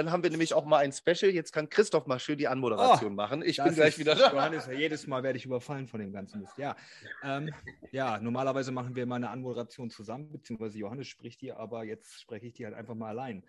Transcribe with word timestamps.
Dann 0.00 0.12
haben 0.12 0.22
wir 0.22 0.30
nämlich 0.30 0.54
auch 0.54 0.64
mal 0.64 0.78
ein 0.78 0.92
Special. 0.92 1.30
Jetzt 1.30 1.52
kann 1.52 1.68
Christoph 1.68 2.06
mal 2.06 2.18
schön 2.18 2.38
die 2.38 2.48
Anmoderation 2.48 3.12
oh, 3.12 3.14
machen. 3.14 3.42
Ich 3.42 3.58
bin 3.62 3.74
gleich 3.74 3.98
wieder 3.98 4.14
da. 4.14 4.32
Johannes, 4.32 4.66
jedes 4.66 5.06
Mal 5.06 5.22
werde 5.22 5.36
ich 5.36 5.44
überfallen 5.44 5.88
von 5.88 6.00
dem 6.00 6.10
ganzen 6.10 6.40
Mist. 6.40 6.56
Ja, 6.56 6.74
ähm, 7.22 7.52
ja, 7.92 8.18
normalerweise 8.18 8.72
machen 8.72 8.96
wir 8.96 9.04
mal 9.04 9.16
eine 9.16 9.28
Anmoderation 9.28 9.90
zusammen, 9.90 10.32
beziehungsweise 10.32 10.78
Johannes 10.78 11.06
spricht 11.06 11.42
die, 11.42 11.52
aber 11.52 11.84
jetzt 11.84 12.18
spreche 12.18 12.46
ich 12.46 12.54
die 12.54 12.64
halt 12.64 12.74
einfach 12.74 12.94
mal 12.94 13.10
allein. 13.10 13.44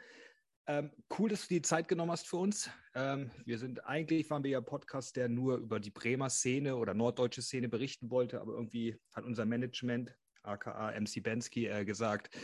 Ähm, 0.68 0.92
cool, 1.18 1.30
dass 1.30 1.48
du 1.48 1.54
die 1.54 1.62
Zeit 1.62 1.88
genommen 1.88 2.12
hast 2.12 2.28
für 2.28 2.36
uns. 2.36 2.70
Ähm, 2.96 3.32
wir 3.46 3.58
sind 3.58 3.86
eigentlich 3.86 4.30
waren 4.30 4.44
wir 4.44 4.52
ja 4.52 4.60
Podcast, 4.60 5.16
der 5.16 5.30
nur 5.30 5.56
über 5.56 5.80
die 5.80 5.90
Bremer 5.90 6.30
Szene 6.30 6.76
oder 6.76 6.94
norddeutsche 6.94 7.42
Szene 7.42 7.70
berichten 7.70 8.12
wollte, 8.12 8.42
aber 8.42 8.52
irgendwie 8.52 9.00
hat 9.14 9.24
unser 9.24 9.46
Management, 9.46 10.14
aka 10.44 10.92
MC 11.00 11.22
Bensky, 11.22 11.68
äh, 11.68 11.86
gesagt, 11.86 12.36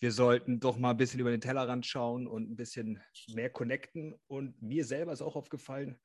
wir 0.00 0.12
sollten 0.12 0.58
doch 0.58 0.78
mal 0.78 0.90
ein 0.90 0.96
bisschen 0.96 1.20
über 1.20 1.30
den 1.30 1.40
Tellerrand 1.40 1.86
schauen 1.86 2.26
und 2.26 2.50
ein 2.50 2.56
bisschen 2.56 3.00
mehr 3.28 3.50
connecten. 3.50 4.14
Und 4.26 4.60
mir 4.60 4.84
selber 4.84 5.12
ist 5.12 5.22
auch 5.22 5.36
aufgefallen, 5.36 5.98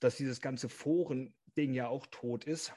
dass 0.00 0.16
dieses 0.16 0.40
ganze 0.40 0.68
Foren-Ding 0.68 1.72
ja 1.72 1.88
auch 1.88 2.06
tot 2.10 2.44
ist. 2.44 2.74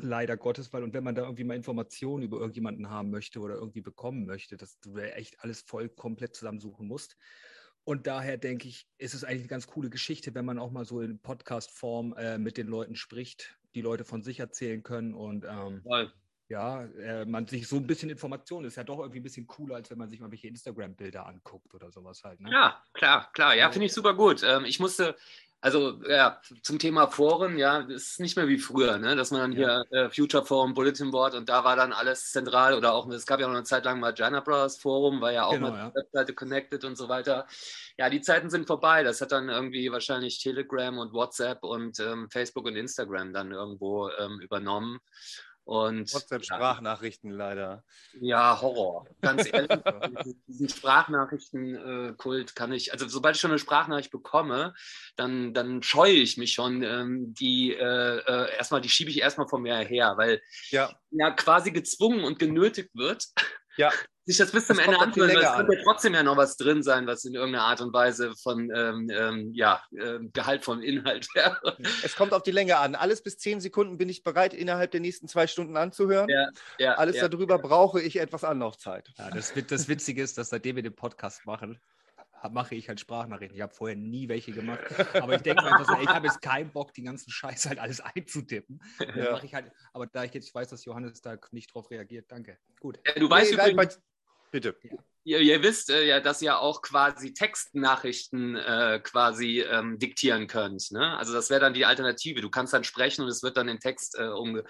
Leider 0.00 0.36
Gottes, 0.36 0.72
weil 0.72 0.82
und 0.82 0.94
wenn 0.94 1.04
man 1.04 1.14
da 1.14 1.22
irgendwie 1.22 1.44
mal 1.44 1.54
Informationen 1.54 2.24
über 2.24 2.38
irgendjemanden 2.38 2.90
haben 2.90 3.10
möchte 3.10 3.40
oder 3.40 3.54
irgendwie 3.54 3.82
bekommen 3.82 4.26
möchte, 4.26 4.56
dass 4.56 4.80
du 4.80 4.96
echt 4.96 5.38
alles 5.40 5.60
voll 5.60 5.88
komplett 5.88 6.34
zusammensuchen 6.34 6.88
musst. 6.88 7.16
Und 7.84 8.06
daher 8.06 8.38
denke 8.38 8.68
ich, 8.68 8.88
ist 8.98 9.14
es 9.14 9.24
eigentlich 9.24 9.42
eine 9.42 9.48
ganz 9.48 9.66
coole 9.66 9.90
Geschichte, 9.90 10.34
wenn 10.34 10.44
man 10.44 10.58
auch 10.58 10.70
mal 10.70 10.84
so 10.84 11.00
in 11.00 11.20
Podcast-Form 11.20 12.14
äh, 12.14 12.38
mit 12.38 12.56
den 12.56 12.68
Leuten 12.68 12.94
spricht, 12.94 13.58
die 13.74 13.80
Leute 13.80 14.04
von 14.04 14.22
sich 14.22 14.40
erzählen 14.40 14.82
können 14.82 15.14
und 15.14 15.44
ähm, 15.44 15.82
ja, 16.48 16.84
äh, 16.84 17.24
man 17.24 17.46
sich 17.46 17.66
so 17.66 17.76
ein 17.76 17.86
bisschen 17.86 18.10
Informationen 18.10 18.66
ist 18.66 18.76
ja 18.76 18.84
doch 18.84 18.98
irgendwie 18.98 19.20
ein 19.20 19.22
bisschen 19.22 19.46
cooler, 19.46 19.76
als 19.76 19.90
wenn 19.90 19.98
man 19.98 20.10
sich 20.10 20.20
mal 20.20 20.30
welche 20.30 20.48
Instagram-Bilder 20.48 21.26
anguckt 21.26 21.74
oder 21.74 21.90
sowas 21.90 22.22
halt. 22.24 22.40
Ne? 22.40 22.50
Ja, 22.50 22.82
klar, 22.92 23.30
klar. 23.32 23.54
Ja, 23.54 23.70
finde 23.70 23.86
ich 23.86 23.92
super 23.92 24.14
gut. 24.14 24.42
Ähm, 24.42 24.64
ich 24.64 24.78
musste, 24.78 25.16
also 25.60 26.02
ja, 26.08 26.40
zum 26.62 26.78
Thema 26.78 27.06
Foren, 27.06 27.56
ja, 27.56 27.82
das 27.82 28.02
ist 28.02 28.20
nicht 28.20 28.36
mehr 28.36 28.48
wie 28.48 28.58
früher, 28.58 28.98
ne? 28.98 29.16
dass 29.16 29.30
man 29.30 29.40
dann 29.40 29.52
hier 29.52 29.84
äh, 29.92 30.10
Future 30.10 30.44
Forum, 30.44 30.74
Bulletin 30.74 31.10
Board 31.10 31.34
und 31.34 31.48
da 31.48 31.64
war 31.64 31.76
dann 31.76 31.92
alles 31.92 32.32
zentral 32.32 32.74
oder 32.74 32.92
auch, 32.92 33.08
es 33.08 33.26
gab 33.26 33.40
ja 33.40 33.46
auch 33.46 33.50
eine 33.50 33.62
Zeit 33.62 33.84
lang 33.84 34.00
mal 34.00 34.12
Jana 34.14 34.40
Brothers 34.40 34.76
Forum, 34.76 35.20
war 35.20 35.32
ja 35.32 35.44
auch 35.44 35.52
genau, 35.52 35.70
mit 35.70 35.78
ja. 35.78 35.94
Webseite 35.94 36.34
connected 36.34 36.84
und 36.84 36.96
so 36.96 37.08
weiter. 37.08 37.46
Ja, 37.96 38.10
die 38.10 38.20
Zeiten 38.20 38.50
sind 38.50 38.66
vorbei. 38.66 39.02
Das 39.02 39.20
hat 39.20 39.32
dann 39.32 39.48
irgendwie 39.48 39.92
wahrscheinlich 39.92 40.42
Telegram 40.42 40.98
und 40.98 41.12
WhatsApp 41.12 41.62
und 41.62 42.00
ähm, 42.00 42.28
Facebook 42.30 42.66
und 42.66 42.74
Instagram 42.74 43.32
dann 43.32 43.52
irgendwo 43.52 44.08
ähm, 44.18 44.40
übernommen. 44.40 44.98
Und, 45.64 46.12
WhatsApp-Sprachnachrichten 46.12 47.30
ja, 47.30 47.36
leider. 47.36 47.84
Ja, 48.20 48.60
Horror. 48.60 49.06
Ganz 49.20 49.48
ehrlich, 49.52 49.70
diesen 50.48 50.68
Sprachnachrichten-Kult 50.68 52.56
kann 52.56 52.72
ich, 52.72 52.92
also 52.92 53.06
sobald 53.08 53.36
ich 53.36 53.40
schon 53.40 53.52
eine 53.52 53.60
Sprachnachricht 53.60 54.10
bekomme, 54.10 54.74
dann, 55.16 55.54
dann 55.54 55.82
scheue 55.82 56.14
ich 56.14 56.36
mich 56.36 56.52
schon. 56.52 56.82
Ähm, 56.82 57.32
die 57.34 57.72
äh, 57.74 58.18
äh, 58.18 58.56
erstmal, 58.56 58.80
die 58.80 58.88
schiebe 58.88 59.10
ich 59.10 59.20
erstmal 59.20 59.48
von 59.48 59.62
mir 59.62 59.76
her, 59.76 60.14
weil 60.16 60.42
ja. 60.70 60.90
ja 61.10 61.30
quasi 61.30 61.70
gezwungen 61.70 62.24
und 62.24 62.38
genötigt 62.38 62.90
wird, 62.94 63.28
ja. 63.76 63.90
sich 64.24 64.36
das 64.36 64.50
bis 64.52 64.66
zum 64.66 64.76
das 64.76 64.86
Ende 64.86 64.98
anhören, 64.98 65.28
weil 65.28 65.36
es 65.36 65.68
wird 65.68 65.78
ja 65.78 65.84
trotzdem 65.84 66.14
ja 66.14 66.22
noch 66.22 66.36
was 66.36 66.56
drin 66.56 66.82
sein, 66.82 67.06
was 67.06 67.24
in 67.24 67.34
irgendeiner 67.34 67.64
Art 67.64 67.80
und 67.80 67.92
Weise 67.92 68.34
von 68.42 68.70
ähm, 68.74 69.10
ähm, 69.12 69.52
ja, 69.54 69.82
äh, 69.92 70.18
Gehalt 70.32 70.64
von 70.64 70.82
Inhalt 70.82 71.26
wäre. 71.34 71.76
Es 72.02 72.16
kommt 72.16 72.32
auf 72.32 72.42
die 72.42 72.50
Länge 72.50 72.78
an. 72.78 72.94
Alles 72.94 73.22
bis 73.22 73.38
zehn 73.38 73.60
Sekunden 73.60 73.98
bin 73.98 74.08
ich 74.08 74.22
bereit, 74.22 74.54
innerhalb 74.54 74.90
der 74.90 75.00
nächsten 75.00 75.28
zwei 75.28 75.46
Stunden 75.46 75.76
anzuhören. 75.76 76.28
Ja, 76.28 76.48
ja, 76.78 76.94
Alles 76.94 77.16
ja, 77.16 77.28
darüber 77.28 77.58
brauche 77.58 78.00
ich 78.00 78.18
etwas 78.18 78.44
Anlaufzeit. 78.44 79.10
Ja, 79.18 79.30
das, 79.30 79.52
das 79.68 79.88
Witzige 79.88 80.22
ist, 80.22 80.38
dass 80.38 80.50
seitdem 80.50 80.76
wir 80.76 80.82
den 80.82 80.94
Podcast 80.94 81.46
machen, 81.46 81.80
mache 82.50 82.74
ich 82.74 82.88
halt 82.88 83.00
Sprachnachrichten. 83.00 83.56
Ich 83.56 83.62
habe 83.62 83.74
vorher 83.74 83.96
nie 83.96 84.28
welche 84.28 84.52
gemacht. 84.52 84.80
Aber 85.14 85.34
ich 85.34 85.42
denke 85.42 85.62
einfach 85.62 85.86
so, 85.86 85.94
ey, 85.94 86.04
ich 86.04 86.08
habe 86.08 86.26
jetzt 86.26 86.42
keinen 86.42 86.70
Bock, 86.70 86.92
die 86.94 87.02
ganzen 87.02 87.30
Scheiß 87.30 87.66
halt 87.66 87.78
alles 87.78 88.00
einzutippen. 88.14 88.82
Ja. 89.14 89.42
Ich 89.42 89.54
halt, 89.54 89.70
aber 89.92 90.06
da 90.06 90.24
ich 90.24 90.34
jetzt 90.34 90.54
weiß, 90.54 90.68
dass 90.68 90.84
Johannes 90.84 91.20
da 91.20 91.36
nicht 91.50 91.74
drauf 91.74 91.90
reagiert, 91.90 92.30
danke. 92.30 92.58
Gut. 92.80 93.00
Ja, 93.06 93.14
du 93.14 93.28
weißt 93.28 93.54
nee, 93.54 93.70
übrigens, 93.70 94.00
Bitte. 94.52 94.76
Ja. 94.82 94.90
Ihr, 95.24 95.38
ihr, 95.38 95.62
wisst 95.62 95.88
äh, 95.88 96.04
ja, 96.04 96.18
dass 96.18 96.42
ihr 96.42 96.58
auch 96.58 96.82
quasi 96.82 97.32
Textnachrichten 97.32 98.56
äh, 98.56 99.00
quasi 99.02 99.60
ähm, 99.60 99.98
diktieren 99.98 100.48
könnt. 100.48 100.90
Ne? 100.90 101.16
Also 101.16 101.32
das 101.32 101.48
wäre 101.48 101.60
dann 101.60 101.74
die 101.74 101.86
Alternative. 101.86 102.40
Du 102.40 102.50
kannst 102.50 102.72
dann 102.72 102.82
sprechen 102.82 103.22
und 103.22 103.28
es 103.28 103.42
wird 103.42 103.56
dann 103.56 103.68
in 103.68 103.78
Text 103.78 104.18
äh, 104.18 104.24
umge 104.24 104.64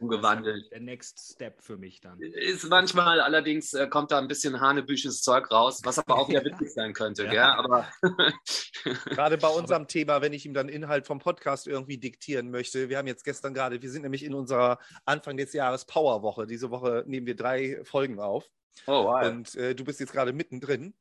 umgewandelt. 0.00 0.72
Der 0.72 0.80
Next 0.80 1.34
Step 1.34 1.62
für 1.62 1.76
mich 1.76 2.00
dann. 2.00 2.20
Ist 2.22 2.64
manchmal 2.70 3.20
allerdings 3.20 3.74
äh, 3.74 3.86
kommt 3.86 4.10
da 4.10 4.18
ein 4.18 4.28
bisschen 4.28 4.60
hanebüches 4.60 5.20
Zeug 5.20 5.50
raus, 5.50 5.80
was 5.84 5.98
aber 5.98 6.16
auch 6.18 6.30
ja 6.30 6.42
witzig 6.44 6.72
sein 6.72 6.92
könnte. 6.92 7.18
Ja. 7.28 7.32
Gell? 7.32 7.64
Aber 7.64 7.88
gerade 9.04 9.36
bei 9.36 9.48
unserem 9.48 9.82
aber 9.82 9.88
Thema, 9.88 10.22
wenn 10.22 10.32
ich 10.32 10.46
ihm 10.46 10.54
dann 10.54 10.70
Inhalt 10.70 11.06
vom 11.06 11.18
Podcast 11.18 11.66
irgendwie 11.66 11.98
diktieren 11.98 12.50
möchte. 12.50 12.88
Wir 12.88 12.96
haben 12.96 13.06
jetzt 13.06 13.24
gestern 13.24 13.52
gerade, 13.52 13.82
wir 13.82 13.90
sind 13.90 14.02
nämlich 14.02 14.24
in 14.24 14.32
unserer 14.32 14.78
Anfang 15.04 15.36
des 15.36 15.52
Jahres 15.52 15.84
Powerwoche. 15.84 16.46
Diese 16.46 16.70
Woche 16.70 17.04
nehmen 17.06 17.26
wir 17.26 17.36
drei 17.36 17.80
Folgen 17.84 18.18
auf. 18.18 18.48
Oh, 18.86 19.04
wow. 19.04 19.26
Und 19.26 19.54
äh, 19.54 19.74
du 19.74 19.84
bist 19.84 20.00
jetzt 20.00 20.12
gerade 20.12 20.32
mittendrin. 20.32 20.94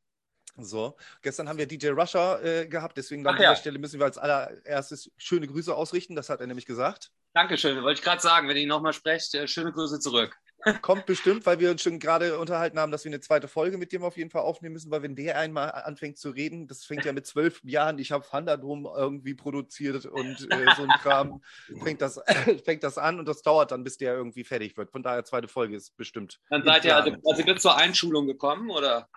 So, 0.60 0.98
gestern 1.22 1.48
haben 1.48 1.60
wir 1.60 1.68
DJ 1.68 1.90
Rusher 1.90 2.44
äh, 2.44 2.68
gehabt, 2.68 2.98
deswegen 2.98 3.26
an 3.28 3.36
dieser 3.36 3.50
ja. 3.50 3.56
Stelle 3.56 3.78
müssen 3.78 4.00
wir 4.00 4.06
als 4.06 4.18
allererstes 4.18 5.12
schöne 5.16 5.46
Grüße 5.46 5.74
ausrichten, 5.76 6.16
das 6.16 6.30
hat 6.30 6.42
er 6.42 6.48
nämlich 6.48 6.66
gesagt. 6.66 7.12
Dankeschön, 7.34 7.84
wollte 7.84 8.00
ich 8.00 8.04
gerade 8.04 8.22
sagen, 8.22 8.50
wenn 8.50 8.58
ihr 8.58 8.66
nochmal 8.66 8.94
sprecht, 8.94 9.36
äh, 9.36 9.48
schöne 9.48 9.72
Grüße 9.72 10.00
zurück. 10.00 10.36
Kommt 10.82 11.06
bestimmt, 11.06 11.46
weil 11.46 11.60
wir 11.60 11.72
uns 11.72 11.82
schon 11.82 12.00
gerade 12.00 12.40
unterhalten 12.40 12.80
haben, 12.80 12.92
dass 12.92 13.04
wir 13.06 13.10
eine 13.10 13.20
zweite 13.20 13.48
Folge 13.48 13.78
mit 13.78 13.92
dem 13.92 14.04
auf 14.04 14.18
jeden 14.18 14.30
Fall 14.30 14.42
aufnehmen 14.42 14.74
müssen, 14.74 14.92
weil 14.92 15.02
wenn 15.02 15.16
der 15.16 15.38
einmal 15.38 15.72
anfängt 15.72 16.18
zu 16.18 16.30
reden, 16.30 16.68
das 16.68 16.84
fängt 16.84 17.06
ja 17.06 17.14
mit 17.14 17.26
zwölf 17.26 17.62
Jahren, 17.64 18.00
ich 18.00 18.12
habe 18.12 18.26
Thunderdome 18.30 18.90
irgendwie 18.96 19.36
produziert 19.36 20.06
und 20.06 20.48
äh, 20.52 20.66
so 20.76 20.84
ein 20.84 20.90
Kram, 21.02 21.42
fängt 21.84 22.02
das, 22.02 22.20
fängt 22.66 22.84
das 22.84 22.98
an 22.98 23.20
und 23.20 23.28
das 23.28 23.42
dauert 23.42 23.72
dann, 23.72 23.84
bis 23.84 23.98
der 23.98 24.16
irgendwie 24.16 24.44
fertig 24.44 24.76
wird. 24.78 24.92
Von 24.92 25.04
daher, 25.04 25.24
zweite 25.26 25.48
Folge 25.48 25.76
ist 25.76 25.96
bestimmt. 25.96 26.40
Dann 26.50 26.64
seid 26.64 26.86
ihr 26.86 26.96
also, 26.96 27.16
also 27.24 27.46
wird 27.46 27.62
zur 27.62 27.78
Einschulung 27.78 28.26
gekommen, 28.28 28.70
oder? 28.70 29.08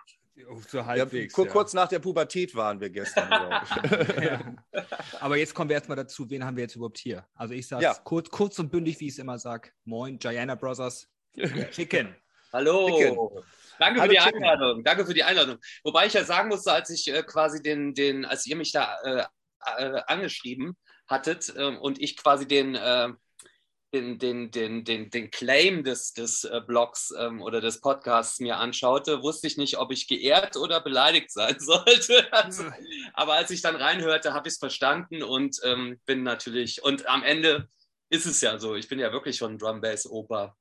So 0.67 0.85
halbwegs, 0.85 1.35
ja, 1.35 1.45
kurz 1.45 1.73
ja. 1.73 1.81
nach 1.81 1.89
der 1.89 1.99
Pubertät 1.99 2.55
waren 2.55 2.79
wir 2.79 2.89
gestern, 2.89 3.29
ja. 4.21 4.55
Aber 5.19 5.37
jetzt 5.37 5.53
kommen 5.53 5.69
wir 5.69 5.75
erstmal 5.75 5.97
dazu, 5.97 6.29
wen 6.29 6.45
haben 6.45 6.55
wir 6.55 6.63
jetzt 6.63 6.75
überhaupt 6.75 6.97
hier? 6.97 7.25
Also 7.35 7.53
ich 7.53 7.67
sage 7.67 7.85
es 7.85 8.03
kurz, 8.03 8.29
kurz 8.29 8.57
und 8.57 8.71
bündig, 8.71 8.99
wie 8.99 9.07
ich 9.07 9.13
es 9.13 9.19
immer 9.19 9.37
sage. 9.37 9.69
Moin, 9.83 10.17
Gianna 10.17 10.55
Brothers, 10.55 11.09
Chicken. 11.71 12.15
Hallo. 12.53 12.97
Chicken. 12.97 13.17
Danke 13.79 14.01
Hallo 14.01 14.11
für 14.11 14.17
die 14.17 14.23
Chicken. 14.23 14.43
Einladung. 14.43 14.83
Danke 14.83 15.05
für 15.05 15.13
die 15.13 15.23
Einladung. 15.23 15.57
Wobei 15.83 16.05
ich 16.05 16.13
ja 16.13 16.23
sagen 16.23 16.49
musste, 16.49 16.71
als 16.71 16.89
ich 16.89 17.07
äh, 17.11 17.23
quasi 17.23 17.63
den, 17.63 17.93
den, 17.93 18.25
als 18.25 18.45
ihr 18.45 18.55
mich 18.55 18.71
da 18.71 18.99
äh, 19.03 19.23
äh, 19.77 20.01
angeschrieben 20.07 20.77
hattet 21.07 21.53
ähm, 21.57 21.79
und 21.79 22.01
ich 22.01 22.17
quasi 22.17 22.47
den, 22.47 22.75
äh, 22.75 23.09
den, 23.93 24.19
den, 24.19 24.51
den, 24.51 24.83
den, 24.85 25.09
den 25.09 25.31
Claim 25.31 25.83
des, 25.83 26.13
des 26.13 26.43
äh, 26.43 26.61
Blogs 26.65 27.13
ähm, 27.17 27.41
oder 27.41 27.59
des 27.59 27.81
Podcasts 27.81 28.39
mir 28.39 28.57
anschaute, 28.57 29.23
wusste 29.23 29.47
ich 29.47 29.57
nicht, 29.57 29.77
ob 29.77 29.91
ich 29.91 30.07
geehrt 30.07 30.57
oder 30.57 30.79
beleidigt 30.79 31.31
sein 31.31 31.55
sollte. 31.59 32.31
Also, 32.31 32.65
aber 33.13 33.33
als 33.33 33.51
ich 33.51 33.61
dann 33.61 33.75
reinhörte, 33.75 34.33
habe 34.33 34.47
ich 34.47 34.53
es 34.53 34.59
verstanden 34.59 35.23
und 35.23 35.59
ähm, 35.63 35.99
bin 36.05 36.23
natürlich, 36.23 36.83
und 36.83 37.07
am 37.07 37.23
Ende 37.23 37.67
ist 38.09 38.25
es 38.25 38.41
ja 38.41 38.59
so, 38.59 38.75
ich 38.75 38.87
bin 38.87 38.99
ja 38.99 39.11
wirklich 39.11 39.37
schon 39.37 39.57
Drum 39.57 39.81
Bass 39.81 40.05
Oper 40.05 40.55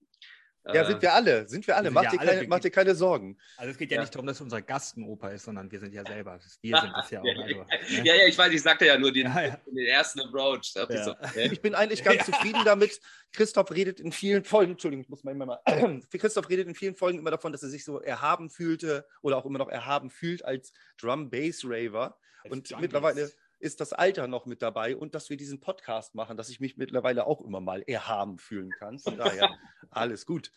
ja, 0.66 0.84
sind 0.84 1.03
wir 1.03 1.12
alle, 1.15 1.48
sind 1.48 1.66
wir 1.66 1.76
alle. 1.76 1.91
Mach, 1.91 2.03
ja 2.04 2.10
dir, 2.10 2.21
alle 2.21 2.31
keine, 2.32 2.48
mach 2.48 2.60
dir 2.60 2.71
keine 2.71 2.94
Sorgen. 2.94 3.38
Also 3.56 3.71
es 3.72 3.78
geht 3.78 3.91
ja, 3.91 3.97
ja, 3.97 4.03
nicht 4.03 4.15
darum, 4.15 4.26
dass 4.26 4.41
unser 4.41 4.60
Gast 4.60 4.97
ein 4.97 5.04
Opa 5.04 5.31
ist, 5.31 5.44
sondern 5.44 5.71
wir 5.71 5.81
sind 5.81 5.94
ja 5.94 6.04
selber. 6.04 6.38
Wir 6.60 6.76
sind 6.78 6.93
das 6.94 7.10
ja 7.10 7.21
auch. 7.22 7.25
Also, 7.25 7.60
ne? 7.60 7.66
Ja, 8.04 8.15
ja, 8.15 8.26
ich 8.26 8.37
weiß, 8.37 8.53
ich 8.53 8.62
sagte 8.62 8.87
ja 8.87 8.98
nur 8.98 9.12
den, 9.12 9.32
den 9.66 9.87
ersten 9.87 10.21
Approach. 10.21 10.72
So, 10.72 11.15
Ich 11.34 11.62
bin 11.62 11.75
eigentlich 11.75 12.04
ganz 12.04 12.25
zufrieden 12.26 12.60
damit. 12.65 13.00
Christoph 13.32 13.71
redet 13.71 14.00
in 14.00 14.12
vielen 14.12 14.44
Folgen, 14.44 14.72
Entschuldigung, 14.72 15.04
ich 15.04 15.09
muss 15.09 15.25
mal 15.25 15.32
immer 15.32 15.47
mal. 15.47 15.60
Christoph 16.10 16.48
redet 16.48 16.69
in 16.69 16.75
vielen 16.75 16.94
Folgen 16.94 17.19
immer 17.19 17.31
davon, 17.31 17.53
dass 17.53 17.62
er 17.62 17.71
sich 17.71 17.84
so 17.84 18.00
erhaben 18.00 18.50
fühlte 18.50 19.06
oder 19.22 19.37
auch 19.38 19.47
immer 19.47 19.59
noch 19.59 19.69
erhaben 19.69 20.10
fühlt 20.10 20.44
als 20.44 20.72
Drum-Bass-Raver. 20.98 22.19
Und 22.48 22.71
mittlerweile 22.81 23.30
ist 23.60 23.80
das 23.80 23.92
Alter 23.92 24.27
noch 24.27 24.47
mit 24.47 24.62
dabei 24.62 24.97
und 24.97 25.15
dass 25.15 25.30
wir 25.30 25.36
diesen 25.36 25.60
Podcast 25.60 26.15
machen, 26.15 26.36
dass 26.36 26.48
ich 26.48 26.60
mich 26.60 26.77
mittlerweile 26.77 27.27
auch 27.27 27.41
immer 27.42 27.60
mal 27.60 27.83
erhaben 27.83 28.39
fühlen 28.39 28.71
kann. 28.71 28.98
Von 28.98 29.16
daher 29.16 29.51
alles 29.91 30.27
gut. 30.27 30.51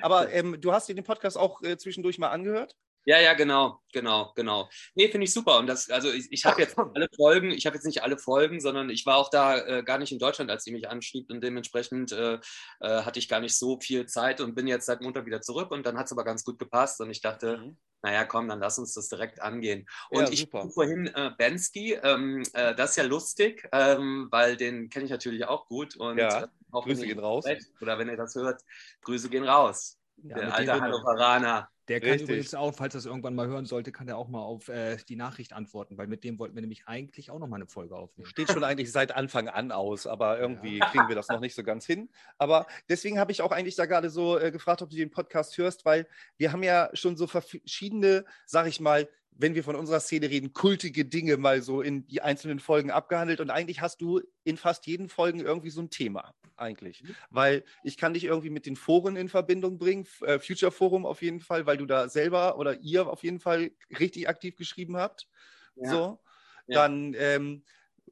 Aber 0.00 0.32
ähm, 0.32 0.60
du 0.60 0.72
hast 0.72 0.88
dir 0.88 0.94
den 0.94 1.04
Podcast 1.04 1.36
auch 1.36 1.62
äh, 1.62 1.76
zwischendurch 1.76 2.18
mal 2.18 2.30
angehört? 2.30 2.76
Ja, 3.08 3.18
ja, 3.20 3.32
genau, 3.32 3.80
genau, 3.90 4.34
genau. 4.36 4.68
Nee, 4.94 5.08
finde 5.08 5.24
ich 5.24 5.32
super. 5.32 5.58
Und 5.58 5.66
das, 5.66 5.88
also 5.88 6.12
ich, 6.12 6.30
ich 6.30 6.44
habe 6.44 6.60
jetzt 6.60 6.76
alle 6.94 7.08
Folgen, 7.16 7.52
ich 7.52 7.64
habe 7.64 7.74
jetzt 7.74 7.86
nicht 7.86 8.02
alle 8.02 8.18
Folgen, 8.18 8.60
sondern 8.60 8.90
ich 8.90 9.06
war 9.06 9.16
auch 9.16 9.30
da 9.30 9.56
äh, 9.56 9.82
gar 9.82 9.96
nicht 9.96 10.12
in 10.12 10.18
Deutschland, 10.18 10.50
als 10.50 10.64
sie 10.64 10.72
mich 10.72 10.90
anschrieb 10.90 11.30
und 11.30 11.42
dementsprechend 11.42 12.12
äh, 12.12 12.34
äh, 12.34 13.02
hatte 13.04 13.18
ich 13.18 13.30
gar 13.30 13.40
nicht 13.40 13.56
so 13.56 13.80
viel 13.80 14.04
Zeit 14.04 14.42
und 14.42 14.54
bin 14.54 14.66
jetzt 14.66 14.84
seit 14.84 15.00
Montag 15.00 15.24
wieder 15.24 15.40
zurück 15.40 15.70
und 15.70 15.86
dann 15.86 15.96
hat 15.96 16.04
es 16.04 16.12
aber 16.12 16.22
ganz 16.22 16.44
gut 16.44 16.58
gepasst 16.58 17.00
und 17.00 17.08
ich 17.08 17.22
dachte, 17.22 17.56
mhm. 17.56 17.78
naja, 18.02 18.26
komm, 18.26 18.46
dann 18.46 18.60
lass 18.60 18.78
uns 18.78 18.92
das 18.92 19.08
direkt 19.08 19.40
angehen. 19.40 19.88
Und 20.10 20.24
ja, 20.24 20.30
ich 20.30 20.46
vorhin 20.50 21.06
äh, 21.06 21.30
Bensky, 21.38 21.94
ähm, 21.94 22.42
äh, 22.52 22.74
das 22.74 22.90
ist 22.90 22.96
ja 22.96 23.04
lustig, 23.04 23.66
ähm, 23.72 24.28
weil 24.30 24.58
den 24.58 24.90
kenne 24.90 25.06
ich 25.06 25.10
natürlich 25.10 25.46
auch 25.46 25.66
gut 25.66 25.96
und 25.96 26.18
ja, 26.18 26.42
äh, 26.42 26.48
auch 26.72 26.84
Grüße 26.84 27.06
gehen 27.06 27.20
raus. 27.20 27.46
Oder 27.80 27.98
wenn 27.98 28.10
ihr 28.10 28.18
das 28.18 28.34
hört, 28.34 28.60
Grüße 29.00 29.30
gehen 29.30 29.44
raus. 29.44 29.98
Ja, 30.22 30.34
Der 30.34 30.54
alte 30.54 30.78
Hannoveraner. 30.78 31.70
Der 31.88 32.00
kann 32.00 32.10
Richtig. 32.10 32.28
übrigens 32.28 32.54
auch, 32.54 32.74
falls 32.74 32.92
das 32.92 33.06
irgendwann 33.06 33.34
mal 33.34 33.46
hören 33.46 33.64
sollte, 33.64 33.92
kann 33.92 34.08
er 34.08 34.18
auch 34.18 34.28
mal 34.28 34.42
auf 34.42 34.68
äh, 34.68 34.96
die 35.08 35.16
Nachricht 35.16 35.52
antworten, 35.52 35.96
weil 35.96 36.06
mit 36.06 36.22
dem 36.22 36.38
wollten 36.38 36.54
wir 36.54 36.60
nämlich 36.60 36.86
eigentlich 36.86 37.30
auch 37.30 37.38
noch 37.38 37.48
mal 37.48 37.56
eine 37.56 37.66
Folge 37.66 37.96
aufnehmen. 37.96 38.28
Steht 38.28 38.50
schon 38.50 38.64
eigentlich 38.64 38.92
seit 38.92 39.14
Anfang 39.14 39.48
an 39.48 39.72
aus, 39.72 40.06
aber 40.06 40.38
irgendwie 40.38 40.78
ja. 40.78 40.86
kriegen 40.90 41.08
wir 41.08 41.16
das 41.16 41.28
noch 41.28 41.40
nicht 41.40 41.54
so 41.54 41.62
ganz 41.62 41.86
hin. 41.86 42.10
Aber 42.36 42.66
deswegen 42.88 43.18
habe 43.18 43.32
ich 43.32 43.42
auch 43.42 43.52
eigentlich 43.52 43.76
da 43.76 43.86
gerade 43.86 44.10
so 44.10 44.38
äh, 44.38 44.50
gefragt, 44.50 44.82
ob 44.82 44.90
du 44.90 44.96
den 44.96 45.10
Podcast 45.10 45.56
hörst, 45.56 45.84
weil 45.84 46.06
wir 46.36 46.52
haben 46.52 46.62
ja 46.62 46.90
schon 46.92 47.16
so 47.16 47.26
verschiedene, 47.26 48.24
sag 48.44 48.66
ich 48.66 48.80
mal, 48.80 49.08
wenn 49.38 49.54
wir 49.54 49.62
von 49.62 49.76
unserer 49.76 50.00
Szene 50.00 50.28
reden, 50.28 50.52
kultige 50.52 51.04
Dinge 51.04 51.36
mal 51.36 51.62
so 51.62 51.80
in 51.80 52.06
die 52.08 52.20
einzelnen 52.20 52.58
Folgen 52.58 52.90
abgehandelt. 52.90 53.40
Und 53.40 53.50
eigentlich 53.50 53.80
hast 53.80 54.00
du 54.00 54.20
in 54.42 54.56
fast 54.56 54.86
jeden 54.86 55.08
Folgen 55.08 55.40
irgendwie 55.40 55.70
so 55.70 55.80
ein 55.80 55.90
Thema, 55.90 56.34
eigentlich. 56.56 57.04
Mhm. 57.04 57.14
Weil 57.30 57.64
ich 57.84 57.96
kann 57.96 58.14
dich 58.14 58.24
irgendwie 58.24 58.50
mit 58.50 58.66
den 58.66 58.74
Foren 58.74 59.14
in 59.14 59.28
Verbindung 59.28 59.78
bringen, 59.78 60.06
äh, 60.22 60.40
Future 60.40 60.72
Forum 60.72 61.06
auf 61.06 61.22
jeden 61.22 61.40
Fall, 61.40 61.66
weil 61.66 61.76
du 61.76 61.86
da 61.86 62.08
selber 62.08 62.58
oder 62.58 62.80
ihr 62.80 63.06
auf 63.08 63.22
jeden 63.22 63.38
Fall 63.38 63.70
richtig 63.98 64.28
aktiv 64.28 64.56
geschrieben 64.56 64.96
habt. 64.96 65.28
Ja. 65.76 65.90
So. 65.90 66.20
Ja. 66.66 66.82
Dann 66.82 67.14
ähm, 67.16 67.62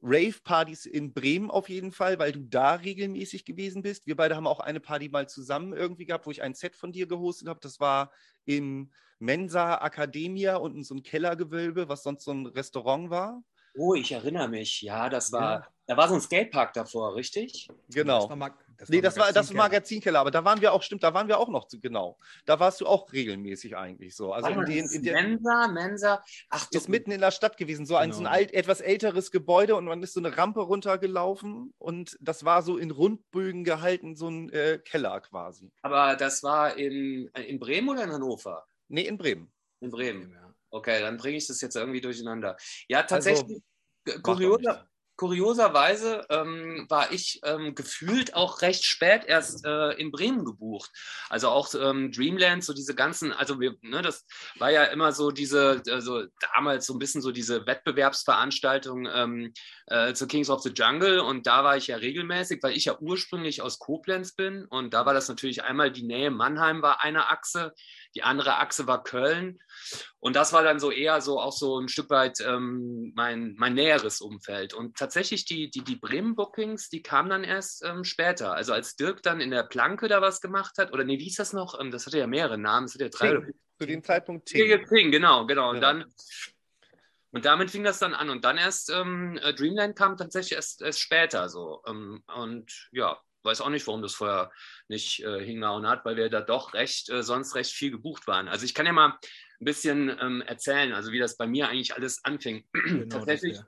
Rave-Partys 0.01 0.85
in 0.85 1.13
Bremen 1.13 1.51
auf 1.51 1.67
jeden 1.67 1.91
Fall, 1.91 2.19
weil 2.19 2.31
du 2.31 2.39
da 2.39 2.75
regelmäßig 2.75 3.43
gewesen 3.43 3.81
bist. 3.81 4.07
Wir 4.07 4.15
beide 4.15 4.37
haben 4.37 4.47
auch 4.47 4.61
eine 4.61 4.79
Party 4.79 5.09
mal 5.09 5.27
zusammen 5.27 5.73
irgendwie 5.73 6.05
gehabt, 6.05 6.25
wo 6.25 6.31
ich 6.31 6.41
ein 6.41 6.53
Set 6.53 6.75
von 6.75 6.93
dir 6.93 7.07
gehostet 7.07 7.49
habe. 7.49 7.59
Das 7.61 7.81
war 7.81 8.11
im 8.47 8.91
Mensa 9.19 9.75
Academia 9.85 10.57
unten 10.57 10.83
so 10.83 10.95
ein 10.95 11.03
Kellergewölbe, 11.03 11.89
was 11.89 12.03
sonst 12.03 12.23
so 12.23 12.31
ein 12.31 12.47
Restaurant 12.47 13.09
war. 13.09 13.43
Oh, 13.75 13.93
ich 13.93 14.11
erinnere 14.11 14.47
mich. 14.47 14.81
Ja, 14.81 15.09
das 15.09 15.31
war, 15.31 15.59
ja. 15.59 15.67
da 15.85 15.97
war 15.97 16.07
so 16.07 16.15
ein 16.15 16.21
Skatepark 16.21 16.73
davor, 16.73 17.15
richtig? 17.15 17.67
Genau. 17.89 18.27
Das 18.77 18.89
war, 18.89 18.91
das 18.91 18.95
nee, 18.95 19.01
das 19.01 19.17
war 19.17 19.33
das 19.33 19.53
Magazinkeller, 19.53 20.19
aber 20.19 20.29
da 20.29 20.45
waren 20.45 20.61
wir 20.61 20.71
auch, 20.71 20.83
stimmt, 20.83 21.03
da 21.03 21.13
waren 21.13 21.27
wir 21.27 21.39
auch 21.39 21.49
noch, 21.49 21.67
genau. 21.81 22.17
Da 22.45 22.59
warst 22.59 22.79
du 22.81 22.85
auch 22.85 23.11
regelmäßig 23.11 23.75
eigentlich 23.75 24.15
so. 24.15 24.33
Also 24.33 24.49
in 24.49 24.65
den, 24.65 24.89
in 24.89 25.03
der, 25.03 25.21
Mensa, 25.21 25.67
Mensa, 25.67 26.23
ach, 26.49 26.67
ist 26.71 26.87
mitten 26.87 27.11
in 27.11 27.21
der 27.21 27.31
Stadt 27.31 27.57
gewesen, 27.57 27.85
so 27.85 27.95
ein, 27.95 28.11
so 28.11 28.19
ein 28.19 28.25
genau. 28.25 28.35
alt, 28.35 28.53
etwas 28.53 28.81
älteres 28.81 29.31
Gebäude 29.31 29.75
und 29.75 29.85
man 29.85 30.03
ist 30.03 30.13
so 30.13 30.19
eine 30.19 30.37
Rampe 30.37 30.61
runtergelaufen 30.61 31.73
und 31.79 32.17
das 32.21 32.45
war 32.45 32.61
so 32.61 32.77
in 32.77 32.91
Rundbögen 32.91 33.63
gehalten, 33.63 34.15
so 34.15 34.29
ein 34.29 34.49
äh, 34.51 34.79
Keller 34.83 35.21
quasi. 35.21 35.71
Aber 35.81 36.15
das 36.15 36.43
war 36.43 36.77
in, 36.77 37.27
in 37.35 37.59
Bremen 37.59 37.89
oder 37.89 38.03
in 38.03 38.11
Hannover? 38.11 38.67
Nee, 38.89 39.07
in 39.07 39.17
Bremen. 39.17 39.51
In 39.79 39.89
Bremen, 39.89 40.31
ja. 40.31 40.53
Okay, 40.69 40.99
dann 40.99 41.17
bringe 41.17 41.37
ich 41.37 41.47
das 41.47 41.61
jetzt 41.61 41.75
irgendwie 41.75 42.01
durcheinander. 42.01 42.57
Ja, 42.87 43.03
tatsächlich, 43.03 43.61
also, 44.05 44.21
kurioser, 44.21 44.87
kurioserweise 45.17 46.25
ähm, 46.29 46.85
war 46.89 47.11
ich 47.11 47.41
ähm, 47.43 47.75
gefühlt 47.75 48.35
auch 48.35 48.61
recht 48.61 48.85
spät 48.85 49.25
erst 49.25 49.65
äh, 49.65 49.91
in 49.93 50.11
Bremen 50.11 50.45
gebucht. 50.45 50.91
Also 51.29 51.49
auch 51.49 51.73
ähm, 51.73 52.11
Dreamland, 52.11 52.63
so 52.63 52.73
diese 52.73 52.95
ganzen, 52.95 53.33
also 53.33 53.59
wir, 53.59 53.75
ne, 53.81 54.01
das 54.01 54.25
war 54.59 54.69
ja 54.69 54.83
immer 54.85 55.11
so 55.11 55.31
diese, 55.31 55.81
also 55.89 56.25
damals 56.53 56.85
so 56.85 56.93
ein 56.93 56.99
bisschen 56.99 57.21
so 57.21 57.31
diese 57.31 57.65
Wettbewerbsveranstaltung 57.65 59.07
ähm, 59.11 59.53
äh, 59.87 60.13
zu 60.13 60.27
Kings 60.27 60.49
of 60.49 60.61
the 60.61 60.69
Jungle 60.69 61.19
und 61.19 61.47
da 61.47 61.63
war 61.63 61.77
ich 61.77 61.87
ja 61.87 61.97
regelmäßig, 61.97 62.61
weil 62.61 62.77
ich 62.77 62.85
ja 62.85 62.97
ursprünglich 62.99 63.61
aus 63.61 63.79
Koblenz 63.79 64.33
bin 64.33 64.65
und 64.65 64.93
da 64.93 65.05
war 65.05 65.15
das 65.15 65.27
natürlich 65.29 65.63
einmal 65.63 65.91
die 65.91 66.03
Nähe 66.03 66.29
Mannheim 66.29 66.81
war 66.83 67.01
eine 67.01 67.29
Achse, 67.29 67.73
die 68.15 68.23
andere 68.23 68.57
Achse 68.57 68.87
war 68.87 69.03
Köln. 69.03 69.59
Und 70.19 70.35
das 70.35 70.53
war 70.53 70.63
dann 70.63 70.79
so 70.79 70.91
eher 70.91 71.21
so 71.21 71.39
auch 71.39 71.51
so 71.51 71.79
ein 71.79 71.87
Stück 71.87 72.09
weit 72.09 72.39
ähm, 72.41 73.13
mein, 73.15 73.55
mein 73.57 73.73
näheres 73.73 74.21
Umfeld. 74.21 74.73
Und 74.73 74.97
tatsächlich 74.97 75.45
die, 75.45 75.69
die, 75.69 75.83
die 75.83 75.95
Bremen-Bookings, 75.95 76.89
die 76.89 77.01
kamen 77.01 77.29
dann 77.29 77.43
erst 77.43 77.83
ähm, 77.83 78.03
später. 78.03 78.53
Also 78.53 78.73
als 78.73 78.95
Dirk 78.95 79.23
dann 79.23 79.41
in 79.41 79.51
der 79.51 79.63
Planke 79.63 80.07
da 80.07 80.21
was 80.21 80.41
gemacht 80.41 80.77
hat, 80.77 80.93
oder 80.93 81.03
nee, 81.03 81.19
wie 81.19 81.25
hieß 81.25 81.35
das 81.35 81.53
noch? 81.53 81.79
Ähm, 81.79 81.91
das 81.91 82.05
hatte 82.05 82.19
ja 82.19 82.27
mehrere 82.27 82.57
Namen, 82.57 82.87
das 82.87 82.95
hatte 82.95 83.05
ja 83.05 83.09
drei. 83.09 83.45
Ting. 83.45 83.53
Zu 83.79 83.85
dem 83.85 84.03
Zeitpunkt 84.03 84.47
Ting. 84.47 84.85
Ting, 84.87 85.11
genau, 85.11 85.45
genau. 85.45 85.69
Und 85.69 85.75
genau. 85.75 85.87
dann 85.87 86.05
und 87.31 87.45
damit 87.45 87.69
fing 87.71 87.83
das 87.83 87.99
dann 87.99 88.13
an. 88.13 88.29
Und 88.29 88.45
dann 88.45 88.57
erst 88.57 88.89
ähm, 88.89 89.37
äh, 89.43 89.53
Dreamland 89.53 89.95
kam 89.95 90.17
tatsächlich 90.17 90.53
erst, 90.53 90.81
erst 90.81 90.99
später 90.99 91.49
so. 91.49 91.83
Ähm, 91.85 92.23
und 92.35 92.89
ja, 92.91 93.19
weiß 93.43 93.61
auch 93.61 93.69
nicht, 93.69 93.85
warum 93.87 94.01
das 94.01 94.15
vorher 94.15 94.51
nicht 94.87 95.23
äh, 95.23 95.43
hingehauen 95.43 95.87
hat, 95.87 96.05
weil 96.05 96.15
wir 96.15 96.29
da 96.29 96.41
doch 96.41 96.73
recht, 96.73 97.09
äh, 97.09 97.23
sonst 97.23 97.55
recht 97.55 97.71
viel 97.71 97.91
gebucht 97.91 98.27
waren. 98.27 98.47
Also 98.47 98.65
ich 98.65 98.73
kann 98.73 98.85
ja 98.85 98.93
mal 98.93 99.17
ein 99.59 99.65
bisschen 99.65 100.15
ähm, 100.21 100.41
erzählen, 100.41 100.93
also 100.93 101.11
wie 101.11 101.19
das 101.19 101.37
bei 101.37 101.47
mir 101.47 101.69
eigentlich 101.69 101.95
alles 101.95 102.23
anfing. 102.23 102.65
Genau, 102.73 103.07
tatsächlich, 103.07 103.59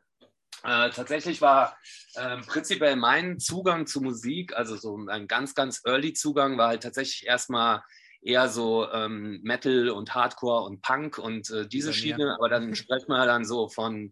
äh, 0.63 0.89
tatsächlich 0.89 1.41
war 1.41 1.77
ähm, 2.15 2.41
prinzipiell 2.41 2.95
mein 2.95 3.39
Zugang 3.39 3.87
zu 3.87 4.01
Musik, 4.01 4.53
also 4.55 4.75
so 4.75 4.97
ein 5.07 5.27
ganz, 5.27 5.55
ganz 5.55 5.81
early 5.85 6.13
Zugang, 6.13 6.57
war 6.57 6.69
halt 6.69 6.83
tatsächlich 6.83 7.25
erstmal 7.25 7.83
eher 8.21 8.49
so 8.49 8.89
ähm, 8.91 9.39
Metal 9.43 9.89
und 9.89 10.13
Hardcore 10.13 10.65
und 10.65 10.81
Punk 10.81 11.17
und 11.17 11.49
äh, 11.49 11.67
diese 11.67 11.93
Schiene, 11.93 12.35
aber 12.35 12.49
dann 12.49 12.75
sprechen 12.75 13.07
wir 13.07 13.25
dann 13.25 13.45
so 13.45 13.69
von 13.69 14.11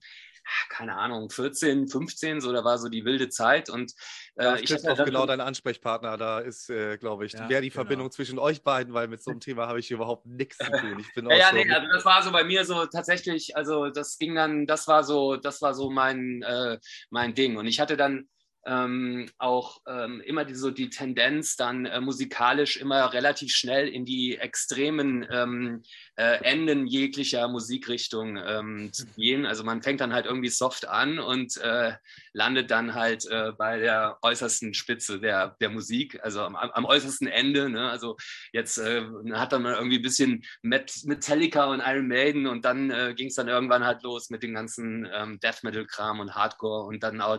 keine 0.69 0.95
Ahnung, 0.95 1.29
14, 1.29 1.87
15, 1.87 2.41
so, 2.41 2.51
da 2.51 2.63
war 2.63 2.77
so 2.77 2.89
die 2.89 3.05
wilde 3.05 3.29
Zeit. 3.29 3.69
Und 3.69 3.91
äh, 3.91 3.95
ja, 4.39 4.55
ich 4.55 4.87
auch 4.87 5.03
genau 5.03 5.25
dein 5.25 5.41
Ansprechpartner. 5.41 6.17
Da 6.17 6.39
ist, 6.39 6.69
äh, 6.69 6.97
glaube 6.97 7.25
ich, 7.25 7.33
ja, 7.33 7.49
wer 7.49 7.61
die 7.61 7.69
genau. 7.69 7.81
Verbindung 7.81 8.11
zwischen 8.11 8.37
euch 8.37 8.63
beiden, 8.63 8.93
weil 8.93 9.07
mit 9.07 9.23
so 9.23 9.31
einem 9.31 9.39
Thema 9.39 9.67
habe 9.67 9.79
ich 9.79 9.89
überhaupt 9.89 10.25
nichts 10.25 10.57
zu 10.57 10.71
tun. 10.71 10.99
Ich 10.99 11.13
bin 11.13 11.29
ja, 11.29 11.37
ja 11.37 11.49
so 11.49 11.55
nee, 11.55 11.71
also 11.71 11.87
das 11.91 12.05
war 12.05 12.21
so 12.21 12.31
bei 12.31 12.43
mir 12.43 12.63
so 12.65 12.85
tatsächlich, 12.85 13.55
also 13.55 13.89
das 13.89 14.17
ging 14.17 14.35
dann, 14.35 14.67
das 14.67 14.87
war 14.87 15.03
so, 15.03 15.37
das 15.37 15.61
war 15.61 15.73
so 15.73 15.89
mein, 15.89 16.43
äh, 16.43 16.77
mein 17.09 17.33
Ding. 17.33 17.57
Und 17.57 17.65
ich 17.65 17.79
hatte 17.79 17.97
dann 17.97 18.27
ähm, 18.67 19.29
auch 19.37 19.81
ähm, 19.87 20.21
immer 20.25 20.43
die, 20.43 20.53
so 20.53 20.69
die 20.71 20.89
Tendenz, 20.89 21.55
dann 21.55 21.85
äh, 21.85 22.01
musikalisch 22.01 22.77
immer 22.77 23.13
relativ 23.13 23.53
schnell 23.53 23.87
in 23.87 24.05
die 24.05 24.37
extremen 24.37 25.25
ähm, 25.31 25.83
äh, 26.17 26.43
Enden 26.43 26.85
jeglicher 26.85 27.47
Musikrichtung 27.47 28.37
ähm, 28.37 28.91
zu 28.91 29.05
gehen. 29.15 29.45
Also 29.45 29.63
man 29.63 29.81
fängt 29.81 30.01
dann 30.01 30.13
halt 30.13 30.25
irgendwie 30.25 30.49
soft 30.49 30.87
an 30.87 31.17
und 31.17 31.57
äh, 31.57 31.93
landet 32.33 32.69
dann 32.69 32.93
halt 32.93 33.25
äh, 33.27 33.53
bei 33.57 33.79
der 33.79 34.17
äußersten 34.21 34.73
Spitze 34.73 35.19
der, 35.19 35.55
der 35.61 35.69
Musik, 35.69 36.19
also 36.21 36.41
am, 36.41 36.55
am 36.55 36.85
äußersten 36.85 37.27
Ende. 37.27 37.69
Ne? 37.69 37.89
Also 37.89 38.17
jetzt 38.51 38.77
äh, 38.77 39.03
hat 39.33 39.53
dann 39.53 39.63
mal 39.63 39.75
irgendwie 39.75 39.99
ein 39.99 40.03
bisschen 40.03 40.43
Metallica 40.61 41.65
und 41.65 41.81
Iron 41.85 42.07
Maiden 42.07 42.47
und 42.47 42.65
dann 42.65 42.91
äh, 42.91 43.13
ging 43.15 43.27
es 43.27 43.35
dann 43.35 43.47
irgendwann 43.47 43.85
halt 43.85 44.03
los 44.03 44.29
mit 44.29 44.43
dem 44.43 44.53
ganzen 44.53 45.07
ähm, 45.13 45.39
Death 45.39 45.63
Metal-Kram 45.63 46.19
und 46.19 46.35
Hardcore 46.35 46.85
und 46.85 47.01
dann 47.03 47.21
auch 47.21 47.37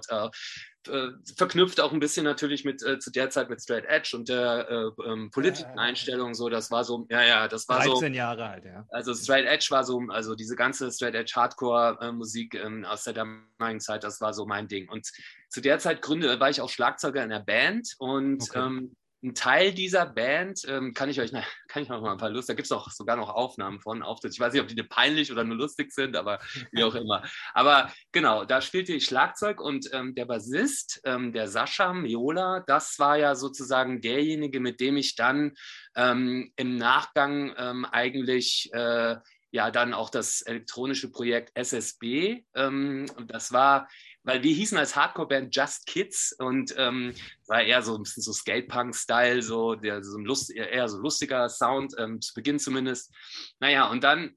äh, 0.88 1.10
verknüpft 1.36 1.80
auch 1.80 1.92
ein 1.92 2.00
bisschen 2.00 2.24
natürlich 2.24 2.64
mit 2.64 2.82
äh, 2.82 2.98
zu 2.98 3.10
der 3.10 3.30
Zeit 3.30 3.50
mit 3.50 3.60
Straight 3.60 3.84
Edge 3.86 4.16
und 4.16 4.28
der 4.28 4.68
äh, 4.68 5.10
ähm, 5.10 5.30
politischen 5.30 5.78
Einstellung 5.78 6.34
so, 6.34 6.48
das 6.48 6.70
war 6.70 6.84
so, 6.84 7.06
ja, 7.10 7.22
ja, 7.22 7.48
das 7.48 7.68
war 7.68 7.76
13 7.76 7.90
so. 7.90 8.00
13 8.00 8.14
Jahre 8.14 8.48
alt, 8.48 8.64
ja. 8.64 8.86
Also 8.90 9.14
Straight 9.14 9.46
Edge 9.46 9.66
war 9.70 9.84
so, 9.84 10.00
also 10.08 10.34
diese 10.34 10.56
ganze 10.56 10.90
Straight 10.90 11.14
Edge 11.14 11.32
Hardcore 11.34 11.98
äh, 12.00 12.12
Musik 12.12 12.54
ähm, 12.54 12.84
aus 12.84 13.04
der 13.04 13.14
damaligen 13.14 13.80
Zeit, 13.80 14.04
das 14.04 14.20
war 14.20 14.32
so 14.32 14.46
mein 14.46 14.68
Ding. 14.68 14.88
Und 14.88 15.10
zu 15.48 15.60
der 15.60 15.78
Zeit 15.78 16.02
gründe, 16.02 16.38
war 16.40 16.50
ich 16.50 16.60
auch 16.60 16.70
Schlagzeuger 16.70 17.22
in 17.22 17.30
der 17.30 17.40
Band 17.40 17.94
und 17.98 18.42
okay. 18.42 18.58
ähm, 18.58 18.96
ein 19.22 19.34
Teil 19.34 19.72
dieser 19.72 20.06
Band, 20.06 20.62
ähm, 20.68 20.94
kann 20.94 21.08
ich 21.08 21.20
euch 21.20 21.32
na, 21.32 21.42
kann 21.68 21.82
ich 21.82 21.88
noch 21.88 22.00
mal 22.00 22.12
ein 22.12 22.18
paar 22.18 22.30
Lust, 22.30 22.48
da 22.48 22.54
gibt 22.54 22.70
es 22.70 22.96
sogar 22.96 23.16
noch 23.16 23.30
Aufnahmen 23.30 23.80
von 23.80 24.02
Auftritt. 24.02 24.32
Ich 24.32 24.40
weiß 24.40 24.52
nicht, 24.52 24.62
ob 24.62 24.68
die 24.68 24.82
peinlich 24.82 25.32
oder 25.32 25.44
nur 25.44 25.56
lustig 25.56 25.92
sind, 25.92 26.16
aber 26.16 26.38
wie 26.72 26.84
auch 26.84 26.94
immer. 26.94 27.22
Aber 27.54 27.92
genau, 28.12 28.44
da 28.44 28.60
spielte 28.60 28.92
ich 28.92 29.04
Schlagzeug 29.04 29.60
und 29.60 29.88
ähm, 29.92 30.14
der 30.14 30.26
Bassist, 30.26 31.00
ähm, 31.04 31.32
der 31.32 31.48
Sascha 31.48 31.92
Miola, 31.92 32.62
das 32.66 32.98
war 32.98 33.18
ja 33.18 33.34
sozusagen 33.34 34.00
derjenige, 34.00 34.60
mit 34.60 34.80
dem 34.80 34.96
ich 34.96 35.16
dann 35.16 35.54
ähm, 35.96 36.52
im 36.56 36.76
Nachgang 36.76 37.54
ähm, 37.56 37.84
eigentlich 37.84 38.70
äh, 38.72 39.16
ja 39.50 39.70
dann 39.70 39.94
auch 39.94 40.10
das 40.10 40.42
elektronische 40.42 41.10
Projekt 41.10 41.50
SSB. 41.54 42.44
Ähm, 42.54 43.06
das 43.26 43.52
war 43.52 43.88
weil 44.24 44.42
wir 44.42 44.52
hießen 44.52 44.76
als 44.76 44.96
Hardcore-Band 44.96 45.54
Just 45.54 45.86
Kids 45.86 46.34
und 46.38 46.74
ähm, 46.76 47.14
war 47.46 47.62
eher 47.62 47.82
so 47.82 47.96
ein 47.96 48.02
bisschen 48.02 48.22
so 48.22 48.32
Skatepunk-Style, 48.32 49.42
so, 49.42 49.74
der, 49.74 50.02
so 50.02 50.18
ein 50.18 50.24
Lust, 50.24 50.54
eher 50.54 50.88
so 50.88 50.98
lustiger 50.98 51.48
Sound, 51.48 51.94
ähm, 51.98 52.20
zu 52.20 52.34
Beginn 52.34 52.58
zumindest. 52.58 53.12
Naja, 53.60 53.88
und 53.88 54.04
dann 54.04 54.36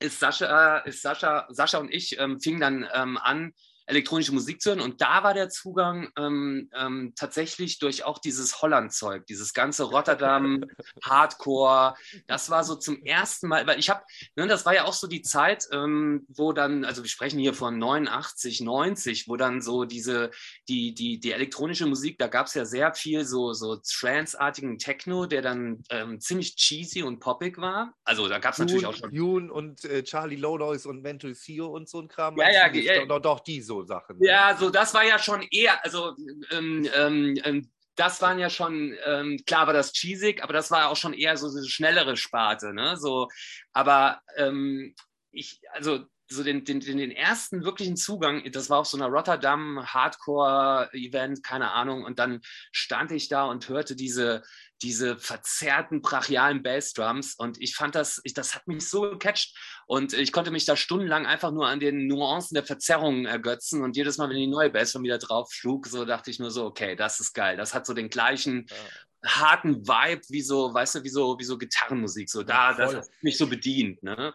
ist 0.00 0.20
Sascha, 0.20 0.78
ist 0.78 1.02
Sascha, 1.02 1.46
Sascha 1.50 1.78
und 1.78 1.92
ich 1.92 2.18
ähm, 2.18 2.40
fingen 2.40 2.60
dann 2.60 2.88
ähm, 2.94 3.18
an, 3.18 3.52
elektronische 3.88 4.32
Musik 4.32 4.60
zu 4.60 4.70
hören. 4.70 4.80
Und 4.80 5.00
da 5.00 5.22
war 5.22 5.34
der 5.34 5.48
Zugang 5.48 6.10
ähm, 6.18 6.70
ähm, 6.74 7.14
tatsächlich 7.16 7.78
durch 7.78 8.04
auch 8.04 8.18
dieses 8.18 8.60
Holland-Zeug, 8.60 9.26
dieses 9.26 9.54
ganze 9.54 9.84
Rotterdam, 9.84 10.64
Hardcore. 11.02 11.94
Das 12.26 12.50
war 12.50 12.64
so 12.64 12.76
zum 12.76 13.02
ersten 13.02 13.48
Mal, 13.48 13.66
weil 13.66 13.78
ich 13.78 13.88
habe, 13.88 14.02
ne, 14.36 14.46
das 14.46 14.66
war 14.66 14.74
ja 14.74 14.84
auch 14.84 14.92
so 14.92 15.06
die 15.06 15.22
Zeit, 15.22 15.66
ähm, 15.72 16.26
wo 16.28 16.52
dann, 16.52 16.84
also 16.84 17.02
wir 17.02 17.08
sprechen 17.08 17.38
hier 17.38 17.54
von 17.54 17.78
89, 17.78 18.60
90, 18.60 19.28
wo 19.28 19.36
dann 19.36 19.62
so 19.62 19.84
diese, 19.84 20.30
die, 20.68 20.94
die, 20.94 21.18
die 21.18 21.32
elektronische 21.32 21.86
Musik, 21.86 22.18
da 22.18 22.28
gab 22.28 22.46
es 22.46 22.54
ja 22.54 22.66
sehr 22.66 22.94
viel 22.94 23.24
so, 23.24 23.54
so 23.54 23.76
trance-artigen 23.76 24.78
Techno, 24.78 25.26
der 25.26 25.40
dann 25.40 25.82
ähm, 25.88 26.20
ziemlich 26.20 26.56
cheesy 26.56 27.02
und 27.02 27.20
poppig 27.20 27.58
war. 27.58 27.94
Also 28.04 28.28
da 28.28 28.38
gab 28.38 28.52
es 28.52 28.58
natürlich 28.58 28.84
auch 28.84 28.94
schon. 28.94 29.12
June 29.12 29.50
und 29.50 29.84
äh, 29.84 30.02
Charlie 30.02 30.36
Lownoise 30.36 30.88
und 30.88 31.02
Mental 31.02 31.34
CEO 31.34 31.68
und 31.68 31.88
so 31.88 32.00
ein 32.00 32.08
Kram. 32.08 32.36
Ja, 32.36 32.50
ja, 32.50 32.72
ja, 32.72 33.06
doch, 33.06 33.20
doch, 33.20 33.40
die 33.40 33.62
so 33.62 33.77
Sachen. 33.82 34.18
Ne? 34.18 34.28
Ja, 34.28 34.56
so 34.56 34.70
das 34.70 34.94
war 34.94 35.04
ja 35.04 35.18
schon 35.18 35.42
eher, 35.50 35.84
also 35.84 36.14
ähm, 36.50 36.88
ähm, 36.94 37.38
ähm 37.44 37.70
das 37.98 38.22
waren 38.22 38.38
ja 38.38 38.48
schon, 38.48 38.96
ähm, 39.06 39.40
klar 39.44 39.66
war 39.66 39.74
das 39.74 39.92
cheesig, 39.92 40.40
aber 40.44 40.52
das 40.52 40.70
war 40.70 40.88
auch 40.88 40.96
schon 40.96 41.14
eher 41.14 41.36
so 41.36 41.48
eine 41.48 41.66
schnellere 41.66 42.16
Sparte, 42.16 42.72
ne? 42.72 42.96
So, 42.96 43.28
aber 43.72 44.22
ähm, 44.36 44.94
ich, 45.32 45.60
also 45.72 46.06
so 46.30 46.42
den, 46.42 46.64
den, 46.64 46.80
den 46.80 47.10
ersten 47.10 47.64
wirklichen 47.64 47.96
Zugang, 47.96 48.50
das 48.52 48.68
war 48.68 48.78
auf 48.78 48.86
so 48.86 48.96
einer 48.96 49.06
Rotterdam 49.06 49.84
Hardcore-Event, 49.86 51.42
keine 51.42 51.72
Ahnung, 51.72 52.04
und 52.04 52.18
dann 52.18 52.40
stand 52.72 53.12
ich 53.12 53.28
da 53.28 53.44
und 53.44 53.68
hörte 53.68 53.96
diese, 53.96 54.42
diese 54.82 55.16
verzerrten, 55.16 56.02
brachialen 56.02 56.62
Bassdrums 56.62 57.34
und 57.34 57.60
ich 57.60 57.74
fand 57.74 57.94
das, 57.94 58.20
ich, 58.24 58.34
das 58.34 58.54
hat 58.54 58.66
mich 58.68 58.88
so 58.88 59.02
gecatcht 59.02 59.56
und 59.86 60.12
ich 60.12 60.32
konnte 60.32 60.50
mich 60.50 60.66
da 60.66 60.76
stundenlang 60.76 61.26
einfach 61.26 61.50
nur 61.50 61.66
an 61.66 61.80
den 61.80 62.06
Nuancen 62.06 62.54
der 62.54 62.64
Verzerrungen 62.64 63.24
ergötzen 63.24 63.82
und 63.82 63.96
jedes 63.96 64.18
Mal, 64.18 64.28
wenn 64.28 64.36
die 64.36 64.46
neue 64.46 64.70
Bassdrum 64.70 65.02
wieder 65.02 65.18
drauf 65.18 65.50
schlug, 65.52 65.86
so 65.86 66.04
dachte 66.04 66.30
ich 66.30 66.38
nur 66.38 66.50
so, 66.50 66.66
okay, 66.66 66.94
das 66.94 67.20
ist 67.20 67.32
geil, 67.32 67.56
das 67.56 67.74
hat 67.74 67.86
so 67.86 67.94
den 67.94 68.10
gleichen 68.10 68.66
ja. 68.68 69.30
harten 69.30 69.88
Vibe 69.88 70.22
wie 70.28 70.42
so, 70.42 70.72
weißt 70.72 70.96
du, 70.96 71.04
wie 71.04 71.08
so, 71.08 71.38
wie 71.38 71.44
so 71.44 71.58
Gitarrenmusik, 71.58 72.28
so 72.28 72.42
da, 72.42 72.72
ja, 72.72 72.76
das 72.76 72.94
hat 72.94 73.08
mich 73.22 73.38
so 73.38 73.46
bedient, 73.46 74.02
ne? 74.02 74.34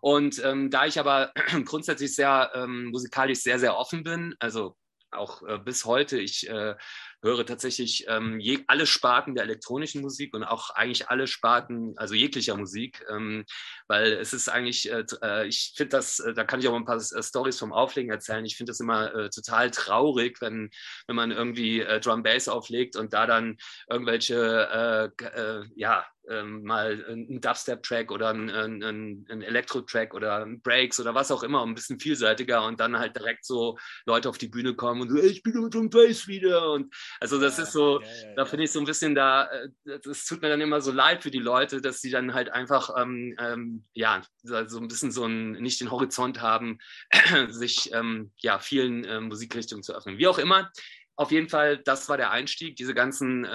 Und 0.00 0.42
ähm, 0.44 0.70
da 0.70 0.86
ich 0.86 0.98
aber 0.98 1.32
grundsätzlich 1.64 2.14
sehr 2.14 2.50
ähm, 2.54 2.86
musikalisch 2.86 3.40
sehr, 3.40 3.58
sehr 3.58 3.76
offen 3.76 4.02
bin, 4.02 4.34
also 4.38 4.76
auch 5.12 5.42
äh, 5.42 5.58
bis 5.58 5.84
heute, 5.84 6.18
ich 6.18 6.48
äh, 6.48 6.74
höre 7.22 7.44
tatsächlich 7.44 8.06
ähm, 8.08 8.40
je, 8.40 8.60
alle 8.66 8.86
Sparten 8.86 9.34
der 9.34 9.44
elektronischen 9.44 10.00
Musik 10.00 10.34
und 10.34 10.44
auch 10.44 10.70
eigentlich 10.70 11.08
alle 11.08 11.26
Sparten, 11.26 11.94
also 11.96 12.14
jeglicher 12.14 12.56
Musik, 12.56 13.04
ähm, 13.10 13.44
weil 13.88 14.12
es 14.12 14.32
ist 14.32 14.48
eigentlich, 14.48 14.90
äh, 14.90 15.04
äh 15.22 15.46
ich 15.46 15.74
finde 15.76 15.96
das, 15.96 16.20
äh, 16.20 16.32
da 16.32 16.44
kann 16.44 16.60
ich 16.60 16.68
auch 16.68 16.74
ein 16.74 16.84
paar 16.84 16.96
äh, 16.96 17.22
Stories 17.22 17.58
vom 17.58 17.72
Auflegen 17.72 18.10
erzählen. 18.10 18.44
Ich 18.44 18.56
finde 18.56 18.70
das 18.70 18.80
immer 18.80 19.14
äh, 19.14 19.30
total 19.30 19.70
traurig, 19.70 20.40
wenn, 20.40 20.70
wenn 21.06 21.16
man 21.16 21.30
irgendwie 21.30 21.80
äh, 21.80 22.00
Drum 22.00 22.22
Bass 22.22 22.48
auflegt 22.48 22.96
und 22.96 23.12
da 23.12 23.26
dann 23.26 23.56
irgendwelche, 23.88 25.10
ja, 25.74 26.06
ähm, 26.28 26.62
mal 26.62 27.04
ein 27.08 27.40
Dubstep-Track 27.40 28.10
oder 28.10 28.30
ein, 28.30 28.50
ein, 28.50 29.26
ein 29.28 29.42
Elektro-Track 29.42 30.14
oder 30.14 30.46
Breaks 30.62 31.00
oder 31.00 31.14
was 31.14 31.30
auch 31.30 31.42
immer, 31.42 31.64
ein 31.64 31.74
bisschen 31.74 31.98
vielseitiger 31.98 32.64
und 32.64 32.80
dann 32.80 32.98
halt 32.98 33.16
direkt 33.16 33.44
so 33.44 33.78
Leute 34.06 34.28
auf 34.28 34.38
die 34.38 34.48
Bühne 34.48 34.74
kommen 34.74 35.02
und 35.02 35.10
so, 35.10 35.16
ich 35.16 35.42
bin 35.42 35.62
mit 35.62 35.74
dem 35.74 35.90
Bass 35.90 36.26
wieder 36.28 36.72
und 36.72 36.94
also 37.20 37.40
das 37.40 37.58
ja, 37.58 37.64
ist 37.64 37.72
so, 37.72 38.00
ja, 38.00 38.06
ja, 38.06 38.34
da 38.34 38.44
finde 38.44 38.64
ich 38.64 38.72
so 38.72 38.80
ein 38.80 38.86
bisschen 38.86 39.14
da, 39.14 39.48
es 39.84 40.24
tut 40.26 40.42
mir 40.42 40.48
dann 40.48 40.60
immer 40.60 40.80
so 40.80 40.92
leid 40.92 41.22
für 41.22 41.30
die 41.30 41.38
Leute, 41.38 41.80
dass 41.80 42.00
sie 42.00 42.10
dann 42.10 42.34
halt 42.34 42.50
einfach, 42.50 42.90
ähm, 42.96 43.34
ähm, 43.38 43.84
ja, 43.94 44.22
so 44.42 44.78
ein 44.78 44.88
bisschen 44.88 45.10
so 45.10 45.24
ein, 45.24 45.52
nicht 45.52 45.80
den 45.80 45.90
Horizont 45.90 46.40
haben, 46.40 46.78
sich 47.48 47.92
ähm, 47.92 48.32
ja 48.36 48.58
vielen 48.58 49.04
äh, 49.04 49.20
Musikrichtungen 49.20 49.82
zu 49.82 49.94
öffnen. 49.94 50.18
Wie 50.18 50.28
auch 50.28 50.38
immer, 50.38 50.70
auf 51.16 51.32
jeden 51.32 51.48
Fall, 51.48 51.78
das 51.78 52.08
war 52.08 52.16
der 52.16 52.30
Einstieg, 52.30 52.76
diese 52.76 52.94
ganzen 52.94 53.46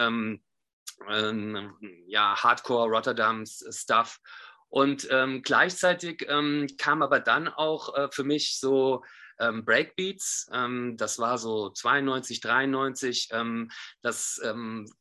ähm, 1.10 1.74
ja, 2.08 2.36
Hardcore 2.42 2.90
Rotterdams 2.90 3.64
Stuff. 3.72 4.20
Und 4.70 5.08
ähm, 5.12 5.42
gleichzeitig 5.42 6.26
ähm, 6.28 6.68
kam 6.78 7.02
aber 7.02 7.20
dann 7.20 7.48
auch 7.48 7.96
äh, 7.96 8.10
für 8.12 8.24
mich 8.24 8.60
so 8.60 9.04
ähm, 9.40 9.64
Breakbeats. 9.64 10.50
Ähm, 10.52 10.98
das 10.98 11.20
war 11.20 11.38
so 11.38 11.70
92, 11.70 12.42
93. 12.42 13.30
Ähm, 13.32 13.70
das 14.02 14.42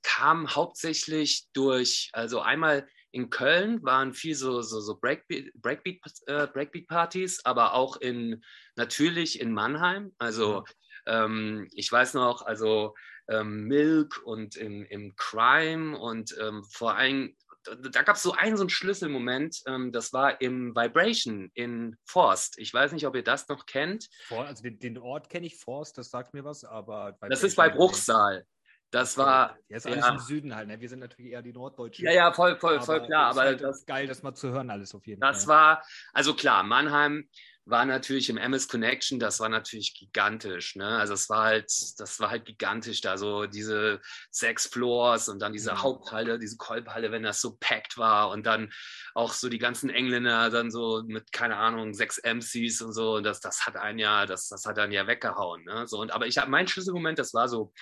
kam 0.03 0.55
hauptsächlich 0.55 1.47
durch, 1.53 2.11
also 2.13 2.41
einmal 2.41 2.87
in 3.15 3.31
Köln 3.31 3.81
waren 3.85 4.13
viel 4.13 4.35
so, 4.35 4.61
so, 4.61 4.81
so 4.81 4.99
Breakbeat, 4.99 5.53
Breakbeat, 5.55 6.01
äh, 6.27 6.49
Breakbeat-Partys, 6.49 7.45
aber 7.45 7.75
auch 7.75 7.97
in 7.97 8.43
natürlich 8.75 9.41
in 9.41 9.53
Mannheim. 9.53 10.13
Also 10.19 10.65
ähm, 11.07 11.69
ich 11.73 11.91
weiß 11.91 12.15
noch, 12.15 12.43
also 12.43 12.97
ähm, 13.29 13.65
Milk 13.65 14.21
und 14.25 14.57
im, 14.57 14.85
im 14.85 15.15
Crime 15.17 15.99
und 15.99 16.37
ähm, 16.41 16.65
vor 16.65 16.97
allem, 16.97 17.37
da 17.65 18.03
gab 18.03 18.17
es 18.17 18.23
so 18.23 18.33
einen, 18.33 18.57
so 18.57 18.63
einen 18.63 18.71
Schlüsselmoment, 18.71 19.63
ähm, 19.67 19.91
das 19.91 20.13
war 20.13 20.41
im 20.41 20.75
Vibration 20.77 21.51
in 21.55 21.97
Forst. 22.05 22.59
Ich 22.59 22.73
weiß 22.75 22.93
nicht, 22.93 23.07
ob 23.07 23.15
ihr 23.17 23.25
das 23.25 23.49
noch 23.49 23.67
kennt. 23.67 24.09
also 24.29 24.63
den, 24.63 24.79
den 24.79 24.99
Ort 24.99 25.31
kenne 25.31 25.47
ich, 25.47 25.57
Forst, 25.57 25.97
das 25.97 26.11
sagt 26.11 26.35
mir 26.35 26.45
was, 26.45 26.65
aber. 26.65 27.15
Vibration 27.15 27.31
das 27.31 27.43
ist 27.43 27.57
bei 27.57 27.71
Bruchsal. 27.71 28.45
Das 28.91 29.19
war. 29.19 29.59
Ja, 29.69 29.77
ist 29.79 29.87
alles 29.87 30.07
ja. 30.07 30.13
im 30.13 30.19
Süden 30.21 30.55
halt, 30.55 30.69
ne? 30.69 30.81
Wir 30.81 30.89
sind 30.89 31.01
natürlich 31.01 31.33
eher 31.33 31.43
die 31.43 31.53
Norddeutschen. 31.53 32.05
Ja, 32.05 32.13
ja, 32.13 32.33
voll, 32.33 32.57
voll, 32.59 32.81
voll 32.81 33.05
klar. 33.05 33.31
Aber 33.31 33.41
halt 33.41 33.61
das, 33.61 33.85
geil, 33.87 34.07
das 34.07 34.23
mal 34.23 34.35
zu 34.35 34.51
hören, 34.51 34.71
alles 34.71 34.95
auf 34.95 35.05
jeden 35.07 35.21
das 35.21 35.45
Fall. 35.45 35.75
Das 35.75 35.83
war, 35.83 35.85
also 36.13 36.35
klar, 36.35 36.63
Mannheim 36.63 37.29
war 37.67 37.87
natürlich 37.87 38.29
im 38.29 38.37
MS 38.37 38.69
Connection, 38.69 39.19
das 39.19 39.41
war 39.41 39.49
natürlich 39.49 39.95
gigantisch. 39.95 40.77
Ne? 40.77 40.87
Also 40.87 41.15
es 41.15 41.31
war 41.31 41.45
halt, 41.45 41.71
das 41.99 42.21
war 42.21 42.31
halt 42.31 42.45
gigantisch 42.45 43.01
da, 43.01 43.17
so 43.17 43.47
diese 43.47 44.01
sechs 44.31 44.67
Floors 44.67 45.29
und 45.29 45.41
dann 45.41 45.53
diese 45.53 45.73
mhm. 45.73 45.83
Haupthalle, 45.83 46.39
diese 46.39 46.57
Kolbhalle, 46.57 47.11
wenn 47.11 47.23
das 47.23 47.41
so 47.41 47.57
packed 47.59 47.97
war 47.97 48.31
und 48.31 48.45
dann 48.45 48.71
auch 49.15 49.33
so 49.33 49.49
die 49.49 49.59
ganzen 49.59 49.89
Engländer 49.89 50.51
dann 50.51 50.71
so 50.71 51.03
mit, 51.07 51.33
keine 51.33 51.57
Ahnung, 51.57 51.95
sechs 51.95 52.19
MCs 52.19 52.83
und 52.83 52.93
so. 52.93 53.15
Und 53.17 53.25
das, 53.25 53.41
das 53.41 53.65
hat 53.65 53.77
einen 53.77 53.99
ja, 53.99 54.27
das, 54.27 54.49
das 54.49 54.67
hat 54.67 54.79
einen 54.79 54.93
ja 54.93 55.07
weggehauen. 55.07 55.65
Ne? 55.65 55.87
So, 55.87 56.01
und, 56.01 56.13
aber 56.13 56.27
ich 56.27 56.39
habe 56.39 56.51
mein 56.51 56.69
Schlüsselmoment, 56.69 57.19
das 57.19 57.33
war 57.33 57.49
so 57.49 57.73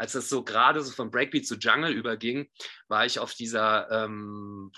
als 0.00 0.12
das 0.12 0.30
so 0.30 0.42
gerade 0.42 0.80
so 0.80 0.92
von 0.92 1.10
Breakbeat 1.10 1.46
zu 1.46 1.56
Jungle 1.56 1.92
überging, 1.92 2.48
war 2.88 3.04
ich 3.04 3.18
auf 3.18 3.34
dieser 3.34 3.90
ähm, 3.90 4.72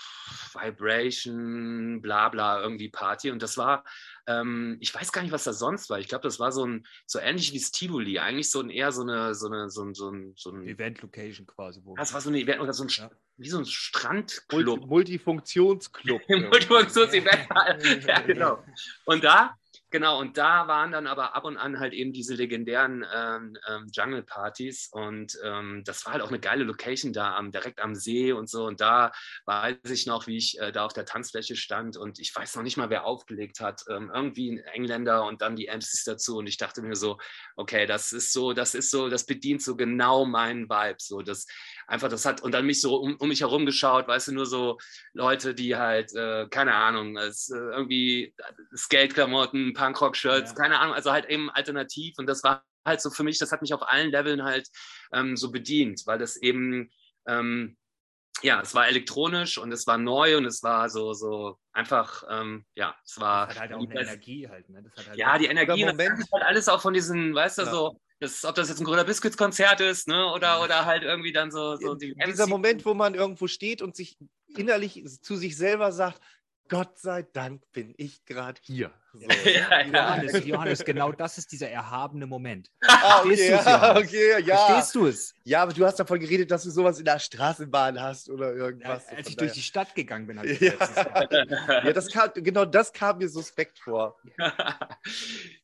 Vibration, 0.51 2.01
bla 2.01 2.27
bla 2.27 2.61
irgendwie 2.61 2.89
Party 2.89 3.31
und 3.31 3.41
das 3.41 3.57
war, 3.57 3.85
ähm, 4.27 4.77
ich 4.79 4.93
weiß 4.93 5.11
gar 5.11 5.21
nicht, 5.21 5.31
was 5.31 5.43
da 5.43 5.53
sonst 5.53 5.89
war. 5.89 5.99
Ich 5.99 6.07
glaube, 6.07 6.23
das 6.23 6.39
war 6.39 6.51
so 6.51 6.65
ein, 6.65 6.85
so 7.05 7.19
ähnlich 7.19 7.53
wie 7.53 7.59
Stivoli, 7.59 8.19
eigentlich 8.19 8.49
so 8.49 8.61
ein 8.61 8.69
eher 8.69 8.91
so 8.91 9.01
eine, 9.01 9.35
so 9.35 9.47
eine, 9.47 9.69
so 9.69 9.83
ein, 9.83 9.93
so 9.93 10.09
ein, 10.09 10.33
so 10.35 10.51
ein 10.51 10.67
Event-Location 10.67 11.45
quasi. 11.45 11.81
Wo 11.83 11.95
das 11.95 12.13
war 12.13 12.21
so 12.21 12.29
ein 12.29 12.35
Event 12.35 12.61
oder 12.61 12.73
so 12.73 12.83
ein, 12.83 12.89
ja. 12.89 13.09
wie 13.37 13.49
so 13.49 13.57
ein 13.59 13.65
Strandclub. 13.65 14.65
Multi 14.65 14.87
Multifunktionsclub. 14.87 16.21
Multifunktionsevent. 16.29 17.47
ja, 18.07 18.21
genau. 18.21 18.63
Und 19.05 19.23
da 19.23 19.57
Genau, 19.93 20.19
und 20.19 20.39
da 20.39 20.67
waren 20.67 20.91
dann 20.91 21.05
aber 21.05 21.35
ab 21.35 21.45
und 21.45 21.55
an 21.55 21.79
halt 21.79 21.93
eben 21.93 22.13
diese 22.13 22.33
legendären 22.33 23.05
ähm, 23.13 23.55
ähm, 23.69 23.87
Jungle-Partys 23.93 24.89
und 24.91 25.37
ähm, 25.43 25.83
das 25.85 26.03
war 26.03 26.13
halt 26.13 26.23
auch 26.23 26.29
eine 26.29 26.39
geile 26.39 26.63
Location 26.63 27.13
da, 27.13 27.35
am, 27.35 27.51
direkt 27.51 27.79
am 27.79 27.93
See 27.93 28.31
und 28.33 28.49
so. 28.49 28.65
Und 28.65 28.81
da 28.81 29.11
weiß 29.45 29.91
ich 29.91 30.07
noch, 30.07 30.25
wie 30.25 30.37
ich 30.37 30.59
äh, 30.59 30.71
da 30.71 30.83
auf 30.83 30.93
der 30.93 31.05
Tanzfläche 31.05 31.55
stand 31.55 31.95
und 31.95 32.17
ich 32.17 32.35
weiß 32.35 32.55
noch 32.55 32.63
nicht 32.63 32.75
mal, 32.75 32.89
wer 32.89 33.05
aufgelegt 33.05 33.59
hat. 33.59 33.83
Ähm, 33.87 34.09
irgendwie 34.11 34.53
ein 34.53 34.57
Engländer 34.73 35.27
und 35.27 35.43
dann 35.43 35.55
die 35.55 35.67
MCs 35.67 36.05
dazu. 36.05 36.37
Und 36.37 36.47
ich 36.47 36.57
dachte 36.57 36.81
mir 36.81 36.95
so, 36.95 37.19
okay, 37.55 37.85
das 37.85 38.13
ist 38.13 38.33
so, 38.33 38.53
das 38.53 38.73
ist 38.73 38.89
so, 38.89 39.09
das 39.09 39.27
bedient 39.27 39.61
so 39.61 39.75
genau 39.75 40.25
meinen 40.25 40.67
Vibe. 40.71 40.97
So, 40.97 41.21
das, 41.21 41.45
einfach 41.85 42.09
das 42.09 42.25
hat 42.25 42.41
und 42.41 42.51
dann 42.51 42.65
mich 42.65 42.81
so 42.81 42.95
um, 42.95 43.15
um 43.17 43.27
mich 43.27 43.41
herum 43.41 43.67
geschaut, 43.67 44.07
weißt 44.07 44.29
du, 44.29 44.31
nur 44.33 44.47
so 44.47 44.79
Leute, 45.13 45.53
die 45.53 45.75
halt, 45.75 46.15
äh, 46.15 46.47
keine 46.49 46.73
Ahnung, 46.73 47.15
es, 47.17 47.51
äh, 47.51 47.57
irgendwie 47.57 48.33
Skateklamotten, 48.75 49.73
Punkrock-Shirts, 49.83 50.51
ja. 50.51 50.55
keine 50.55 50.79
Ahnung, 50.79 50.95
also 50.95 51.11
halt 51.11 51.25
eben 51.25 51.49
alternativ 51.49 52.15
und 52.17 52.27
das 52.27 52.43
war 52.43 52.63
halt 52.85 53.01
so 53.01 53.09
für 53.09 53.23
mich, 53.23 53.39
das 53.39 53.51
hat 53.51 53.61
mich 53.61 53.73
auf 53.73 53.87
allen 53.87 54.11
Leveln 54.11 54.43
halt 54.43 54.69
ähm, 55.13 55.37
so 55.37 55.51
bedient, 55.51 56.03
weil 56.05 56.19
das 56.19 56.37
eben, 56.37 56.91
ähm, 57.27 57.77
ja, 58.41 58.61
es 58.61 58.73
war 58.75 58.87
elektronisch 58.87 59.57
und 59.57 59.71
es 59.71 59.87
war 59.87 59.97
neu 59.97 60.37
und 60.37 60.45
es 60.45 60.63
war 60.63 60.89
so, 60.89 61.13
so 61.13 61.57
einfach, 61.71 62.23
ähm, 62.29 62.65
ja, 62.75 62.95
es 63.05 63.19
war. 63.19 63.47
Das 63.47 63.55
hat 63.55 63.61
halt 63.69 63.73
auch 63.73 63.89
eine 63.89 64.01
Energie 64.01 64.49
halt, 64.49 64.67
ne? 64.69 64.91
Halt 64.95 65.15
ja, 65.15 65.37
die 65.37 65.45
Energie, 65.45 65.83
das 65.83 66.19
ist 66.19 66.31
halt 66.31 66.43
alles 66.43 66.67
auch 66.67 66.81
von 66.81 66.93
diesen, 66.93 67.33
weißt 67.33 67.59
du, 67.59 67.61
ja. 67.61 67.71
so 67.71 68.01
das, 68.19 68.43
ob 68.45 68.55
das 68.55 68.69
jetzt 68.69 68.79
ein 68.79 68.85
Grüner 68.85 69.03
Biscuits 69.03 69.37
Konzert 69.37 69.81
ist, 69.81 70.07
ne? 70.07 70.31
Oder, 70.33 70.61
oder 70.63 70.85
halt 70.85 71.03
irgendwie 71.03 71.31
dann 71.31 71.51
so, 71.51 71.75
so 71.75 71.95
die 71.95 72.15
Dieser 72.25 72.47
Moment, 72.47 72.85
wo 72.85 72.93
man 72.93 73.15
irgendwo 73.15 73.47
steht 73.47 73.81
und 73.81 73.95
sich 73.95 74.17
innerlich 74.47 75.03
zu 75.21 75.35
sich 75.35 75.55
selber 75.55 75.91
sagt, 75.91 76.19
Gott 76.69 76.97
sei 76.97 77.23
Dank 77.23 77.61
bin 77.71 77.93
ich 77.97 78.25
gerade 78.25 78.59
hier. 78.63 78.91
So. 79.13 79.19
Ja, 79.45 79.81
Johannes, 79.81 80.45
Johannes, 80.45 80.83
genau 80.83 81.11
das 81.11 81.37
ist 81.37 81.51
dieser 81.51 81.69
erhabene 81.69 82.25
Moment. 82.25 82.69
Ah, 83.05 83.21
okay, 83.21 83.49
ja, 83.49 83.97
okay, 83.97 84.41
ja. 84.45 84.55
Verstehst 84.55 84.95
du 84.95 85.07
es? 85.07 85.35
Ja, 85.43 85.63
aber 85.63 85.73
du 85.73 85.85
hast 85.85 85.99
davon 85.99 86.19
geredet, 86.19 86.51
dass 86.51 86.63
du 86.63 86.69
sowas 86.69 86.99
in 86.99 87.05
der 87.05 87.19
Straßenbahn 87.19 87.99
hast 87.99 88.29
oder 88.29 88.53
irgendwas. 88.53 89.07
Ja, 89.11 89.17
als 89.17 89.27
ich 89.27 89.35
durch 89.35 89.51
die 89.51 89.61
Stadt 89.61 89.93
gegangen 89.93 90.25
bin, 90.25 90.39
ich 90.43 90.59
ja. 90.61 90.73
ja, 91.67 91.91
das 91.91 92.09
kam, 92.09 92.29
genau 92.35 92.63
das 92.63 92.93
kam 92.93 93.17
mir 93.17 93.27
suspekt 93.27 93.77
vor. 93.79 94.17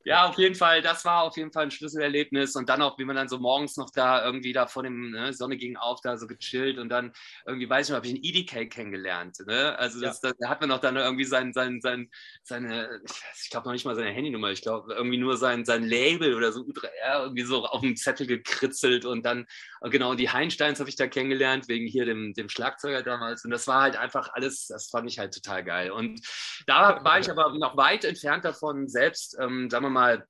ja, 0.03 0.27
auf 0.27 0.37
jeden 0.37 0.55
Fall, 0.55 0.81
das 0.81 1.05
war 1.05 1.23
auf 1.23 1.37
jeden 1.37 1.53
Fall 1.53 1.63
ein 1.63 1.71
Schlüsselerlebnis 1.71 2.57
und 2.57 2.67
dann 2.67 2.81
auch, 2.81 2.99
wie 2.99 3.05
man 3.05 3.15
dann 3.15 3.29
so 3.29 3.37
morgens 3.37 3.77
noch 3.77 3.89
da 3.89 4.25
irgendwie 4.25 4.51
da 4.51 4.67
vor 4.67 4.83
dem 4.83 5.11
ne, 5.11 5.31
Sonne 5.31 5.55
ging 5.55 5.77
auf, 5.77 6.01
da 6.01 6.17
so 6.17 6.27
gechillt 6.27 6.77
und 6.77 6.89
dann 6.89 7.13
irgendwie, 7.45 7.69
weiß 7.69 7.87
ich 7.87 7.91
noch, 7.91 7.97
habe 7.97 8.07
ich 8.07 8.15
einen 8.15 8.23
EDK 8.23 8.69
kennengelernt. 8.69 9.37
Ne? 9.47 9.79
Also 9.79 10.01
das, 10.01 10.21
ja. 10.21 10.33
da 10.37 10.49
hat 10.49 10.59
man 10.59 10.69
noch 10.69 10.79
dann 10.79 10.97
irgendwie 10.97 11.25
sein, 11.25 11.53
sein, 11.53 11.79
sein, 11.79 12.09
seine, 12.43 13.01
ich 13.05 13.38
glaube 13.49 13.67
noch 13.67 13.73
nicht 13.73 13.85
mal 13.85 13.95
seine 13.95 14.11
Handynummer, 14.11 14.51
ich 14.51 14.61
glaube 14.61 14.93
irgendwie 14.93 15.17
nur 15.17 15.37
sein, 15.37 15.65
sein 15.65 15.83
Label 15.83 16.35
oder 16.35 16.51
so 16.51 16.61
U3R 16.61 17.23
irgendwie 17.23 17.43
so 17.43 17.65
auf 17.65 17.81
dem 17.81 17.95
Zettel 17.95 18.27
gekritzelt 18.27 19.05
und 19.05 19.25
dann, 19.25 19.47
genau, 19.83 20.15
die 20.15 20.29
Heinsteins 20.29 20.79
habe 20.79 20.89
ich 20.89 20.95
da 20.95 21.07
kennengelernt, 21.07 21.67
wegen 21.67 21.87
hier 21.87 22.05
dem, 22.05 22.33
dem 22.33 22.49
Schlagzeuger 22.49 23.03
damals 23.03 23.45
und 23.45 23.51
das 23.51 23.67
war 23.67 23.81
halt 23.81 23.95
einfach 23.95 24.29
alles, 24.33 24.67
das 24.67 24.89
fand 24.89 25.09
ich 25.09 25.19
halt 25.19 25.33
total 25.33 25.63
geil. 25.63 25.91
Und 25.91 26.21
da 26.67 27.03
war 27.03 27.19
ich 27.19 27.29
aber 27.29 27.57
noch 27.57 27.77
weit 27.77 28.03
entfernt 28.03 28.45
davon, 28.45 28.87
selbst, 28.87 29.37
ähm, 29.39 29.69
sagen 29.69 29.85
wir 29.85 29.89
mal, 29.89 30.27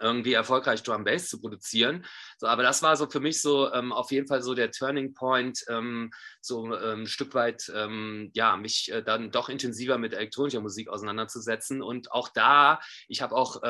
irgendwie 0.00 0.32
erfolgreich 0.32 0.82
Drum 0.82 1.04
Bass 1.04 1.28
zu 1.28 1.40
produzieren. 1.40 2.04
So, 2.38 2.46
aber 2.46 2.62
das 2.62 2.82
war 2.82 2.96
so 2.96 3.08
für 3.08 3.20
mich 3.20 3.40
so 3.40 3.72
ähm, 3.72 3.92
auf 3.92 4.10
jeden 4.10 4.26
Fall 4.26 4.42
so 4.42 4.54
der 4.54 4.70
Turning 4.70 5.14
Point, 5.14 5.64
ähm, 5.68 6.10
so 6.40 6.74
ähm, 6.74 7.02
ein 7.02 7.06
Stück 7.06 7.34
weit, 7.34 7.70
ähm, 7.74 8.30
ja, 8.34 8.56
mich 8.56 8.90
äh, 8.92 9.02
dann 9.02 9.30
doch 9.30 9.48
intensiver 9.48 9.98
mit 9.98 10.12
elektronischer 10.12 10.60
Musik 10.60 10.88
auseinanderzusetzen. 10.88 11.82
Und 11.82 12.12
auch 12.12 12.28
da, 12.28 12.80
ich 13.08 13.22
habe 13.22 13.34
auch 13.34 13.62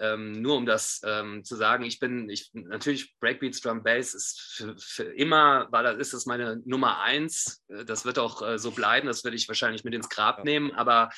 ähm, 0.00 0.32
nur 0.32 0.56
um 0.56 0.66
das 0.66 1.00
ähm, 1.04 1.44
zu 1.44 1.56
sagen, 1.56 1.84
ich 1.84 2.00
bin, 2.00 2.28
ich 2.30 2.50
natürlich 2.54 3.14
Breakbeats 3.20 3.60
Drum 3.60 3.82
Bass 3.82 4.14
ist 4.14 4.40
für, 4.56 4.76
für 4.78 5.04
immer, 5.04 5.68
war 5.70 5.82
das, 5.82 5.98
ist 5.98 6.14
das 6.14 6.26
meine 6.26 6.60
Nummer 6.64 7.00
eins. 7.00 7.62
Äh, 7.68 7.84
das 7.84 8.04
wird 8.04 8.18
auch 8.18 8.42
äh, 8.42 8.58
so 8.58 8.70
bleiben, 8.70 9.06
das 9.06 9.24
werde 9.24 9.36
ich 9.36 9.46
wahrscheinlich 9.46 9.84
mit 9.84 9.94
ins 9.94 10.08
Grab 10.08 10.44
nehmen, 10.44 10.72
aber, 10.72 11.10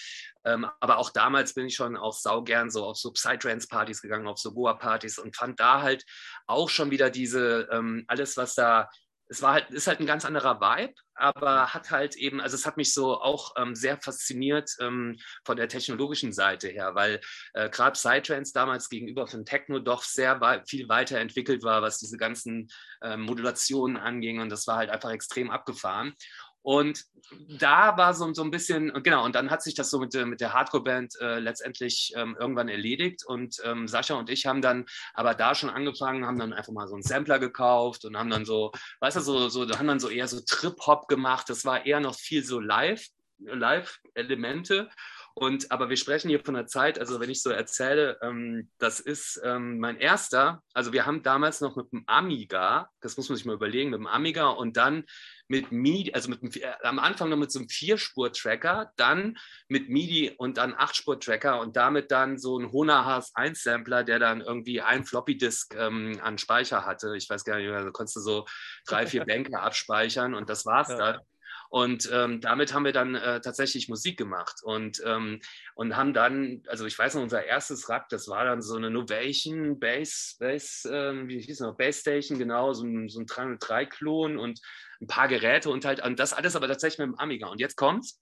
ähm, 0.45 0.67
aber 0.81 0.99
auch 0.99 1.11
damals 1.11 1.55
bin 1.55 1.67
ich 1.67 1.77
schon 1.77 1.97
auch 1.97 2.13
saugern 2.13 2.71
so 2.71 2.85
auf 2.85 2.97
so 2.97 3.13
Psytrance-Partys 3.13 4.03
gegangen, 4.03 4.27
auf 4.27 4.39
so 4.39 4.53
Goa-Partys 4.53 5.19
und 5.19 5.37
fand 5.37 5.61
da 5.61 5.83
halt 5.83 6.05
auch 6.47 6.69
schon 6.69 6.91
wieder 6.91 7.09
diese, 7.09 7.69
ähm, 7.71 8.05
alles, 8.09 8.37
was 8.37 8.55
da 8.57 8.89
es 9.33 9.41
war 9.41 9.55
halt, 9.55 9.71
ist 9.71 9.87
halt 9.87 9.99
ein 9.99 10.07
ganz 10.07 10.27
anderer 10.27 10.61
Vibe, 10.61 10.93
aber 11.15 11.73
hat 11.73 11.91
halt 11.91 12.17
eben, 12.17 12.39
also 12.39 12.55
es 12.55 12.67
hat 12.67 12.77
mich 12.77 12.93
so 12.93 13.19
auch 13.19 13.55
ähm, 13.57 13.75
sehr 13.75 13.99
fasziniert 13.99 14.71
ähm, 14.79 15.17
von 15.45 15.57
der 15.57 15.69
technologischen 15.69 16.35
Seite 16.35 16.69
her, 16.69 16.95
weil 16.95 17.19
äh, 17.55 17.71
gerade 17.71 17.93
Psytrance 17.93 18.53
damals 18.53 18.91
gegenüber 18.91 19.27
von 19.27 19.47
Techno 19.47 19.79
doch 19.79 20.03
sehr 20.03 20.63
viel 20.67 20.87
weiterentwickelt 20.91 21.63
war, 21.63 21.81
was 21.81 21.99
diese 21.99 22.19
ganzen 22.19 22.69
äh, 23.01 23.17
Modulationen 23.17 23.97
anging 23.97 24.41
und 24.41 24.51
das 24.51 24.67
war 24.67 24.77
halt 24.77 24.91
einfach 24.91 25.11
extrem 25.11 25.51
abgefahren. 25.51 26.13
Und 26.63 27.05
da 27.59 27.97
war 27.97 28.15
so, 28.15 28.33
so 28.35 28.43
ein 28.43 28.51
bisschen, 28.51 28.93
genau, 29.03 29.25
und 29.25 29.35
dann 29.35 29.51
hat 29.51 29.63
sich 29.63 29.75
das 29.75 29.91
so 29.91 29.99
mit, 29.99 30.15
mit 30.15 30.41
der 30.41 30.53
Hardcore-Band 30.53 31.15
äh, 31.21 31.39
letztendlich 31.41 32.13
ähm, 32.17 32.37
irgendwann 32.39 32.69
erledigt. 32.69 33.25
Und 33.27 33.57
ähm, 33.65 33.89
Sascha 33.89 34.15
und 34.15 34.31
ich 34.31 34.47
haben 34.47 34.63
dann 34.63 34.87
aber 35.15 35.35
da 35.35 35.55
schon 35.55 35.71
angefangen, 35.71 36.27
haben 36.27 36.39
dann 36.39 36.53
einfach 36.53 36.73
mal 36.73 36.87
so 36.87 36.95
einen 36.95 37.03
Sampler 37.03 37.39
gekauft 37.39 38.05
und 38.05 38.17
haben 38.17 38.31
dann 38.31 38.45
so, 38.45 38.73
weißt 39.01 39.17
du, 39.17 39.21
so, 39.21 39.49
so 39.49 39.69
haben 39.79 39.89
dann 39.89 40.01
so 40.01 40.09
eher 40.09 40.29
so 40.29 40.41
Trip-Hop 40.41 41.09
gemacht. 41.09 41.49
Das 41.49 41.65
war 41.65 41.85
eher 41.85 42.01
noch 42.01 42.15
viel 42.15 42.45
so 42.45 42.61
live, 42.61 43.07
Live-Elemente. 43.39 44.89
Und 45.35 45.71
aber 45.71 45.89
wir 45.89 45.97
sprechen 45.97 46.29
hier 46.29 46.41
von 46.41 46.55
der 46.55 46.67
Zeit, 46.67 46.99
also 46.99 47.19
wenn 47.21 47.31
ich 47.31 47.43
so 47.43 47.51
erzähle, 47.51 48.19
ähm, 48.23 48.71
das 48.79 49.01
ist 49.01 49.41
ähm, 49.45 49.79
mein 49.79 49.97
erster, 49.97 50.63
also 50.75 50.93
wir 50.93 51.07
haben 51.07 51.23
damals 51.23 51.61
noch 51.61 51.77
mit 51.77 51.91
dem 51.93 52.05
Amiga, 52.07 52.89
das 53.01 53.17
muss 53.17 53.29
man 53.29 53.37
sich 53.37 53.47
mal 53.47 53.55
überlegen, 53.55 53.91
mit 53.91 53.99
dem 53.99 54.07
Amiga 54.07 54.49
und 54.49 54.77
dann 54.77 55.05
mit 55.49 55.73
MIDI, 55.73 56.13
also 56.15 56.31
mit 56.31 56.43
dem, 56.43 56.51
äh, 56.63 56.73
am 56.83 56.99
Anfang 56.99 57.31
noch 57.31 57.37
mit 57.37 57.51
so 57.51 57.59
einem 57.59 57.69
Vierspur-Tracker, 57.69 58.93
dann 58.97 59.39
mit 59.69 59.89
MIDI 59.89 60.35
und 60.37 60.59
dann 60.59 60.75
Achtspur-Tracker 60.75 61.61
und 61.61 61.77
damit 61.77 62.11
dann 62.11 62.39
so 62.39 62.59
ein 62.59 62.73
Hona 62.73 63.05
Haas 63.05 63.35
1-Sampler, 63.35 64.05
der 64.05 64.19
dann 64.19 64.41
irgendwie 64.41 64.81
ein 64.81 65.05
Floppy-Disk 65.05 65.75
ähm, 65.77 66.21
an 66.23 66.39
Speicher 66.39 66.85
hatte. 66.87 67.17
Ich 67.17 67.29
weiß 67.29 67.45
gar 67.45 67.57
nicht, 67.57 67.71
da 67.71 67.91
konntest 67.91 68.17
du 68.17 68.21
so 68.21 68.47
drei, 68.87 69.07
vier 69.07 69.25
Bänke 69.27 69.59
abspeichern 69.59 70.35
und 70.35 70.49
das 70.49 70.67
war's 70.67 70.89
ja. 70.89 70.97
dann. 70.97 71.21
Und 71.73 72.11
ähm, 72.13 72.43
damit 72.43 72.75
haben 72.75 72.85
wir 72.85 72.93
dann 72.93 73.15
äh, 73.15 73.41
tatsächlich 73.41 73.89
Musik 73.89 74.19
gemacht 74.19 74.61
und, 74.63 75.03
ähm, 75.07 75.41
und 75.75 75.97
haben 75.97 76.13
dann, 76.13 76.63
also 76.67 76.85
ich 76.85 76.99
weiß 76.99 77.15
noch, 77.15 77.23
unser 77.23 77.47
erstes 77.47 77.89
Rack, 77.89 78.11
das 78.11 78.29
war 78.29 78.45
dann 78.45 78.61
so 78.61 78.77
eine 78.77 78.91
Novation 78.91 79.81
Bass, 79.81 80.37
Bass 80.39 80.85
äh, 80.85 81.27
wie 81.27 81.41
hieß 81.41 81.49
es 81.49 81.61
noch, 81.61 81.75
Bass 81.75 82.01
Station, 82.01 82.39
genau, 82.39 82.75
so 82.75 82.85
ein, 82.85 83.09
so 83.09 83.21
ein 83.21 83.27
303-Klon 83.27 84.37
und 84.37 84.61
ein 85.01 85.07
paar 85.07 85.29
Geräte 85.29 85.71
und 85.71 85.87
halt, 85.87 86.05
und 86.05 86.19
das 86.19 86.35
alles 86.35 86.57
aber 86.57 86.69
tatsächlich 86.69 86.99
mit 86.99 87.07
dem 87.09 87.19
Amiga. 87.19 87.47
Und 87.47 87.59
jetzt 87.59 87.77
kommt's. 87.77 88.22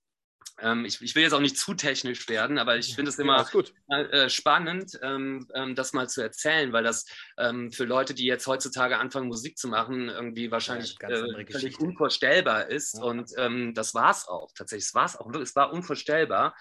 Ähm, 0.62 0.85
ich, 0.85 1.00
ich, 1.00 1.14
will 1.14 1.23
jetzt 1.23 1.32
auch 1.32 1.40
nicht 1.40 1.56
zu 1.56 1.75
technisch 1.75 2.28
werden, 2.28 2.59
aber 2.59 2.76
ich 2.76 2.94
finde 2.94 3.11
es 3.11 3.18
immer 3.18 3.47
ja, 3.88 3.99
äh, 3.99 4.30
spannend, 4.30 4.99
ähm, 5.02 5.49
ähm, 5.54 5.75
das 5.75 5.92
mal 5.92 6.09
zu 6.09 6.20
erzählen, 6.20 6.73
weil 6.73 6.85
das 6.85 7.06
ähm, 7.38 7.73
für 7.73 7.85
Leute, 7.85 8.14
die 8.14 8.26
jetzt 8.26 8.47
heutzutage 8.47 8.99
anfangen, 8.99 9.28
Musik 9.28 9.56
zu 9.56 9.68
machen, 9.68 10.09
irgendwie 10.09 10.50
wahrscheinlich 10.50 10.97
ja, 11.00 11.09
äh, 11.09 11.47
völlig 11.50 11.80
unvorstellbar 11.80 12.68
ist. 12.68 12.94
Ja. 12.94 13.04
Und 13.04 13.32
ähm, 13.38 13.75
das 13.75 13.94
war 13.94 14.11
es 14.11 14.28
auch 14.28 14.50
tatsächlich. 14.54 14.87
Es 14.87 14.94
war 14.94 15.06
es 15.06 15.16
auch. 15.16 15.30
Es 15.35 15.56
war 15.56 15.73
unvorstellbar, 15.73 16.54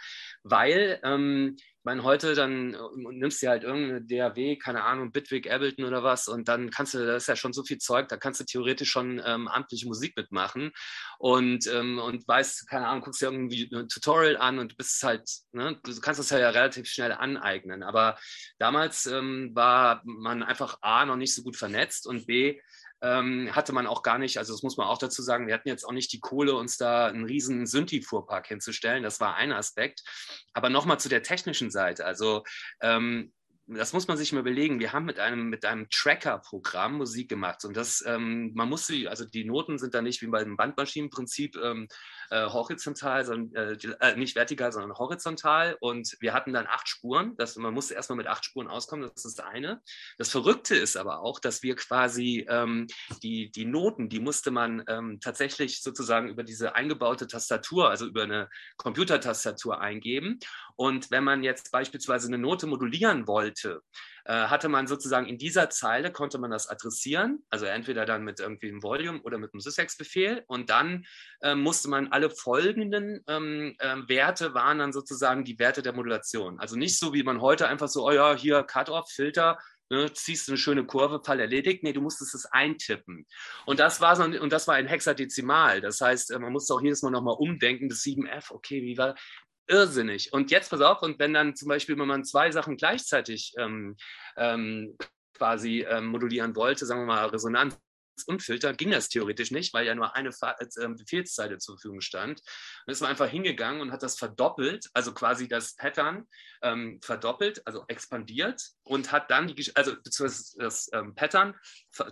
weil 0.43 0.99
ähm, 1.03 1.57
ich 1.79 1.85
meine, 1.85 2.03
heute 2.03 2.35
dann 2.35 2.73
äh, 2.73 2.77
nimmst 3.11 3.41
du 3.41 3.47
halt 3.47 3.63
irgendeine 3.63 4.01
DAW, 4.01 4.57
keine 4.57 4.83
Ahnung, 4.83 5.13
Bitwig, 5.13 5.49
Ableton 5.49 5.85
oder 5.85 6.03
was 6.03 6.27
und 6.27 6.49
dann 6.49 6.71
kannst 6.71 6.93
du, 6.93 7.05
das 7.05 7.23
ist 7.23 7.27
ja 7.27 7.37
schon 7.37 7.53
so 7.53 7.63
viel 7.63 7.77
Zeug, 7.77 8.09
da 8.09 8.17
kannst 8.17 8.41
du 8.41 8.43
theoretisch 8.43 8.89
schon 8.89 9.21
ähm, 9.25 9.47
amtliche 9.47 9.87
Musik 9.87 10.17
mitmachen 10.17 10.71
und, 11.19 11.67
ähm, 11.67 11.99
und 11.99 12.27
weißt, 12.27 12.67
keine 12.67 12.87
Ahnung, 12.87 13.03
guckst 13.03 13.21
dir 13.21 13.27
irgendwie 13.27 13.69
ein 13.73 13.87
Tutorial 13.87 14.35
an 14.35 14.59
und 14.59 14.75
bist 14.75 15.01
halt, 15.03 15.29
ne, 15.53 15.79
du 15.81 15.99
kannst 16.01 16.19
das 16.19 16.29
ja 16.31 16.49
relativ 16.49 16.85
schnell 16.87 17.13
aneignen. 17.13 17.83
Aber 17.83 18.17
damals 18.57 19.05
ähm, 19.05 19.51
war 19.53 20.01
man 20.03 20.43
einfach 20.43 20.79
A, 20.81 21.05
noch 21.05 21.15
nicht 21.15 21.33
so 21.33 21.43
gut 21.43 21.55
vernetzt 21.55 22.07
und 22.07 22.27
B, 22.27 22.59
ähm, 23.01 23.49
hatte 23.55 23.73
man 23.73 23.87
auch 23.87 24.03
gar 24.03 24.17
nicht, 24.17 24.37
also 24.37 24.53
das 24.53 24.63
muss 24.63 24.77
man 24.77 24.87
auch 24.87 24.97
dazu 24.97 25.21
sagen, 25.21 25.47
wir 25.47 25.53
hatten 25.53 25.69
jetzt 25.69 25.85
auch 25.85 25.93
nicht 25.93 26.11
die 26.11 26.19
Kohle, 26.19 26.55
uns 26.55 26.77
da 26.77 27.07
einen 27.07 27.25
riesen 27.25 27.65
Synthi-Fuhrpark 27.65 28.47
hinzustellen. 28.47 29.03
Das 29.03 29.19
war 29.19 29.35
ein 29.35 29.51
Aspekt. 29.51 30.03
Aber 30.53 30.69
nochmal 30.69 30.99
zu 30.99 31.09
der 31.09 31.23
technischen 31.23 31.71
Seite. 31.71 32.05
Also 32.05 32.43
ähm, 32.81 33.31
das 33.77 33.93
muss 33.93 34.07
man 34.07 34.17
sich 34.17 34.33
mal 34.33 34.39
überlegen. 34.39 34.79
Wir 34.79 34.93
haben 34.93 35.05
mit 35.05 35.19
einem, 35.19 35.49
mit 35.49 35.63
einem 35.63 35.87
Tracker-Programm 35.89 36.93
Musik 36.93 37.29
gemacht 37.29 37.63
und 37.65 37.77
das, 37.77 38.03
ähm, 38.05 38.51
man 38.55 38.67
muss 38.67 38.87
sie, 38.87 39.07
also 39.07 39.25
die 39.25 39.45
Noten 39.45 39.77
sind 39.77 39.93
da 39.93 40.01
nicht 40.01 40.21
wie 40.21 40.27
bei 40.27 40.43
dem 40.43 40.57
Bandmaschinenprinzip 40.57 41.55
ähm, 41.57 41.87
äh, 42.31 42.45
horizontal, 42.45 43.25
sondern 43.25 43.77
äh, 43.77 43.77
äh, 43.99 44.15
nicht 44.15 44.35
vertikal, 44.35 44.71
sondern 44.71 44.97
horizontal. 44.97 45.77
Und 45.81 46.17
wir 46.19 46.33
hatten 46.33 46.53
dann 46.53 46.67
acht 46.67 46.89
Spuren. 46.89 47.35
Das, 47.37 47.55
man 47.57 47.73
musste 47.73 47.93
erstmal 47.93 48.17
mit 48.17 48.27
acht 48.27 48.43
Spuren 48.43 48.67
auskommen, 48.67 49.09
das 49.13 49.25
ist 49.25 49.37
das 49.37 49.45
eine. 49.45 49.81
Das 50.17 50.29
Verrückte 50.29 50.75
ist 50.75 50.97
aber 50.97 51.19
auch, 51.19 51.39
dass 51.39 51.61
wir 51.61 51.75
quasi 51.75 52.47
ähm, 52.49 52.87
die, 53.21 53.51
die 53.51 53.65
Noten, 53.65 54.09
die 54.09 54.19
musste 54.19 54.49
man 54.51 54.83
ähm, 54.87 55.19
tatsächlich 55.19 55.81
sozusagen 55.81 56.29
über 56.29 56.43
diese 56.43 56.73
eingebaute 56.75 57.27
Tastatur, 57.27 57.89
also 57.89 58.07
über 58.07 58.23
eine 58.23 58.49
Computertastatur 58.77 59.79
eingeben. 59.79 60.39
Und 60.79 61.11
wenn 61.11 61.25
man 61.25 61.43
jetzt 61.43 61.73
beispielsweise 61.73 62.29
eine 62.29 62.37
Note 62.37 62.65
modulieren 62.65 63.27
wollte, 63.27 63.81
äh, 64.23 64.31
hatte 64.31 64.69
man 64.69 64.87
sozusagen 64.87 65.27
in 65.27 65.37
dieser 65.37 65.69
Zeile, 65.69 66.09
konnte 66.09 66.37
man 66.37 66.51
das 66.51 66.69
adressieren, 66.69 67.43
also 67.49 67.65
entweder 67.65 68.05
dann 68.05 68.23
mit 68.23 68.39
irgendwie 68.39 68.69
einem 68.69 68.81
Volume 68.81 69.21
oder 69.23 69.37
mit 69.37 69.53
einem 69.53 69.59
Syshex-Befehl 69.59 70.45
und 70.47 70.69
dann 70.69 71.05
äh, 71.41 71.53
musste 71.53 71.89
man 71.89 72.07
alle 72.13 72.29
folgenden 72.29 73.21
ähm, 73.27 73.75
äh, 73.79 73.97
Werte 74.07 74.53
waren 74.53 74.79
dann 74.79 74.93
sozusagen 74.93 75.43
die 75.43 75.59
Werte 75.59 75.81
der 75.81 75.91
Modulation. 75.91 76.61
Also 76.61 76.77
nicht 76.77 76.97
so, 76.97 77.13
wie 77.13 77.23
man 77.23 77.41
heute 77.41 77.67
einfach 77.67 77.89
so, 77.89 78.07
oh 78.07 78.11
ja, 78.11 78.33
hier 78.33 78.63
Cut-Off, 78.63 79.11
Filter, 79.11 79.57
Ne, 79.91 80.13
ziehst 80.13 80.47
eine 80.47 80.57
schöne 80.59 80.85
Kurve, 80.85 81.19
Fall 81.23 81.39
erledigt. 81.39 81.81
Nee, 81.81 81.93
du 81.93 82.01
musstest 82.01 82.35
es 82.35 82.45
eintippen. 82.45 83.25
Und 83.65 83.79
das 83.79 83.99
war 84.01 84.15
so 84.15 84.23
und 84.23 84.53
das 84.53 84.67
war 84.67 84.75
ein 84.75 84.85
Hexadezimal. 84.85 85.81
Das 85.81 85.99
heißt, 85.99 86.29
äh, 86.29 86.37
man 86.37 86.51
musste 86.53 86.75
auch 86.75 86.81
jedes 86.83 87.01
Mal 87.01 87.09
nochmal 87.09 87.35
umdenken, 87.39 87.89
das 87.89 88.03
7F, 88.03 88.51
okay, 88.51 88.83
wie 88.83 88.99
war, 88.99 89.15
irrsinnig. 89.69 90.33
Und 90.33 90.51
jetzt 90.51 90.69
pass 90.69 90.81
auf, 90.81 91.01
und 91.01 91.19
wenn 91.19 91.33
dann 91.33 91.55
zum 91.55 91.69
Beispiel, 91.69 91.97
wenn 91.97 92.07
man 92.07 92.25
zwei 92.25 92.51
Sachen 92.51 92.77
gleichzeitig 92.77 93.53
ähm, 93.57 93.95
ähm, 94.35 94.97
quasi 95.33 95.85
ähm, 95.87 96.07
modulieren 96.07 96.55
wollte, 96.55 96.85
sagen 96.85 97.01
wir 97.01 97.05
mal 97.05 97.25
Resonanz 97.27 97.79
und 98.27 98.43
Filter, 98.43 98.73
ging 98.73 98.91
das 98.91 99.09
theoretisch 99.09 99.51
nicht, 99.51 99.73
weil 99.73 99.85
ja 99.85 99.95
nur 99.95 100.15
eine 100.15 100.29
äh, 100.29 100.87
Befehlszeile 100.89 101.57
zur 101.57 101.75
Verfügung 101.75 102.01
stand. 102.01 102.41
Und 102.85 102.91
ist 102.91 103.01
man 103.01 103.09
einfach 103.09 103.29
hingegangen 103.29 103.81
und 103.81 103.91
hat 103.91 104.03
das 104.03 104.17
verdoppelt, 104.17 104.87
also 104.93 105.13
quasi 105.13 105.47
das 105.47 105.75
Pattern 105.75 106.27
ähm, 106.61 106.99
verdoppelt, 107.01 107.65
also 107.65 107.85
expandiert 107.87 108.61
und 108.83 109.11
hat 109.11 109.31
dann 109.31 109.47
die, 109.47 109.71
also 109.75 109.95
beziehungsweise 109.95 110.57
das 110.57 110.89
ähm, 110.93 111.15
Pattern, 111.15 111.55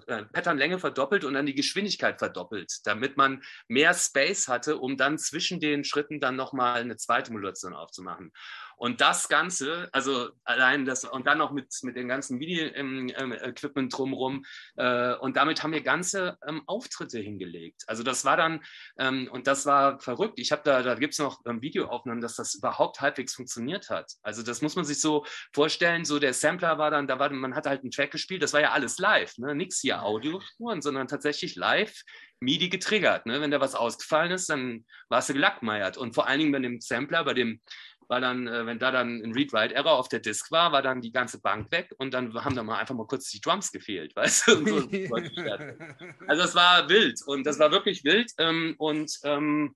äh, 0.08 0.26
Patternlänge 0.26 0.80
verdoppelt 0.80 1.24
und 1.24 1.34
dann 1.34 1.46
die 1.46 1.56
Geschwindigkeit 1.56 2.20
verdoppelt, 2.20 2.72
damit 2.86 3.18
man 3.18 3.44
mehr 3.68 3.94
Space 3.94 4.48
hatte, 4.48 4.78
um 4.78 4.98
dann 4.98 5.18
zwischen 5.18 5.60
den 5.60 5.84
Schritten 5.84 6.20
dann 6.20 6.36
nochmal 6.36 6.82
eine 6.82 6.98
zweite 6.98 7.32
Modulation 7.32 7.74
aufzumachen. 7.74 8.32
Und 8.78 9.02
das 9.02 9.28
Ganze, 9.28 9.90
also 9.92 10.30
allein 10.44 10.86
das 10.86 11.04
und 11.04 11.26
dann 11.26 11.40
noch 11.40 11.52
mit, 11.52 11.68
mit 11.82 11.96
dem 11.96 12.08
ganzen 12.08 12.40
Video-Equipment 12.40 13.76
ähm, 13.76 13.90
drumherum. 13.90 14.46
Äh, 14.76 15.16
und 15.16 15.36
damit 15.36 15.64
haben 15.64 15.74
wir 15.74 15.82
ganze 15.82 16.38
ähm, 16.48 16.62
Auftritte 16.68 17.18
hingelegt. 17.18 17.84
Also 17.88 18.04
das 18.04 18.24
war 18.24 18.38
dann, 18.38 18.64
ähm, 19.00 19.30
und 19.32 19.48
das 19.48 19.66
war 19.66 20.00
verrückt. 20.00 20.38
Ich 20.38 20.52
habe 20.52 20.62
da, 20.64 20.84
da 20.84 20.94
gibt 20.94 21.14
es 21.14 21.20
noch 21.20 21.42
ähm, 21.48 21.62
Videoaufnahmen, 21.62 22.22
dass 22.22 22.36
das 22.36 22.54
überhaupt 22.54 23.02
halbwegs 23.02 23.34
funktioniert 23.34 23.90
hat. 23.90 24.14
Also 24.22 24.44
das 24.44 24.62
muss 24.62 24.76
man 24.76 24.86
sich 24.86 25.02
so 25.02 25.26
vorstellen. 25.54 26.06
So 26.06 26.20
der 26.20 26.36
Sampler 26.36 26.78
war 26.78 26.92
dann, 26.92 27.08
da 27.08 27.18
war, 27.18 27.32
man 27.32 27.56
hat 27.56 27.66
halt 27.66 27.82
einen 27.82 27.92
Track 27.92 28.12
gespielt, 28.12 28.44
das 28.44 28.54
war 28.54 28.62
ja 28.62 28.72
alles 28.72 29.00
live, 29.00 29.36
ne? 29.40 29.56
Nix 29.56 29.80
hier 29.80 30.04
Audiospuren, 30.04 30.84
sondern 30.84 31.08
tatsächlich 31.08 31.56
live 31.56 32.04
MIDI 32.40 32.70
getriggert. 32.70 33.26
Ne? 33.26 33.42
Wenn 33.42 33.52
da 33.52 33.60
was 33.60 33.76
ausgefallen 33.76 34.32
ist, 34.32 34.50
dann 34.50 34.86
warst 35.10 35.30
du 35.30 35.34
gelackmeiert. 35.34 35.98
Und 35.98 36.14
vor 36.14 36.28
allen 36.28 36.40
Dingen 36.40 36.52
bei 36.52 36.60
dem 36.60 36.80
Sampler, 36.80 37.24
bei 37.24 37.34
dem 37.34 37.62
war 38.08 38.22
dann, 38.22 38.48
äh, 38.48 38.66
wenn 38.66 38.80
da 38.80 38.92
dann 38.92 39.22
ein 39.22 39.34
Read-Write-Error 39.34 39.98
auf 39.98 40.10
der 40.10 40.20
Disk 40.20 40.52
war, 40.52 40.72
war 40.72 40.82
dann 40.82 41.02
die 41.02 41.12
ganze 41.12 41.42
Bank 41.42 41.72
weg 41.72 41.94
und 41.98 42.14
dann 42.14 42.34
haben 42.44 42.56
da 42.56 42.64
mal 42.64 42.78
einfach 42.78 42.96
mal 42.96 43.08
kurz 43.08 43.30
die 43.30 43.42
Drums 43.42 43.72
gefehlt, 43.72 44.16
weißt 44.16 44.48
du? 44.48 44.66
So, 44.66 44.78
also 46.28 46.44
es 46.44 46.56
war 46.56 46.90
wild 46.90 47.22
und 47.26 47.46
das 47.46 47.60
war 47.60 47.72
wirklich 47.72 48.04
wild 48.04 48.32
ähm, 48.38 48.76
und 48.78 49.12
ähm, 49.24 49.76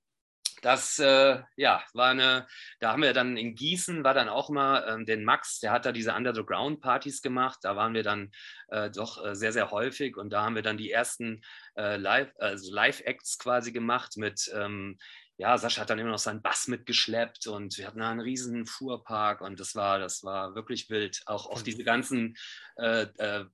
das 0.62 1.00
äh, 1.00 1.42
ja, 1.56 1.84
war 1.94 2.10
eine, 2.10 2.48
da 2.80 2.92
haben 2.92 3.02
wir 3.02 3.14
dann 3.14 3.36
in 3.36 3.56
Gießen, 3.56 4.04
war 4.04 4.14
dann 4.14 4.30
auch 4.30 4.50
mal 4.50 4.86
ähm, 4.88 5.06
den 5.06 5.26
Max, 5.26 5.60
der 5.60 5.72
hat 5.72 5.86
da 5.86 5.92
diese 5.92 6.14
Under-the-Ground-Partys 6.14 7.22
gemacht. 7.22 7.60
Da 7.64 7.76
waren 7.76 7.96
wir 7.96 8.04
dann 8.04 8.32
äh, 8.68 8.92
doch 8.92 9.26
äh, 9.26 9.36
sehr, 9.36 9.54
sehr 9.54 9.72
häufig 9.72 10.18
und 10.18 10.30
da 10.30 10.44
haben 10.44 10.56
wir 10.56 10.62
dann 10.62 10.78
die 10.78 10.92
ersten 10.92 11.42
äh, 11.76 11.98
Live, 11.98 12.32
also 12.38 12.72
Live-Acts 12.74 13.40
quasi 13.40 13.72
gemacht 13.72 14.18
mit, 14.18 14.52
ähm, 14.54 14.98
ja, 15.42 15.58
Sascha 15.58 15.82
hat 15.82 15.90
dann 15.90 15.98
immer 15.98 16.12
noch 16.12 16.20
seinen 16.20 16.44
Bass 16.44 16.68
mitgeschleppt 16.68 17.48
und 17.48 17.76
wir 17.80 17.88
hatten 17.88 17.98
da 17.98 18.12
einen 18.12 18.20
riesen 18.20 18.68
Fuhrpark 18.68 19.42
und 19.42 19.60
das 19.60 19.74
war, 19.74 19.98
das 19.98 20.24
war 20.24 20.54
wirklich 20.54 20.88
wild. 20.92 21.24
Auch 21.26 21.48
auf 21.48 21.64
diese 21.64 21.84
ganzen 21.84 22.38
äh, 22.76 23.08
äh, 23.18 23.46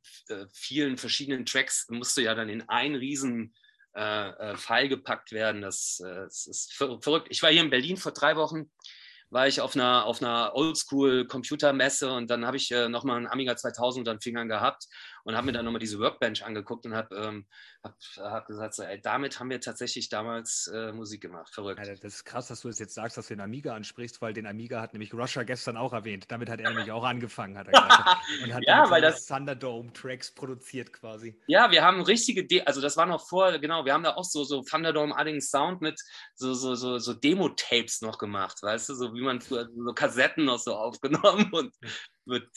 vielen 0.54 0.98
verschiedenen 0.98 1.46
Tracks 1.46 1.88
musste 1.90 2.22
ja 2.22 2.36
dann 2.36 2.50
in 2.50 2.68
einen 2.68 2.96
riesen 2.96 3.54
äh, 3.96 4.30
äh, 4.30 4.58
Pfeil 4.58 4.90
gepackt 4.90 5.32
werden. 5.32 5.62
Das, 5.62 6.02
äh, 6.06 6.24
das, 6.26 6.46
ist 6.46 6.74
verrückt. 6.74 7.28
Ich 7.30 7.42
war 7.42 7.52
hier 7.52 7.62
in 7.62 7.70
Berlin 7.70 7.96
vor 7.96 8.12
drei 8.12 8.36
Wochen, 8.36 8.70
war 9.30 9.48
ich 9.48 9.62
auf 9.62 9.74
einer, 9.74 10.04
auf 10.04 10.22
einer 10.22 10.56
Oldschool-Computermesse 10.56 12.12
und 12.12 12.30
dann 12.30 12.46
habe 12.46 12.58
ich 12.58 12.70
äh, 12.70 12.90
nochmal 12.90 13.16
einen 13.16 13.28
Amiga 13.28 13.56
2000 13.56 14.02
unter 14.02 14.14
den 14.14 14.22
Fingern 14.22 14.50
gehabt 14.50 14.88
und 15.28 15.36
habe 15.36 15.48
mir 15.48 15.52
dann 15.52 15.66
nochmal 15.66 15.80
diese 15.80 16.00
Workbench 16.00 16.46
angeguckt 16.46 16.86
und 16.86 16.96
habe 16.96 17.14
ähm, 17.18 17.46
hab, 17.84 17.98
hab 18.18 18.48
gesagt, 18.48 18.74
so, 18.74 18.84
ey, 18.84 19.02
damit 19.02 19.42
haben 19.42 19.50
wir 19.50 19.60
tatsächlich 19.60 20.08
damals 20.08 20.72
äh, 20.74 20.94
Musik 20.94 21.22
gemacht. 21.22 21.54
Verrückt. 21.54 21.86
Ja, 21.86 21.94
das 21.96 22.02
ist 22.02 22.24
krass, 22.24 22.48
dass 22.48 22.62
du 22.62 22.70
es 22.70 22.80
jetzt 22.80 22.94
sagst, 22.94 23.18
dass 23.18 23.28
du 23.28 23.36
den 23.36 23.42
Amiga 23.42 23.76
ansprichst, 23.76 24.22
weil 24.22 24.32
den 24.32 24.48
Amiga 24.48 24.80
hat 24.80 24.94
nämlich 24.94 25.14
Russia 25.14 25.44
gestern 25.44 25.76
auch 25.76 25.92
erwähnt. 25.92 26.32
Damit 26.32 26.50
hat 26.50 26.62
er 26.62 26.70
nämlich 26.70 26.94
auch 26.94 27.04
angefangen, 27.04 27.58
hat 27.58 27.68
er 27.68 27.74
gesagt. 27.82 28.18
Und 28.42 28.54
hat 28.54 28.64
ja, 28.66 28.90
weil 28.90 29.02
das 29.02 29.26
Thunderdome-Tracks 29.26 30.34
produziert 30.34 30.94
quasi. 30.94 31.38
Ja, 31.48 31.72
wir 31.72 31.84
haben 31.84 32.02
richtige, 32.04 32.48
De 32.48 32.64
also 32.64 32.80
das 32.80 32.96
war 32.96 33.06
noch 33.06 33.28
vor, 33.28 33.60
genau, 33.60 33.84
wir 33.84 33.94
haben 33.94 34.04
da 34.04 34.16
auch 34.16 34.24
so, 34.24 34.46
so 34.46 34.62
Thunderdome-artigen 34.62 35.42
Sound 35.42 35.82
mit 35.82 36.00
so, 36.36 36.54
so, 36.54 36.76
so, 36.76 37.00
so 37.00 37.14
Demo-Tapes 37.14 38.00
noch 38.00 38.18
gemacht, 38.18 38.64
weißt 38.64 38.88
du, 38.88 38.96
so 38.96 39.14
wie 39.14 39.22
man 39.22 39.42
früher 39.42 39.68
so 39.76 39.94
Kassetten 39.94 40.46
noch 40.46 40.60
so 40.60 40.74
aufgenommen 40.74 41.50
und 41.52 41.76
mit 42.24 42.48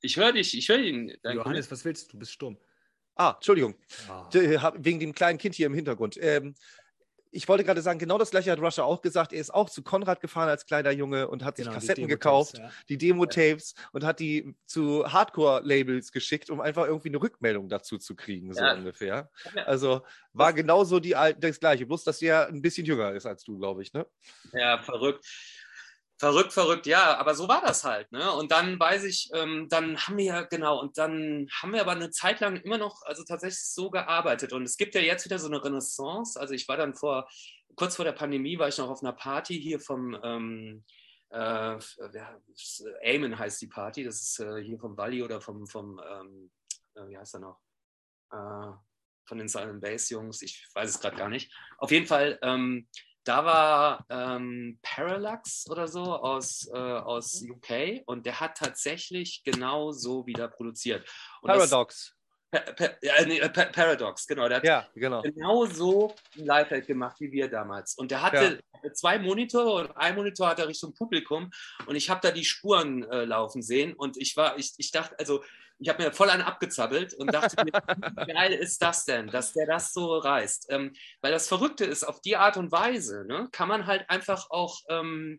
ich 0.00 0.16
höre 0.16 0.32
dich, 0.32 0.56
ich 0.56 0.68
höre 0.68 0.78
ihn. 0.78 1.16
Johannes, 1.24 1.70
was 1.70 1.84
willst 1.84 2.08
du? 2.08 2.12
Du 2.12 2.18
bist 2.20 2.32
stumm. 2.32 2.58
Ah, 3.14 3.32
Entschuldigung. 3.34 3.74
Ah. 4.08 4.72
Wegen 4.76 5.00
dem 5.00 5.12
kleinen 5.12 5.38
Kind 5.38 5.54
hier 5.54 5.66
im 5.66 5.74
Hintergrund. 5.74 6.16
Ähm, 6.20 6.54
ich 7.30 7.48
wollte 7.48 7.64
gerade 7.64 7.82
sagen, 7.82 7.98
genau 7.98 8.16
das 8.16 8.30
gleiche 8.30 8.50
hat 8.50 8.60
Russia 8.60 8.84
auch 8.84 9.02
gesagt. 9.02 9.32
Er 9.32 9.40
ist 9.40 9.52
auch 9.52 9.68
zu 9.68 9.82
Konrad 9.82 10.20
gefahren 10.20 10.48
als 10.48 10.66
kleiner 10.66 10.90
Junge 10.92 11.28
und 11.28 11.44
hat 11.44 11.56
genau, 11.56 11.70
sich 11.70 11.74
Kassetten 11.74 12.04
die 12.04 12.08
gekauft, 12.08 12.58
ja. 12.58 12.70
die 12.88 12.96
Demo-Tapes 12.96 13.74
und 13.92 14.04
hat 14.04 14.20
die 14.20 14.54
zu 14.66 15.04
Hardcore-Labels 15.10 16.12
geschickt, 16.12 16.48
um 16.48 16.60
einfach 16.60 16.86
irgendwie 16.86 17.08
eine 17.08 17.20
Rückmeldung 17.20 17.68
dazu 17.68 17.98
zu 17.98 18.14
kriegen, 18.16 18.52
so 18.54 18.62
ja. 18.62 18.74
ungefähr. 18.74 19.30
Also 19.66 20.02
war 20.32 20.52
genauso 20.52 21.00
die, 21.00 21.14
das 21.38 21.60
gleiche, 21.60 21.86
bloß 21.86 22.04
dass 22.04 22.22
er 22.22 22.48
ein 22.48 22.62
bisschen 22.62 22.86
jünger 22.86 23.12
ist 23.12 23.26
als 23.26 23.44
du, 23.44 23.58
glaube 23.58 23.82
ich, 23.82 23.92
ne? 23.92 24.06
Ja, 24.52 24.78
verrückt. 24.78 25.26
Verrückt, 26.18 26.52
verrückt, 26.52 26.86
ja, 26.86 27.16
aber 27.16 27.34
so 27.36 27.46
war 27.46 27.60
das 27.60 27.84
halt. 27.84 28.10
Ne? 28.10 28.32
Und 28.32 28.50
dann 28.50 28.78
weiß 28.78 29.04
ich, 29.04 29.30
ähm, 29.34 29.68
dann 29.68 29.96
haben 29.98 30.16
wir 30.16 30.24
ja, 30.24 30.42
genau, 30.42 30.80
und 30.80 30.98
dann 30.98 31.48
haben 31.52 31.72
wir 31.72 31.80
aber 31.80 31.92
eine 31.92 32.10
Zeit 32.10 32.40
lang 32.40 32.56
immer 32.56 32.76
noch, 32.76 33.02
also 33.02 33.22
tatsächlich 33.22 33.62
so 33.62 33.88
gearbeitet. 33.88 34.52
Und 34.52 34.64
es 34.64 34.76
gibt 34.76 34.96
ja 34.96 35.00
jetzt 35.00 35.24
wieder 35.24 35.38
so 35.38 35.46
eine 35.46 35.64
Renaissance. 35.64 36.38
Also 36.38 36.54
ich 36.54 36.66
war 36.66 36.76
dann 36.76 36.94
vor, 36.96 37.28
kurz 37.76 37.94
vor 37.94 38.04
der 38.04 38.12
Pandemie, 38.12 38.58
war 38.58 38.66
ich 38.66 38.78
noch 38.78 38.90
auf 38.90 39.00
einer 39.00 39.12
Party 39.12 39.60
hier 39.60 39.78
vom, 39.78 40.18
ähm, 40.24 40.84
äh, 41.30 41.78
Amen 43.04 43.38
heißt 43.38 43.60
die 43.60 43.66
Party, 43.66 44.02
das 44.02 44.20
ist 44.20 44.40
äh, 44.40 44.62
hier 44.62 44.78
vom 44.78 44.96
Walli 44.96 45.22
oder 45.22 45.40
vom, 45.40 45.66
vom 45.66 46.00
ähm, 46.10 46.50
äh, 46.94 47.08
wie 47.08 47.18
heißt 47.18 47.34
er 47.34 47.40
noch? 47.40 47.60
Äh, 48.32 48.72
von 49.26 49.38
den 49.38 49.48
Silent 49.48 49.80
Bass 49.80 50.08
Jungs, 50.08 50.42
ich 50.42 50.66
weiß 50.74 50.90
es 50.90 51.00
gerade 51.00 51.16
gar 51.16 51.28
nicht. 51.28 51.52
Auf 51.76 51.90
jeden 51.90 52.06
Fall, 52.06 52.38
ähm, 52.42 52.88
da 53.28 53.44
war 53.44 54.06
ähm, 54.08 54.78
Parallax 54.80 55.68
oder 55.68 55.86
so 55.86 56.02
aus, 56.02 56.66
äh, 56.72 56.76
aus 56.76 57.42
mhm. 57.42 57.52
UK 57.52 58.02
und 58.06 58.24
der 58.24 58.40
hat 58.40 58.56
tatsächlich 58.56 59.42
genau 59.44 59.92
so 59.92 60.26
wieder 60.26 60.48
produziert. 60.48 61.06
Und 61.42 61.48
Paradox. 61.48 62.14
Das, 62.50 62.64
pa 62.64 62.72
pa 62.72 62.90
ja, 63.02 63.26
nee, 63.26 63.40
pa 63.40 63.66
Paradox, 63.66 64.26
genau. 64.26 64.48
Der 64.48 64.56
hat 64.56 64.64
ja, 64.64 64.88
genau. 64.94 65.20
genau 65.20 65.66
so 65.66 66.14
ein 66.38 66.46
Live 66.46 66.86
gemacht 66.86 67.20
wie 67.20 67.30
wir 67.30 67.48
damals. 67.48 67.94
Und 67.96 68.10
der 68.10 68.22
hatte 68.22 68.60
ja. 68.82 68.92
zwei 68.94 69.18
Monitore 69.18 69.72
und 69.72 69.96
ein 69.98 70.14
Monitor 70.14 70.48
hat 70.48 70.58
er 70.60 70.68
Richtung 70.68 70.94
Publikum 70.94 71.50
und 71.84 71.96
ich 71.96 72.08
habe 72.08 72.20
da 72.22 72.30
die 72.30 72.46
Spuren 72.46 73.02
äh, 73.10 73.26
laufen 73.26 73.60
sehen 73.60 73.92
und 73.92 74.16
ich 74.16 74.38
war, 74.38 74.56
ich, 74.56 74.72
ich 74.78 74.90
dachte, 74.90 75.18
also 75.18 75.44
ich 75.78 75.88
habe 75.88 76.02
mir 76.02 76.12
voll 76.12 76.30
einen 76.30 76.42
abgezappelt 76.42 77.14
und 77.14 77.32
dachte 77.32 77.64
mir, 77.64 77.72
wie 77.72 78.32
geil 78.32 78.52
ist 78.52 78.82
das 78.82 79.04
denn, 79.04 79.28
dass 79.28 79.52
der 79.52 79.66
das 79.66 79.92
so 79.92 80.18
reißt? 80.18 80.66
Ähm, 80.70 80.92
weil 81.20 81.32
das 81.32 81.48
Verrückte 81.48 81.84
ist, 81.84 82.04
auf 82.04 82.20
die 82.20 82.36
Art 82.36 82.56
und 82.56 82.72
Weise 82.72 83.24
ne, 83.26 83.48
kann 83.52 83.68
man 83.68 83.86
halt 83.86 84.08
einfach 84.10 84.50
auch, 84.50 84.80
ähm, 84.88 85.38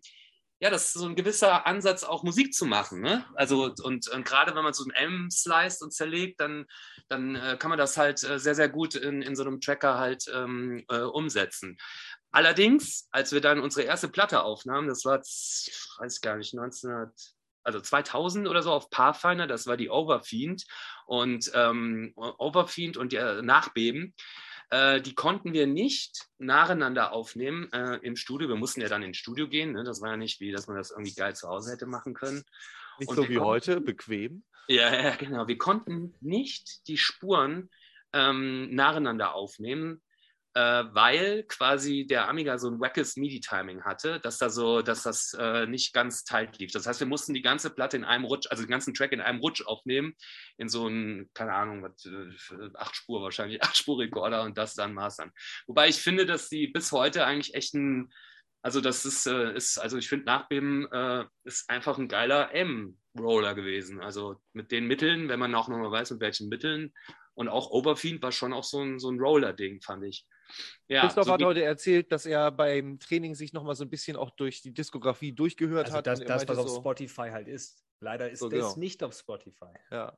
ja, 0.61 0.69
das 0.69 0.87
ist 0.87 0.93
so 0.93 1.05
ein 1.05 1.15
gewisser 1.15 1.65
Ansatz, 1.65 2.03
auch 2.03 2.23
Musik 2.23 2.53
zu 2.53 2.65
machen. 2.65 3.01
Ne? 3.01 3.25
Also, 3.35 3.73
und, 3.83 4.09
und 4.09 4.25
gerade 4.25 4.55
wenn 4.55 4.63
man 4.63 4.73
so 4.73 4.83
ein 4.83 4.91
M 4.91 5.29
sliced 5.31 5.81
und 5.81 5.93
zerlegt, 5.93 6.39
dann, 6.41 6.65
dann 7.07 7.35
äh, 7.35 7.57
kann 7.57 7.69
man 7.69 7.77
das 7.77 7.97
halt 7.97 8.23
äh, 8.23 8.39
sehr, 8.39 8.55
sehr 8.55 8.69
gut 8.69 8.95
in, 8.95 9.21
in 9.21 9.35
so 9.35 9.43
einem 9.43 9.61
Tracker 9.61 9.97
halt 9.97 10.25
ähm, 10.33 10.83
äh, 10.89 10.99
umsetzen. 10.99 11.77
Allerdings, 12.31 13.07
als 13.11 13.31
wir 13.31 13.41
dann 13.41 13.59
unsere 13.59 13.87
erste 13.87 14.07
Platte 14.07 14.43
aufnahmen, 14.43 14.87
das 14.87 15.03
war, 15.05 15.19
weiß 15.19 16.15
ich 16.15 16.21
gar 16.21 16.37
nicht, 16.37 16.53
1900 16.53 17.11
also 17.69 17.81
2000 17.81 18.47
oder 18.47 18.63
so 18.63 18.71
auf 18.71 18.89
Pathfinder, 18.89 19.47
das 19.47 19.67
war 19.67 19.77
die 19.77 19.89
Overfiend 19.89 20.65
und 21.05 21.51
ähm, 21.53 22.13
Overfiend 22.15 22.97
und 22.97 23.13
der 23.13 23.41
Nachbeben. 23.41 24.15
Äh, 24.71 25.01
die 25.01 25.15
konnten 25.15 25.53
wir 25.53 25.67
nicht 25.67 26.27
nacheinander 26.37 27.11
aufnehmen 27.11 27.71
äh, 27.73 27.97
im 28.01 28.15
Studio. 28.15 28.49
Wir 28.49 28.55
mussten 28.55 28.81
ja 28.81 28.87
dann 28.87 29.03
ins 29.03 29.17
Studio 29.17 29.47
gehen. 29.47 29.73
Ne? 29.73 29.83
Das 29.83 30.01
war 30.01 30.09
ja 30.09 30.17
nicht 30.17 30.39
wie, 30.39 30.51
dass 30.51 30.67
man 30.67 30.77
das 30.77 30.91
irgendwie 30.91 31.13
geil 31.13 31.35
zu 31.35 31.47
Hause 31.47 31.71
hätte 31.71 31.85
machen 31.85 32.13
können. 32.13 32.43
Nicht 32.99 33.09
und 33.09 33.15
so 33.15 33.23
wie 33.23 33.35
konnten, 33.35 33.45
heute, 33.45 33.81
bequem. 33.81 34.43
Ja, 34.67 34.93
ja, 34.93 35.15
genau. 35.15 35.47
Wir 35.47 35.57
konnten 35.57 36.15
nicht 36.21 36.87
die 36.87 36.97
Spuren 36.97 37.69
ähm, 38.13 38.73
nacheinander 38.73 39.33
aufnehmen, 39.33 40.01
äh, 40.55 40.83
weil 40.93 41.43
quasi 41.43 42.07
der 42.07 42.27
Amiga 42.27 42.57
so 42.57 42.69
ein 42.69 42.79
wackes 42.79 43.17
MIDI-Timing 43.17 43.83
hatte, 43.83 44.19
dass 44.19 44.39
da 44.39 44.49
so, 44.49 44.81
dass 44.81 45.03
das 45.03 45.35
äh, 45.39 45.67
nicht 45.67 45.93
ganz 45.93 46.23
tight 46.23 46.57
lief. 46.57 46.71
Das 46.71 46.87
heißt, 46.87 46.99
wir 46.99 47.07
mussten 47.07 47.33
die 47.33 47.43
ganze 47.43 47.69
Platte 47.69 47.97
in 47.97 48.03
einem 48.03 48.25
Rutsch, 48.25 48.47
also 48.49 48.63
den 48.63 48.69
ganzen 48.69 48.93
Track 48.93 49.11
in 49.11 49.21
einem 49.21 49.39
Rutsch 49.39 49.61
aufnehmen, 49.65 50.15
in 50.57 50.67
so 50.67 50.87
einen, 50.87 51.29
keine 51.33 51.53
Ahnung, 51.53 51.83
was, 51.83 52.05
äh, 52.05 52.69
acht 52.75 52.95
Spur 52.95 53.21
wahrscheinlich, 53.21 53.61
acht 53.63 53.77
Spur 53.77 53.99
Rekorder 53.99 54.43
und 54.43 54.57
das 54.57 54.73
dann 54.73 54.93
mastern. 54.93 55.31
Wobei 55.67 55.87
ich 55.87 56.01
finde, 56.01 56.25
dass 56.25 56.49
sie 56.49 56.67
bis 56.67 56.91
heute 56.91 57.25
eigentlich 57.25 57.53
echt 57.53 57.75
ein, 57.75 58.11
also 58.63 58.81
das 58.81 59.05
ist, 59.05 59.27
äh, 59.27 59.53
ist 59.53 59.77
also 59.77 59.97
ich 59.97 60.09
finde 60.09 60.25
Nachbeben 60.25 60.91
äh, 60.91 61.25
ist 61.43 61.69
einfach 61.69 61.97
ein 61.97 62.07
geiler 62.09 62.53
M-Roller 62.53 63.53
gewesen. 63.53 64.01
Also 64.01 64.41
mit 64.53 64.71
den 64.71 64.87
Mitteln, 64.87 65.29
wenn 65.29 65.39
man 65.39 65.53
auch 65.53 65.67
nochmal 65.67 65.91
weiß, 65.91 66.11
mit 66.11 66.21
welchen 66.21 66.49
Mitteln. 66.49 66.91
Und 67.35 67.47
auch 67.47 67.69
Overfiend 67.69 68.21
war 68.21 68.33
schon 68.33 68.51
auch 68.51 68.65
so 68.65 68.81
ein, 68.81 68.99
so 68.99 69.09
ein 69.09 69.19
Roller-Ding, 69.19 69.81
fand 69.81 70.03
ich. 70.03 70.25
Ja, 70.87 71.01
Christoph 71.01 71.25
so 71.25 71.33
hat 71.33 71.43
heute 71.43 71.63
erzählt, 71.63 72.11
dass 72.11 72.25
er 72.25 72.51
beim 72.51 72.99
Training 72.99 73.35
sich 73.35 73.53
nochmal 73.53 73.75
so 73.75 73.83
ein 73.83 73.89
bisschen 73.89 74.17
auch 74.17 74.31
durch 74.31 74.61
die 74.61 74.73
Diskografie 74.73 75.33
durchgehört 75.33 75.87
also 75.87 75.97
hat. 75.97 76.07
Das, 76.07 76.19
das 76.19 76.47
was 76.47 76.57
so 76.57 76.63
auf 76.63 76.75
Spotify 76.77 77.29
halt 77.29 77.47
ist. 77.47 77.83
Leider 78.01 78.29
ist 78.29 78.39
so, 78.39 78.49
das 78.49 78.59
genau. 78.59 78.75
nicht 78.77 79.03
auf 79.03 79.13
Spotify. 79.13 79.73
Ja. 79.91 80.17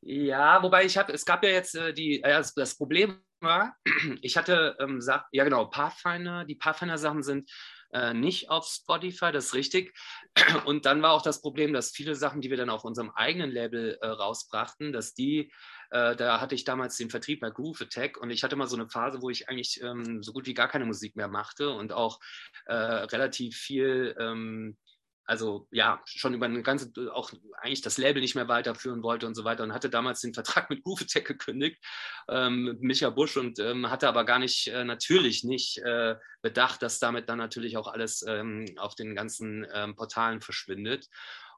Ja, 0.00 0.62
wobei 0.62 0.84
ich 0.84 0.96
habe, 0.98 1.12
es 1.12 1.24
gab 1.24 1.44
ja 1.44 1.50
jetzt 1.50 1.74
äh, 1.74 1.92
die, 1.92 2.22
äh, 2.22 2.30
das, 2.30 2.54
das, 2.54 2.76
Problem 2.76 3.22
war, 3.40 3.76
ich 4.22 4.36
hatte, 4.36 4.76
ähm, 4.80 5.00
ja 5.32 5.44
genau, 5.44 5.66
Pathfinder, 5.66 6.44
die 6.44 6.56
Pathfinder-Sachen 6.56 7.22
sind 7.22 7.50
äh, 7.92 8.14
nicht 8.14 8.50
auf 8.50 8.66
Spotify, 8.66 9.32
das 9.32 9.46
ist 9.46 9.54
richtig. 9.54 9.96
Und 10.64 10.86
dann 10.86 11.02
war 11.02 11.12
auch 11.12 11.22
das 11.22 11.42
Problem, 11.42 11.72
dass 11.72 11.92
viele 11.92 12.14
Sachen, 12.14 12.40
die 12.40 12.50
wir 12.50 12.56
dann 12.56 12.70
auf 12.70 12.84
unserem 12.84 13.10
eigenen 13.10 13.50
Label 13.50 13.98
äh, 14.00 14.06
rausbrachten, 14.06 14.92
dass 14.92 15.14
die 15.14 15.52
äh, 15.92 16.16
da 16.16 16.40
hatte 16.40 16.54
ich 16.54 16.64
damals 16.64 16.96
den 16.96 17.10
Vertrieb 17.10 17.40
bei 17.40 17.50
Groove 17.50 17.82
Attack 17.82 18.16
und 18.18 18.30
ich 18.30 18.42
hatte 18.42 18.56
mal 18.56 18.66
so 18.66 18.76
eine 18.76 18.88
Phase, 18.88 19.22
wo 19.22 19.30
ich 19.30 19.48
eigentlich 19.48 19.80
ähm, 19.82 20.22
so 20.22 20.32
gut 20.32 20.46
wie 20.46 20.54
gar 20.54 20.68
keine 20.68 20.86
Musik 20.86 21.16
mehr 21.16 21.28
machte 21.28 21.70
und 21.70 21.92
auch 21.92 22.18
äh, 22.66 22.74
relativ 22.74 23.56
viel 23.56 24.14
ähm, 24.18 24.76
also 25.24 25.68
ja, 25.70 26.02
schon 26.04 26.34
über 26.34 26.46
eine 26.46 26.62
ganze, 26.62 26.92
auch 27.12 27.32
eigentlich 27.60 27.80
das 27.80 27.96
Label 27.96 28.20
nicht 28.20 28.34
mehr 28.34 28.48
weiterführen 28.48 29.02
wollte 29.02 29.26
und 29.26 29.34
so 29.34 29.44
weiter 29.44 29.62
und 29.62 29.72
hatte 29.72 29.88
damals 29.88 30.20
den 30.20 30.34
Vertrag 30.34 30.68
mit 30.70 30.82
Groove 30.82 31.02
Attack 31.02 31.26
gekündigt, 31.26 31.82
ähm, 32.28 32.76
Micha 32.80 33.10
Busch 33.10 33.36
und 33.36 33.58
ähm, 33.58 33.90
hatte 33.90 34.08
aber 34.08 34.24
gar 34.24 34.38
nicht, 34.38 34.68
äh, 34.68 34.84
natürlich 34.84 35.44
nicht 35.44 35.78
äh, 35.78 36.16
bedacht, 36.42 36.82
dass 36.82 36.98
damit 36.98 37.28
dann 37.28 37.38
natürlich 37.38 37.76
auch 37.76 37.88
alles 37.88 38.24
ähm, 38.26 38.66
auf 38.76 38.94
den 38.94 39.14
ganzen 39.14 39.66
ähm, 39.72 39.94
Portalen 39.94 40.40
verschwindet. 40.40 41.08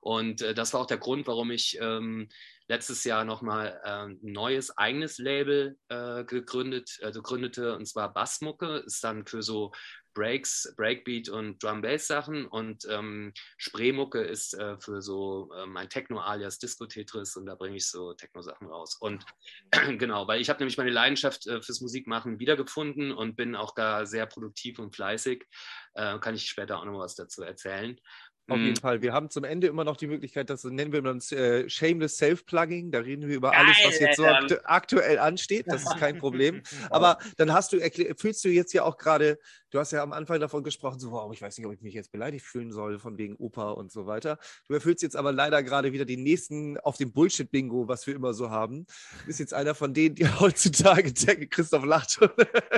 Und 0.00 0.42
äh, 0.42 0.52
das 0.52 0.74
war 0.74 0.82
auch 0.82 0.86
der 0.86 0.98
Grund, 0.98 1.26
warum 1.26 1.50
ich 1.50 1.78
ähm, 1.80 2.28
letztes 2.68 3.04
Jahr 3.04 3.24
nochmal 3.24 3.80
äh, 3.84 3.88
ein 3.88 4.18
neues 4.22 4.76
eigenes 4.76 5.18
Label 5.18 5.76
äh, 5.88 6.24
gegründet, 6.24 6.98
also 7.02 7.22
gründete, 7.22 7.76
und 7.76 7.86
zwar 7.86 8.12
Bassmucke, 8.12 8.78
ist 8.86 9.04
dann 9.04 9.26
für 9.26 9.42
so 9.42 9.72
Breaks, 10.14 10.72
Breakbeat 10.76 11.28
und 11.28 11.62
Drum 11.62 11.82
Bass 11.82 12.06
Sachen 12.06 12.46
und 12.46 12.86
ähm, 12.88 13.32
Spreemucke 13.58 14.22
ist 14.22 14.54
äh, 14.54 14.78
für 14.78 15.02
so 15.02 15.50
äh, 15.52 15.66
mein 15.66 15.88
Techno 15.90 16.20
alias 16.20 16.58
Disco 16.58 16.86
Tetris 16.86 17.36
und 17.36 17.46
da 17.46 17.56
bringe 17.56 17.76
ich 17.76 17.88
so 17.88 18.14
Techno 18.14 18.40
Sachen 18.40 18.68
raus. 18.68 18.96
Und 18.98 19.24
genau, 19.98 20.26
weil 20.26 20.40
ich 20.40 20.48
habe 20.48 20.60
nämlich 20.60 20.78
meine 20.78 20.90
Leidenschaft 20.90 21.46
äh, 21.46 21.60
fürs 21.60 21.80
Musikmachen 21.80 22.38
wiedergefunden 22.38 23.12
und 23.12 23.36
bin 23.36 23.56
auch 23.56 23.74
da 23.74 24.06
sehr 24.06 24.26
produktiv 24.26 24.78
und 24.78 24.94
fleißig. 24.94 25.44
Äh, 25.94 26.18
kann 26.20 26.34
ich 26.34 26.48
später 26.48 26.78
auch 26.78 26.84
noch 26.84 26.98
was 26.98 27.16
dazu 27.16 27.42
erzählen. 27.42 28.00
Auf 28.46 28.58
jeden 28.58 28.70
mhm. 28.72 28.76
Fall. 28.76 29.00
Wir 29.00 29.14
haben 29.14 29.30
zum 29.30 29.44
Ende 29.44 29.68
immer 29.68 29.84
noch 29.84 29.96
die 29.96 30.06
Möglichkeit, 30.06 30.50
das 30.50 30.64
nennen 30.64 30.92
wir 30.92 31.02
uns 31.10 31.32
äh, 31.32 31.66
Shameless 31.68 32.18
Self-Plugging. 32.18 32.90
Da 32.90 32.98
reden 32.98 33.26
wir 33.26 33.36
über 33.36 33.52
Geil, 33.52 33.60
alles, 33.60 33.76
was 33.84 33.98
jetzt 33.98 34.16
so 34.18 34.26
aktu 34.26 34.56
aktuell 34.64 35.18
ansteht. 35.18 35.64
Das 35.66 35.82
ist 35.82 35.96
kein 35.96 36.18
Problem. 36.18 36.62
Aber 36.90 37.18
dann 37.38 37.54
hast 37.54 37.72
du, 37.72 37.78
fühlst 38.18 38.44
du 38.44 38.50
jetzt 38.50 38.74
ja 38.74 38.82
auch 38.82 38.98
gerade, 38.98 39.38
du 39.70 39.78
hast 39.78 39.92
ja 39.92 40.02
am 40.02 40.12
Anfang 40.12 40.40
davon 40.40 40.62
gesprochen, 40.62 41.00
so, 41.00 41.10
wow, 41.12 41.32
ich 41.32 41.40
weiß 41.40 41.56
nicht, 41.56 41.66
ob 41.66 41.72
ich 41.72 41.80
mich 41.80 41.94
jetzt 41.94 42.12
beleidigt 42.12 42.44
fühlen 42.44 42.70
soll, 42.70 42.98
von 42.98 43.16
wegen 43.16 43.34
Opa 43.36 43.70
und 43.70 43.90
so 43.90 44.06
weiter. 44.06 44.38
Du 44.68 44.74
erfüllst 44.74 45.02
jetzt 45.02 45.16
aber 45.16 45.32
leider 45.32 45.62
gerade 45.62 45.92
wieder 45.94 46.04
die 46.04 46.18
nächsten 46.18 46.76
auf 46.80 46.98
dem 46.98 47.12
Bullshit-Bingo, 47.12 47.88
was 47.88 48.06
wir 48.06 48.14
immer 48.14 48.34
so 48.34 48.50
haben. 48.50 48.84
Du 49.20 49.26
bist 49.26 49.40
jetzt 49.40 49.54
einer 49.54 49.74
von 49.74 49.94
denen, 49.94 50.16
die 50.16 50.26
heutzutage, 50.40 51.14
Christoph 51.48 51.86
lacht 51.86 52.12
schon, 52.12 52.28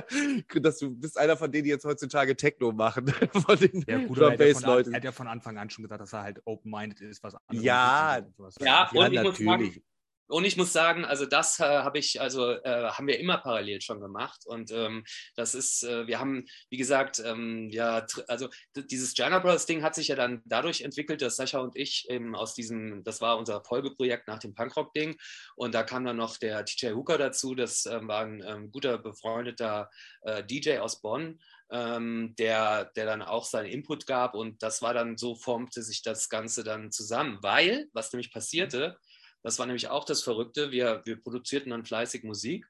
dass 0.63 0.79
du 0.79 0.91
bist 0.95 1.19
einer 1.19 1.37
von 1.37 1.51
denen, 1.51 1.65
die 1.65 1.71
jetzt 1.71 1.85
heutzutage 1.85 2.37
Techno 2.37 2.71
machen. 2.71 3.09
von 3.33 3.59
den 3.59 3.85
ja, 3.89 3.99
gut, 3.99 4.17
Drum-Bass-Leuten. 4.17 4.93
Er 4.93 4.99
hat 4.99 5.05
ja 5.05 5.13
von 5.13 5.27
Anfang 5.27 5.56
Anfang 5.57 5.59
an 5.59 5.71
schon 5.71 5.83
gesagt, 5.83 6.01
dass 6.01 6.13
er 6.13 6.23
halt 6.23 6.41
open-minded 6.45 7.01
ist, 7.01 7.23
was 7.23 7.35
anderes. 7.47 7.65
Ja, 7.65 8.19
ja, 8.59 8.89
und 8.91 9.13
ja, 9.13 9.23
natürlich. 9.23 9.83
Und 10.29 10.45
ich 10.45 10.57
muss 10.57 10.73
sagen, 10.73 11.05
also 11.05 11.25
das 11.25 11.61
äh, 11.61 11.63
habe 11.63 12.01
ich, 12.01 12.21
also 12.21 12.51
äh, 12.51 12.89
haben 12.91 13.07
wir 13.07 13.21
immer 13.21 13.39
parallel 13.39 13.81
schon 13.81 14.01
gemacht. 14.01 14.45
Und 14.45 14.73
ähm, 14.73 15.05
das 15.37 15.55
ist, 15.55 15.85
äh, 15.85 16.09
wir 16.09 16.19
haben, 16.19 16.47
wie 16.69 16.77
gesagt, 16.77 17.23
ähm, 17.25 17.71
ja, 17.71 18.05
also 18.27 18.49
dieses 18.75 19.17
Jana 19.17 19.39
Brothers 19.39 19.67
Ding 19.67 19.85
hat 19.85 19.95
sich 19.95 20.09
ja 20.09 20.17
dann 20.17 20.43
dadurch 20.45 20.81
entwickelt, 20.81 21.23
dass 21.23 21.37
Sascha 21.37 21.61
und 21.61 21.77
ich 21.77 22.11
eben 22.11 22.35
aus 22.35 22.55
diesem, 22.55 23.05
das 23.05 23.21
war 23.21 23.39
unser 23.39 23.63
Folgeprojekt 23.63 24.27
nach 24.27 24.41
dem 24.41 24.53
Punkrock-Ding. 24.53 25.17
Und 25.55 25.77
da 25.77 25.85
kam 25.85 26.05
dann 26.05 26.17
noch 26.17 26.39
der 26.39 26.65
TJ 26.65 26.95
Hooker 26.95 27.19
dazu. 27.19 27.55
Das 27.55 27.87
ähm, 27.87 28.09
war 28.09 28.23
ein 28.23 28.43
ähm, 28.45 28.73
guter 28.73 28.99
befreundeter 28.99 29.91
äh, 30.23 30.43
DJ 30.43 30.79
aus 30.79 31.01
Bonn 31.03 31.39
ähm, 31.71 32.35
der, 32.39 32.87
der 32.97 33.07
dann 33.07 33.23
auch 33.23 33.45
seinen 33.45 33.67
Input 33.67 34.07
gab. 34.07 34.35
Und 34.35 34.63
das 34.63 34.83
war 34.83 34.95
dann 34.95 35.17
so, 35.17 35.35
formte 35.35 35.83
sich 35.83 36.03
das 36.03 36.29
Ganze 36.29 36.65
dann 36.65 36.91
zusammen, 36.91 37.39
weil, 37.43 37.89
was 37.93 38.13
nämlich 38.13 38.33
passierte, 38.33 38.97
das 39.43 39.59
war 39.61 39.67
nämlich 39.67 39.89
auch 39.89 40.05
das 40.05 40.25
Verrückte, 40.25 40.73
wir, 40.73 41.03
wir 41.05 41.21
produzierten 41.23 41.71
dann 41.71 41.85
fleißig 41.85 42.25
Musik. 42.25 42.67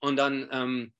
Und 0.00 0.16
dann 0.16 0.48
ähm, 0.52 0.92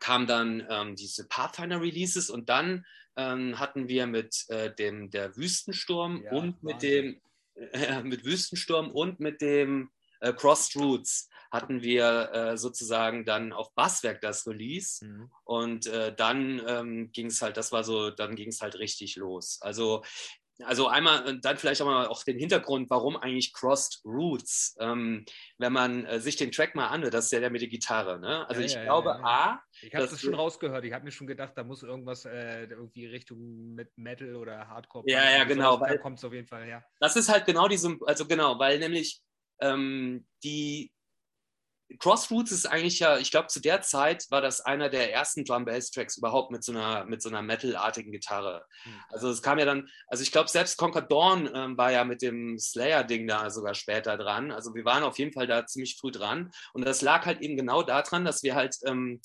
kam 0.00 0.26
dann 0.26 0.66
ähm, 0.68 0.96
diese 0.96 1.26
Pathfinder-Releases. 1.26 2.28
Und 2.28 2.50
dann 2.50 2.84
ähm, 3.16 3.58
hatten 3.58 3.88
wir 3.88 4.06
mit 4.06 4.44
äh, 4.48 4.74
dem 4.74 5.10
der 5.10 5.34
Wüstensturm 5.36 6.22
ja, 6.22 6.32
und 6.32 6.62
mit 6.62 6.82
dem 6.82 7.20
äh, 7.54 8.02
mit 8.02 8.24
Wüstensturm 8.24 8.90
und 8.90 9.18
mit 9.18 9.40
dem 9.40 9.90
äh, 10.20 10.34
Crossed 10.34 10.76
Roots 10.76 11.29
hatten 11.50 11.82
wir 11.82 12.30
äh, 12.32 12.56
sozusagen 12.56 13.24
dann 13.24 13.52
auf 13.52 13.74
Basswerk 13.74 14.20
das 14.20 14.46
Release 14.46 15.04
mhm. 15.04 15.30
und 15.44 15.86
äh, 15.86 16.14
dann 16.14 16.62
ähm, 16.66 17.12
ging 17.12 17.26
es 17.26 17.42
halt, 17.42 17.56
das 17.56 17.72
war 17.72 17.84
so, 17.84 18.10
dann 18.10 18.36
ging 18.36 18.48
es 18.48 18.60
halt 18.60 18.78
richtig 18.78 19.16
los. 19.16 19.58
Also 19.60 20.02
also 20.64 20.88
einmal 20.88 21.38
dann 21.40 21.56
vielleicht 21.56 21.80
auch 21.82 21.86
mal 21.86 22.06
auch 22.06 22.22
den 22.24 22.38
Hintergrund, 22.38 22.90
warum 22.90 23.16
eigentlich 23.16 23.52
Crossed 23.52 24.00
Roots, 24.04 24.76
ähm, 24.80 25.24
wenn 25.58 25.72
man 25.72 26.04
äh, 26.06 26.20
sich 26.20 26.36
den 26.36 26.52
Track 26.52 26.74
mal 26.74 26.88
anhört, 26.88 27.14
das 27.14 27.26
ist 27.26 27.32
ja 27.32 27.40
der 27.40 27.50
mit 27.50 27.62
der 27.62 27.68
Gitarre. 27.68 28.18
Ne? 28.18 28.46
Also 28.48 28.60
ja, 28.60 28.66
ich 28.66 28.74
ja, 28.74 28.84
glaube, 28.84 29.08
ja, 29.08 29.24
A. 29.24 29.62
Ich 29.82 29.94
habe 29.94 30.06
das 30.06 30.20
schon 30.20 30.34
rausgehört. 30.34 30.84
Ich 30.84 30.92
habe 30.92 31.04
mir 31.04 31.12
schon 31.12 31.26
gedacht, 31.26 31.52
da 31.56 31.64
muss 31.64 31.82
irgendwas 31.82 32.24
äh, 32.24 32.64
irgendwie 32.64 33.06
Richtung 33.06 33.74
mit 33.74 33.96
Metal 33.96 34.36
oder 34.36 34.68
Hardcore. 34.68 35.04
Ja, 35.08 35.30
ja, 35.30 35.44
genau. 35.44 35.76
da 35.78 35.96
kommt 35.98 36.18
es 36.18 36.24
auf 36.24 36.32
jeden 36.32 36.46
Fall 36.46 36.64
her. 36.64 36.84
Das 36.98 37.16
ist 37.16 37.28
halt 37.28 37.46
genau 37.46 37.68
diese, 37.68 37.96
also 38.06 38.26
genau, 38.26 38.58
weil 38.58 38.78
nämlich 38.78 39.20
ähm, 39.60 40.26
die 40.42 40.92
Crossroads 41.98 42.52
ist 42.52 42.66
eigentlich 42.66 43.00
ja, 43.00 43.18
ich 43.18 43.30
glaube, 43.30 43.48
zu 43.48 43.60
der 43.60 43.82
Zeit 43.82 44.30
war 44.30 44.40
das 44.40 44.60
einer 44.60 44.88
der 44.88 45.12
ersten 45.12 45.44
Drum-Bass-Tracks 45.44 46.18
überhaupt 46.18 46.50
mit 46.50 46.62
so 46.62 46.72
einer, 46.72 47.04
mit 47.04 47.20
so 47.20 47.28
einer 47.28 47.42
Metal-artigen 47.42 48.12
Gitarre. 48.12 48.64
Mhm. 48.84 49.00
Also 49.08 49.30
es 49.30 49.42
kam 49.42 49.58
ja 49.58 49.64
dann, 49.64 49.88
also 50.06 50.22
ich 50.22 50.32
glaube, 50.32 50.48
selbst 50.48 50.76
Conquer 50.76 51.02
Dawn 51.02 51.50
ähm, 51.52 51.76
war 51.76 51.90
ja 51.90 52.04
mit 52.04 52.22
dem 52.22 52.58
Slayer-Ding 52.58 53.26
da 53.26 53.50
sogar 53.50 53.74
später 53.74 54.16
dran. 54.16 54.52
Also 54.52 54.74
wir 54.74 54.84
waren 54.84 55.02
auf 55.02 55.18
jeden 55.18 55.32
Fall 55.32 55.46
da 55.46 55.66
ziemlich 55.66 55.96
früh 55.98 56.10
dran. 56.10 56.50
Und 56.72 56.84
das 56.84 57.02
lag 57.02 57.26
halt 57.26 57.40
eben 57.40 57.56
genau 57.56 57.82
daran, 57.82 58.24
dass 58.24 58.42
wir 58.42 58.54
halt 58.54 58.76
ähm, 58.84 59.20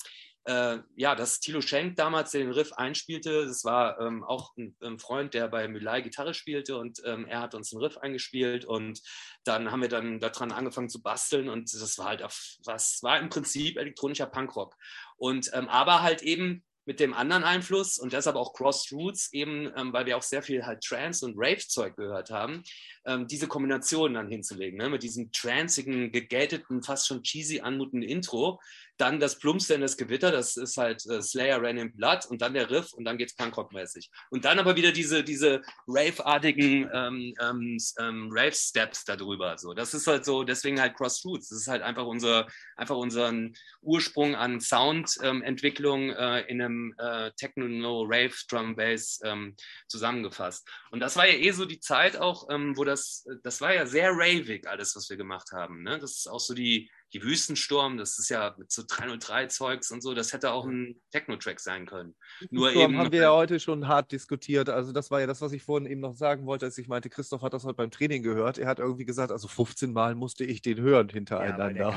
äh, 0.46 0.78
ja, 0.94 1.14
dass 1.14 1.40
Thilo 1.40 1.60
Schenk 1.60 1.96
damals 1.96 2.30
den 2.30 2.52
Riff 2.52 2.72
einspielte. 2.72 3.46
Das 3.46 3.64
war 3.64 4.00
ähm, 4.00 4.22
auch 4.22 4.56
ein, 4.56 4.76
ein, 4.80 4.98
Freund, 4.98 5.34
der 5.34 5.48
bei 5.48 5.66
Mülei 5.66 6.00
Gitarre 6.00 6.34
spielte 6.34 6.78
und 6.78 7.02
ähm, 7.04 7.26
er 7.26 7.40
hat 7.40 7.54
uns 7.54 7.72
einen 7.72 7.82
Riff 7.82 7.98
eingespielt 7.98 8.64
und 8.64 9.00
dann 9.44 9.70
haben 9.70 9.82
wir 9.82 9.88
dann 9.88 10.20
daran 10.20 10.52
angefangen 10.52 10.88
zu 10.88 11.02
basteln 11.02 11.48
und 11.48 11.72
das 11.72 11.98
war 11.98 12.06
halt 12.06 12.22
auf, 12.22 12.56
was 12.64 13.02
war 13.02 13.18
im 13.18 13.28
Prinzip 13.28 13.76
elektronischer 13.76 14.26
Punkrock. 14.26 14.76
Und 15.16 15.50
ähm, 15.52 15.68
aber 15.68 16.02
halt 16.02 16.22
eben 16.22 16.64
mit 16.86 17.00
dem 17.00 17.12
anderen 17.12 17.42
Einfluss 17.42 17.98
und 17.98 18.12
deshalb 18.12 18.36
auch 18.36 18.54
Crossroads, 18.54 19.32
eben 19.32 19.72
ähm, 19.76 19.92
weil 19.92 20.06
wir 20.06 20.16
auch 20.16 20.22
sehr 20.22 20.42
viel 20.42 20.64
halt 20.64 20.82
Trance 20.84 21.26
und 21.26 21.34
Rave-Zeug 21.36 21.96
gehört 21.96 22.30
haben, 22.30 22.62
ähm, 23.06 23.26
diese 23.26 23.48
Kombination 23.48 24.14
dann 24.14 24.28
hinzulegen, 24.28 24.78
ne? 24.78 24.88
mit 24.88 25.02
diesem 25.02 25.30
tranzigen, 25.32 26.12
gegateten, 26.12 26.82
fast 26.82 27.06
schon 27.06 27.22
cheesy 27.22 27.60
anmutenden 27.60 28.08
Intro, 28.08 28.60
dann 28.98 29.20
das 29.20 29.38
Plumpste 29.38 29.74
in 29.74 29.80
das 29.80 29.96
Gewitter, 29.96 30.30
das 30.30 30.56
ist 30.56 30.76
halt 30.76 31.04
äh, 31.06 31.20
Slayer 31.20 31.62
Ran 31.62 31.76
in 31.76 31.94
Blood 31.94 32.26
und 32.26 32.40
dann 32.40 32.54
der 32.54 32.70
Riff 32.70 32.92
und 32.94 33.04
dann 33.04 33.18
geht's 33.18 33.36
Punkrock-mäßig. 33.36 34.10
Und 34.30 34.44
dann 34.44 34.58
aber 34.58 34.76
wieder 34.76 34.92
diese, 34.92 35.22
diese 35.22 35.62
Rave-artigen 35.86 36.88
ähm, 36.92 37.34
ähm, 37.40 37.78
ähm, 37.98 38.30
Rave-Steps 38.32 39.04
darüber. 39.04 39.58
So. 39.58 39.74
Das 39.74 39.92
ist 39.92 40.06
halt 40.06 40.24
so, 40.24 40.44
deswegen 40.44 40.80
halt 40.80 40.96
Crossroads. 40.96 41.48
Das 41.48 41.58
ist 41.58 41.68
halt 41.68 41.82
einfach 41.82 42.06
unser, 42.06 42.46
einfach 42.76 42.96
unseren 42.96 43.54
Ursprung 43.82 44.34
an 44.34 44.60
Soundentwicklung 44.60 46.10
äh, 46.10 46.40
in 46.42 46.62
einem 46.62 46.94
äh, 46.98 47.30
Techno-Rave 47.36 48.34
Drum 48.48 48.76
Bass 48.76 49.20
ähm, 49.24 49.56
zusammengefasst. 49.88 50.68
Und 50.90 51.00
das 51.00 51.16
war 51.16 51.26
ja 51.26 51.34
eh 51.34 51.50
so 51.50 51.66
die 51.66 51.80
Zeit 51.80 52.16
auch, 52.16 52.48
ähm, 52.50 52.76
wo 52.76 52.84
das, 52.84 52.95
das 53.42 53.60
war 53.60 53.74
ja 53.74 53.86
sehr 53.86 54.10
ravig, 54.12 54.66
alles, 54.66 54.96
was 54.96 55.08
wir 55.10 55.16
gemacht 55.16 55.52
haben. 55.52 55.82
Ne? 55.82 55.98
Das 55.98 56.12
ist 56.12 56.26
auch 56.28 56.40
so 56.40 56.54
die, 56.54 56.90
die 57.12 57.22
Wüstensturm, 57.22 57.96
das 57.96 58.18
ist 58.18 58.28
ja 58.28 58.54
mit 58.58 58.72
so 58.72 58.82
303-Zeugs 58.82 59.92
und 59.92 60.02
so, 60.02 60.14
das 60.14 60.32
hätte 60.32 60.50
auch 60.52 60.66
ein 60.66 61.00
Techno-Track 61.12 61.60
sein 61.60 61.86
können. 61.86 62.14
Nur 62.50 62.72
eben. 62.72 62.98
haben 62.98 63.12
wir 63.12 63.22
ja 63.22 63.32
heute 63.32 63.60
schon 63.60 63.86
hart 63.86 64.10
diskutiert. 64.12 64.68
Also, 64.68 64.92
das 64.92 65.10
war 65.10 65.20
ja 65.20 65.26
das, 65.26 65.40
was 65.40 65.52
ich 65.52 65.62
vorhin 65.62 65.88
eben 65.88 66.00
noch 66.00 66.14
sagen 66.14 66.46
wollte, 66.46 66.66
als 66.66 66.78
ich 66.78 66.88
meinte, 66.88 67.08
Christoph 67.08 67.42
hat 67.42 67.52
das 67.52 67.64
heute 67.64 67.74
beim 67.74 67.90
Training 67.90 68.22
gehört. 68.22 68.58
Er 68.58 68.66
hat 68.66 68.78
irgendwie 68.80 69.04
gesagt, 69.04 69.30
also 69.30 69.46
15 69.48 69.92
Mal 69.92 70.14
musste 70.14 70.44
ich 70.44 70.62
den 70.62 70.80
hören 70.80 71.08
hintereinander. 71.08 71.90
Ja, 71.90 71.96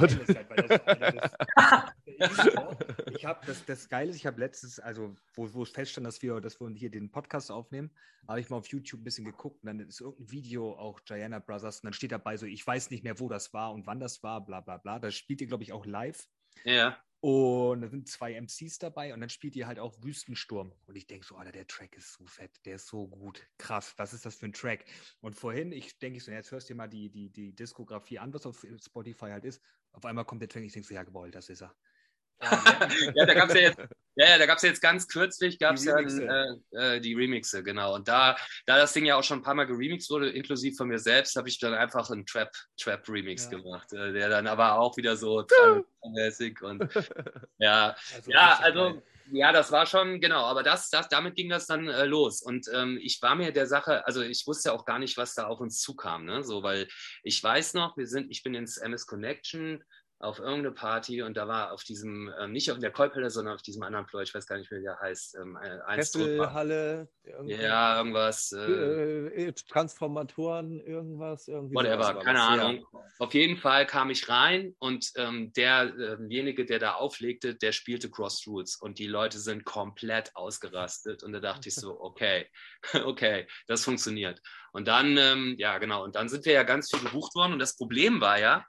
ich 3.15 3.26
habe 3.26 3.45
das, 3.45 3.65
das 3.65 3.89
Geile 3.89 4.12
ist, 4.12 4.17
ich 4.17 4.26
habe 4.26 4.39
letztes, 4.39 4.80
also 4.80 5.15
wo, 5.34 5.54
wo 5.54 5.63
es 5.63 5.69
feststand, 5.69 6.06
dass 6.06 6.22
wir, 6.22 6.39
dass 6.41 6.60
wir 6.60 6.69
hier 6.69 6.91
den 6.91 7.10
Podcast 7.10 7.52
aufnehmen, 7.52 7.89
habe 8.28 8.39
ich 8.39 8.50
mal 8.50 8.58
auf 8.58 8.67
YouTube 8.67 9.02
ein 9.02 9.04
bisschen 9.04 9.26
geguckt 9.26 9.63
und 9.63 9.67
dann 9.67 9.80
ist 9.80 10.02
irgendein 10.02 10.32
Video 10.32 10.74
auch 10.74 11.00
Diana 11.00 11.39
Brothers 11.39 11.80
und 11.80 11.86
dann 11.86 11.93
steht 11.93 12.12
dabei 12.12 12.38
so, 12.38 12.45
ich 12.45 12.65
weiß 12.65 12.91
nicht 12.91 13.04
mehr, 13.04 13.19
wo 13.19 13.28
das 13.28 13.54
war 13.54 13.74
und 13.74 13.88
wann 13.88 14.00
das 14.00 14.22
war, 14.22 14.45
bla 14.45 14.62
bla 14.62 14.78
bla. 14.78 14.98
Da 14.99 15.12
spielt 15.12 15.41
ihr, 15.41 15.47
glaube 15.47 15.63
ich, 15.63 15.73
auch 15.73 15.85
live. 15.85 16.27
Ja. 16.63 16.97
Und 17.21 17.81
da 17.81 17.89
sind 17.89 18.07
zwei 18.07 18.39
MCs 18.39 18.79
dabei 18.79 19.13
und 19.13 19.19
dann 19.19 19.29
spielt 19.29 19.55
ihr 19.57 19.67
halt 19.67 19.77
auch 19.77 19.93
Wüstensturm. 20.01 20.73
Und 20.85 20.95
ich 20.95 21.05
denke 21.05 21.25
so, 21.25 21.35
Alter, 21.35 21.51
der 21.51 21.67
Track 21.67 21.97
ist 21.97 22.13
so 22.13 22.25
fett, 22.25 22.65
der 22.65 22.75
ist 22.75 22.88
so 22.88 23.07
gut. 23.09 23.45
Krass, 23.57 23.93
was 23.97 24.13
ist 24.13 24.25
das 24.25 24.35
für 24.35 24.45
ein 24.45 24.53
Track? 24.53 24.85
Und 25.19 25.35
vorhin, 25.35 25.73
ich 25.73 25.99
denke 25.99 26.21
so, 26.21 26.31
jetzt 26.31 26.51
hörst 26.51 26.69
du 26.69 26.73
dir 26.73 26.77
mal 26.77 26.88
die, 26.88 27.09
die, 27.09 27.29
die 27.29 27.53
Diskografie 27.53 28.19
an, 28.19 28.33
was 28.33 28.45
auf 28.45 28.65
Spotify 28.81 29.31
halt 29.31 29.43
ist. 29.43 29.62
Auf 29.91 30.05
einmal 30.05 30.23
kommt 30.23 30.41
der 30.41 30.47
Track, 30.47 30.63
ich 30.63 30.71
denke 30.71 30.88
so, 30.88 30.93
ja, 30.93 31.03
gewollt, 31.03 31.35
das 31.35 31.49
ist 31.49 31.62
er. 31.62 31.75
Ja, 32.41 33.25
da 33.25 33.34
gab 33.34 33.49
es 33.49 33.56
ja 33.56 33.62
jetzt, 33.62 33.80
ja, 34.15 34.38
da 34.38 34.45
gab's 34.45 34.63
ja 34.63 34.69
jetzt 34.69 34.82
ganz 34.82 35.08
kürzlich 35.08 35.60
gab's 35.60 35.82
die, 35.82 35.89
Remixe. 35.89 36.25
Ja, 36.25 36.93
äh, 36.93 37.02
die 37.02 37.13
Remixe, 37.13 37.63
genau. 37.63 37.95
Und 37.95 38.08
da, 38.08 38.36
da 38.65 38.78
das 38.78 38.93
Ding 38.93 39.06
ja 39.06 39.15
auch 39.15 39.23
schon 39.23 39.39
ein 39.39 39.43
paar 39.43 39.56
Mal 39.56 39.65
geremixed 39.65 40.10
wurde, 40.10 40.30
inklusive 40.30 40.75
von 40.75 40.88
mir 40.88 40.99
selbst, 40.99 41.36
habe 41.36 41.47
ich 41.47 41.60
dann 41.60 41.73
einfach 41.73 42.10
einen 42.10 42.25
Trap, 42.25 42.52
Trap 42.78 43.08
Remix 43.08 43.45
ja. 43.45 43.58
gemacht, 43.58 43.93
äh, 43.93 44.12
der 44.12 44.30
dann 44.30 44.47
aber 44.47 44.80
auch 44.80 44.97
wieder 44.97 45.15
so 45.15 45.45
mäßig 46.15 46.62
und 46.62 46.82
ja, 47.60 47.95
also, 48.15 48.32
ja, 48.32 48.60
also 48.62 49.02
ja, 49.32 49.52
das 49.52 49.71
war 49.71 49.86
schon, 49.86 50.19
genau, 50.19 50.43
aber 50.45 50.63
das, 50.63 50.89
das, 50.89 51.08
damit 51.08 51.36
ging 51.36 51.49
das 51.49 51.67
dann 51.67 51.88
äh, 51.88 52.06
los. 52.06 52.41
Und 52.41 52.67
ähm, 52.73 52.99
ich 53.02 53.21
war 53.21 53.36
mir 53.36 53.52
der 53.52 53.67
Sache, 53.67 54.06
also 54.06 54.21
ich 54.21 54.45
wusste 54.47 54.73
auch 54.73 54.86
gar 54.86 54.99
nicht, 54.99 55.17
was 55.17 55.36
da 55.36 55.45
auf 55.45 55.60
uns 55.60 55.82
zukam, 55.82 56.25
ne? 56.25 56.43
So, 56.43 56.63
weil 56.63 56.88
ich 57.23 57.43
weiß 57.43 57.75
noch, 57.75 57.95
wir 57.97 58.08
sind, 58.08 58.32
ich 58.32 58.43
bin 58.43 58.56
ins 58.56 58.78
MS 58.78 59.06
Connection 59.06 59.84
auf 60.21 60.39
irgendeine 60.39 60.71
Party 60.71 61.21
und 61.21 61.38
da 61.38 61.47
war 61.47 61.71
auf 61.71 61.84
diesem, 61.84 62.34
ähm, 62.39 62.51
nicht 62.51 62.69
auf 62.71 62.79
der 62.79 62.91
Kolpelle, 62.91 63.29
sondern 63.29 63.55
auf 63.55 63.62
diesem 63.62 63.84
anderen 63.84 64.05
Floor, 64.05 64.21
ich 64.21 64.36
weiß 64.36 64.45
gar 64.47 64.58
nicht 64.58 64.69
mehr, 64.69 64.82
wie 64.82 64.84
der 64.84 64.99
heißt. 64.99 65.36
Ähm, 65.36 65.58
Halle. 66.53 67.08
Ja, 67.45 67.97
irgendwas. 67.97 68.51
Äh, 68.51 69.47
äh, 69.47 69.53
Transformatoren, 69.53 70.82
irgendwas. 70.82 71.47
Irgendwie 71.47 71.73
Whatever, 71.73 72.19
keine 72.19 72.41
Ahnung. 72.41 72.86
Ja. 72.91 72.99
Auf 73.19 73.34
jeden 73.34 73.55
Fall 73.55 73.86
kam 73.86 74.10
ich 74.10 74.27
rein 74.27 74.75
und 74.79 75.10
ähm, 75.15 75.53
derjenige, 75.53 76.65
der 76.65 76.79
da 76.79 76.95
auflegte, 76.95 77.55
der 77.55 77.71
spielte 77.71 78.12
Crossroads 78.12 78.75
und 78.75 78.99
die 78.99 79.08
Leute 79.08 79.39
sind 79.39 79.63
komplett 79.63 80.36
ausgerastet 80.36 81.23
und 81.23 81.32
da 81.32 81.39
dachte 81.39 81.69
ich 81.69 81.75
so, 81.75 81.97
okay, 82.01 82.45
okay, 83.05 83.47
das 83.67 83.86
funktioniert. 83.86 84.41
Und 84.73 84.89
dann, 84.89 85.17
ähm, 85.17 85.55
ja 85.58 85.77
genau, 85.77 86.03
und 86.03 86.15
dann 86.15 86.27
sind 86.27 86.45
wir 86.45 86.53
ja 86.53 86.63
ganz 86.63 86.91
viel 86.91 86.99
gebucht 86.99 87.36
worden 87.36 87.53
und 87.53 87.60
das 87.60 87.77
Problem 87.77 88.19
war 88.19 88.38
ja, 88.38 88.65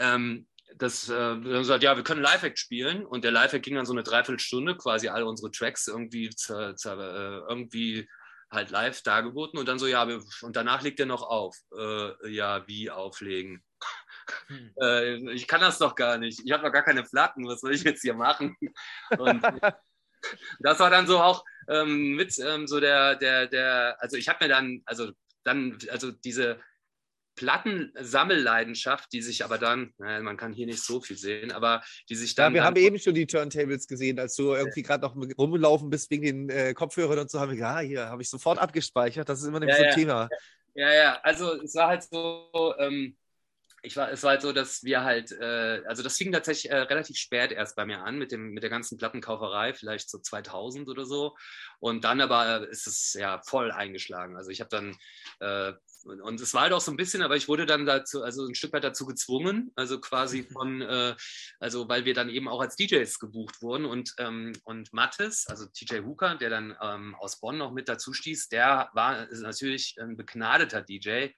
ähm, 0.00 0.48
dass 0.78 1.08
äh, 1.08 1.12
wir 1.12 1.18
haben 1.18 1.42
gesagt, 1.42 1.82
ja, 1.82 1.96
wir 1.96 2.04
können 2.04 2.22
Live-Act 2.22 2.58
spielen 2.58 3.06
und 3.06 3.24
der 3.24 3.30
Live-Act 3.30 3.64
ging 3.64 3.76
dann 3.76 3.86
so 3.86 3.92
eine 3.92 4.02
Dreiviertelstunde, 4.02 4.76
quasi 4.76 5.08
alle 5.08 5.26
unsere 5.26 5.50
Tracks 5.50 5.86
irgendwie, 5.86 6.30
zu, 6.30 6.74
zu, 6.74 6.90
äh, 6.90 7.38
irgendwie 7.48 8.08
halt 8.50 8.70
live 8.70 9.02
dargeboten 9.02 9.58
und 9.58 9.66
dann 9.68 9.78
so, 9.78 9.86
ja, 9.86 10.08
wir, 10.08 10.22
und 10.42 10.56
danach 10.56 10.82
legt 10.82 11.00
er 11.00 11.06
noch 11.06 11.22
auf. 11.22 11.56
Äh, 11.76 12.30
ja, 12.30 12.66
wie 12.66 12.90
auflegen? 12.90 13.62
Hm. 14.46 14.72
Äh, 14.80 15.32
ich 15.32 15.46
kann 15.46 15.60
das 15.60 15.78
doch 15.78 15.94
gar 15.94 16.16
nicht. 16.18 16.40
Ich 16.44 16.52
habe 16.52 16.64
noch 16.64 16.72
gar 16.72 16.82
keine 16.82 17.02
Platten. 17.02 17.46
Was 17.46 17.60
soll 17.60 17.74
ich 17.74 17.84
jetzt 17.84 18.00
hier 18.02 18.14
machen? 18.14 18.56
Und 19.18 19.42
das 20.60 20.80
war 20.80 20.90
dann 20.90 21.06
so 21.06 21.20
auch 21.20 21.44
ähm, 21.68 22.16
mit 22.16 22.38
ähm, 22.38 22.66
so 22.66 22.80
der, 22.80 23.16
der, 23.16 23.46
der, 23.46 23.96
also 24.00 24.16
ich 24.16 24.28
habe 24.28 24.44
mir 24.44 24.48
dann, 24.48 24.82
also 24.86 25.12
dann, 25.44 25.78
also 25.90 26.10
diese 26.10 26.58
Plattensammelleidenschaft, 27.34 29.12
die 29.12 29.22
sich 29.22 29.44
aber 29.44 29.58
dann, 29.58 29.92
naja, 29.98 30.20
man 30.22 30.36
kann 30.36 30.52
hier 30.52 30.66
nicht 30.66 30.82
so 30.82 31.00
viel 31.00 31.16
sehen, 31.16 31.52
aber 31.52 31.82
die 32.08 32.14
sich 32.14 32.34
dann. 32.34 32.52
Ja, 32.52 32.54
wir 32.54 32.60
dann 32.60 32.66
haben 32.68 32.76
eben 32.76 32.98
schon 32.98 33.14
die 33.14 33.26
Turntables 33.26 33.86
gesehen, 33.86 34.18
als 34.18 34.36
du 34.36 34.54
irgendwie 34.54 34.82
gerade 34.82 35.02
noch 35.02 35.16
rumgelaufen 35.38 35.90
bist 35.90 36.10
wegen 36.10 36.22
den 36.22 36.50
äh, 36.50 36.74
Kopfhörern 36.74 37.18
und 37.18 37.30
so, 37.30 37.40
haben 37.40 37.50
wir 37.50 37.56
gesagt, 37.56 37.78
ah, 37.78 37.80
hier 37.80 38.08
habe 38.08 38.22
ich 38.22 38.30
sofort 38.30 38.58
abgespeichert. 38.58 39.28
Das 39.28 39.40
ist 39.40 39.46
immer 39.46 39.62
ja, 39.66 39.76
so 39.76 39.82
ein 39.82 39.88
ja. 39.88 39.94
Thema. 39.94 40.28
Ja, 40.74 40.92
ja, 40.92 41.20
also 41.22 41.60
es 41.62 41.74
war 41.74 41.88
halt 41.88 42.02
so, 42.02 42.74
ähm, 42.78 43.16
ich 43.84 43.96
war, 43.96 44.10
es 44.10 44.22
war 44.22 44.30
halt 44.30 44.42
so, 44.42 44.52
dass 44.52 44.82
wir 44.82 45.04
halt, 45.04 45.30
äh, 45.32 45.82
also 45.86 46.02
das 46.02 46.16
fing 46.16 46.32
tatsächlich 46.32 46.72
äh, 46.72 46.76
relativ 46.76 47.16
spät 47.16 47.52
erst 47.52 47.76
bei 47.76 47.84
mir 47.84 48.02
an 48.02 48.16
mit, 48.16 48.32
dem, 48.32 48.50
mit 48.50 48.62
der 48.62 48.70
ganzen 48.70 48.96
Plattenkauferei, 48.96 49.74
vielleicht 49.74 50.10
so 50.10 50.18
2000 50.18 50.88
oder 50.88 51.04
so. 51.04 51.36
Und 51.80 52.04
dann 52.04 52.20
aber 52.20 52.66
ist 52.68 52.86
es 52.86 53.12
ja 53.12 53.42
voll 53.44 53.70
eingeschlagen. 53.70 54.36
Also 54.36 54.50
ich 54.50 54.60
habe 54.60 54.70
dann 54.70 54.96
äh, 55.40 55.74
und 56.04 56.40
es 56.40 56.52
war 56.54 56.62
halt 56.62 56.72
auch 56.72 56.80
so 56.80 56.90
ein 56.90 56.96
bisschen, 56.96 57.22
aber 57.22 57.36
ich 57.36 57.48
wurde 57.48 57.66
dann 57.66 57.86
dazu, 57.86 58.22
also 58.22 58.46
ein 58.46 58.54
Stück 58.54 58.72
weit 58.72 58.84
dazu 58.84 59.06
gezwungen, 59.06 59.72
also 59.74 60.00
quasi 60.00 60.42
mhm. 60.42 60.52
von, 60.52 60.80
äh, 60.82 61.16
also 61.60 61.88
weil 61.88 62.04
wir 62.04 62.14
dann 62.14 62.28
eben 62.28 62.48
auch 62.48 62.60
als 62.60 62.76
DJs 62.76 63.18
gebucht 63.18 63.62
wurden 63.62 63.86
und, 63.86 64.14
ähm, 64.18 64.52
und 64.64 64.92
Mattes, 64.92 65.46
also 65.46 65.66
TJ 65.66 66.00
Hooker, 66.04 66.36
der 66.36 66.50
dann 66.50 66.76
ähm, 66.80 67.14
aus 67.16 67.40
Bonn 67.40 67.58
noch 67.58 67.72
mit 67.72 67.88
dazu 67.88 68.12
stieß, 68.12 68.48
der 68.48 68.90
war 68.92 69.26
natürlich 69.32 69.96
ein 69.98 70.16
begnadeter 70.16 70.82
DJ, 70.82 71.28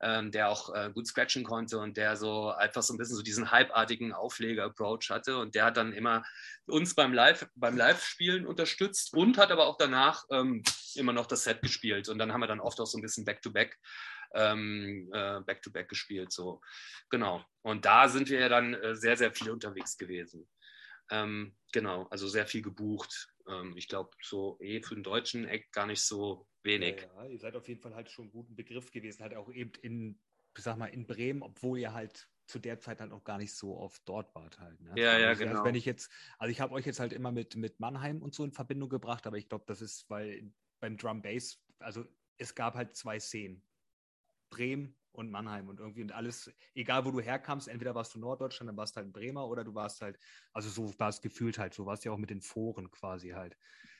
ähm, 0.00 0.30
der 0.30 0.48
auch 0.48 0.74
äh, 0.74 0.90
gut 0.92 1.06
scratchen 1.06 1.44
konnte 1.44 1.78
und 1.78 1.96
der 1.96 2.16
so 2.16 2.50
einfach 2.50 2.82
so 2.82 2.94
ein 2.94 2.98
bisschen 2.98 3.16
so 3.16 3.22
diesen 3.22 3.52
hypeartigen 3.52 4.12
Aufleger-Approach 4.12 5.10
hatte. 5.10 5.38
Und 5.38 5.54
der 5.54 5.64
hat 5.64 5.76
dann 5.76 5.92
immer 5.92 6.24
uns 6.66 6.94
beim 6.94 7.12
Live, 7.12 7.46
beim 7.54 7.76
Live-Spielen 7.76 8.46
unterstützt 8.46 9.14
und 9.14 9.38
hat 9.38 9.50
aber 9.50 9.66
auch 9.66 9.76
danach 9.78 10.24
ähm, 10.30 10.62
immer 10.94 11.12
noch 11.12 11.26
das 11.26 11.44
Set 11.44 11.62
gespielt. 11.62 12.08
Und 12.08 12.18
dann 12.18 12.32
haben 12.32 12.40
wir 12.40 12.48
dann 12.48 12.60
oft 12.60 12.80
auch 12.80 12.86
so 12.86 12.98
ein 12.98 13.02
bisschen 13.02 13.24
Back-to-Back. 13.24 13.78
Ähm, 14.34 15.08
äh, 15.14 15.40
Back-to-Back 15.40 15.88
gespielt, 15.88 16.32
so 16.32 16.60
genau. 17.08 17.44
Und 17.62 17.84
da 17.84 18.08
sind 18.08 18.28
wir 18.28 18.40
ja 18.40 18.48
dann 18.48 18.74
äh, 18.74 18.94
sehr, 18.94 19.16
sehr 19.16 19.32
viel 19.32 19.50
unterwegs 19.50 19.96
gewesen. 19.96 20.48
Ähm, 21.10 21.56
genau, 21.72 22.04
also 22.04 22.28
sehr 22.28 22.46
viel 22.46 22.62
gebucht. 22.62 23.32
Ähm, 23.48 23.76
ich 23.76 23.88
glaube, 23.88 24.10
so 24.22 24.58
eh 24.60 24.82
für 24.82 24.94
den 24.94 25.04
deutschen 25.04 25.46
Act 25.46 25.72
gar 25.72 25.86
nicht 25.86 26.02
so 26.02 26.48
wenig. 26.62 27.00
Ja, 27.00 27.22
ja, 27.22 27.28
ihr 27.28 27.38
seid 27.38 27.54
auf 27.56 27.68
jeden 27.68 27.80
Fall 27.80 27.94
halt 27.94 28.10
schon 28.10 28.24
einen 28.24 28.32
guten 28.32 28.56
Begriff 28.56 28.90
gewesen, 28.90 29.22
halt 29.22 29.34
auch 29.34 29.52
eben 29.52 29.72
in, 29.82 30.20
sag 30.56 30.76
mal, 30.78 30.86
in 30.86 31.06
Bremen, 31.06 31.42
obwohl 31.42 31.78
ihr 31.78 31.92
halt 31.92 32.28
zu 32.46 32.58
der 32.58 32.78
Zeit 32.78 33.00
halt 33.00 33.12
auch 33.12 33.24
gar 33.24 33.38
nicht 33.38 33.54
so 33.54 33.76
oft 33.76 34.02
dort 34.08 34.34
wart 34.34 34.58
halt. 34.58 34.80
Ne? 34.80 34.92
Ja, 34.96 35.18
ja, 35.18 35.28
also, 35.28 35.40
genau. 35.40 35.52
Also 35.52 35.64
wenn 35.64 35.74
ich 35.74 35.84
jetzt, 35.84 36.10
also 36.38 36.50
ich 36.50 36.60
habe 36.60 36.74
euch 36.74 36.86
jetzt 36.86 37.00
halt 37.00 37.12
immer 37.12 37.32
mit, 37.32 37.56
mit 37.56 37.80
Mannheim 37.80 38.22
und 38.22 38.34
so 38.34 38.44
in 38.44 38.52
Verbindung 38.52 38.88
gebracht, 38.88 39.26
aber 39.26 39.36
ich 39.36 39.48
glaube, 39.48 39.64
das 39.66 39.80
ist, 39.80 40.08
weil 40.08 40.52
beim 40.80 40.96
Drum 40.96 41.22
Bass, 41.22 41.60
also 41.78 42.04
es 42.38 42.54
gab 42.54 42.74
halt 42.74 42.94
zwei 42.94 43.18
Szenen. 43.18 43.62
Bremen 44.50 44.96
und 45.16 45.30
Mannheim 45.30 45.68
und 45.68 45.80
irgendwie 45.80 46.02
und 46.02 46.12
alles, 46.12 46.52
egal 46.74 47.04
wo 47.04 47.10
du 47.10 47.20
herkamst, 47.20 47.68
entweder 47.68 47.94
warst 47.94 48.14
du 48.14 48.18
Norddeutschland, 48.18 48.68
dann 48.68 48.76
warst 48.76 48.94
du 48.94 48.98
halt 48.98 49.06
in 49.06 49.12
Bremer 49.12 49.48
oder 49.48 49.64
du 49.64 49.74
warst 49.74 50.02
halt, 50.02 50.18
also 50.52 50.68
so 50.68 50.98
war 50.98 51.08
es 51.08 51.20
gefühlt 51.20 51.58
halt, 51.58 51.74
so 51.74 51.86
warst 51.86 52.04
du 52.04 52.08
ja 52.08 52.14
auch 52.14 52.18
mit 52.18 52.30
den 52.30 52.42
Foren 52.42 52.90
quasi 52.90 53.30
halt. 53.30 53.56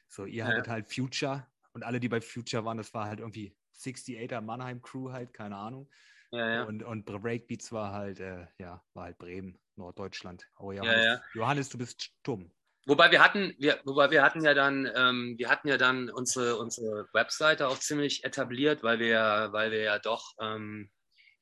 So, 0.08 0.24
ihr 0.24 0.36
ja. 0.36 0.46
hattet 0.46 0.68
halt 0.68 0.92
Future 0.92 1.46
und 1.72 1.82
alle, 1.82 2.00
die 2.00 2.08
bei 2.08 2.20
Future 2.20 2.64
waren, 2.64 2.78
das 2.78 2.94
war 2.94 3.06
halt 3.06 3.20
irgendwie 3.20 3.56
68er 3.74 4.40
Mannheim 4.40 4.82
Crew 4.82 5.10
halt, 5.10 5.32
keine 5.32 5.56
Ahnung. 5.56 5.90
Ja, 6.30 6.48
ja. 6.48 6.62
Und, 6.64 6.82
und 6.82 7.04
Breakbeats 7.04 7.72
war 7.72 7.92
halt, 7.92 8.20
äh, 8.20 8.46
ja, 8.58 8.82
war 8.94 9.04
halt 9.04 9.18
Bremen, 9.18 9.58
Norddeutschland. 9.76 10.48
Oh, 10.58 10.72
Johannes, 10.72 11.04
ja, 11.04 11.20
Johannes, 11.34 11.68
du 11.68 11.78
bist 11.78 12.02
stumm. 12.02 12.50
Wobei 12.86 13.10
wir 13.10 13.22
hatten, 13.22 13.52
wir, 13.58 13.80
wobei 13.84 14.10
wir 14.12 14.22
hatten 14.22 14.44
ja 14.44 14.54
dann, 14.54 14.88
ähm, 14.94 15.34
wir 15.38 15.48
hatten 15.50 15.66
ja 15.66 15.76
dann 15.76 16.08
unsere, 16.08 16.56
unsere 16.56 17.08
Webseite 17.12 17.66
auch 17.66 17.80
ziemlich 17.80 18.24
etabliert, 18.24 18.84
weil 18.84 19.00
wir, 19.00 19.48
weil 19.50 19.72
wir 19.72 19.82
ja 19.82 19.98
doch 19.98 20.34
ähm, 20.40 20.88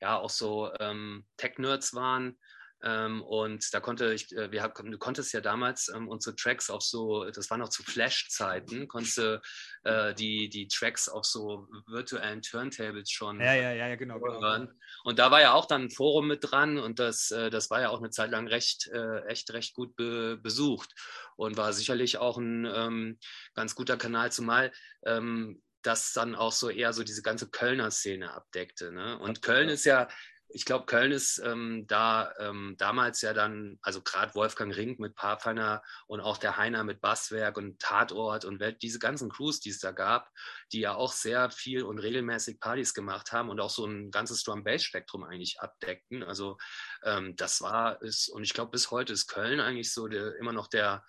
ja 0.01 0.19
auch 0.19 0.31
so 0.31 0.73
ähm, 0.81 1.27
Tech-Nerds 1.37 1.95
waren 1.95 2.37
ähm, 2.85 3.23
und 3.23 3.73
da 3.73 3.81
konnte 3.81 4.13
ich, 4.13 4.31
äh, 4.37 4.53
wir, 4.53 4.69
du 4.69 4.99
konntest 4.99 5.33
ja 5.33 5.41
damals 5.41 5.89
ähm, 5.89 6.07
unsere 6.07 6.37
Tracks 6.37 6.69
auf 6.69 6.83
so, 6.83 7.25
das 7.31 7.49
war 7.49 7.57
noch 7.57 7.71
zu 7.71 7.83
Flash-Zeiten, 7.83 8.89
konntest 8.89 9.17
du 9.17 9.41
äh, 9.85 10.15
die, 10.15 10.51
die 10.51 10.69
Tracks 10.69 11.09
auf 11.09 11.25
so 11.25 11.67
virtuellen 11.87 12.43
Turntables 12.43 13.11
schon 13.11 13.41
ja, 13.41 13.55
ja, 13.55 13.73
ja, 13.73 13.97
genau, 13.97 14.21
genau, 14.21 14.39
hören. 14.39 14.67
Genau. 14.67 14.79
Und 15.05 15.19
da 15.19 15.31
war 15.31 15.41
ja 15.41 15.55
auch 15.55 15.65
dann 15.65 15.85
ein 15.85 15.91
Forum 15.91 16.29
mit 16.29 16.41
dran 16.43 16.79
und 16.79 16.99
das, 16.99 17.31
äh, 17.31 17.49
das 17.49 17.71
war 17.71 17.81
ja 17.81 17.89
auch 17.89 18.01
eine 18.01 18.11
Zeit 18.11 18.31
lang 18.31 18.49
recht, 18.49 18.89
äh, 18.89 19.25
echt 19.29 19.51
recht 19.55 19.75
gut 19.75 19.97
be 19.97 20.37
besucht 20.37 20.95
und 21.37 21.57
war 21.57 21.73
sicherlich 21.73 22.19
auch 22.19 22.37
ein 22.37 22.67
ähm, 22.67 23.19
ganz 23.55 23.75
guter 23.75 23.97
Kanal, 23.97 24.31
zumal 24.31 24.73
ähm, 25.07 25.63
das 25.87 26.13
dann 26.13 26.35
auch 26.35 26.53
so 26.53 26.71
eher 26.71 26.93
so 26.93 27.05
diese 27.05 27.23
ganze 27.23 27.51
Kölner 27.51 27.91
Szene 27.91 28.33
abdeckte. 28.33 28.93
Ne? 28.93 29.19
Und 29.19 29.43
Köln 29.43 29.69
ist 29.69 29.85
ja, 29.85 30.09
ich 30.49 30.65
glaube, 30.65 30.87
Köln 30.87 31.11
ist 31.11 31.39
ähm, 31.45 31.85
da 31.89 32.33
ähm, 32.39 32.77
damals 32.79 33.23
ja 33.23 33.33
dann, 33.33 33.79
also 33.83 34.03
gerade 34.03 34.35
Wolfgang 34.35 34.75
Rink 34.75 35.01
mit 35.01 35.17
Pathfinder 35.17 35.83
und 36.07 36.21
auch 36.21 36.39
der 36.39 36.57
Heiner 36.57 36.85
mit 36.85 37.01
Basswerk 37.01 37.57
und 37.57 37.81
Tatort 37.81 38.45
und 38.45 38.63
diese 38.81 38.99
ganzen 38.99 39.31
Crews, 39.31 39.61
die 39.61 39.71
es 39.71 39.81
da 39.81 39.91
gab, 39.91 40.31
die 40.73 40.81
ja 40.81 40.95
auch 40.95 41.13
sehr 41.13 41.51
viel 41.51 41.83
und 41.83 41.99
regelmäßig 41.99 42.61
Partys 42.61 42.95
gemacht 42.95 43.33
haben 43.33 43.49
und 43.49 43.61
auch 43.61 43.71
so 43.71 43.85
ein 43.85 44.11
ganzes 44.11 44.45
Drum-Bass-Spektrum 44.45 45.25
eigentlich 45.25 45.61
abdeckten. 45.61 46.23
Also 46.23 46.57
ähm, 47.03 47.35
das 47.37 47.61
war, 47.61 48.01
ist, 48.03 48.29
und 48.29 48.45
ich 48.45 48.55
glaube, 48.55 48.71
bis 48.71 48.91
heute 48.91 49.13
ist 49.13 49.27
Köln 49.27 49.61
eigentlich 49.61 49.93
so 49.93 50.07
der, 50.07 50.37
immer 50.37 50.53
noch 50.53 50.69
der, 50.69 51.05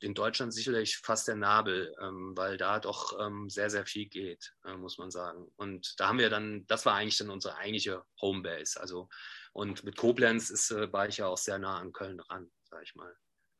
in 0.00 0.14
Deutschland 0.14 0.52
sicherlich 0.52 0.98
fast 0.98 1.28
der 1.28 1.36
Nabel, 1.36 1.94
ähm, 2.00 2.36
weil 2.36 2.58
da 2.58 2.78
doch 2.78 3.18
ähm, 3.18 3.48
sehr, 3.48 3.70
sehr 3.70 3.86
viel 3.86 4.06
geht, 4.06 4.54
äh, 4.64 4.76
muss 4.76 4.98
man 4.98 5.10
sagen. 5.10 5.50
Und 5.56 5.98
da 5.98 6.08
haben 6.08 6.18
wir 6.18 6.28
dann, 6.28 6.66
das 6.66 6.84
war 6.84 6.94
eigentlich 6.94 7.18
dann 7.18 7.30
unsere 7.30 7.56
eigentliche 7.56 8.02
Homebase. 8.20 8.80
Also, 8.80 9.08
und 9.52 9.82
mit 9.84 9.96
Koblenz 9.96 10.50
ist, 10.50 10.70
äh, 10.70 10.92
war 10.92 11.08
ich 11.08 11.18
ja 11.18 11.26
auch 11.26 11.38
sehr 11.38 11.58
nah 11.58 11.78
an 11.78 11.92
Köln 11.92 12.18
dran, 12.18 12.50
sage 12.64 12.82
ich 12.84 12.94
mal. 12.94 13.14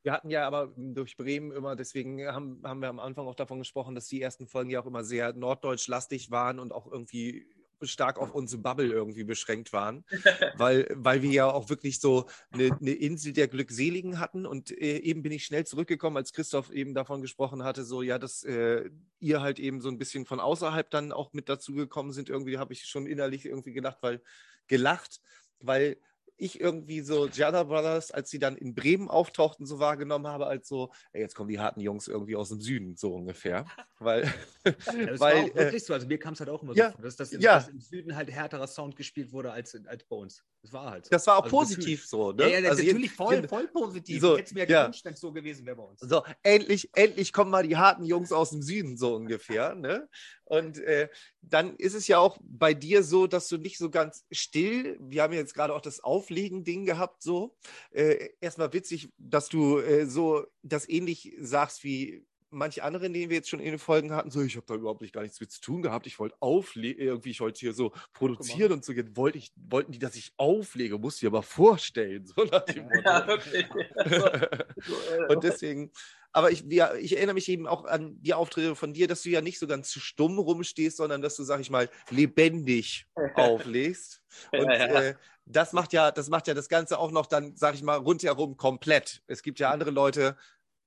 Wir 0.04 0.12
hatten 0.12 0.30
ja 0.30 0.46
aber 0.46 0.72
durch 0.76 1.16
Bremen 1.16 1.52
immer, 1.52 1.76
deswegen 1.76 2.26
haben, 2.26 2.60
haben 2.64 2.80
wir 2.80 2.88
am 2.88 2.98
Anfang 2.98 3.26
auch 3.28 3.36
davon 3.36 3.60
gesprochen, 3.60 3.94
dass 3.94 4.08
die 4.08 4.20
ersten 4.20 4.48
Folgen 4.48 4.70
ja 4.70 4.80
auch 4.80 4.86
immer 4.86 5.04
sehr 5.04 5.32
norddeutsch-lastig 5.32 6.30
waren 6.32 6.58
und 6.58 6.72
auch 6.72 6.90
irgendwie 6.90 7.46
stark 7.86 8.18
auf 8.18 8.34
unsere 8.34 8.62
Bubble 8.62 8.88
irgendwie 8.88 9.24
beschränkt 9.24 9.72
waren, 9.72 10.04
weil, 10.56 10.88
weil 10.94 11.22
wir 11.22 11.30
ja 11.30 11.50
auch 11.50 11.68
wirklich 11.68 12.00
so 12.00 12.26
eine, 12.50 12.70
eine 12.80 12.92
Insel 12.92 13.32
der 13.32 13.48
Glückseligen 13.48 14.18
hatten. 14.18 14.46
Und 14.46 14.70
äh, 14.70 14.98
eben 14.98 15.22
bin 15.22 15.32
ich 15.32 15.44
schnell 15.44 15.66
zurückgekommen, 15.66 16.16
als 16.16 16.32
Christoph 16.32 16.70
eben 16.70 16.94
davon 16.94 17.22
gesprochen 17.22 17.64
hatte, 17.64 17.84
so 17.84 18.02
ja, 18.02 18.18
dass 18.18 18.44
äh, 18.44 18.90
ihr 19.20 19.40
halt 19.40 19.58
eben 19.58 19.80
so 19.80 19.88
ein 19.88 19.98
bisschen 19.98 20.26
von 20.26 20.40
außerhalb 20.40 20.90
dann 20.90 21.12
auch 21.12 21.32
mit 21.32 21.48
dazugekommen 21.48 22.12
sind. 22.12 22.28
Irgendwie 22.28 22.58
habe 22.58 22.72
ich 22.72 22.84
schon 22.86 23.06
innerlich 23.06 23.46
irgendwie 23.46 23.72
gedacht, 23.72 23.98
weil 24.00 24.22
gelacht, 24.66 25.20
weil 25.60 25.96
ich 26.42 26.60
irgendwie 26.60 27.02
so 27.02 27.28
Jada 27.28 27.62
Brothers, 27.62 28.10
als 28.10 28.30
sie 28.30 28.40
dann 28.40 28.56
in 28.56 28.74
Bremen 28.74 29.08
auftauchten, 29.08 29.64
so 29.64 29.78
wahrgenommen 29.78 30.26
habe, 30.26 30.46
als 30.46 30.66
so, 30.66 30.90
ey, 31.12 31.20
jetzt 31.20 31.36
kommen 31.36 31.48
die 31.48 31.60
harten 31.60 31.80
Jungs 31.80 32.08
irgendwie 32.08 32.34
aus 32.34 32.48
dem 32.48 32.60
Süden, 32.60 32.96
so 32.96 33.14
ungefähr. 33.14 33.64
Weil, 34.04 34.24
ja, 34.24 34.72
das 34.84 34.86
weil, 35.20 35.36
war 35.36 35.44
auch 35.44 35.54
wirklich 35.54 35.82
äh, 35.82 35.86
so. 35.86 35.94
Also 35.94 36.06
mir 36.06 36.18
kam 36.18 36.34
es 36.34 36.40
halt 36.40 36.50
auch 36.50 36.62
immer 36.62 36.74
ja, 36.74 36.90
so 36.90 36.96
vor, 36.96 37.04
dass, 37.04 37.16
dass, 37.16 37.32
ja. 37.32 37.54
dass, 37.54 37.68
im 37.68 37.80
Süden 37.80 38.16
halt 38.16 38.30
härterer 38.30 38.66
Sound 38.66 38.96
gespielt 38.96 39.32
wurde 39.32 39.52
als, 39.52 39.74
als 39.86 40.04
bei 40.04 40.16
uns. 40.16 40.42
Das 40.62 40.72
war 40.72 40.90
halt 40.90 41.06
so. 41.06 41.10
Das 41.10 41.26
war 41.26 41.38
auch 41.38 41.44
also 41.44 41.56
positiv 41.56 42.06
so, 42.06 42.32
ne? 42.32 42.44
Ja, 42.44 42.58
ja 42.58 42.70
also 42.70 42.82
natürlich 42.82 43.10
voll, 43.12 43.46
voll 43.48 43.68
positiv. 43.68 44.20
So, 44.20 44.34
ich 44.34 44.42
hätte 44.42 44.54
mir 44.54 44.68
ja. 44.68 44.82
gewünscht, 44.82 45.04
wenn 45.04 45.14
es 45.14 45.20
so 45.20 45.32
gewesen 45.32 45.66
wäre 45.66 45.76
bei 45.76 45.82
uns. 45.82 46.00
So, 46.00 46.22
endlich, 46.42 46.90
endlich 46.94 47.32
kommen 47.32 47.50
mal 47.50 47.66
die 47.66 47.76
harten 47.76 48.04
Jungs 48.04 48.32
aus 48.32 48.50
dem 48.50 48.62
Süden, 48.62 48.96
so 48.96 49.14
ungefähr, 49.14 49.74
ne? 49.74 50.08
Und 50.44 50.78
äh, 50.80 51.08
dann 51.40 51.76
ist 51.76 51.94
es 51.94 52.06
ja 52.08 52.18
auch 52.18 52.36
bei 52.42 52.74
dir 52.74 53.02
so, 53.02 53.26
dass 53.26 53.48
du 53.48 53.56
nicht 53.56 53.78
so 53.78 53.90
ganz 53.90 54.26
still, 54.30 54.98
wir 55.00 55.22
haben 55.22 55.32
jetzt 55.32 55.54
gerade 55.54 55.74
auch 55.74 55.80
das 55.80 56.00
Auflegen-Ding 56.00 56.84
gehabt, 56.84 57.22
so. 57.22 57.56
Äh, 57.90 58.28
erstmal 58.40 58.72
witzig, 58.72 59.10
dass 59.16 59.48
du 59.48 59.78
äh, 59.78 60.06
so 60.06 60.46
das 60.62 60.88
ähnlich 60.88 61.34
sagst 61.40 61.84
wie 61.84 62.26
manche 62.52 62.82
anderen, 62.84 63.12
die 63.12 63.28
wir 63.28 63.36
jetzt 63.36 63.48
schon 63.48 63.60
in 63.60 63.70
den 63.70 63.78
Folgen 63.78 64.12
hatten, 64.12 64.30
so, 64.30 64.40
ich 64.42 64.56
habe 64.56 64.66
da 64.66 64.74
überhaupt 64.74 65.00
nicht 65.00 65.12
gar 65.12 65.22
nichts 65.22 65.40
mit 65.40 65.50
zu 65.50 65.60
tun 65.60 65.82
gehabt. 65.82 66.06
Ich 66.06 66.18
wollte 66.18 66.36
auflegen, 66.40 67.02
irgendwie, 67.02 67.30
ich 67.30 67.40
wollte 67.40 67.60
hier 67.60 67.72
so 67.72 67.92
produzieren 68.12 68.72
und 68.72 68.84
so. 68.84 68.92
Jetzt 68.92 69.16
wollte 69.16 69.38
ich, 69.38 69.52
wollten 69.56 69.92
die, 69.92 69.98
dass 69.98 70.14
ich 70.14 70.32
auflege, 70.36 70.98
musste 70.98 71.26
ich 71.26 71.32
aber 71.32 71.42
vorstellen. 71.42 72.26
So 72.34 72.44
nach 72.44 72.64
dem 72.64 72.84
Motto. 72.84 73.00
Ja, 73.04 73.28
okay. 73.28 73.66
und 75.28 75.44
deswegen, 75.44 75.90
aber 76.32 76.50
ich, 76.50 76.64
ja, 76.68 76.94
ich 76.94 77.16
erinnere 77.16 77.34
mich 77.34 77.48
eben 77.48 77.66
auch 77.66 77.84
an 77.84 78.16
die 78.22 78.32
Auftritte 78.32 78.74
von 78.74 78.94
dir, 78.94 79.06
dass 79.06 79.22
du 79.22 79.28
ja 79.28 79.42
nicht 79.42 79.58
so 79.58 79.66
ganz 79.66 79.92
stumm 79.92 80.38
rumstehst, 80.38 80.96
sondern 80.96 81.20
dass 81.20 81.36
du, 81.36 81.42
sag 81.42 81.60
ich 81.60 81.70
mal, 81.70 81.90
lebendig 82.10 83.06
auflegst. 83.34 84.22
Und 84.50 84.70
ja, 84.70 84.74
ja. 84.74 85.02
Äh, 85.02 85.14
das 85.44 85.72
macht 85.72 85.92
ja, 85.92 86.10
das 86.10 86.28
macht 86.28 86.46
ja 86.46 86.54
das 86.54 86.68
Ganze 86.68 86.98
auch 86.98 87.10
noch 87.10 87.26
dann, 87.26 87.56
sag 87.56 87.74
ich 87.74 87.82
mal, 87.82 87.98
rundherum 87.98 88.56
komplett. 88.56 89.22
Es 89.26 89.42
gibt 89.42 89.58
ja 89.58 89.70
andere 89.70 89.90
Leute, 89.90 90.36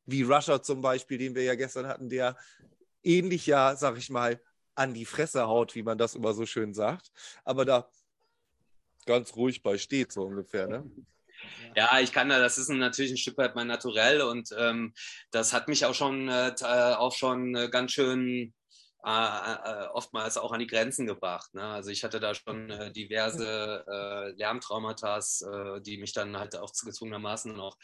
wie 0.06 0.24
Rusher 0.24 0.62
zum 0.62 0.82
Beispiel, 0.82 1.18
den 1.18 1.36
wir 1.36 1.44
ja 1.44 1.56
gestern 1.56 1.88
hatten, 1.88 2.10
der 2.10 2.38
ähnlich 3.04 3.46
ja, 3.46 3.76
sag 3.76 3.98
ich 3.98 4.10
mal, 4.10 4.40
an 4.76 4.94
die 4.94 5.06
Fresse 5.06 5.48
haut, 5.48 5.76
wie 5.76 5.84
man 5.84 5.98
das 5.98 6.16
immer 6.16 6.34
so 6.34 6.46
schön 6.46 6.74
sagt, 6.74 7.12
aber 7.44 7.66
da 7.66 7.90
ganz 9.06 9.36
ruhig 9.36 9.64
bei 9.64 9.78
steht, 9.78 10.12
so 10.12 10.24
ungefähr, 10.24 10.68
ne? 10.68 10.90
Ja, 11.76 12.00
ich 12.00 12.12
kann 12.12 12.30
da, 12.30 12.40
das 12.40 12.58
ist 12.58 12.70
natürlich 12.70 13.12
ein 13.12 13.18
Stück 13.18 13.38
weit 13.38 13.56
mein 13.56 13.68
Naturell 13.68 14.22
und 14.22 14.50
ähm, 14.58 14.94
das 15.32 15.54
hat 15.54 15.68
mich 15.68 15.86
auch 15.86 15.94
schon, 15.94 16.28
äh, 16.30 16.50
äh 16.50 16.96
auch 16.96 17.14
schon 17.14 17.56
äh, 17.56 17.70
ganz 17.70 17.92
schön 17.92 18.54
äh, 19.06 19.10
äh, 19.10 19.88
oftmals 19.94 20.38
auch 20.38 20.52
an 20.52 20.60
die 20.60 20.68
Grenzen 20.68 21.06
gebracht. 21.06 21.54
Ne? 21.54 21.62
Also 21.62 21.92
ich 21.92 22.04
hatte 22.04 22.20
da 22.20 22.34
schon 22.34 22.72
äh, 22.72 22.92
diverse 22.92 24.34
Lärmtraumata, 24.36 25.20
die 25.82 25.98
mich 25.98 26.14
dann 26.14 26.38
halt 26.38 26.56
auch 26.56 26.72
gezwungenermaßen 26.72 27.60
auch 27.60 27.78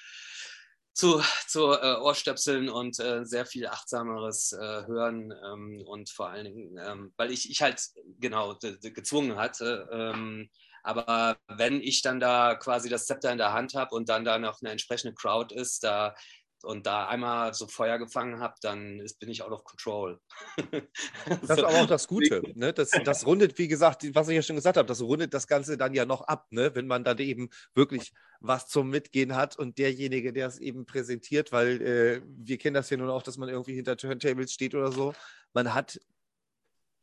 zu, 0.93 1.21
zu 1.47 1.71
äh, 1.71 1.95
Ohrstöpseln 2.01 2.69
und 2.69 2.99
äh, 2.99 3.23
sehr 3.25 3.45
viel 3.45 3.67
achtsameres 3.67 4.51
äh, 4.51 4.85
Hören 4.85 5.33
ähm, 5.43 5.83
und 5.85 6.09
vor 6.09 6.29
allen 6.29 6.45
Dingen, 6.45 6.77
ähm, 6.77 7.13
weil 7.17 7.31
ich, 7.31 7.49
ich 7.49 7.61
halt 7.61 7.81
genau 8.19 8.57
gezwungen 8.59 9.37
hatte. 9.37 9.87
Ähm, 9.91 10.49
aber 10.83 11.37
wenn 11.47 11.79
ich 11.79 12.01
dann 12.01 12.19
da 12.19 12.55
quasi 12.55 12.89
das 12.89 13.05
Zepter 13.05 13.31
in 13.31 13.37
der 13.37 13.53
Hand 13.53 13.75
habe 13.75 13.95
und 13.95 14.09
dann 14.09 14.25
da 14.25 14.39
noch 14.39 14.61
eine 14.61 14.71
entsprechende 14.71 15.13
Crowd 15.13 15.53
ist, 15.53 15.83
da 15.83 16.15
und 16.63 16.85
da 16.85 17.07
einmal 17.07 17.53
so 17.53 17.67
Feuer 17.67 17.97
gefangen 17.97 18.39
habe, 18.39 18.55
dann 18.61 18.99
ist, 18.99 19.19
bin 19.19 19.29
ich 19.29 19.43
out 19.43 19.51
of 19.51 19.63
control. 19.63 20.19
Das 21.25 21.57
ist 21.57 21.63
aber 21.63 21.81
auch 21.81 21.87
das 21.87 22.07
Gute. 22.07 22.41
Ne? 22.55 22.73
Das, 22.73 22.91
das 23.03 23.25
rundet, 23.25 23.57
wie 23.57 23.67
gesagt, 23.67 24.03
was 24.13 24.27
ich 24.27 24.35
ja 24.35 24.41
schon 24.41 24.55
gesagt 24.55 24.77
habe, 24.77 24.87
das 24.87 25.01
rundet 25.01 25.33
das 25.33 25.47
Ganze 25.47 25.77
dann 25.77 25.93
ja 25.93 26.05
noch 26.05 26.21
ab, 26.21 26.47
ne? 26.51 26.73
wenn 26.75 26.87
man 26.87 27.03
dann 27.03 27.17
eben 27.19 27.49
wirklich 27.73 28.13
was 28.39 28.67
zum 28.67 28.89
Mitgehen 28.89 29.35
hat 29.35 29.57
und 29.57 29.77
derjenige, 29.77 30.33
der 30.33 30.47
es 30.47 30.59
eben 30.59 30.85
präsentiert, 30.85 31.51
weil 31.51 31.81
äh, 31.81 32.21
wir 32.25 32.57
kennen 32.57 32.73
das 32.73 32.89
ja 32.89 32.97
nun 32.97 33.09
auch, 33.09 33.23
dass 33.23 33.37
man 33.37 33.49
irgendwie 33.49 33.75
hinter 33.75 33.97
Turntables 33.97 34.51
steht 34.51 34.73
oder 34.75 34.91
so. 34.91 35.13
Man 35.53 35.73
hat 35.73 35.99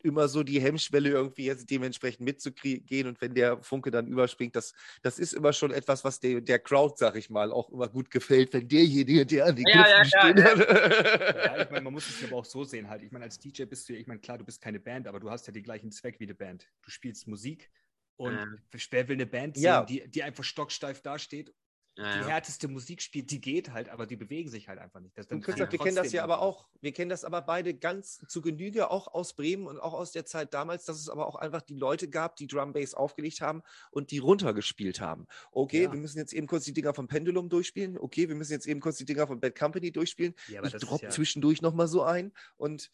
immer 0.03 0.29
so 0.29 0.43
die 0.43 0.61
Hemmschwelle 0.61 1.11
irgendwie 1.11 1.45
jetzt 1.45 1.71
dementsprechend 1.71 2.21
mitzugehen 2.21 3.07
und 3.07 3.21
wenn 3.21 3.35
der 3.35 3.63
Funke 3.63 3.91
dann 3.91 4.07
überspringt, 4.07 4.57
das, 4.57 4.73
das 5.03 5.19
ist 5.19 5.33
immer 5.33 5.53
schon 5.53 5.71
etwas, 5.71 6.05
was 6.05 6.21
der, 6.21 6.41
der 6.41 6.59
Crowd, 6.59 6.95
sag 6.97 7.17
ich 7.17 7.31
mal, 7.31 7.53
auch 7.53 7.71
immer 7.71 7.89
gut 7.89 8.11
gefällt, 8.11 8.53
wenn 8.53 8.69
derjenige, 8.69 9.27
der 9.27 9.47
an 9.47 9.57
die 9.57 9.65
ja, 9.67 9.89
ja, 9.89 10.05
steht. 10.05 10.39
Ja, 10.39 11.55
ja, 11.57 11.63
ich 11.63 11.71
meine, 11.71 11.83
man 11.83 11.93
muss 11.93 12.09
es 12.09 12.25
aber 12.25 12.37
auch 12.37 12.45
so 12.45 12.65
sehen 12.65 12.89
halt. 12.89 13.03
Ich 13.03 13.13
meine, 13.13 13.25
als 13.25 13.39
DJ 13.39 13.65
bist 13.65 13.89
du 13.89 13.93
ja, 13.93 13.99
ich 13.99 14.07
meine, 14.07 14.21
klar, 14.21 14.39
du 14.39 14.45
bist 14.45 14.61
keine 14.61 14.81
Band, 14.81 15.07
aber 15.07 15.21
du 15.21 15.31
hast 15.31 15.47
ja 15.47 15.53
den 15.53 15.63
gleichen 15.63 15.91
Zweck 15.91 16.21
wie 16.21 16.25
eine 16.25 16.35
Band. 16.35 16.69
Du 16.83 16.91
spielst 16.91 17.27
Musik 17.27 17.71
und 18.17 18.35
ähm. 18.37 18.59
wer 18.91 19.09
will 19.09 19.17
eine 19.17 19.27
Band 19.27 19.57
sehen, 19.57 19.87
die, 19.87 20.09
die 20.09 20.23
einfach 20.23 20.45
stocksteif 20.45 21.03
dasteht 21.03 21.53
ja, 21.99 22.19
die 22.19 22.29
härteste 22.29 22.69
Musik 22.69 23.03
spielt, 23.03 23.31
die 23.31 23.41
geht 23.41 23.73
halt, 23.73 23.89
aber 23.89 24.07
die 24.07 24.17
bewegen 24.17 24.49
sich 24.49 24.69
halt 24.69 24.79
einfach 24.79 25.01
nicht. 25.01 25.19
Das 25.19 25.27
und 25.27 25.43
Christoph, 25.43 25.73
wir 25.73 25.79
kennen 25.79 25.97
das 25.97 26.13
ja 26.13 26.23
aber 26.23 26.41
auch, 26.41 26.67
wir 26.81 26.93
kennen 26.93 27.11
das 27.11 27.25
aber 27.25 27.43
beide 27.43 27.75
ganz 27.75 28.21
zu 28.29 28.41
Genüge, 28.41 28.91
auch 28.91 29.09
aus 29.09 29.35
Bremen 29.35 29.67
und 29.67 29.81
auch 29.81 29.95
aus 29.95 30.13
der 30.13 30.25
Zeit 30.25 30.55
damals, 30.55 30.85
dass 30.85 30.99
es 31.01 31.09
aber 31.09 31.27
auch 31.27 31.35
einfach 31.35 31.63
die 31.63 31.75
Leute 31.75 32.09
gab, 32.09 32.37
die 32.37 32.47
Drum 32.47 32.73
Bass 32.73 32.95
aufgelegt 32.95 33.41
haben 33.41 33.63
und 33.91 34.13
die 34.13 34.19
runtergespielt 34.19 35.01
haben. 35.01 35.27
Okay, 35.51 35.85
ja. 35.85 35.93
wir 35.93 35.99
müssen 35.99 36.19
jetzt 36.19 36.33
eben 36.33 36.47
kurz 36.47 36.65
die 36.65 36.73
Dinger 36.73 36.95
vom 36.95 37.09
Pendulum 37.09 37.49
durchspielen. 37.49 37.99
Okay, 37.99 38.29
wir 38.29 38.37
müssen 38.37 38.53
jetzt 38.53 38.67
eben 38.67 38.81
kurz 38.81 38.97
die 38.97 39.05
Dinger 39.05 39.27
von 39.27 39.41
Bad 39.41 39.59
Company 39.59 39.91
durchspielen. 39.91 40.35
Ja, 40.49 40.63
ich 40.63 40.73
droppe 40.75 41.07
ja 41.07 41.11
zwischendurch 41.11 41.63
nochmal 41.63 41.89
so 41.89 42.03
ein 42.03 42.33
und 42.57 42.91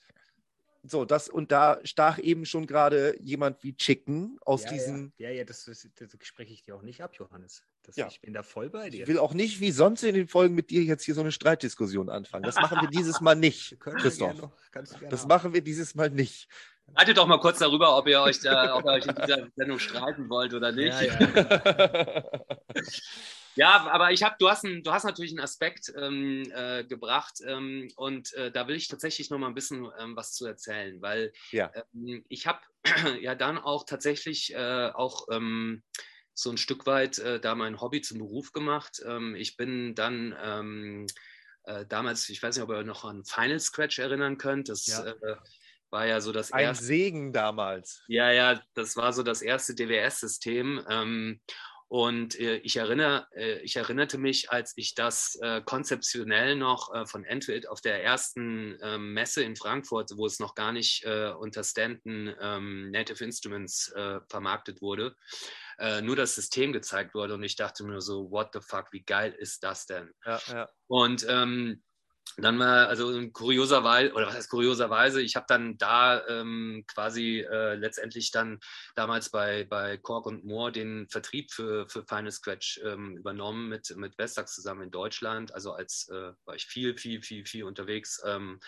so, 0.87 1.07
das 1.07 1.31
und 1.31 1.51
da 1.51 1.81
stach 1.85 2.19
eben 2.19 2.45
schon 2.45 2.67
gerade 2.67 3.17
jemand 3.21 3.63
wie 3.63 3.75
Chicken 3.75 4.39
aus 4.45 4.65
ja, 4.65 4.73
diesen. 4.73 5.13
Ja, 5.17 5.31
ja, 5.31 5.37
ja 5.37 5.45
das, 5.45 5.65
das, 5.65 5.89
das, 5.95 6.11
spreche 6.23 6.53
ich 6.53 6.63
dir 6.63 6.77
auch 6.77 6.83
nicht 6.83 7.03
ab, 7.03 7.15
Johannes. 7.15 7.63
Das, 7.83 7.97
ja. 7.97 8.07
Ich 8.07 8.21
bin 8.21 8.35
da 8.35 8.43
voll 8.43 8.69
bei 8.69 8.91
dir. 8.91 9.03
Ich 9.03 9.09
will 9.09 9.19
auch 9.19 9.33
nicht 9.33 9.61
wie 9.61 9.71
sonst 9.71 10.03
in 10.03 10.15
den 10.15 10.29
Folgen 10.29 10.55
mit 10.55 10.71
dir 10.71 10.83
jetzt 10.83 11.05
hier 11.05 11.15
so 11.15 11.23
eine 11.23 11.33
Streitdiskussion 11.33 12.11
anfangen. 12.11 12.45
Das 12.45 12.57
machen 12.57 12.81
wir 12.83 12.89
dieses 12.89 13.23
Mal 13.23 13.35
nicht, 13.35 13.79
Christoph. 13.81 14.37
Noch, 14.37 14.53
das 15.09 15.27
machen 15.27 15.55
wir 15.55 15.63
dieses 15.63 15.95
Mal 15.95 16.11
nicht. 16.11 16.49
Haltet 16.97 17.17
doch 17.17 17.27
mal 17.27 17.41
kurz 17.41 17.59
darüber, 17.59 17.97
ob 17.97 18.07
ihr 18.07 18.21
euch, 18.21 18.41
da, 18.41 18.77
ob 18.77 18.85
ihr 18.85 18.93
euch 18.93 19.07
in 19.07 19.15
dieser 19.15 19.49
Sendung 19.57 19.79
streiten 19.79 20.29
wollt 20.29 20.55
oder 20.55 20.73
nicht. 20.73 21.01
Ja, 21.01 21.19
ja. 21.19 22.25
Ja, 23.57 23.87
aber 23.91 24.11
ich 24.11 24.23
habe, 24.23 24.35
du 24.39 24.49
hast, 24.49 24.65
ein, 24.65 24.83
du 24.83 24.93
hast 24.93 25.05
natürlich 25.05 25.33
einen 25.33 25.41
Aspekt 25.41 25.93
ähm, 25.97 26.51
äh, 26.55 26.85
gebracht 26.85 27.39
ähm, 27.47 27.89
und 27.97 28.33
äh, 28.35 28.51
da 28.51 28.67
will 28.67 28.75
ich 28.75 28.89
tatsächlich 28.89 29.31
noch 29.31 29.39
mal 29.39 29.47
ein 29.47 29.55
bisschen 29.55 29.89
ähm, 29.99 30.17
was 30.17 30.33
zu 30.33 30.47
erzählen, 30.47 31.01
weil 31.01 31.33
ja. 31.53 31.71
Ähm, 31.75 32.25
ich 32.29 32.47
habe 32.47 32.61
ja 33.21 33.35
dann 33.35 33.59
auch 33.59 33.85
tatsächlich 33.85 34.53
äh, 34.55 34.91
auch 34.93 35.29
ähm, 35.31 35.83
so 36.35 36.51
ein 36.51 36.59
Stück 36.59 36.87
weit 36.87 37.19
äh, 37.19 37.39
da 37.39 37.55
mein 37.55 37.81
Hobby 37.81 38.01
zum 38.01 38.19
Beruf 38.19 38.53
gemacht. 38.53 39.01
Ähm, 39.07 39.37
ich 39.37 39.57
bin 39.57 39.95
dann 39.95 41.07
äh, 41.65 41.87
damals, 41.87 42.29
ich 42.29 42.43
weiß 42.43 42.57
nicht, 42.57 42.65
ob 42.65 42.71
ihr 42.71 42.83
noch 42.83 43.05
an 43.05 43.25
Final 43.25 43.61
Scratch 43.61 44.01
erinnern 44.01 44.37
könnt, 44.37 44.69
das 44.69 44.87
ja. 44.87 45.15
War 45.95 46.07
ja 46.07 46.21
so 46.21 46.33
das 46.33 46.51
Ein 46.51 46.65
erste. 46.65 46.83
Ein 46.83 46.87
Segen 46.89 47.33
damals. 47.33 48.03
Ja, 48.09 48.33
ja, 48.33 48.61
das 48.75 48.97
war 48.97 49.13
so 49.13 49.23
das 49.23 49.43
erste 49.43 49.77
DWS-System. 49.77 51.39
Und 51.87 52.41
äh, 52.41 52.57
ich, 52.57 52.75
erinnere, 52.75 53.29
äh, 53.37 53.61
ich 53.61 53.77
erinnerte 53.77 54.19
mich, 54.19 54.51
als 54.51 54.73
ich 54.75 54.97
das 54.97 55.39
äh, 55.41 55.63
konzeptionell 55.65 56.57
noch 56.57 56.93
äh, 56.93 57.07
von 57.07 57.23
Entwit 57.25 57.69
auf 57.69 57.81
der 57.81 58.03
ersten 58.03 58.77
ähm, 58.83 59.13
Messe 59.13 59.45
in 59.45 59.55
Frankfurt, 59.55 60.11
wo 60.17 60.27
es 60.27 60.41
noch 60.41 60.57
gar 60.57 60.73
nicht 60.73 61.05
äh, 61.05 61.31
unter 61.31 61.63
Stanton 61.63 62.35
ähm, 62.41 62.91
Native 62.91 63.23
Instruments 63.23 63.93
äh, 63.93 64.19
vermarktet 64.29 64.83
wurde, 64.83 65.15
nur 66.03 66.17
das 66.17 66.35
System 66.35 66.73
gezeigt 66.73 67.15
wurde. 67.15 67.35
Und 67.35 67.45
ich 67.45 67.55
dachte 67.55 67.85
mir 67.85 68.01
so, 68.01 68.31
what 68.31 68.51
the 68.53 68.61
fuck, 68.61 68.93
wie 68.93 69.03
geil 69.03 69.33
ist 69.33 69.63
das 69.63 69.87
denn? 69.87 70.13
Ja, 70.25 70.41
ja. 70.49 70.69
Und 70.89 71.25
ähm, 71.29 71.83
dann 72.37 72.59
war, 72.59 72.89
also 72.89 73.29
kurioserweise, 73.31 74.13
oder 74.13 74.27
was 74.27 74.35
heißt 74.35 74.51
kurioserweise, 74.51 75.23
ich 75.23 75.37
habe 75.37 75.47
dann 75.49 75.79
da 75.79 76.27
ähm, 76.27 76.85
quasi 76.89 77.41
äh, 77.41 77.75
letztendlich 77.75 78.33
dann 78.33 78.59
damals 78.97 79.31
bei, 79.31 79.65
bei 79.65 79.99
Korg 79.99 80.27
und 80.27 80.45
Moore 80.45 80.73
den 80.73 81.09
Vertrieb 81.09 81.53
für, 81.53 81.89
für 81.89 82.05
Final 82.05 82.33
Scratch 82.33 82.81
ähm, 82.85 83.17
übernommen 83.17 83.69
mit, 83.69 83.95
mit 83.97 84.19
Vestax 84.19 84.55
zusammen 84.55 84.83
in 84.83 84.91
Deutschland. 84.91 85.55
Also 85.55 85.73
als 85.73 86.09
äh, 86.11 86.33
war 86.45 86.57
ich 86.57 86.67
viel, 86.67 86.97
viel, 86.99 87.23
viel, 87.23 87.47
viel 87.47 87.65
unterwegs. 87.65 88.21
Ähm, 88.27 88.59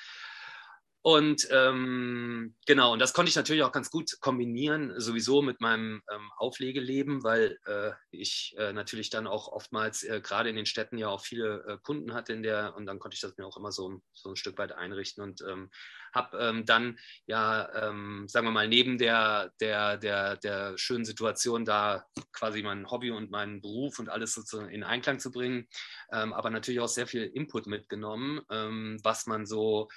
und 1.07 1.47
ähm, 1.53 2.57
genau, 2.67 2.93
und 2.93 2.99
das 2.99 3.13
konnte 3.13 3.29
ich 3.29 3.37
natürlich 3.37 3.63
auch 3.63 3.71
ganz 3.71 3.93
gut 3.93 4.21
kombinieren, 4.21 4.93
sowieso 4.99 5.41
mit 5.41 5.61
meinem 5.61 6.03
ähm, 6.13 6.33
Auflegeleben, 6.37 7.23
weil 7.23 7.61
äh, 7.67 7.93
ich 8.11 8.57
äh, 8.59 8.73
natürlich 8.73 9.09
dann 9.09 9.29
auch 9.29 9.47
oftmals 9.47 10.03
äh, 10.03 10.21
gerade 10.21 10.51
in 10.51 10.57
den 10.57 10.67
Städten 10.67 10.99
ja 10.99 11.07
auch 11.07 11.21
viele 11.21 11.65
äh, 11.69 11.79
Kunden 11.81 12.13
hatte 12.13 12.33
in 12.33 12.43
der, 12.43 12.75
und 12.75 12.87
dann 12.87 12.99
konnte 12.99 13.15
ich 13.15 13.21
das 13.21 13.37
mir 13.37 13.47
auch 13.47 13.57
immer 13.57 13.71
so, 13.71 14.01
so 14.15 14.31
ein 14.31 14.35
Stück 14.35 14.59
weit 14.59 14.73
einrichten 14.73 15.23
und 15.23 15.43
ähm, 15.49 15.71
habe 16.13 16.39
ähm, 16.39 16.67
dann 16.67 16.99
ja, 17.27 17.89
ähm, 17.89 18.27
sagen 18.27 18.47
wir 18.49 18.51
mal, 18.51 18.67
neben 18.67 18.99
der, 18.99 19.53
der, 19.61 19.99
der, 19.99 20.37
der 20.39 20.77
schönen 20.77 21.05
Situation 21.05 21.65
da 21.65 22.05
quasi 22.33 22.65
mein 22.65 22.91
Hobby 22.91 23.13
und 23.13 23.31
meinen 23.31 23.61
Beruf 23.61 24.01
und 24.01 24.09
alles 24.09 24.35
sozusagen 24.35 24.71
in 24.71 24.83
Einklang 24.83 25.21
zu 25.21 25.31
bringen, 25.31 25.69
ähm, 26.11 26.33
aber 26.33 26.51
natürlich 26.51 26.81
auch 26.81 26.89
sehr 26.89 27.07
viel 27.07 27.25
Input 27.25 27.69
mitgenommen, 27.69 28.41
was 28.49 29.27
man 29.27 29.45
so 29.45 29.89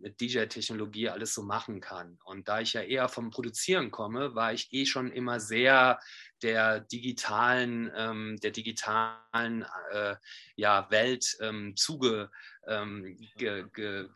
mit 0.00 0.20
DJ-Technologie 0.20 1.08
alles 1.08 1.34
so 1.34 1.42
machen 1.42 1.80
kann. 1.80 2.18
Und 2.24 2.48
da 2.48 2.60
ich 2.60 2.72
ja 2.72 2.82
eher 2.82 3.08
vom 3.08 3.30
Produzieren 3.30 3.90
komme, 3.90 4.34
war 4.34 4.52
ich 4.52 4.72
eh 4.72 4.86
schon 4.86 5.10
immer 5.10 5.40
sehr 5.40 5.98
der 6.44 6.80
digitalen, 6.80 7.90
ähm, 7.96 8.36
der 8.42 8.50
digitalen 8.50 9.64
äh, 9.92 10.14
ja, 10.56 10.90
Welt 10.90 11.36
ähm, 11.40 11.74
zuge, 11.74 12.30
ähm, 12.68 13.16
ge, 13.36 13.64
ge. 13.72 14.08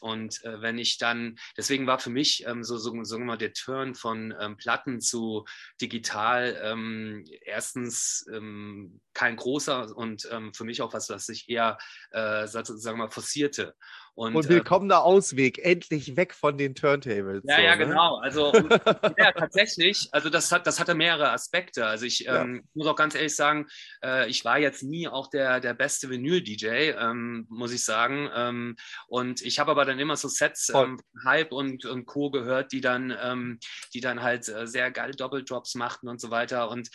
Und 0.00 0.44
äh, 0.44 0.60
wenn 0.60 0.78
ich 0.78 0.98
dann, 0.98 1.38
deswegen 1.56 1.86
war 1.86 1.98
für 1.98 2.10
mich 2.10 2.46
ähm, 2.46 2.64
so, 2.64 2.76
so, 2.76 3.02
so 3.04 3.18
mal 3.18 3.38
der 3.38 3.54
Turn 3.54 3.94
von 3.94 4.34
ähm, 4.38 4.58
Platten 4.58 5.00
zu 5.00 5.46
digital 5.80 6.60
ähm, 6.62 7.24
erstens 7.40 8.26
ähm, 8.32 9.00
kein 9.14 9.36
großer 9.36 9.96
und 9.96 10.28
ähm, 10.30 10.52
für 10.52 10.64
mich 10.64 10.82
auch 10.82 10.92
was, 10.92 11.08
was 11.08 11.26
sich 11.26 11.48
eher, 11.48 11.78
äh, 12.10 12.46
sagen 12.46 12.98
mal, 12.98 13.10
forcierte. 13.10 13.74
Und, 14.14 14.36
und 14.36 14.48
willkommener 14.48 14.96
äh, 14.96 14.98
Ausweg, 14.98 15.58
endlich 15.64 16.16
weg 16.16 16.34
von 16.34 16.56
den 16.56 16.74
Turntables. 16.74 17.42
Ja, 17.46 17.56
so, 17.56 17.62
ja, 17.62 17.76
ne? 17.76 17.86
genau. 17.86 18.16
Also 18.18 18.52
und, 18.52 18.70
ja, 19.18 19.32
tatsächlich, 19.32 20.08
also 20.12 20.30
das, 20.30 20.52
hat, 20.52 20.66
das 20.66 20.78
hatte 20.78 20.94
mehrere 20.94 21.30
Aspekte. 21.30 21.54
Aspekte. 21.54 21.86
Also 21.86 22.06
ich 22.06 22.20
ja. 22.20 22.42
ähm, 22.42 22.64
muss 22.74 22.86
auch 22.86 22.96
ganz 22.96 23.14
ehrlich 23.14 23.34
sagen, 23.34 23.66
äh, 24.02 24.28
ich 24.28 24.44
war 24.44 24.58
jetzt 24.58 24.82
nie 24.82 25.08
auch 25.08 25.28
der, 25.28 25.60
der 25.60 25.74
beste 25.74 26.10
Vinyl-DJ, 26.10 26.94
ähm, 26.98 27.46
muss 27.48 27.72
ich 27.72 27.84
sagen. 27.84 28.28
Ähm, 28.34 28.76
und 29.08 29.42
ich 29.42 29.58
habe 29.58 29.70
aber 29.70 29.84
dann 29.84 29.98
immer 29.98 30.16
so 30.16 30.28
Sets, 30.28 30.70
ähm, 30.74 31.00
Hype 31.24 31.52
und, 31.52 31.84
und 31.84 32.06
Co. 32.06 32.30
gehört, 32.30 32.72
die 32.72 32.80
dann, 32.80 33.16
ähm, 33.22 33.58
die 33.92 34.00
dann 34.00 34.22
halt 34.22 34.48
äh, 34.48 34.66
sehr 34.66 34.90
geile 34.90 35.14
Doppeldrops 35.14 35.74
machten 35.74 36.08
und 36.08 36.20
so 36.20 36.30
weiter. 36.30 36.70
Und 36.70 36.88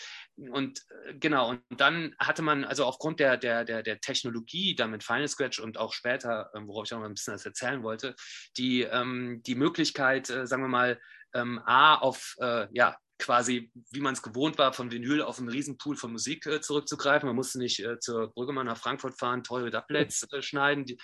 und 0.52 0.80
äh, 1.08 1.16
genau, 1.16 1.50
und 1.50 1.62
dann 1.70 2.16
hatte 2.20 2.42
man, 2.42 2.64
also 2.64 2.86
aufgrund 2.86 3.20
der, 3.20 3.38
der, 3.38 3.66
der, 3.66 3.84
der 3.84 4.00
Technologie, 4.00 4.76
dann 4.76 4.92
mit 4.92 5.04
Final 5.04 5.28
Scratch 5.28 5.60
und 5.60 5.78
auch 5.78 5.94
später, 5.94 6.52
ähm, 6.56 6.68
worauf 6.68 6.86
ich 6.86 6.94
auch 6.94 7.00
noch 7.00 7.06
ein 7.06 7.14
bisschen 7.14 7.34
das 7.34 7.46
erzählen 7.46 7.84
wollte, 7.84 8.16
die, 8.58 8.84
ähm, 8.84 9.42
die 9.46 9.56
Möglichkeit, 9.56 10.30
äh, 10.30 10.48
sagen 10.48 10.64
wir 10.64 10.70
mal, 10.70 11.00
ähm, 11.34 11.60
A, 11.66 11.96
auf, 11.96 12.36
äh, 12.40 12.68
ja, 12.72 12.98
quasi, 13.20 13.70
wie 13.92 14.00
man 14.00 14.14
es 14.14 14.22
gewohnt 14.22 14.58
war, 14.58 14.74
von 14.74 14.92
Vinyl 14.92 15.22
auf 15.22 15.40
einen 15.40 15.50
Riesenpool 15.50 15.98
von 15.98 16.14
Musik 16.14 16.46
äh, 16.46 16.62
zurückzugreifen. 16.62 17.28
Man 17.28 17.36
musste 17.36 17.60
nicht 17.60 17.80
äh, 17.80 18.00
zur 18.00 18.34
Brüggemann 18.34 18.66
nach 18.66 18.78
Frankfurt 18.78 19.20
fahren, 19.20 19.44
teure 19.44 19.70
Doublets 19.70 20.26
äh, 20.32 20.42
schneiden, 20.42 20.86
die, 20.86 20.98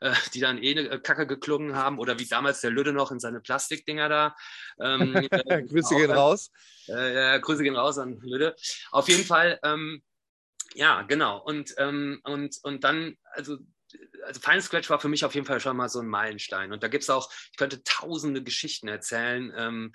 äh, 0.00 0.12
die 0.34 0.40
dann 0.40 0.62
eh 0.62 0.78
eine 0.78 1.00
Kacke 1.00 1.26
geklungen 1.26 1.76
haben 1.76 1.98
oder 1.98 2.18
wie 2.18 2.26
damals 2.26 2.60
der 2.60 2.70
Lüde 2.70 2.92
noch 2.92 3.10
in 3.10 3.20
seine 3.20 3.40
Plastikdinger 3.40 4.08
da. 4.08 4.36
Ähm, 4.80 5.12
Grüße 5.68 5.96
gehen 5.96 6.10
raus. 6.10 6.50
Äh, 6.86 7.40
Grüße 7.40 7.62
gehen 7.62 7.76
raus 7.76 7.98
an 7.98 8.18
Lüde. 8.20 8.54
Auf 8.90 9.08
jeden 9.08 9.24
Fall, 9.24 9.58
ähm, 9.62 10.02
ja, 10.74 11.02
genau. 11.02 11.38
Und, 11.38 11.74
ähm, 11.78 12.20
und, 12.24 12.56
und 12.62 12.84
dann, 12.84 13.16
also 13.32 13.58
also 14.24 14.40
Final 14.40 14.60
Scratch 14.60 14.90
war 14.90 15.00
für 15.00 15.08
mich 15.08 15.24
auf 15.24 15.34
jeden 15.34 15.46
Fall 15.46 15.60
schon 15.60 15.76
mal 15.76 15.88
so 15.88 16.00
ein 16.00 16.08
Meilenstein. 16.08 16.72
Und 16.72 16.82
da 16.82 16.88
gibt 16.88 17.02
es 17.04 17.10
auch, 17.10 17.30
ich 17.50 17.56
könnte 17.56 17.82
tausende 17.84 18.42
Geschichten 18.42 18.88
erzählen, 18.88 19.52
ähm, 19.56 19.92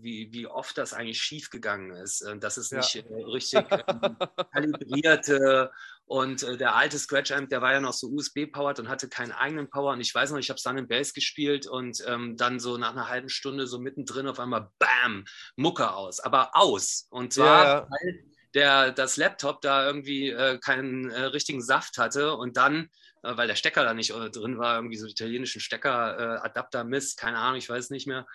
wie, 0.00 0.32
wie 0.32 0.46
oft 0.46 0.76
das 0.76 0.92
eigentlich 0.92 1.20
schiefgegangen 1.20 1.92
ist. 1.96 2.22
Äh, 2.22 2.38
dass 2.38 2.56
es 2.56 2.70
ja. 2.70 2.78
nicht 2.78 2.96
äh, 2.96 3.22
richtig 3.24 3.64
ähm, 3.70 4.16
kalibrierte 4.52 5.70
und 6.06 6.42
äh, 6.42 6.56
der 6.56 6.74
alte 6.74 6.98
Scratch 6.98 7.32
Amp, 7.32 7.48
der 7.48 7.62
war 7.62 7.72
ja 7.72 7.80
noch 7.80 7.94
so 7.94 8.08
USB-powered 8.08 8.78
und 8.80 8.88
hatte 8.88 9.08
keinen 9.08 9.32
eigenen 9.32 9.70
Power. 9.70 9.92
Und 9.92 10.00
ich 10.00 10.14
weiß 10.14 10.30
noch, 10.30 10.38
ich 10.38 10.50
habe 10.50 10.60
dann 10.62 10.78
in 10.78 10.88
Bass 10.88 11.14
gespielt 11.14 11.66
und 11.66 12.04
ähm, 12.06 12.36
dann 12.36 12.60
so 12.60 12.76
nach 12.76 12.92
einer 12.92 13.08
halben 13.08 13.30
Stunde 13.30 13.66
so 13.66 13.78
mittendrin 13.78 14.26
auf 14.26 14.38
einmal 14.38 14.68
BAM, 14.78 15.24
Mucke 15.56 15.92
aus. 15.92 16.20
Aber 16.20 16.50
aus. 16.54 17.06
Und 17.10 17.32
zwar, 17.32 17.64
ja, 17.64 17.88
weil 17.88 18.24
der, 18.52 18.92
das 18.92 19.16
Laptop 19.16 19.62
da 19.62 19.86
irgendwie 19.86 20.30
äh, 20.30 20.58
keinen 20.58 21.10
äh, 21.10 21.22
richtigen 21.22 21.62
Saft 21.62 21.98
hatte 21.98 22.36
und 22.36 22.56
dann 22.56 22.90
weil 23.36 23.48
der 23.48 23.56
Stecker 23.56 23.84
da 23.84 23.94
nicht 23.94 24.10
äh, 24.10 24.30
drin 24.30 24.58
war, 24.58 24.76
irgendwie 24.76 24.96
so 24.96 25.06
italienischen 25.06 25.60
Stecker, 25.60 26.18
äh, 26.18 26.46
Adapter 26.46 26.84
Mist, 26.84 27.18
keine 27.18 27.38
Ahnung, 27.38 27.56
ich 27.56 27.68
weiß 27.68 27.90
nicht 27.90 28.06
mehr. 28.06 28.26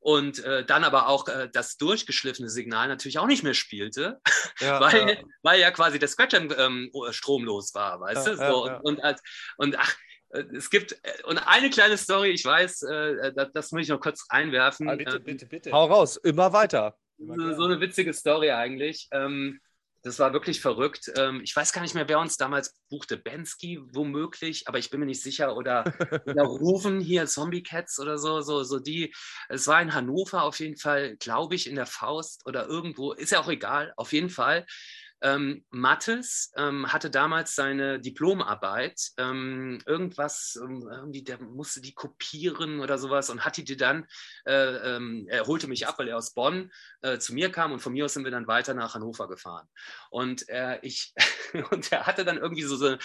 Und 0.00 0.44
äh, 0.44 0.66
dann 0.66 0.84
aber 0.84 1.08
auch 1.08 1.28
äh, 1.28 1.48
das 1.50 1.78
durchgeschliffene 1.78 2.50
Signal 2.50 2.88
natürlich 2.88 3.18
auch 3.18 3.26
nicht 3.26 3.42
mehr 3.42 3.54
spielte, 3.54 4.20
ja, 4.60 4.78
weil, 4.80 5.08
ja. 5.08 5.16
weil 5.42 5.60
ja 5.60 5.70
quasi 5.70 5.98
der 5.98 6.08
Scratch 6.08 6.34
ähm, 6.34 6.92
stromlos 7.10 7.74
war, 7.74 8.00
weißt 8.00 8.26
ja, 8.26 8.32
du? 8.34 8.38
So, 8.38 8.64
und, 8.64 8.80
und, 8.82 8.98
und, 9.02 9.20
und 9.56 9.78
ach, 9.78 9.94
es 10.34 10.68
gibt 10.68 10.96
und 11.24 11.38
eine 11.38 11.70
kleine 11.70 11.96
Story, 11.96 12.30
ich 12.30 12.44
weiß, 12.44 12.82
äh, 12.82 13.32
das, 13.34 13.52
das, 13.52 13.72
muss 13.72 13.82
ich 13.82 13.88
noch 13.88 14.00
kurz 14.00 14.26
einwerfen. 14.28 14.88
Ah, 14.88 14.96
bitte, 14.96 15.20
bitte, 15.20 15.46
bitte. 15.46 15.72
Hau 15.72 15.86
raus, 15.86 16.16
immer 16.16 16.52
weiter. 16.52 16.96
So, 17.18 17.54
so 17.54 17.64
eine 17.64 17.80
witzige 17.80 18.12
Story 18.12 18.50
eigentlich. 18.50 19.08
Ähm, 19.12 19.60
das 20.04 20.18
war 20.18 20.34
wirklich 20.34 20.60
verrückt. 20.60 21.10
Ähm, 21.16 21.40
ich 21.42 21.56
weiß 21.56 21.72
gar 21.72 21.80
nicht 21.80 21.94
mehr, 21.94 22.08
wer 22.08 22.18
uns 22.18 22.36
damals 22.36 22.76
buchte. 22.90 23.16
Bensky 23.16 23.80
womöglich, 23.92 24.68
aber 24.68 24.78
ich 24.78 24.90
bin 24.90 25.00
mir 25.00 25.06
nicht 25.06 25.22
sicher. 25.22 25.56
Oder, 25.56 25.84
oder 26.26 26.42
Rufen 26.42 27.00
hier, 27.00 27.26
Zombie 27.26 27.62
Cats 27.62 27.98
oder 27.98 28.18
so, 28.18 28.42
so, 28.42 28.62
so 28.64 28.78
die. 28.78 29.14
Es 29.48 29.66
war 29.66 29.80
in 29.80 29.94
Hannover 29.94 30.42
auf 30.42 30.60
jeden 30.60 30.76
Fall, 30.76 31.16
glaube 31.16 31.54
ich, 31.54 31.66
in 31.66 31.74
der 31.74 31.86
Faust 31.86 32.42
oder 32.46 32.66
irgendwo. 32.66 33.12
Ist 33.12 33.32
ja 33.32 33.40
auch 33.40 33.48
egal. 33.48 33.94
Auf 33.96 34.12
jeden 34.12 34.28
Fall 34.28 34.66
ähm, 35.24 35.64
Mattes 35.70 36.52
ähm, 36.54 36.92
hatte 36.92 37.08
damals 37.08 37.54
seine 37.54 37.98
Diplomarbeit, 37.98 39.00
ähm, 39.16 39.80
irgendwas, 39.86 40.58
ähm, 40.62 40.86
irgendwie, 40.90 41.24
der 41.24 41.40
musste 41.40 41.80
die 41.80 41.94
kopieren 41.94 42.80
oder 42.80 42.98
sowas 42.98 43.30
und 43.30 43.42
hatte 43.42 43.64
die 43.64 43.78
dann, 43.78 44.06
äh, 44.46 44.96
ähm, 44.96 45.26
er 45.30 45.46
holte 45.46 45.66
mich 45.66 45.88
ab, 45.88 45.98
weil 45.98 46.08
er 46.08 46.18
aus 46.18 46.34
Bonn 46.34 46.70
äh, 47.00 47.18
zu 47.18 47.32
mir 47.32 47.50
kam 47.50 47.72
und 47.72 47.80
von 47.80 47.94
mir 47.94 48.04
aus 48.04 48.12
sind 48.12 48.24
wir 48.24 48.30
dann 48.30 48.46
weiter 48.46 48.74
nach 48.74 48.94
Hannover 48.94 49.26
gefahren. 49.26 49.66
Und 50.10 50.46
äh, 50.50 50.78
ich, 50.82 51.14
und 51.70 51.90
er 51.90 52.06
hatte 52.06 52.26
dann 52.26 52.36
irgendwie 52.36 52.62
so, 52.62 52.76
so, 52.76 52.96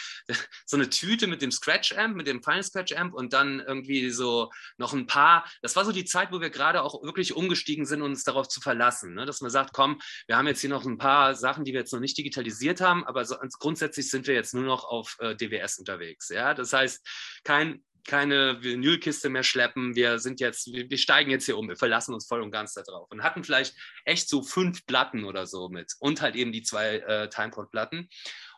so 0.66 0.76
eine 0.76 0.90
Tüte 0.90 1.26
mit 1.28 1.42
dem 1.42 1.52
Scratch 1.52 1.94
Amp, 1.98 2.18
mit 2.18 2.28
dem 2.28 2.44
Final 2.44 2.64
Scratch 2.64 2.92
Amp 2.98 3.14
und 3.14 3.32
dann 3.32 3.62
irgendwie 3.62 4.10
so 4.10 4.52
noch 4.78 4.92
ein 4.92 5.08
paar, 5.08 5.50
das 5.62 5.78
war 5.78 5.86
so 5.86 5.94
die 5.94 6.04
Zeit, 6.04 6.34
wo 6.34 6.42
wir 6.42 6.50
gerade 6.50 6.82
auch 6.82 7.02
wirklich 7.02 7.34
umgestiegen 7.34 7.86
sind, 7.86 8.02
uns 8.02 8.26
darauf 8.26 8.50
zu 8.50 8.60
verlassen, 8.60 9.14
ne? 9.14 9.26
dass 9.26 9.40
man 9.40 9.52
sagt, 9.52 9.72
komm, 9.72 10.02
wir 10.28 10.36
haben 10.36 10.48
jetzt 10.48 10.60
hier 10.60 10.70
noch 10.70 10.86
ein 10.86 10.98
paar 10.98 11.34
Sachen, 11.34 11.64
die 11.64 11.72
wir 11.72 11.80
jetzt 11.80 11.94
noch 11.94 12.02
nicht 12.02 12.09
nicht 12.10 12.18
digitalisiert 12.18 12.82
haben, 12.82 13.06
aber 13.06 13.26
so, 13.26 13.36
grundsätzlich 13.60 14.10
sind 14.10 14.28
wir 14.28 14.34
jetzt 14.34 14.54
nur 14.54 14.64
noch 14.64 14.84
auf 14.84 15.18
äh, 15.20 15.36
DWS 15.36 15.80
unterwegs. 15.80 16.30
Ja? 16.30 16.54
Das 16.54 16.74
heißt, 16.74 17.08
kein, 17.44 17.84
keine 18.08 18.62
Vinylkiste 18.62 19.30
mehr 19.30 19.44
schleppen, 19.44 19.96
wir 19.96 20.20
sind 20.20 20.40
jetzt, 20.40 20.72
wir, 20.74 20.90
wir, 20.90 20.98
steigen 20.98 21.32
jetzt 21.32 21.46
hier 21.46 21.58
um, 21.58 21.70
wir 21.70 21.76
verlassen 21.76 22.14
uns 22.14 22.28
voll 22.28 22.42
und 22.42 22.52
ganz 22.52 22.74
darauf 22.74 23.10
und 23.12 23.24
hatten 23.24 23.44
vielleicht 23.44 23.76
echt 24.06 24.30
so 24.30 24.42
fünf 24.42 24.86
Platten 24.86 25.26
oder 25.26 25.46
so 25.46 25.70
mit 25.70 25.94
und 26.00 26.22
halt 26.22 26.36
eben 26.36 26.52
die 26.52 26.64
zwei 26.64 26.98
äh, 26.98 27.30
Timecode-Platten. 27.30 28.10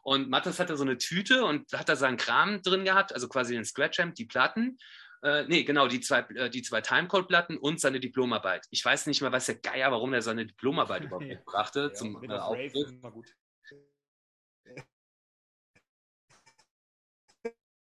Und 0.03 0.29
Mattes 0.29 0.59
hatte 0.59 0.77
so 0.77 0.83
eine 0.83 0.97
Tüte 0.97 1.45
und 1.45 1.71
hat 1.73 1.89
da 1.89 1.95
seinen 1.95 2.17
Kram 2.17 2.61
drin 2.61 2.85
gehabt, 2.85 3.13
also 3.13 3.27
quasi 3.27 3.53
den 3.53 3.65
Scratch-Amp, 3.65 4.15
die 4.15 4.25
Platten. 4.25 4.77
Äh, 5.23 5.43
nee, 5.47 5.63
genau, 5.63 5.87
die 5.87 5.99
zwei, 5.99 6.21
äh, 6.35 6.49
die 6.49 6.63
zwei 6.63 6.81
Timecode-Platten 6.81 7.57
und 7.57 7.79
seine 7.79 7.99
Diplomarbeit. 7.99 8.65
Ich 8.71 8.83
weiß 8.83 9.05
nicht 9.05 9.21
mehr, 9.21 9.31
was 9.31 9.45
der 9.45 9.55
Geier, 9.55 9.91
warum 9.91 10.13
er 10.13 10.23
seine 10.23 10.47
Diplomarbeit 10.47 11.03
überhaupt 11.03 11.25
mitbrachte 11.27 11.91
ja, 11.91 11.93
zum 11.93 12.23
äh. 12.23 12.27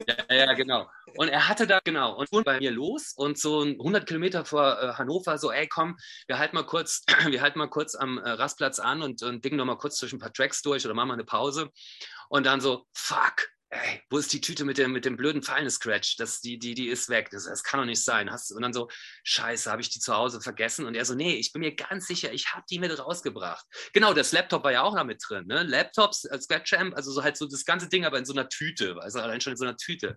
Ja, 0.06 0.16
ja, 0.34 0.52
genau. 0.52 0.88
Und 1.16 1.28
er 1.28 1.48
hatte 1.48 1.66
da, 1.66 1.80
genau, 1.82 2.14
und 2.16 2.28
fuhr 2.28 2.44
bei 2.44 2.58
mir 2.58 2.70
los 2.70 3.14
und 3.16 3.38
so 3.38 3.62
100 3.62 4.06
Kilometer 4.06 4.44
vor 4.44 4.78
äh, 4.80 4.92
Hannover 4.94 5.38
so, 5.38 5.50
ey, 5.50 5.66
komm, 5.68 5.96
wir 6.26 6.38
halten 6.38 6.54
mal 6.54 6.64
kurz, 6.66 7.02
wir 7.26 7.40
halten 7.40 7.58
mal 7.58 7.68
kurz 7.70 7.94
am 7.94 8.18
äh, 8.18 8.28
Rastplatz 8.30 8.78
an 8.78 9.00
und, 9.02 9.22
und 9.22 9.42
dingen 9.44 9.56
noch 9.56 9.64
mal 9.64 9.78
kurz 9.78 9.96
zwischen 9.96 10.16
ein 10.16 10.20
paar 10.20 10.32
Tracks 10.34 10.60
durch 10.60 10.84
oder 10.84 10.94
machen 10.94 11.08
mal 11.08 11.14
eine 11.14 11.24
Pause. 11.24 11.70
Und 12.28 12.44
dann 12.44 12.60
so, 12.60 12.86
fuck, 12.92 13.48
ey, 13.70 14.02
wo 14.10 14.18
ist 14.18 14.32
die 14.32 14.40
Tüte 14.40 14.64
mit 14.64 14.78
dem, 14.78 14.92
mit 14.92 15.04
dem 15.04 15.16
blöden 15.16 15.42
Fallen-Scratch? 15.42 16.16
Das, 16.16 16.40
die, 16.40 16.58
die, 16.58 16.74
die 16.74 16.88
ist 16.88 17.08
weg. 17.08 17.30
Das, 17.30 17.44
das 17.44 17.62
kann 17.64 17.80
doch 17.80 17.86
nicht 17.86 18.02
sein. 18.02 18.30
Hast, 18.30 18.52
und 18.52 18.62
dann 18.62 18.72
so, 18.72 18.88
scheiße, 19.24 19.70
habe 19.70 19.82
ich 19.82 19.90
die 19.90 19.98
zu 19.98 20.14
Hause 20.14 20.40
vergessen? 20.40 20.86
Und 20.86 20.94
er 20.94 21.04
so, 21.04 21.14
nee, 21.14 21.34
ich 21.34 21.52
bin 21.52 21.60
mir 21.60 21.74
ganz 21.74 22.06
sicher, 22.06 22.32
ich 22.32 22.54
habe 22.54 22.64
die 22.70 22.78
mit 22.78 22.96
rausgebracht. 22.96 23.66
Genau, 23.92 24.14
das 24.14 24.32
Laptop 24.32 24.62
war 24.62 24.72
ja 24.72 24.82
auch 24.82 24.94
noch 24.94 25.04
mit 25.04 25.22
drin. 25.26 25.46
Ne? 25.46 25.64
Laptops, 25.64 26.24
äh, 26.24 26.40
Scratch-Amp, 26.40 26.94
also 26.94 27.10
so 27.10 27.24
halt 27.24 27.36
so 27.36 27.46
das 27.46 27.64
ganze 27.64 27.88
Ding, 27.88 28.04
aber 28.04 28.18
in 28.18 28.24
so 28.24 28.32
einer 28.32 28.48
Tüte. 28.48 28.96
Also 29.00 29.18
allein 29.18 29.40
schon 29.40 29.52
in 29.52 29.56
so 29.56 29.64
einer 29.64 29.76
Tüte. 29.76 30.16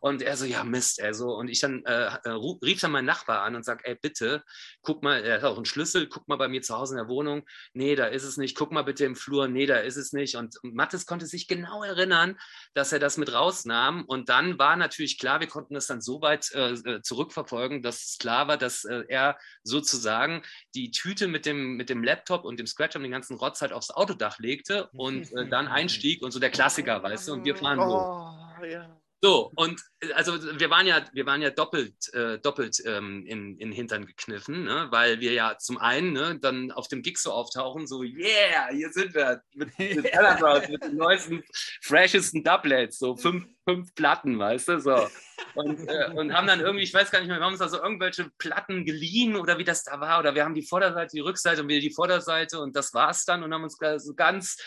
Und 0.00 0.22
er 0.22 0.36
so, 0.36 0.44
ja, 0.44 0.64
Mist, 0.64 0.98
er 0.98 1.14
so. 1.14 1.34
Und 1.34 1.48
ich 1.48 1.60
dann 1.60 1.84
äh, 1.84 2.10
äh 2.24 2.30
rief 2.62 2.80
dann 2.80 2.90
meinen 2.90 3.06
Nachbar 3.06 3.42
an 3.42 3.54
und 3.54 3.64
sag, 3.64 3.86
ey, 3.86 3.96
bitte, 4.00 4.42
guck 4.82 5.04
mal, 5.04 5.22
er 5.22 5.36
hat 5.36 5.44
auch 5.44 5.56
einen 5.56 5.66
Schlüssel, 5.66 6.08
guck 6.08 6.26
mal 6.26 6.36
bei 6.36 6.48
mir 6.48 6.62
zu 6.62 6.76
Hause 6.76 6.94
in 6.94 6.98
der 6.98 7.08
Wohnung. 7.08 7.46
Nee, 7.74 7.94
da 7.94 8.06
ist 8.06 8.24
es 8.24 8.36
nicht. 8.36 8.56
Guck 8.56 8.72
mal 8.72 8.82
bitte 8.82 9.04
im 9.04 9.14
Flur. 9.14 9.46
Nee, 9.46 9.66
da 9.66 9.76
ist 9.76 9.96
es 9.96 10.12
nicht. 10.12 10.34
Und 10.34 10.56
Mattes 10.62 11.06
konnte 11.06 11.26
sich 11.26 11.46
genau 11.46 11.84
erinnern, 11.84 12.36
dass 12.74 12.87
er 12.92 12.98
er 12.98 13.00
das 13.00 13.16
mit 13.16 13.32
rausnahm. 13.32 14.04
Und 14.04 14.28
dann 14.28 14.58
war 14.58 14.76
natürlich 14.76 15.18
klar, 15.18 15.40
wir 15.40 15.46
konnten 15.46 15.74
das 15.74 15.86
dann 15.86 16.00
so 16.00 16.20
weit 16.20 16.52
äh, 16.52 16.72
äh, 16.72 17.02
zurückverfolgen, 17.02 17.82
dass 17.82 18.04
es 18.04 18.18
klar 18.18 18.48
war, 18.48 18.58
dass 18.58 18.84
äh, 18.84 19.04
er 19.08 19.38
sozusagen 19.62 20.42
die 20.74 20.90
Tüte 20.90 21.28
mit 21.28 21.46
dem, 21.46 21.76
mit 21.76 21.88
dem 21.88 22.04
Laptop 22.04 22.44
und 22.44 22.58
dem 22.58 22.66
Scratch 22.66 22.96
und 22.96 23.02
den 23.02 23.12
ganzen 23.12 23.36
Rotz 23.36 23.60
halt 23.60 23.72
aufs 23.72 23.90
Autodach 23.90 24.38
legte 24.38 24.88
und 24.92 25.32
äh, 25.32 25.48
dann 25.48 25.68
einstieg 25.68 26.22
und 26.22 26.32
so 26.32 26.40
der 26.40 26.50
Klassiker, 26.50 27.02
weißt 27.02 27.28
du, 27.28 27.32
und 27.34 27.44
wir 27.44 27.56
fahren 27.56 27.78
oh, 27.78 27.84
los. 27.84 28.70
Ja. 28.70 28.97
So, 29.20 29.50
und 29.56 29.82
äh, 30.00 30.12
also 30.12 30.38
wir 30.60 30.70
waren 30.70 30.86
ja, 30.86 31.04
wir 31.12 31.26
waren 31.26 31.42
ja 31.42 31.50
doppelt, 31.50 32.12
äh, 32.14 32.38
doppelt 32.38 32.80
ähm, 32.86 33.26
in, 33.26 33.58
in 33.58 33.72
Hintern 33.72 34.06
gekniffen, 34.06 34.64
ne? 34.64 34.86
weil 34.90 35.18
wir 35.18 35.32
ja 35.32 35.58
zum 35.58 35.78
einen 35.78 36.12
ne, 36.12 36.38
dann 36.40 36.70
auf 36.70 36.86
dem 36.86 37.02
Gig 37.02 37.18
so 37.18 37.32
auftauchen, 37.32 37.88
so, 37.88 38.04
yeah, 38.04 38.68
hier 38.70 38.90
sind 38.92 39.14
wir 39.14 39.42
mit, 39.54 39.76
mit, 39.76 39.96
mit 40.70 40.82
den 40.84 40.96
neuesten, 40.96 41.42
freshesten 41.82 42.44
Doublets, 42.44 42.98
so 42.98 43.16
fünf, 43.16 43.44
fünf 43.64 43.92
Platten, 43.96 44.38
weißt 44.38 44.68
du, 44.68 44.80
so. 44.80 45.08
Und, 45.54 45.88
äh, 45.88 46.10
und 46.14 46.32
haben 46.32 46.46
dann 46.46 46.60
irgendwie, 46.60 46.84
ich 46.84 46.94
weiß 46.94 47.10
gar 47.10 47.18
nicht 47.18 47.28
mehr, 47.28 47.38
wir 47.38 47.44
haben 47.44 47.54
uns 47.54 47.60
also 47.60 47.82
irgendwelche 47.82 48.30
Platten 48.38 48.84
geliehen 48.84 49.34
oder 49.34 49.58
wie 49.58 49.64
das 49.64 49.82
da 49.82 49.98
war, 49.98 50.20
oder 50.20 50.36
wir 50.36 50.44
haben 50.44 50.54
die 50.54 50.66
Vorderseite, 50.66 51.16
die 51.16 51.20
Rückseite 51.20 51.62
und 51.62 51.68
wieder 51.68 51.80
die 51.80 51.92
Vorderseite 51.92 52.60
und 52.60 52.76
das 52.76 52.94
war's 52.94 53.24
dann 53.24 53.42
und 53.42 53.52
haben 53.52 53.64
uns 53.64 53.78
so 53.98 54.14
ganz 54.14 54.58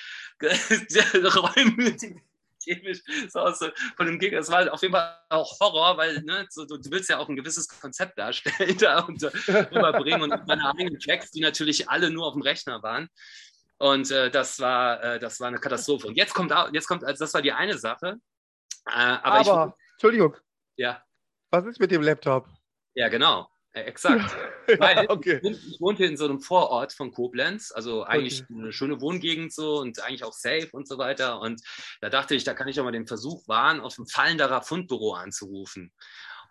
reumütig 0.41 2.17
chemisch 2.63 3.01
so 3.29 3.39
aus 3.39 3.59
von 3.95 4.05
dem 4.05 4.19
Gegner. 4.19 4.39
Es 4.39 4.49
war 4.49 4.57
halt 4.59 4.69
auf 4.69 4.81
jeden 4.81 4.93
Fall 4.93 5.17
auch 5.29 5.59
Horror, 5.59 5.97
weil 5.97 6.21
ne, 6.21 6.45
so, 6.49 6.65
du, 6.65 6.79
willst 6.89 7.09
ja 7.09 7.17
auch 7.17 7.29
ein 7.29 7.35
gewisses 7.35 7.67
Konzept 7.67 8.17
darstellen 8.17 8.77
da 8.79 8.99
und 9.01 9.23
rüberbringen 9.23 10.31
und 10.31 10.47
meine 10.47 10.69
eigenen 10.69 10.99
Tracks, 10.99 11.31
die 11.31 11.41
natürlich 11.41 11.89
alle 11.89 12.09
nur 12.09 12.27
auf 12.27 12.33
dem 12.33 12.41
Rechner 12.41 12.81
waren. 12.83 13.09
Und 13.77 14.11
äh, 14.11 14.29
das, 14.29 14.59
war, 14.59 15.03
äh, 15.03 15.19
das 15.19 15.39
war 15.39 15.47
eine 15.47 15.57
Katastrophe. 15.57 16.07
Und 16.07 16.15
jetzt 16.15 16.33
kommt, 16.33 16.53
jetzt 16.71 16.87
kommt 16.87 17.03
also 17.03 17.23
das 17.23 17.33
war 17.33 17.41
die 17.41 17.51
eine 17.51 17.77
Sache. 17.77 18.17
Äh, 18.85 18.91
aber, 18.91 19.25
aber 19.25 19.75
ich, 19.75 19.91
Entschuldigung. 19.93 20.37
Ja. 20.77 21.03
Was 21.49 21.65
ist 21.65 21.79
mit 21.79 21.91
dem 21.91 22.01
Laptop? 22.01 22.47
Ja, 22.93 23.09
genau. 23.09 23.50
Äh, 23.73 23.81
exakt. 23.81 24.35
Weil 24.79 25.05
okay. 25.07 25.39
ich, 25.43 25.79
wohnte 25.79 26.05
in 26.05 26.17
so 26.17 26.25
einem 26.25 26.39
Vorort 26.39 26.93
von 26.93 27.11
Koblenz, 27.11 27.71
also 27.71 28.03
eigentlich 28.03 28.43
okay. 28.43 28.53
eine 28.57 28.73
schöne 28.73 29.01
Wohngegend 29.01 29.53
so 29.53 29.79
und 29.79 30.01
eigentlich 30.01 30.23
auch 30.23 30.33
safe 30.33 30.69
und 30.71 30.87
so 30.87 30.97
weiter. 30.97 31.39
Und 31.39 31.61
da 32.01 32.09
dachte 32.09 32.35
ich, 32.35 32.43
da 32.43 32.53
kann 32.53 32.67
ich 32.67 32.75
doch 32.75 32.83
mal 32.83 32.91
den 32.91 33.07
Versuch 33.07 33.47
wahren, 33.47 33.79
auf 33.79 33.97
ein 33.97 34.07
fallenderer 34.07 34.61
Fundbüro 34.61 35.13
anzurufen. 35.13 35.91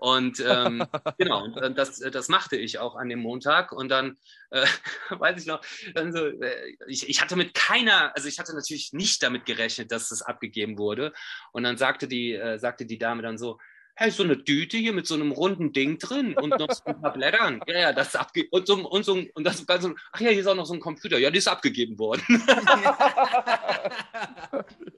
Und 0.00 0.42
ähm, 0.46 0.82
genau, 1.18 1.44
und 1.44 1.76
das, 1.76 1.98
das 1.98 2.28
machte 2.28 2.56
ich 2.56 2.78
auch 2.78 2.96
an 2.96 3.10
dem 3.10 3.18
Montag. 3.18 3.70
Und 3.70 3.90
dann, 3.90 4.16
äh, 4.50 4.64
weiß 5.10 5.42
ich 5.42 5.46
noch, 5.46 5.60
dann 5.94 6.12
so, 6.12 6.26
äh, 6.26 6.76
ich, 6.86 7.06
ich 7.06 7.20
hatte 7.20 7.36
mit 7.36 7.52
keiner, 7.52 8.16
also 8.16 8.26
ich 8.26 8.38
hatte 8.38 8.54
natürlich 8.54 8.94
nicht 8.94 9.22
damit 9.22 9.44
gerechnet, 9.44 9.92
dass 9.92 10.08
das 10.08 10.22
abgegeben 10.22 10.78
wurde. 10.78 11.12
Und 11.52 11.64
dann 11.64 11.76
sagte 11.76 12.08
die, 12.08 12.32
äh, 12.32 12.58
sagte 12.58 12.86
die 12.86 12.98
Dame 12.98 13.20
dann 13.20 13.36
so, 13.36 13.58
hey, 13.96 14.10
so 14.10 14.22
eine 14.22 14.42
Tüte 14.42 14.76
hier 14.76 14.92
mit 14.92 15.06
so 15.06 15.14
einem 15.14 15.32
runden 15.32 15.72
Ding 15.72 15.98
drin 15.98 16.34
und 16.36 16.50
noch 16.58 16.70
so 16.70 16.82
ein 16.84 17.00
paar 17.00 17.12
Blättern. 17.12 17.60
Ja, 17.66 17.78
ja, 17.78 17.92
das 17.92 18.08
ist 18.08 18.16
abgegeben. 18.16 18.50
Und, 18.52 18.66
so, 18.66 18.74
und, 18.88 19.04
so, 19.04 19.22
und 19.34 19.44
das 19.44 19.66
Ganze, 19.66 19.94
ach 20.12 20.20
ja, 20.20 20.30
hier 20.30 20.40
ist 20.40 20.46
auch 20.46 20.54
noch 20.54 20.66
so 20.66 20.74
ein 20.74 20.80
Computer. 20.80 21.18
Ja, 21.18 21.30
die 21.30 21.38
ist 21.38 21.48
abgegeben 21.48 21.98
worden. 21.98 22.22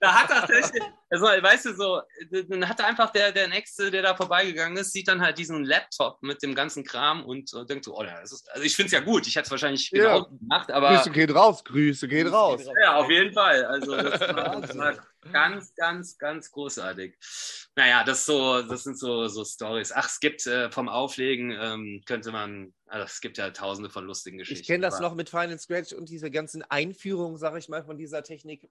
da 0.00 0.14
hat 0.14 0.28
tatsächlich, 0.28 0.82
also, 1.10 1.26
weißt 1.26 1.66
du, 1.66 1.74
so, 1.74 2.02
dann 2.48 2.68
hat 2.68 2.80
einfach 2.80 3.10
der, 3.10 3.32
der 3.32 3.48
Nächste, 3.48 3.90
der 3.90 4.02
da 4.02 4.14
vorbeigegangen 4.14 4.76
ist, 4.78 4.92
sieht 4.92 5.08
dann 5.08 5.20
halt 5.20 5.38
diesen 5.38 5.64
Laptop 5.64 6.22
mit 6.22 6.42
dem 6.42 6.54
ganzen 6.54 6.84
Kram 6.84 7.24
und, 7.24 7.52
und 7.54 7.68
denkt 7.68 7.84
so, 7.84 7.96
oh, 7.96 8.02
das 8.02 8.32
ist, 8.32 8.50
also 8.52 8.64
ich 8.64 8.76
finde 8.76 8.86
es 8.86 8.92
ja 8.92 9.00
gut. 9.00 9.26
Ich 9.26 9.34
hätte 9.36 9.46
es 9.46 9.50
wahrscheinlich 9.50 9.90
ja. 9.90 10.18
genau 10.18 10.26
gemacht, 10.26 10.70
aber. 10.70 10.96
Grüße 10.96 11.10
geht 11.10 11.34
raus, 11.34 11.64
Grüße 11.64 12.08
geht 12.08 12.30
raus. 12.30 12.62
Ja, 12.82 12.96
auf 12.96 13.10
jeden 13.10 13.32
Fall. 13.32 13.64
Also, 13.64 13.96
das 13.96 14.20
war, 14.20 14.60
das 14.60 14.76
war 14.76 14.94
ganz, 15.30 15.74
ganz, 15.74 16.18
ganz 16.18 16.50
großartig. 16.50 17.16
Naja, 17.76 18.04
das, 18.04 18.26
so, 18.26 18.62
das 18.62 18.84
sind 18.84 18.98
so, 18.98 19.28
so 19.28 19.44
Stories. 19.44 19.92
Ach, 19.92 20.08
es 20.08 20.20
gibt 20.20 20.46
äh, 20.46 20.70
vom 20.70 20.88
Auflegen, 20.88 21.56
ähm, 21.58 22.02
könnte 22.06 22.32
man, 22.32 22.74
also 22.86 23.04
es 23.04 23.20
gibt 23.20 23.38
ja 23.38 23.50
tausende 23.50 23.90
von 23.90 24.04
lustigen 24.04 24.38
Geschichten. 24.38 24.62
Ich 24.62 24.66
kenne 24.66 24.82
das 24.82 25.00
noch 25.00 25.14
mit 25.14 25.28
Final 25.28 25.58
Scratch 25.58 25.92
und 25.92 26.08
diese 26.08 26.30
ganzen 26.30 26.62
Einführungen, 26.62 27.38
sage 27.38 27.58
ich 27.58 27.68
mal, 27.68 27.84
von 27.84 27.98
dieser 27.98 28.22
Technik. 28.22 28.68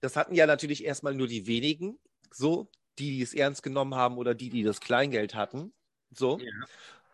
Das 0.00 0.16
hatten 0.16 0.34
ja 0.34 0.46
natürlich 0.46 0.84
erstmal 0.84 1.14
nur 1.14 1.28
die 1.28 1.46
wenigen, 1.46 1.98
so, 2.30 2.70
die, 2.98 3.16
die 3.16 3.22
es 3.22 3.34
ernst 3.34 3.62
genommen 3.62 3.94
haben 3.94 4.18
oder 4.18 4.34
die, 4.34 4.48
die 4.48 4.62
das 4.62 4.80
Kleingeld 4.80 5.34
hatten. 5.34 5.72
So. 6.10 6.38
Ja. 6.38 6.50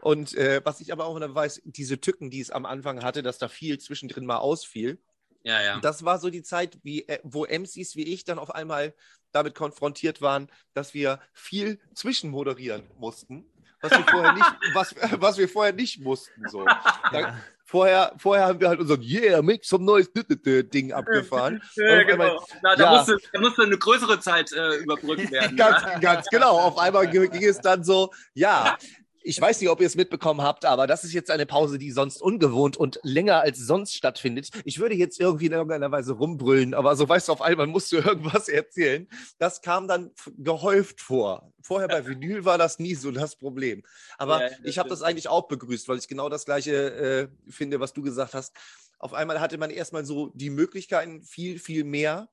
Und 0.01 0.35
äh, 0.37 0.61
was 0.64 0.81
ich 0.81 0.93
aber 0.93 1.07
auch 1.07 1.18
noch 1.18 1.35
weiß, 1.35 1.62
diese 1.64 2.01
Tücken, 2.01 2.31
die 2.31 2.41
es 2.41 2.51
am 2.51 2.66
Anfang 2.66 3.03
hatte, 3.03 3.22
dass 3.22 3.39
da 3.39 3.49
viel 3.49 3.79
zwischendrin 3.79 4.26
mal 4.26 4.39
ausfiel. 4.39 4.99
Ja, 5.43 5.62
ja. 5.62 5.80
Das 5.80 6.05
war 6.05 6.18
so 6.18 6.30
die 6.30 6.43
Zeit, 6.43 6.78
wie, 6.82 7.07
äh, 7.09 7.20
wo 7.22 7.45
MCs 7.45 7.97
wie 7.97 8.05
ich 8.05 8.24
dann 8.24 8.39
auf 8.39 8.55
einmal 8.55 8.95
damit 9.32 9.55
konfrontiert 9.55 10.20
waren, 10.20 10.49
dass 10.74 10.95
wir 10.95 11.20
viel 11.32 11.78
zwischenmoderieren 11.95 12.82
mussten, 12.99 13.45
was 13.80 13.93
wir 13.93 14.05
vorher 14.05 14.32
nicht, 14.32 14.47
was, 14.74 14.95
was 15.12 15.39
wir 15.39 15.49
vorher 15.49 15.72
nicht 15.72 16.01
mussten. 16.01 16.49
So. 16.49 16.64
Da, 16.64 17.36
vorher, 17.64 18.12
vorher 18.16 18.47
haben 18.47 18.61
wir 18.61 18.68
halt 18.68 18.80
unser 18.80 18.99
Yeah, 19.01 19.43
make 19.43 19.64
some 19.64 19.84
noise 19.84 20.11
Ding 20.11 20.93
abgefahren. 20.93 21.62
Ja, 21.76 22.03
genau. 22.03 22.24
Einmal, 22.24 22.39
Na, 22.62 22.76
da, 22.76 22.84
ja. 22.84 22.97
musste, 22.97 23.18
da, 23.32 23.41
musste, 23.41 23.62
eine 23.62 23.78
größere 23.78 24.20
Zeit 24.20 24.53
äh, 24.53 24.76
überbrückt 24.76 25.30
werden. 25.30 25.57
ganz, 25.57 25.84
ganz 26.01 26.26
genau. 26.28 26.59
Auf 26.59 26.78
einmal 26.78 27.09
ging 27.09 27.45
es 27.45 27.61
dann 27.61 27.84
so, 27.84 28.11
ja, 28.34 28.76
ich 29.23 29.41
weiß 29.41 29.61
nicht, 29.61 29.71
ob 29.71 29.81
ihr 29.81 29.87
es 29.87 29.97
mitbekommen 29.97 30.43
habt, 30.43 30.64
aber 30.64 30.87
das 30.87 31.05
ist 31.05 31.12
jetzt 31.12 31.31
eine 31.31 31.47
Pause, 31.47 31.79
die 31.79 31.91
sonst 31.91 32.23
ungewohnt 32.23 32.77
und 32.77 33.01
länger 33.03 33.41
als 33.41 33.59
sonst 33.59 33.95
stattfindet. 33.95 34.51
Ich 34.64 34.79
würde 34.79 34.95
jetzt 34.95 35.21
irgendwie 35.21 35.47
in 35.47 35.53
irgendeiner 35.53 35.91
Weise 35.91 36.12
rumbrüllen, 36.12 36.75
aber 36.75 36.97
so 36.97 37.09
weißt 37.09 37.29
du, 37.29 37.33
auf 37.33 37.43
einmal 37.43 37.66
musst 37.66 37.93
du 37.93 37.97
irgendwas 37.99 38.49
erzählen. 38.49 39.09
Das 39.39 39.62
kam 39.62 39.89
dann 39.89 40.11
gehäuft 40.37 41.01
vor. 41.01 41.53
Vorher 41.62 41.89
bei 41.89 42.07
Vinyl 42.07 42.45
war 42.45 42.59
das 42.59 42.79
nie 42.79 42.95
so 42.95 43.11
das 43.11 43.37
Problem. 43.37 43.83
Aber 44.16 44.43
ja, 44.43 44.57
ich 44.64 44.79
habe 44.79 44.89
das 44.89 45.03
eigentlich 45.03 45.29
auch 45.29 45.49
begrüßt, 45.49 45.89
weil 45.89 45.99
ich 45.99 46.09
genau 46.09 46.29
das 46.29 46.45
Gleiche 46.45 46.73
äh, 46.73 47.51
finde, 47.51 47.81
was 47.81 47.93
du 47.93 48.03
gesagt 48.03 48.35
hast. 48.35 48.55
Auf 48.99 49.14
einmal 49.14 49.41
hatte 49.41 49.59
man 49.59 49.71
erstmal 49.71 50.05
so 50.05 50.31
die 50.35 50.51
Möglichkeiten 50.51 51.23
viel, 51.23 51.59
viel 51.59 51.85
mehr. 51.85 52.29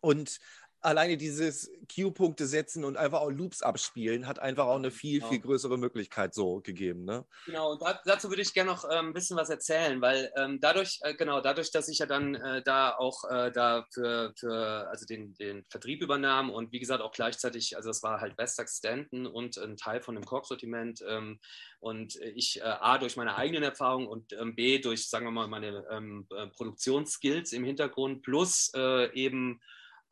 Und 0.00 0.38
alleine 0.84 1.16
dieses 1.16 1.70
Q-Punkte 1.92 2.46
setzen 2.46 2.84
und 2.84 2.96
einfach 2.96 3.20
auch 3.20 3.30
Loops 3.30 3.62
abspielen, 3.62 4.26
hat 4.26 4.38
einfach 4.38 4.66
auch 4.66 4.76
eine 4.76 4.90
viel, 4.90 5.20
genau. 5.20 5.30
viel 5.30 5.40
größere 5.40 5.78
Möglichkeit 5.78 6.34
so 6.34 6.60
gegeben. 6.60 7.04
Ne? 7.04 7.24
Genau, 7.46 7.72
und 7.72 7.82
dazu 8.04 8.28
würde 8.28 8.42
ich 8.42 8.52
gerne 8.52 8.70
noch 8.70 8.84
äh, 8.84 8.98
ein 8.98 9.14
bisschen 9.14 9.36
was 9.36 9.48
erzählen, 9.48 10.00
weil 10.00 10.30
ähm, 10.36 10.60
dadurch, 10.60 10.98
äh, 11.02 11.14
genau, 11.14 11.40
dadurch, 11.40 11.70
dass 11.70 11.88
ich 11.88 11.98
ja 11.98 12.06
dann 12.06 12.34
äh, 12.34 12.62
da 12.62 12.94
auch 12.96 13.24
äh, 13.30 13.50
da 13.50 13.86
für, 13.92 14.32
für 14.36 14.88
also 14.88 15.06
den, 15.06 15.34
den 15.34 15.64
Vertrieb 15.70 16.02
übernahm 16.02 16.50
und 16.50 16.72
wie 16.72 16.80
gesagt 16.80 17.02
auch 17.02 17.12
gleichzeitig, 17.12 17.76
also 17.76 17.88
das 17.88 18.02
war 18.02 18.20
halt 18.20 18.36
Westax 18.36 18.76
Stanton 18.76 19.26
und 19.26 19.56
ein 19.56 19.76
Teil 19.76 20.02
von 20.02 20.14
dem 20.14 20.24
Kork-Sortiment 20.24 21.02
ähm, 21.08 21.40
und 21.80 22.16
ich 22.16 22.60
äh, 22.60 22.64
A 22.64 22.98
durch 22.98 23.16
meine 23.16 23.36
eigenen 23.36 23.62
Erfahrungen 23.62 24.06
und 24.06 24.32
ähm, 24.34 24.54
B 24.54 24.78
durch, 24.80 25.08
sagen 25.08 25.26
wir 25.26 25.30
mal, 25.30 25.48
meine 25.48 25.84
ähm, 25.90 26.26
äh, 26.36 26.46
Produktionsskills 26.48 27.52
im 27.52 27.64
Hintergrund 27.64 28.22
plus 28.22 28.72
eben 29.14 29.60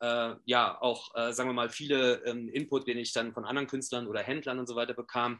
äh, 0.03 0.35
ja 0.43 0.81
auch, 0.81 1.15
äh, 1.15 1.31
sagen 1.31 1.49
wir 1.49 1.53
mal, 1.53 1.69
viele 1.69 2.25
ähm, 2.25 2.49
Input, 2.49 2.87
den 2.87 2.97
ich 2.97 3.13
dann 3.13 3.33
von 3.33 3.45
anderen 3.45 3.67
Künstlern 3.67 4.07
oder 4.07 4.21
Händlern 4.21 4.59
und 4.59 4.67
so 4.67 4.75
weiter 4.75 4.93
bekam, 4.93 5.39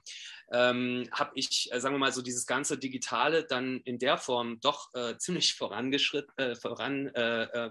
ähm, 0.51 1.09
habe 1.11 1.31
ich, 1.35 1.69
äh, 1.73 1.81
sagen 1.81 1.95
wir 1.95 1.99
mal, 1.99 2.13
so 2.13 2.21
dieses 2.21 2.45
ganze 2.45 2.77
Digitale 2.77 3.43
dann 3.43 3.81
in 3.81 3.99
der 3.99 4.17
Form 4.17 4.61
doch 4.61 4.93
äh, 4.93 5.17
ziemlich 5.19 5.55
vorangeschritt, 5.55 6.29
äh, 6.37 6.55
voran 6.55 7.07
äh, 7.07 7.69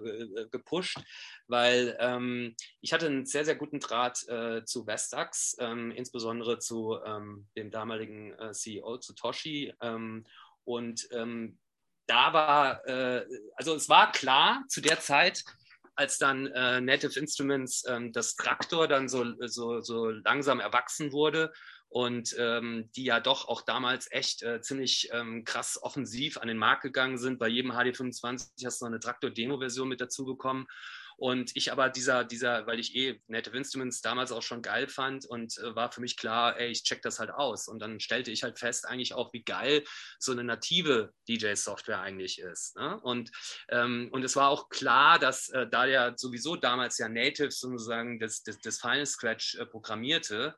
gepusht, 0.50 0.98
weil 1.46 1.96
ähm, 1.98 2.54
ich 2.82 2.92
hatte 2.92 3.06
einen 3.06 3.24
sehr, 3.24 3.46
sehr 3.46 3.56
guten 3.56 3.80
Draht 3.80 4.18
zu 4.64 4.86
Vestax, 4.86 5.56
ähm, 5.58 5.90
insbesondere 5.92 6.58
zu 6.58 6.98
ähm, 7.04 7.46
dem 7.56 7.70
damaligen 7.70 8.34
CEO, 8.52 8.98
zu 8.98 9.14
Toshi 9.14 9.72
ähm, 9.80 10.24
und 10.64 11.08
da 12.06 12.32
war, 12.32 12.82
also 13.56 13.74
es 13.74 13.88
war 13.88 14.12
klar 14.12 14.64
zu 14.68 14.80
der 14.80 15.00
Zeit, 15.00 15.44
als 15.94 16.18
dann 16.18 16.46
äh, 16.46 16.80
Native 16.80 17.18
Instruments 17.18 17.84
ähm, 17.88 18.12
das 18.12 18.34
Traktor 18.36 18.88
dann 18.88 19.08
so, 19.08 19.24
so, 19.46 19.80
so 19.80 20.10
langsam 20.10 20.60
erwachsen 20.60 21.12
wurde 21.12 21.52
und 21.88 22.34
ähm, 22.38 22.90
die 22.96 23.04
ja 23.04 23.20
doch 23.20 23.46
auch 23.48 23.60
damals 23.62 24.10
echt 24.10 24.42
äh, 24.42 24.62
ziemlich 24.62 25.10
ähm, 25.12 25.44
krass 25.44 25.78
offensiv 25.82 26.38
an 26.38 26.48
den 26.48 26.56
Markt 26.56 26.82
gegangen 26.82 27.18
sind. 27.18 27.38
Bei 27.38 27.48
jedem 27.48 27.72
HD25 27.72 28.64
hast 28.64 28.80
du 28.80 28.86
noch 28.86 28.92
eine 28.92 29.00
Traktor-Demo-Version 29.00 29.88
mit 29.88 30.00
dazu 30.00 30.24
bekommen. 30.24 30.66
Und 31.22 31.52
ich 31.54 31.70
aber 31.70 31.88
dieser, 31.88 32.24
dieser, 32.24 32.66
weil 32.66 32.80
ich 32.80 32.96
eh 32.96 33.22
Native 33.28 33.56
Instruments 33.56 34.00
damals 34.00 34.32
auch 34.32 34.42
schon 34.42 34.60
geil 34.60 34.88
fand 34.88 35.24
und 35.24 35.56
äh, 35.58 35.76
war 35.76 35.92
für 35.92 36.00
mich 36.00 36.16
klar, 36.16 36.58
ey, 36.58 36.72
ich 36.72 36.82
check 36.82 37.00
das 37.00 37.20
halt 37.20 37.30
aus. 37.30 37.68
Und 37.68 37.78
dann 37.78 38.00
stellte 38.00 38.32
ich 38.32 38.42
halt 38.42 38.58
fest, 38.58 38.88
eigentlich 38.88 39.14
auch, 39.14 39.32
wie 39.32 39.44
geil 39.44 39.84
so 40.18 40.32
eine 40.32 40.42
native 40.42 41.12
DJ-Software 41.28 42.00
eigentlich 42.00 42.40
ist. 42.40 42.74
Ne? 42.74 42.98
Und, 43.02 43.30
ähm, 43.68 44.08
und 44.10 44.24
es 44.24 44.34
war 44.34 44.48
auch 44.48 44.68
klar, 44.68 45.20
dass 45.20 45.48
äh, 45.50 45.68
da 45.70 45.84
ja 45.84 46.12
sowieso 46.16 46.56
damals 46.56 46.98
ja 46.98 47.08
Native 47.08 47.52
sozusagen 47.52 48.18
das, 48.18 48.42
das, 48.42 48.58
das 48.58 48.80
Final 48.80 49.06
Scratch 49.06 49.54
äh, 49.54 49.64
programmierte, 49.64 50.56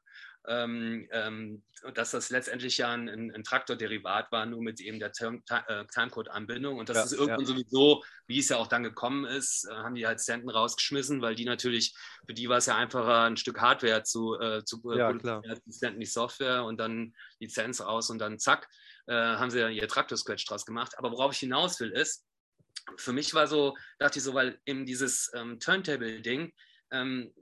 dass 1.94 2.10
das 2.10 2.30
letztendlich 2.30 2.78
ja 2.78 2.92
ein, 2.92 3.08
ein, 3.08 3.34
ein 3.34 3.44
Traktorderivat 3.44 4.30
war, 4.30 4.44
nur 4.46 4.62
mit 4.62 4.80
eben 4.80 4.98
der 4.98 5.10
äh, 5.10 5.84
Timecode-Anbindung. 5.86 6.78
Und 6.78 6.88
das 6.88 6.96
ja, 6.96 7.04
ist 7.04 7.12
irgendwann 7.12 7.40
ja. 7.40 7.46
sowieso, 7.46 8.04
wie 8.26 8.38
es 8.38 8.48
ja 8.50 8.58
auch 8.58 8.66
dann 8.66 8.82
gekommen 8.82 9.24
ist, 9.24 9.66
äh, 9.68 9.74
haben 9.74 9.94
die 9.94 10.06
halt 10.06 10.20
Stanton 10.20 10.50
rausgeschmissen, 10.50 11.22
weil 11.22 11.34
die 11.34 11.44
natürlich, 11.46 11.94
für 12.26 12.34
die 12.34 12.48
war 12.48 12.58
es 12.58 12.66
ja 12.66 12.76
einfacher, 12.76 13.22
ein 13.22 13.36
Stück 13.36 13.60
Hardware 13.60 14.02
zu, 14.02 14.38
äh, 14.38 14.64
zu 14.64 14.82
ja, 14.94 15.12
klar. 15.14 15.42
Stanton 15.70 16.00
die 16.00 16.06
Software 16.06 16.64
und 16.64 16.78
dann 16.78 17.14
Lizenz 17.40 17.80
raus 17.80 18.10
und 18.10 18.18
dann 18.18 18.38
zack, 18.38 18.68
äh, 19.06 19.14
haben 19.14 19.50
sie 19.50 19.60
ja 19.60 19.68
ihr 19.68 19.88
Traktor-Scratch 19.88 20.44
draus 20.46 20.66
gemacht. 20.66 20.98
Aber 20.98 21.10
worauf 21.10 21.32
ich 21.32 21.38
hinaus 21.38 21.80
will, 21.80 21.90
ist, 21.90 22.26
für 22.96 23.12
mich 23.12 23.32
war 23.34 23.46
so, 23.46 23.74
dachte 23.98 24.18
ich 24.18 24.24
so, 24.24 24.34
weil 24.34 24.58
eben 24.66 24.84
dieses 24.84 25.30
ähm, 25.34 25.58
Turntable-Ding, 25.58 26.52
ähm, 26.90 27.32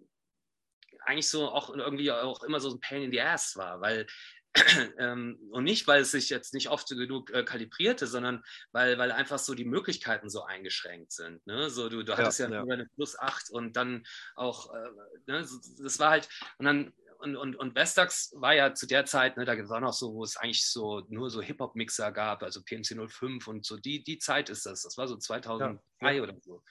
eigentlich 1.04 1.28
so 1.28 1.48
auch 1.48 1.74
irgendwie 1.74 2.10
auch 2.10 2.42
immer 2.42 2.60
so 2.60 2.70
ein 2.70 2.80
Pain 2.80 3.02
in 3.02 3.12
the 3.12 3.20
Ass 3.20 3.56
war, 3.56 3.80
weil 3.80 4.06
ähm, 4.98 5.38
und 5.50 5.64
nicht, 5.64 5.86
weil 5.86 6.02
es 6.02 6.10
sich 6.10 6.28
jetzt 6.28 6.52
nicht 6.52 6.68
oft 6.68 6.88
genug 6.88 7.30
äh, 7.30 7.42
kalibrierte, 7.42 8.06
sondern 8.06 8.42
weil, 8.70 8.98
weil 8.98 9.10
einfach 9.10 9.38
so 9.38 9.54
die 9.54 9.64
Möglichkeiten 9.64 10.28
so 10.28 10.44
eingeschränkt 10.44 11.12
sind. 11.12 11.46
Ne? 11.46 11.70
So, 11.70 11.88
du, 11.88 12.02
du 12.02 12.16
hattest 12.16 12.38
ja, 12.38 12.50
ja, 12.50 12.64
ja. 12.64 12.72
eine 12.72 12.86
Plus 12.94 13.18
8 13.18 13.50
und 13.50 13.76
dann 13.76 14.04
auch, 14.34 14.74
äh, 14.74 14.88
ne, 15.26 15.46
das 15.82 15.98
war 15.98 16.10
halt, 16.10 16.28
und 16.58 16.66
dann 16.66 16.92
und, 17.18 17.36
und, 17.36 17.54
und 17.54 17.76
Vestax 17.76 18.32
war 18.34 18.52
ja 18.52 18.74
zu 18.74 18.86
der 18.86 19.04
Zeit, 19.04 19.36
ne, 19.36 19.44
da 19.44 19.56
war 19.68 19.80
noch 19.80 19.92
so, 19.92 20.12
wo 20.12 20.24
es 20.24 20.36
eigentlich 20.36 20.66
so 20.66 21.06
nur 21.08 21.30
so 21.30 21.40
Hip-Hop-Mixer 21.40 22.10
gab, 22.10 22.42
also 22.42 22.62
PMC 22.62 22.96
05 23.08 23.46
und 23.46 23.64
so, 23.64 23.76
die, 23.76 24.02
die 24.02 24.18
Zeit 24.18 24.50
ist 24.50 24.66
das. 24.66 24.82
Das 24.82 24.98
war 24.98 25.06
so 25.06 25.16
2003 25.16 25.78
ja. 26.00 26.22
oder 26.22 26.34
so. 26.40 26.62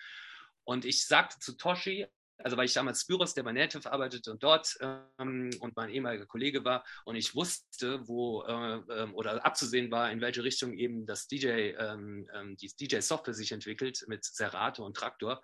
Und 0.65 0.84
ich 0.84 1.07
sagte 1.07 1.39
zu 1.39 1.55
Toshi, 1.55 2.05
also 2.43 2.57
weil 2.57 2.65
ich 2.65 2.73
damals 2.73 3.01
Spyros, 3.01 3.33
der 3.33 3.43
bei 3.43 3.51
Native 3.51 3.91
arbeitete 3.91 4.31
und 4.31 4.43
dort 4.43 4.77
ähm, 4.81 5.49
und 5.59 5.75
mein 5.75 5.89
ehemaliger 5.89 6.25
Kollege 6.25 6.63
war 6.63 6.83
und 7.05 7.15
ich 7.15 7.35
wusste, 7.35 8.07
wo 8.07 8.43
äh, 8.43 8.81
ähm, 8.89 9.13
oder 9.15 9.45
abzusehen 9.45 9.91
war, 9.91 10.11
in 10.11 10.21
welche 10.21 10.43
Richtung 10.43 10.73
eben 10.73 11.05
das 11.05 11.27
DJ, 11.27 11.73
ähm, 11.77 12.29
ähm 12.33 12.57
die 12.57 12.67
DJ-Software 12.67 13.33
sich 13.33 13.51
entwickelt 13.51 14.03
mit 14.07 14.23
Serato 14.23 14.85
und 14.85 14.95
Traktor, 14.95 15.41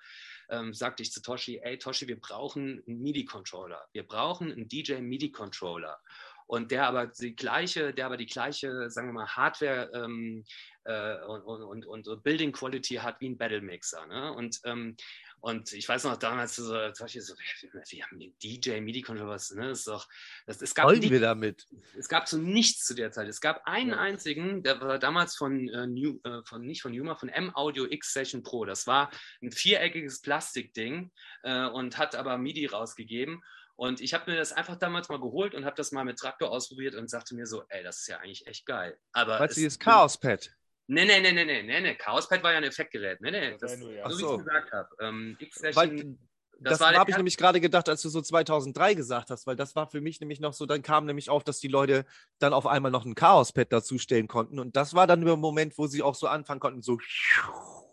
ähm, 0.49 0.73
sagte 0.73 1.03
ich 1.03 1.11
zu 1.11 1.21
Toshi, 1.21 1.59
ey 1.59 1.77
Toshi, 1.77 2.07
wir 2.07 2.19
brauchen 2.19 2.83
einen 2.87 3.01
MIDI-Controller. 3.01 3.87
Wir 3.93 4.03
brauchen 4.03 4.51
einen 4.51 4.67
DJ-MIDI-Controller. 4.67 5.99
und 6.47 6.71
der 6.71 6.87
aber 6.87 7.07
die 7.07 7.35
gleiche, 7.35 7.93
der 7.93 8.05
aber 8.05 8.15
die 8.15 8.25
gleiche, 8.25 8.89
sagen 8.89 9.09
wir 9.09 9.13
mal, 9.13 9.27
Hardware 9.27 9.91
ähm, 9.93 10.45
äh, 10.85 11.17
und, 11.25 11.41
und, 11.43 11.85
und, 11.85 12.07
und, 12.07 12.23
Building 12.23 12.53
Quality 12.53 12.95
hat 12.95 13.19
wie 13.19 13.29
ein 13.29 13.37
Battle 13.37 13.61
Mixer. 13.61 14.05
Ne? 14.07 14.31
Und 14.31 14.61
ähm, 14.63 14.95
und 15.39 15.71
ich 15.73 15.87
weiß 15.87 16.03
noch 16.05 16.17
damals 16.17 16.55
so, 16.55 16.73
zum 16.91 17.05
Beispiel 17.05 17.21
so, 17.21 17.33
wir 17.89 18.05
haben 18.05 18.19
den 18.19 18.33
DJ, 18.41 18.79
MIDI-Controller, 18.81 19.29
was, 19.29 19.51
ne? 19.51 19.69
Das 19.69 19.79
ist 19.79 19.87
doch, 19.87 20.07
das, 20.45 20.61
es 20.61 20.73
gab 20.73 20.85
Wollen 20.85 21.01
wir 21.01 21.19
damit? 21.19 21.67
Es 21.97 22.09
gab 22.09 22.27
so 22.27 22.37
nichts 22.37 22.85
zu 22.85 22.95
der 22.95 23.11
Zeit. 23.11 23.27
Es 23.27 23.39
gab 23.39 23.65
einen 23.65 23.91
ja. 23.91 23.97
einzigen, 23.97 24.63
der 24.63 24.81
war 24.81 24.99
damals 24.99 25.35
von, 25.35 25.69
äh, 25.69 25.87
New, 25.87 26.19
äh, 26.23 26.41
von 26.43 26.65
nicht 26.65 26.81
von 26.81 26.91
Numa, 26.91 27.15
von 27.15 27.29
M 27.29 27.55
Audio 27.55 27.85
X 27.85 28.13
Session 28.13 28.43
Pro. 28.43 28.65
Das 28.65 28.87
war 28.87 29.11
ein 29.41 29.51
viereckiges 29.51 30.21
Plastikding 30.21 31.11
äh, 31.43 31.67
und 31.67 31.97
hat 31.97 32.15
aber 32.15 32.37
MIDI 32.37 32.65
rausgegeben. 32.65 33.43
Und 33.75 34.01
ich 34.01 34.15
habe 34.15 34.31
mir 34.31 34.37
das 34.37 34.53
einfach 34.53 34.75
damals 34.75 35.07
mal 35.07 35.19
geholt 35.19 35.53
und 35.53 35.63
habe 35.63 35.75
das 35.75 35.91
mal 35.91 36.03
mit 36.03 36.17
Traktor 36.17 36.49
ausprobiert 36.49 36.95
und 36.95 37.11
sagte 37.11 37.35
mir 37.35 37.45
so, 37.45 37.63
ey, 37.69 37.83
das 37.83 37.99
ist 37.99 38.07
ja 38.07 38.17
eigentlich 38.17 38.47
echt 38.47 38.65
geil. 38.65 38.97
Aber 39.11 39.39
Weißt 39.39 39.55
du, 39.55 39.59
dieses 39.61 39.77
Chaos-Pad? 39.77 40.51
Nee, 40.87 41.05
nee, 41.05 41.19
nee, 41.19 41.33
nee, 41.33 41.45
nee, 41.45 41.63
nee, 41.63 41.81
nee. 41.81 41.95
Chaospad 41.95 42.41
war 42.43 42.51
ja 42.51 42.57
ein 42.57 42.63
Effektgerät. 42.63 43.19
Nee, 43.21 43.31
nee, 43.31 43.57
das, 43.59 43.77
nur, 43.77 43.91
ja. 43.91 44.09
so 44.09 44.17
wie 44.17 44.23
ich 44.23 44.29
es 44.29 44.45
gesagt 44.45 44.71
habe. 44.71 44.89
Ähm, 45.01 45.37
Weil, 45.73 46.17
das, 46.59 46.79
das 46.79 46.95
habe 46.95 47.11
ich 47.11 47.17
nämlich 47.17 47.37
gerade 47.37 47.59
gedacht, 47.61 47.87
als 47.87 48.01
du 48.01 48.09
so 48.09 48.21
2003 48.21 48.95
gesagt 48.95 49.29
hast, 49.29 49.45
weil 49.45 49.55
das 49.55 49.75
war 49.75 49.87
für 49.87 50.01
mich 50.01 50.19
nämlich 50.19 50.39
noch 50.39 50.53
so, 50.53 50.65
dann 50.65 50.81
kam 50.81 51.05
nämlich 51.05 51.29
auf, 51.29 51.43
dass 51.43 51.59
die 51.59 51.67
Leute 51.67 52.05
dann 52.39 52.53
auf 52.53 52.65
einmal 52.65 52.89
noch 52.89 53.05
ein 53.05 53.15
Chaospad 53.15 53.71
dazustellen 53.71 54.27
konnten 54.27 54.59
und 54.59 54.75
das 54.75 54.95
war 54.95 55.05
dann 55.05 55.23
der 55.23 55.35
Moment, 55.35 55.77
wo 55.77 55.87
sie 55.87 56.01
auch 56.01 56.15
so 56.15 56.27
anfangen 56.27 56.59
konnten, 56.59 56.81
so 56.81 56.97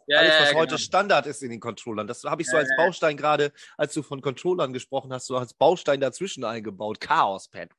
ja, 0.06 0.18
alles, 0.18 0.32
was 0.40 0.50
ja, 0.50 0.56
heute 0.56 0.74
genau. 0.76 0.78
Standard 0.78 1.26
ist 1.26 1.42
in 1.42 1.50
den 1.50 1.60
Controllern. 1.60 2.06
Das 2.06 2.24
habe 2.24 2.42
ich 2.42 2.48
so 2.48 2.56
als 2.56 2.68
Baustein 2.76 3.16
gerade, 3.16 3.52
als 3.76 3.94
du 3.94 4.02
von 4.02 4.20
Controllern 4.20 4.72
gesprochen 4.72 5.12
hast, 5.12 5.26
so 5.26 5.36
als 5.36 5.54
Baustein 5.54 6.00
dazwischen 6.00 6.44
eingebaut. 6.44 7.00
Chaospad. 7.00 7.70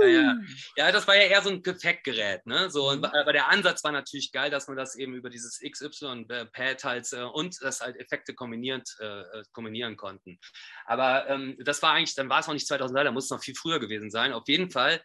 Ja, 0.00 0.06
ja. 0.06 0.34
ja, 0.76 0.92
das 0.92 1.06
war 1.06 1.16
ja 1.16 1.22
eher 1.22 1.42
so 1.42 1.50
ein 1.50 1.64
Effektgerät. 1.64 2.46
Ne? 2.46 2.70
So, 2.70 2.94
mhm. 2.94 3.04
aber 3.04 3.32
der 3.32 3.48
Ansatz 3.48 3.82
war 3.84 3.92
natürlich 3.92 4.32
geil, 4.32 4.50
dass 4.50 4.68
man 4.68 4.76
das 4.76 4.96
eben 4.96 5.14
über 5.14 5.30
dieses 5.30 5.60
XY-Pad 5.60 6.84
halt 6.84 7.12
äh, 7.12 7.22
und 7.22 7.56
das 7.62 7.80
halt 7.80 7.96
Effekte 7.96 8.34
kombiniert, 8.34 8.88
äh, 9.00 9.20
äh, 9.20 9.42
kombinieren 9.52 9.96
konnten. 9.96 10.38
Aber 10.84 11.28
ähm, 11.28 11.56
das 11.64 11.82
war 11.82 11.92
eigentlich, 11.92 12.14
dann 12.14 12.28
war 12.28 12.40
es 12.40 12.46
noch 12.46 12.54
nicht 12.54 12.66
2003, 12.66 13.04
da 13.04 13.12
muss 13.12 13.24
es 13.24 13.30
noch 13.30 13.42
viel 13.42 13.54
früher 13.54 13.80
gewesen 13.80 14.10
sein. 14.10 14.32
Auf 14.32 14.48
jeden 14.48 14.70
Fall 14.70 15.02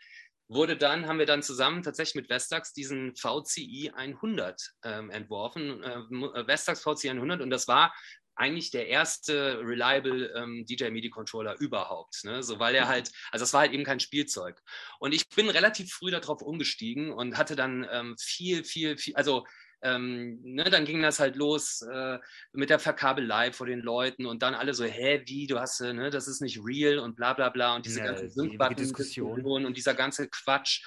wurde 0.47 0.77
dann, 0.77 1.07
haben 1.07 1.19
wir 1.19 1.25
dann 1.25 1.41
zusammen 1.41 1.83
tatsächlich 1.83 2.15
mit 2.15 2.29
Vestax 2.29 2.73
diesen 2.73 3.15
VCI 3.15 3.91
100 3.95 4.61
ähm, 4.83 5.09
entworfen, 5.09 5.83
äh, 5.83 6.47
Vestax 6.47 6.81
VCI 6.83 7.11
100 7.11 7.41
und 7.41 7.49
das 7.49 7.67
war 7.67 7.93
eigentlich 8.35 8.71
der 8.71 8.87
erste 8.87 9.59
reliable 9.59 10.33
ähm, 10.35 10.65
DJ 10.65 10.89
MIDI 10.89 11.09
Controller 11.09 11.59
überhaupt, 11.59 12.23
ne? 12.23 12.43
so 12.43 12.59
weil 12.59 12.75
er 12.75 12.87
halt, 12.87 13.11
also 13.31 13.43
das 13.43 13.53
war 13.53 13.61
halt 13.61 13.73
eben 13.73 13.83
kein 13.83 13.99
Spielzeug. 13.99 14.61
Und 14.99 15.13
ich 15.13 15.29
bin 15.29 15.49
relativ 15.49 15.91
früh 15.91 16.11
darauf 16.11 16.41
umgestiegen 16.41 17.11
und 17.11 17.37
hatte 17.37 17.55
dann 17.55 17.87
ähm, 17.91 18.15
viel, 18.19 18.63
viel, 18.63 18.97
viel, 18.97 19.15
also 19.15 19.45
ähm, 19.83 20.39
ne, 20.43 20.63
dann 20.69 20.85
ging 20.85 21.01
das 21.01 21.19
halt 21.19 21.35
los 21.35 21.81
äh, 21.81 22.17
mit 22.53 22.69
der 22.69 22.79
Verkabelei 22.79 23.51
vor 23.51 23.67
den 23.67 23.81
Leuten 23.81 24.25
und 24.25 24.41
dann 24.41 24.55
alle 24.55 24.73
so, 24.73 24.85
hä, 24.85 25.21
wie, 25.25 25.45
du 25.45 25.59
hast, 25.59 25.81
äh, 25.81 25.93
ne, 25.93 26.09
das 26.09 26.27
ist 26.27 26.41
nicht 26.41 26.59
real 26.63 26.99
und 26.99 27.15
bla 27.15 27.33
bla 27.33 27.49
bla 27.49 27.75
und 27.75 27.85
diese 27.85 27.99
ja, 27.99 28.05
ganze 28.05 28.29
Sync-Button 28.29 29.65
und 29.65 29.77
dieser 29.77 29.93
ganze 29.93 30.29
Quatsch. 30.29 30.83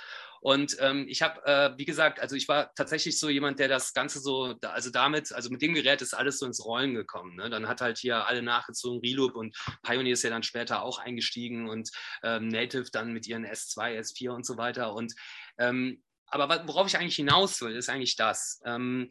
Und 0.46 0.76
ähm, 0.78 1.06
ich 1.08 1.22
habe, 1.22 1.44
äh, 1.44 1.76
wie 1.76 1.84
gesagt, 1.84 2.20
also 2.20 2.36
ich 2.36 2.46
war 2.46 2.72
tatsächlich 2.76 3.18
so 3.18 3.28
jemand, 3.28 3.58
der 3.58 3.66
das 3.66 3.92
Ganze 3.94 4.20
so, 4.20 4.54
also 4.62 4.90
damit, 4.90 5.32
also 5.32 5.50
mit 5.50 5.60
dem 5.60 5.74
Gerät 5.74 6.02
ist 6.02 6.14
alles 6.14 6.38
so 6.38 6.46
ins 6.46 6.64
Rollen 6.64 6.94
gekommen. 6.94 7.34
Ne? 7.34 7.50
Dann 7.50 7.66
hat 7.66 7.80
halt 7.80 7.98
hier 7.98 8.28
alle 8.28 8.42
nachgezogen, 8.42 9.00
Reloop 9.00 9.34
und 9.34 9.56
Pioneer 9.82 10.12
ist 10.12 10.22
ja 10.22 10.30
dann 10.30 10.44
später 10.44 10.82
auch 10.82 11.00
eingestiegen 11.00 11.68
und 11.68 11.90
ähm, 12.22 12.46
Native 12.46 12.92
dann 12.92 13.12
mit 13.12 13.26
ihren 13.26 13.44
S2, 13.44 13.98
S4 13.98 14.30
und 14.30 14.46
so 14.46 14.56
weiter. 14.56 14.94
Und 14.94 15.14
ähm, 15.58 16.00
aber 16.26 16.68
worauf 16.68 16.86
ich 16.86 16.96
eigentlich 16.96 17.16
hinaus 17.16 17.60
will, 17.60 17.74
ist 17.74 17.88
eigentlich 17.88 18.14
das. 18.14 18.60
Ähm, 18.64 19.10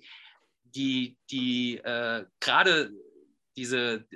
die, 0.63 1.17
die 1.31 1.79
äh, 1.79 2.23
gerade 2.39 2.93
diese, 3.57 4.07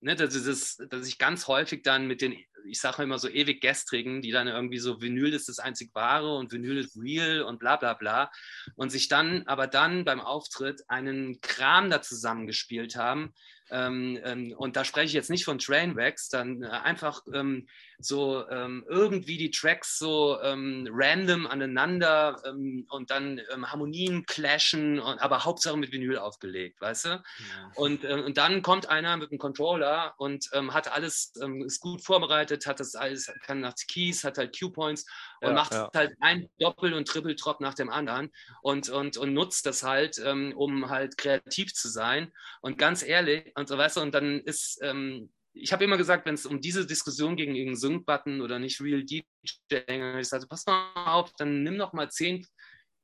ne, 0.00 0.16
das 0.16 0.34
ist, 0.34 0.82
dass 0.88 1.06
ich 1.06 1.18
ganz 1.18 1.46
häufig 1.46 1.82
dann 1.82 2.06
mit 2.06 2.22
den 2.22 2.42
ich 2.66 2.80
sage 2.80 3.02
immer 3.02 3.18
so 3.18 3.28
ewig 3.28 3.60
gestrigen, 3.60 4.22
die 4.22 4.30
dann 4.30 4.48
irgendwie 4.48 4.78
so 4.78 5.00
Vinyl 5.00 5.32
ist 5.34 5.48
das 5.48 5.58
einzig 5.58 5.90
wahre 5.94 6.36
und 6.36 6.52
Vinyl 6.52 6.78
ist 6.78 6.96
real 6.96 7.42
und 7.42 7.58
bla 7.58 7.76
bla 7.76 7.94
bla. 7.94 8.30
Und 8.76 8.90
sich 8.90 9.08
dann 9.08 9.44
aber 9.46 9.66
dann 9.66 10.04
beim 10.04 10.20
Auftritt 10.20 10.82
einen 10.88 11.40
Kram 11.40 11.90
da 11.90 12.02
zusammengespielt 12.02 12.96
haben, 12.96 13.32
ähm, 13.70 14.18
ähm, 14.24 14.54
und 14.56 14.76
da 14.76 14.84
spreche 14.84 15.06
ich 15.06 15.12
jetzt 15.12 15.30
nicht 15.30 15.44
von 15.44 15.58
Trainwrecks, 15.58 16.28
dann 16.28 16.62
äh, 16.62 16.68
einfach 16.68 17.22
ähm, 17.32 17.68
so 18.00 18.48
ähm, 18.48 18.84
irgendwie 18.88 19.36
die 19.36 19.50
Tracks 19.50 19.98
so 19.98 20.40
ähm, 20.42 20.88
random 20.90 21.46
aneinander 21.46 22.40
ähm, 22.46 22.86
und 22.90 23.10
dann 23.10 23.40
Harmonien 23.62 24.24
clashen, 24.26 25.00
und, 25.00 25.18
aber 25.18 25.44
Hauptsache 25.44 25.76
mit 25.76 25.90
Vinyl 25.90 26.18
aufgelegt, 26.18 26.80
weißt 26.80 27.06
du? 27.06 27.08
Ja. 27.08 27.22
Und, 27.74 28.04
äh, 28.04 28.14
und 28.14 28.36
dann 28.36 28.62
kommt 28.62 28.88
einer 28.88 29.16
mit 29.16 29.30
einem 29.30 29.38
Controller 29.38 30.14
und 30.18 30.50
hat 30.70 30.92
alles, 30.92 31.32
ist 31.64 31.80
gut 31.80 32.02
vorbereitet, 32.02 32.66
hat 32.66 32.80
das 32.80 32.94
alles, 32.94 33.32
kann 33.42 33.60
nach 33.60 33.74
Keys, 33.88 34.24
hat 34.24 34.38
halt 34.38 34.58
Q-Points 34.58 35.04
und 35.40 35.48
ja, 35.48 35.54
macht 35.54 35.72
ja. 35.72 35.90
halt 35.94 36.14
ein 36.20 36.48
Doppel- 36.58 36.94
und 36.94 37.08
Triple-Drop 37.08 37.60
nach 37.60 37.74
dem 37.74 37.90
anderen 37.90 38.30
und, 38.62 38.88
und, 38.88 39.16
und 39.16 39.34
nutzt 39.34 39.66
das 39.66 39.82
halt, 39.82 40.18
um 40.18 40.88
halt 40.88 41.18
kreativ 41.18 41.74
zu 41.74 41.88
sein. 41.88 42.32
Und 42.60 42.78
ganz 42.78 43.02
ehrlich, 43.02 43.52
und 43.56 43.68
so 43.68 43.76
weißt 43.76 43.96
du, 43.96 44.00
und 44.00 44.14
dann 44.14 44.40
ist, 44.40 44.78
ähm, 44.82 45.30
ich 45.52 45.72
habe 45.72 45.84
immer 45.84 45.96
gesagt, 45.96 46.26
wenn 46.26 46.34
es 46.34 46.46
um 46.46 46.60
diese 46.60 46.86
Diskussion 46.86 47.36
gegen 47.36 47.54
irgendeinen 47.54 47.76
Sync-Button 47.76 48.40
oder 48.40 48.58
nicht 48.58 48.80
Real 48.80 49.02
DJ 49.02 49.22
ging, 49.68 50.18
ich 50.18 50.28
sagte, 50.28 50.46
pass 50.46 50.66
mal 50.66 50.92
auf, 51.06 51.32
dann 51.38 51.62
nimm 51.62 51.76
noch 51.76 51.92
mal 51.92 52.10
zehn 52.10 52.46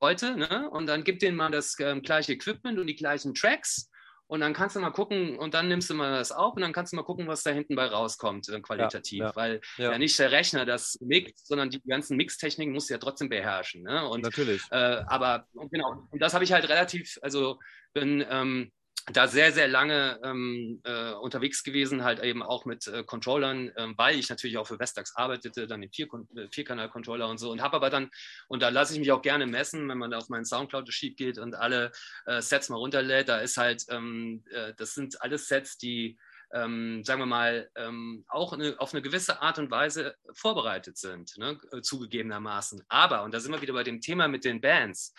Leute 0.01 0.37
ne? 0.37 0.69
und 0.71 0.87
dann 0.87 1.05
gib 1.05 1.19
denen 1.21 1.37
mal 1.37 1.51
das 1.51 1.77
ähm, 1.81 2.03
gleiche 2.03 2.33
Equipment 2.33 2.79
und 2.79 2.87
die 2.87 2.97
gleichen 2.97 3.35
Tracks 3.35 3.91
und 4.27 4.41
dann 4.41 4.55
kannst 4.55 4.75
du 4.75 4.81
mal 4.81 4.91
gucken 4.91 5.39
und 5.39 5.55
dann 5.55 5.69
nimmst 5.69 5.91
du 5.91 5.95
mal 5.95 6.17
das 6.17 6.33
auf 6.33 6.55
und 6.55 6.63
dann 6.63 6.73
kannst 6.73 6.93
du 6.93 6.97
mal 6.97 7.03
gucken, 7.03 7.27
was 7.27 7.43
da 7.43 7.51
hinten 7.51 7.77
bei 7.77 7.87
rauskommt, 7.87 8.49
äh, 8.49 8.61
qualitativ. 8.61 9.21
Ja, 9.21 9.27
ja, 9.27 9.37
weil 9.37 9.61
ja. 9.77 9.93
ja. 9.93 9.99
nicht 9.99 10.19
der 10.19 10.31
Rechner 10.33 10.65
das 10.65 10.99
mixt, 11.01 11.47
sondern 11.47 11.71
die 11.71 11.83
ganzen 11.83 12.17
Mixtechniken 12.17 12.73
musst 12.73 12.89
du 12.89 12.95
ja 12.95 12.99
trotzdem 12.99 13.29
beherrschen. 13.29 13.83
Ne? 13.83 14.09
Und, 14.09 14.23
Natürlich. 14.23 14.63
Äh, 14.71 15.03
aber 15.07 15.47
genau, 15.71 16.07
und 16.11 16.23
das 16.23 16.33
habe 16.33 16.45
ich 16.45 16.53
halt 16.53 16.69
relativ, 16.69 17.19
also 17.21 17.59
bin 17.93 18.25
ähm, 18.29 18.73
da 19.13 19.29
sehr, 19.29 19.53
sehr 19.53 19.69
lange 19.69 20.19
ähm, 20.25 20.81
äh, 20.85 21.13
unterwegs 21.13 21.63
gewesen, 21.63 22.05
halt 22.05 22.21
eben 22.21 22.43
auch 22.43 22.65
mit 22.65 22.87
äh, 22.87 23.05
Controllern, 23.05 23.71
ähm, 23.77 23.95
weil 23.99 24.19
ich 24.19 24.31
natürlich 24.31 24.57
auch 24.57 24.67
für 24.67 24.79
Vestax 24.79 25.15
arbeitete, 25.15 25.67
dann 25.67 25.83
den 25.83 25.91
äh, 25.91 26.49
Vierkanal-Controller 26.51 27.29
und 27.29 27.37
so 27.37 27.51
und 27.51 27.61
habe 27.61 27.77
aber 27.77 27.91
dann, 27.91 28.11
und 28.49 28.63
da 28.63 28.71
lasse 28.71 28.95
ich 28.95 28.99
mich 28.99 29.13
auch 29.13 29.21
gerne 29.21 29.47
messen, 29.47 29.89
wenn 29.91 29.99
man 29.99 30.15
auf 30.15 30.31
meinen 30.31 30.47
Soundcloud-Sheet 30.47 31.19
geht 31.19 31.39
und 31.39 31.55
alle 31.55 31.93
äh, 32.25 32.41
Sets 32.41 32.71
mal 32.71 32.77
runterlädt, 32.77 33.29
da 33.29 33.41
ist 33.41 33.59
halt, 33.59 33.85
ähm, 33.91 34.43
äh, 34.51 34.73
das 34.79 34.95
sind 34.95 35.21
alles 35.21 35.49
Sets, 35.49 35.77
die 35.77 36.17
ähm, 36.55 37.03
sagen 37.05 37.21
wir 37.21 37.27
mal, 37.27 37.69
ähm, 37.75 38.25
auch 38.29 38.53
eine, 38.53 38.79
auf 38.79 38.95
eine 38.95 39.03
gewisse 39.03 39.43
Art 39.43 39.59
und 39.59 39.71
Weise 39.71 40.15
vorbereitet 40.35 40.97
sind, 40.97 41.37
ne, 41.37 41.59
zugegebenermaßen. 41.83 42.85
Aber, 42.89 43.25
und 43.25 43.35
da 43.35 43.41
sind 43.41 43.53
wir 43.53 43.61
wieder 43.61 43.73
bei 43.73 43.83
dem 43.83 44.01
Thema 44.01 44.29
mit 44.29 44.45
den 44.45 44.61
Bands, 44.61 45.13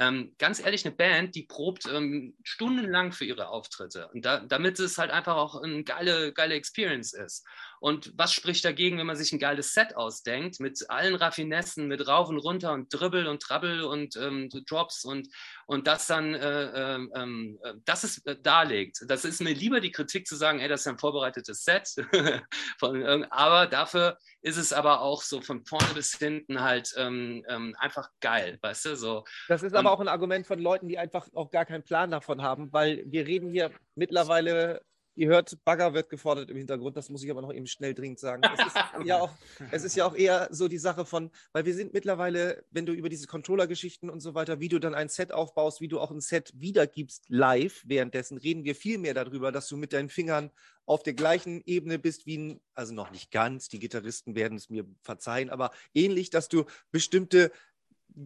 ähm, 0.00 0.34
ganz 0.38 0.60
ehrlich, 0.60 0.86
eine 0.86 0.94
Band, 0.94 1.34
die 1.34 1.42
probt 1.42 1.84
ähm, 1.86 2.34
stundenlang 2.42 3.12
für 3.12 3.26
ihre 3.26 3.48
Auftritte. 3.48 4.08
Und 4.08 4.24
da, 4.24 4.40
damit 4.40 4.80
es 4.80 4.96
halt 4.96 5.10
einfach 5.10 5.36
auch 5.36 5.62
eine 5.62 5.84
geile, 5.84 6.32
geile 6.32 6.54
Experience 6.54 7.12
ist. 7.12 7.46
Und 7.80 8.12
was 8.16 8.32
spricht 8.32 8.64
dagegen, 8.64 8.98
wenn 8.98 9.06
man 9.06 9.16
sich 9.16 9.32
ein 9.32 9.38
geiles 9.38 9.72
Set 9.72 9.96
ausdenkt, 9.96 10.60
mit 10.60 10.88
allen 10.90 11.14
Raffinessen, 11.14 11.88
mit 11.88 12.06
rauf 12.06 12.28
und 12.28 12.38
runter 12.38 12.72
und 12.72 12.92
Dribbel 12.92 13.26
und 13.26 13.42
Trabbel 13.42 13.82
und 13.82 14.16
ähm, 14.16 14.50
Drops 14.68 15.04
und, 15.04 15.28
und 15.66 15.86
das 15.86 16.06
dann, 16.06 16.34
äh, 16.34 16.96
äh, 16.96 17.58
das 17.86 18.04
ist 18.04 18.26
äh, 18.26 18.36
darlegt. 18.40 18.98
Das 19.06 19.24
ist 19.24 19.40
mir 19.40 19.54
lieber 19.54 19.80
die 19.80 19.90
Kritik 19.90 20.26
zu 20.26 20.36
sagen, 20.36 20.60
ey, 20.60 20.68
das 20.68 20.82
ist 20.82 20.88
ein 20.88 20.98
vorbereitetes 20.98 21.64
Set. 21.64 21.88
von, 22.78 23.24
aber 23.30 23.66
dafür 23.66 24.18
ist 24.42 24.58
es 24.58 24.72
aber 24.72 25.00
auch 25.00 25.22
so 25.22 25.40
von 25.40 25.64
vorne 25.64 25.94
bis 25.94 26.16
hinten 26.16 26.60
halt 26.60 26.92
ähm, 26.98 27.44
ähm, 27.48 27.74
einfach 27.78 28.10
geil, 28.20 28.58
weißt 28.60 28.86
du? 28.86 28.96
So. 28.96 29.24
Das 29.48 29.62
ist 29.62 29.74
aber 29.74 29.90
auch 29.90 30.00
ein 30.00 30.08
Argument 30.08 30.46
von 30.46 30.58
Leuten, 30.58 30.88
die 30.88 30.98
einfach 30.98 31.26
auch 31.34 31.50
gar 31.50 31.64
keinen 31.64 31.82
Plan 31.82 32.10
davon 32.10 32.42
haben, 32.42 32.72
weil 32.72 33.04
wir 33.06 33.26
reden 33.26 33.50
hier 33.50 33.70
mittlerweile 33.94 34.82
Ihr 35.20 35.28
hört, 35.28 35.62
Bagger 35.66 35.92
wird 35.92 36.08
gefordert 36.08 36.50
im 36.50 36.56
Hintergrund, 36.56 36.96
das 36.96 37.10
muss 37.10 37.22
ich 37.22 37.30
aber 37.30 37.42
noch 37.42 37.52
eben 37.52 37.66
schnell 37.66 37.92
dringend 37.92 38.18
sagen. 38.18 38.42
Es 38.42 38.66
ist, 38.66 38.74
ja 39.04 39.20
auch, 39.20 39.30
es 39.70 39.84
ist 39.84 39.94
ja 39.94 40.06
auch 40.06 40.14
eher 40.16 40.48
so 40.50 40.66
die 40.66 40.78
Sache 40.78 41.04
von, 41.04 41.30
weil 41.52 41.66
wir 41.66 41.74
sind 41.74 41.92
mittlerweile, 41.92 42.64
wenn 42.70 42.86
du 42.86 42.94
über 42.94 43.10
diese 43.10 43.26
Controller-Geschichten 43.26 44.08
und 44.08 44.20
so 44.20 44.34
weiter, 44.34 44.60
wie 44.60 44.70
du 44.70 44.78
dann 44.78 44.94
ein 44.94 45.10
Set 45.10 45.30
aufbaust, 45.30 45.82
wie 45.82 45.88
du 45.88 46.00
auch 46.00 46.10
ein 46.10 46.22
Set 46.22 46.54
wiedergibst 46.56 47.26
live, 47.28 47.82
währenddessen 47.84 48.38
reden 48.38 48.64
wir 48.64 48.74
viel 48.74 48.96
mehr 48.96 49.12
darüber, 49.12 49.52
dass 49.52 49.68
du 49.68 49.76
mit 49.76 49.92
deinen 49.92 50.08
Fingern 50.08 50.50
auf 50.86 51.02
der 51.02 51.12
gleichen 51.12 51.62
Ebene 51.66 51.98
bist 51.98 52.24
wie 52.24 52.38
ein, 52.38 52.60
also 52.72 52.94
noch 52.94 53.10
nicht 53.10 53.30
ganz, 53.30 53.68
die 53.68 53.78
Gitarristen 53.78 54.34
werden 54.34 54.56
es 54.56 54.70
mir 54.70 54.86
verzeihen, 55.02 55.50
aber 55.50 55.70
ähnlich, 55.92 56.30
dass 56.30 56.48
du 56.48 56.64
bestimmte 56.92 57.52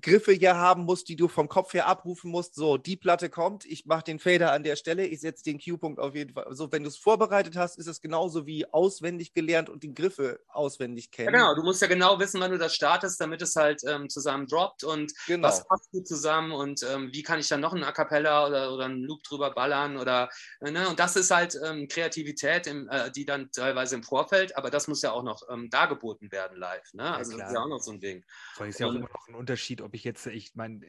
Griffe 0.01 0.32
hier 0.32 0.57
haben 0.57 0.85
musst, 0.85 1.09
die 1.09 1.16
du 1.16 1.28
vom 1.28 1.49
Kopf 1.49 1.74
her 1.74 1.87
abrufen 1.87 2.30
musst. 2.30 2.55
So, 2.55 2.76
die 2.76 2.97
Platte 2.97 3.30
kommt, 3.30 3.64
ich 3.64 3.87
mache 3.87 4.05
den 4.05 4.18
Fader 4.18 4.53
an 4.53 4.62
der 4.62 4.76
Stelle, 4.76 5.07
ich 5.07 5.20
setze 5.20 5.45
den 5.45 5.59
Q-Punkt 5.59 5.99
auf 6.01 6.14
jeden 6.14 6.35
Fall. 6.35 6.47
So, 6.51 6.70
wenn 6.72 6.82
du 6.82 6.89
es 6.89 6.97
vorbereitet 6.97 7.57
hast, 7.57 7.78
ist 7.78 7.87
es 7.87 8.01
genauso 8.01 8.47
wie 8.47 8.70
auswendig 8.72 9.35
gelernt 9.35 9.68
und 9.70 9.82
die 9.82 9.95
Griffe 9.95 10.41
auswendig 10.49 11.11
kennen. 11.11 11.35
Ja, 11.35 11.41
genau, 11.41 11.55
du 11.55 11.62
musst 11.62 11.82
ja 11.82 11.89
genau 11.89 12.18
wissen, 12.18 12.41
wann 12.41 12.51
du 12.51 12.59
das 12.59 12.74
startest, 12.74 13.20
damit 13.20 13.43
es 13.43 13.57
halt 13.57 13.82
ähm, 13.87 14.09
zusammen 14.09 14.47
droppt 14.47 14.85
und 14.85 15.12
genau. 15.26 15.49
was 15.49 15.66
passt 15.66 15.89
du 15.93 16.01
zusammen 16.01 16.53
und 16.53 16.82
ähm, 16.82 17.11
wie 17.12 17.22
kann 17.22 17.39
ich 17.39 17.49
dann 17.49 17.61
noch 17.61 17.72
einen 17.72 17.85
A 17.85 17.93
Cappella 17.93 18.47
oder, 18.47 18.72
oder 18.72 18.85
einen 18.85 19.03
Loop 19.03 19.22
drüber 19.22 19.53
ballern 19.53 19.97
oder, 19.97 20.28
äh, 20.61 20.70
ne? 20.70 20.89
und 20.89 20.99
das 20.99 21.16
ist 21.16 21.30
halt 21.30 21.57
ähm, 21.64 21.89
Kreativität, 21.89 22.66
im, 22.66 22.89
äh, 22.89 23.11
die 23.11 23.24
dann 23.24 23.51
teilweise 23.53 23.95
im 23.95 24.03
Vorfeld, 24.03 24.57
aber 24.57 24.70
das 24.70 24.89
muss 24.89 25.03
ja 25.03 25.12
auch 25.12 25.22
noch 25.22 25.43
ähm, 25.51 25.70
dargeboten 25.70 26.30
werden 26.32 26.59
live, 26.59 26.93
ne? 26.95 27.14
Also 27.14 27.32
ja, 27.32 27.39
das 27.39 27.49
ist 27.49 27.55
ja 27.55 27.62
auch 27.62 27.68
noch 27.68 27.80
so 27.80 27.93
ein 27.93 28.01
Ding. 28.01 28.24
Vor 28.55 28.66
ist 28.66 28.80
ja 28.80 28.87
auch 28.87 28.95
immer 28.95 29.09
noch 29.09 29.28
ein 29.28 29.35
Unterschied, 29.35 29.74
ob 29.81 29.95
ich 29.95 30.05
jetzt, 30.05 30.27
ich 30.27 30.55
meine, 30.55 30.81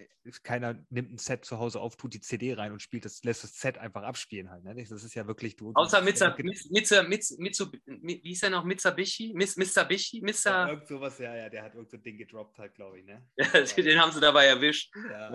keiner 0.44 0.76
nimmt 0.90 1.12
ein 1.12 1.18
Set 1.18 1.46
zu 1.46 1.60
Hause 1.60 1.80
auf, 1.80 1.96
tut 1.96 2.14
die 2.14 2.20
CD 2.20 2.54
rein 2.54 2.72
und 2.72 2.82
spielt 2.82 3.06
das, 3.06 3.24
lässt 3.24 3.44
das 3.44 3.60
Set 3.60 3.78
einfach 3.78 4.04
abspielen 4.04 4.50
halt. 4.50 4.64
Ne? 4.64 4.76
Das 4.76 5.04
ist 5.04 5.16
ja 5.16 5.28
wirklich 5.28 5.56
du. 5.56 5.72
Außer 5.74 6.02
Mitsa, 6.02 6.36
Mitsa, 6.70 7.04
Mitsa, 7.04 7.36
Mitsu, 7.38 7.66
wie 7.86 8.22
hieß 8.24 8.44
er 8.44 8.50
noch? 8.52 8.64
Mitsubishi? 8.64 9.34
Miss, 9.36 9.56
Mitsubishi? 9.56 10.22
Mitsa... 10.22 10.66
Ja, 10.66 10.70
irgend 10.70 10.88
sowas, 10.88 11.20
ja, 11.20 11.36
ja, 11.36 11.50
der 11.50 11.64
hat 11.64 11.76
irgend 11.76 11.92
so 11.92 11.98
ein 11.98 12.04
Ding 12.04 12.18
gedroppt 12.18 12.58
halt, 12.58 12.76
glaube 12.76 13.00
ich, 13.00 13.06
ne? 13.06 13.24
Ja, 13.38 13.62
den 13.84 14.00
haben 14.00 14.12
sie 14.12 14.20
dabei 14.20 14.46
erwischt. 14.46 14.94
Ja. 15.10 15.30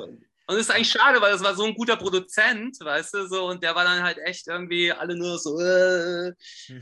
Und 0.50 0.56
es 0.56 0.62
ist 0.62 0.70
eigentlich 0.70 0.90
schade, 0.90 1.20
weil 1.20 1.30
das 1.30 1.44
war 1.44 1.54
so 1.54 1.64
ein 1.64 1.74
guter 1.74 1.96
Produzent, 1.96 2.76
weißt 2.80 3.14
du, 3.14 3.26
so, 3.28 3.46
und 3.46 3.62
der 3.62 3.74
war 3.74 3.84
dann 3.84 4.02
halt 4.02 4.18
echt 4.18 4.48
irgendwie 4.48 4.90
alle 4.90 5.14
nur 5.16 5.38
so. 5.38 5.60
Äh, 5.60 6.32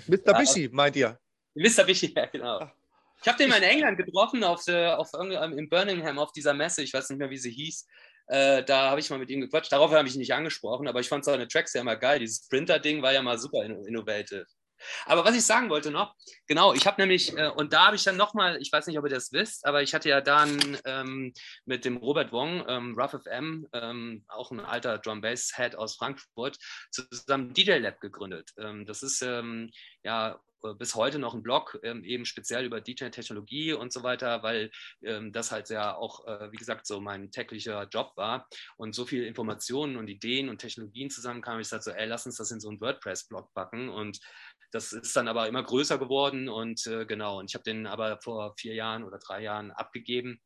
Mr. 0.06 0.38
Bishi, 0.38 0.70
meint 0.72 0.96
ihr? 0.96 1.18
Mr. 1.54 1.84
Bishi, 1.84 2.12
ja, 2.16 2.26
genau. 2.26 2.60
Ach. 2.60 2.72
Ich 3.22 3.28
habe 3.28 3.38
den 3.38 3.50
mal 3.50 3.56
in 3.56 3.64
England 3.64 3.98
getroffen, 3.98 4.44
auf, 4.44 4.64
der, 4.64 4.98
auf 4.98 5.10
in 5.14 5.68
Birmingham, 5.68 6.18
auf 6.18 6.32
dieser 6.32 6.54
Messe, 6.54 6.82
ich 6.82 6.92
weiß 6.92 7.10
nicht 7.10 7.18
mehr, 7.18 7.30
wie 7.30 7.38
sie 7.38 7.50
hieß. 7.50 7.86
Äh, 8.28 8.62
da 8.64 8.90
habe 8.90 9.00
ich 9.00 9.10
mal 9.10 9.18
mit 9.18 9.30
ihm 9.30 9.40
gequatscht. 9.40 9.72
Darauf 9.72 9.90
habe 9.90 10.06
ich 10.06 10.14
ihn 10.14 10.20
nicht 10.20 10.34
angesprochen, 10.34 10.86
aber 10.86 11.00
ich 11.00 11.08
fand 11.08 11.24
seine 11.24 11.48
Tracks 11.48 11.72
ja 11.72 11.80
immer 11.80 11.96
geil. 11.96 12.20
Dieses 12.20 12.44
Sprinter-Ding 12.44 13.02
war 13.02 13.12
ja 13.12 13.22
mal 13.22 13.38
super 13.38 13.64
innovative. 13.64 14.46
Aber 15.06 15.24
was 15.24 15.34
ich 15.34 15.44
sagen 15.44 15.70
wollte 15.70 15.90
noch, 15.90 16.14
genau, 16.46 16.72
ich 16.72 16.86
habe 16.86 17.00
nämlich, 17.00 17.36
äh, 17.36 17.48
und 17.48 17.72
da 17.72 17.86
habe 17.86 17.96
ich 17.96 18.04
dann 18.04 18.16
nochmal, 18.16 18.58
ich 18.60 18.72
weiß 18.72 18.86
nicht, 18.86 18.98
ob 18.98 19.04
ihr 19.04 19.14
das 19.14 19.32
wisst, 19.32 19.66
aber 19.66 19.82
ich 19.82 19.94
hatte 19.94 20.08
ja 20.08 20.20
dann 20.20 20.78
ähm, 20.84 21.32
mit 21.64 21.84
dem 21.84 21.96
Robert 21.96 22.32
Wong, 22.32 22.64
ähm, 22.68 22.98
Rough 22.98 23.22
FM, 23.22 23.66
ähm, 23.72 24.24
auch 24.28 24.50
ein 24.50 24.60
alter 24.60 24.98
Drum 24.98 25.20
Bass 25.20 25.52
Head 25.56 25.76
aus 25.76 25.96
Frankfurt, 25.96 26.58
zusammen 26.90 27.52
DJ 27.52 27.78
Lab 27.78 28.00
gegründet. 28.00 28.50
Ähm, 28.58 28.86
das 28.86 29.02
ist 29.02 29.22
ähm, 29.22 29.70
ja 30.02 30.40
äh, 30.64 30.74
bis 30.74 30.94
heute 30.94 31.18
noch 31.18 31.34
ein 31.34 31.42
Blog, 31.42 31.78
ähm, 31.82 32.04
eben 32.04 32.24
speziell 32.24 32.64
über 32.64 32.80
DJ-Technologie 32.80 33.72
und 33.72 33.92
so 33.92 34.02
weiter, 34.02 34.42
weil 34.42 34.70
das 35.00 35.52
halt 35.52 35.70
ja 35.70 35.94
auch, 35.94 36.26
äh, 36.26 36.50
wie 36.52 36.56
gesagt, 36.56 36.86
so 36.86 37.00
mein 37.00 37.30
täglicher 37.30 37.86
Job 37.90 38.12
war 38.16 38.48
und 38.76 38.94
so 38.94 39.06
viele 39.06 39.26
Informationen 39.26 39.96
und 39.96 40.08
Ideen 40.08 40.48
und 40.48 40.58
Technologien 40.58 41.10
zusammenkamen. 41.10 41.60
Ich 41.60 41.68
sagte 41.68 41.90
so, 41.90 41.90
ey, 41.92 42.06
lass 42.06 42.26
uns 42.26 42.36
das 42.36 42.50
in 42.50 42.60
so 42.60 42.68
einen 42.68 42.80
WordPress-Blog 42.80 43.52
packen 43.54 43.88
und 43.88 44.18
das 44.70 44.92
ist 44.92 45.16
dann 45.16 45.28
aber 45.28 45.48
immer 45.48 45.62
größer 45.62 45.98
geworden 45.98 46.48
und 46.48 46.86
äh, 46.86 47.06
genau, 47.06 47.38
und 47.38 47.50
ich 47.50 47.54
habe 47.54 47.64
den 47.64 47.86
aber 47.86 48.20
vor 48.20 48.54
vier 48.56 48.74
Jahren 48.74 49.04
oder 49.04 49.18
drei 49.18 49.42
Jahren 49.42 49.70
abgegeben 49.70 50.40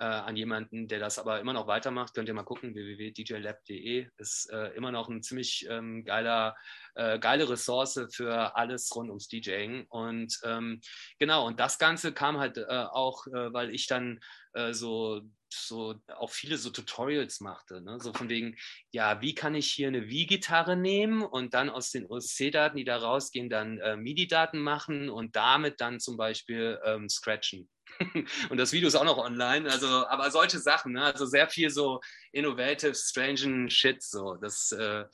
äh, 0.00 0.04
an 0.04 0.34
jemanden, 0.34 0.88
der 0.88 0.98
das 0.98 1.18
aber 1.18 1.40
immer 1.40 1.52
noch 1.52 1.66
weitermacht. 1.66 2.14
Könnt 2.14 2.26
ihr 2.26 2.34
mal 2.34 2.42
gucken, 2.42 2.74
www.djlab.de 2.74 4.08
ist 4.16 4.50
äh, 4.50 4.68
immer 4.68 4.90
noch 4.90 5.10
ein 5.10 5.22
ziemlich 5.22 5.66
ähm, 5.68 6.04
geiler, 6.04 6.56
äh, 6.94 7.18
geile 7.18 7.48
Ressource 7.48 8.00
für 8.10 8.56
alles 8.56 8.90
rund 8.96 9.10
ums 9.10 9.28
DJing. 9.28 9.86
Und 9.90 10.40
ähm, 10.44 10.80
genau, 11.18 11.46
und 11.46 11.60
das 11.60 11.78
Ganze 11.78 12.14
kam 12.14 12.38
halt 12.38 12.56
äh, 12.56 12.64
auch, 12.66 13.26
äh, 13.26 13.52
weil 13.52 13.74
ich 13.74 13.86
dann 13.86 14.20
äh, 14.54 14.72
so 14.72 15.22
so 15.52 16.00
auch 16.16 16.30
viele 16.30 16.56
so 16.56 16.70
Tutorials 16.70 17.40
machte, 17.40 17.80
ne? 17.80 17.98
so 18.00 18.12
von 18.12 18.28
wegen, 18.28 18.56
ja, 18.92 19.20
wie 19.20 19.34
kann 19.34 19.54
ich 19.54 19.70
hier 19.70 19.88
eine 19.88 20.08
Wii-Gitarre 20.08 20.76
nehmen 20.76 21.22
und 21.22 21.54
dann 21.54 21.70
aus 21.70 21.90
den 21.90 22.06
OSC-Daten, 22.06 22.76
die 22.76 22.84
da 22.84 22.98
rausgehen, 22.98 23.50
dann 23.50 23.78
äh, 23.78 23.96
MIDI-Daten 23.96 24.60
machen 24.60 25.10
und 25.10 25.36
damit 25.36 25.80
dann 25.80 26.00
zum 26.00 26.16
Beispiel 26.16 26.78
ähm, 26.84 27.08
scratchen. 27.08 27.68
und 28.50 28.56
das 28.56 28.72
Video 28.72 28.88
ist 28.88 28.94
auch 28.94 29.04
noch 29.04 29.18
online. 29.18 29.68
Also, 29.70 29.88
aber 30.06 30.30
solche 30.30 30.58
Sachen, 30.58 30.92
ne? 30.92 31.02
also 31.02 31.26
sehr 31.26 31.48
viel 31.48 31.70
so 31.70 32.00
innovative, 32.32 32.94
strange 32.94 33.68
Shit. 33.70 34.02
So, 34.02 34.36
das 34.36 34.72
äh, 34.72 35.04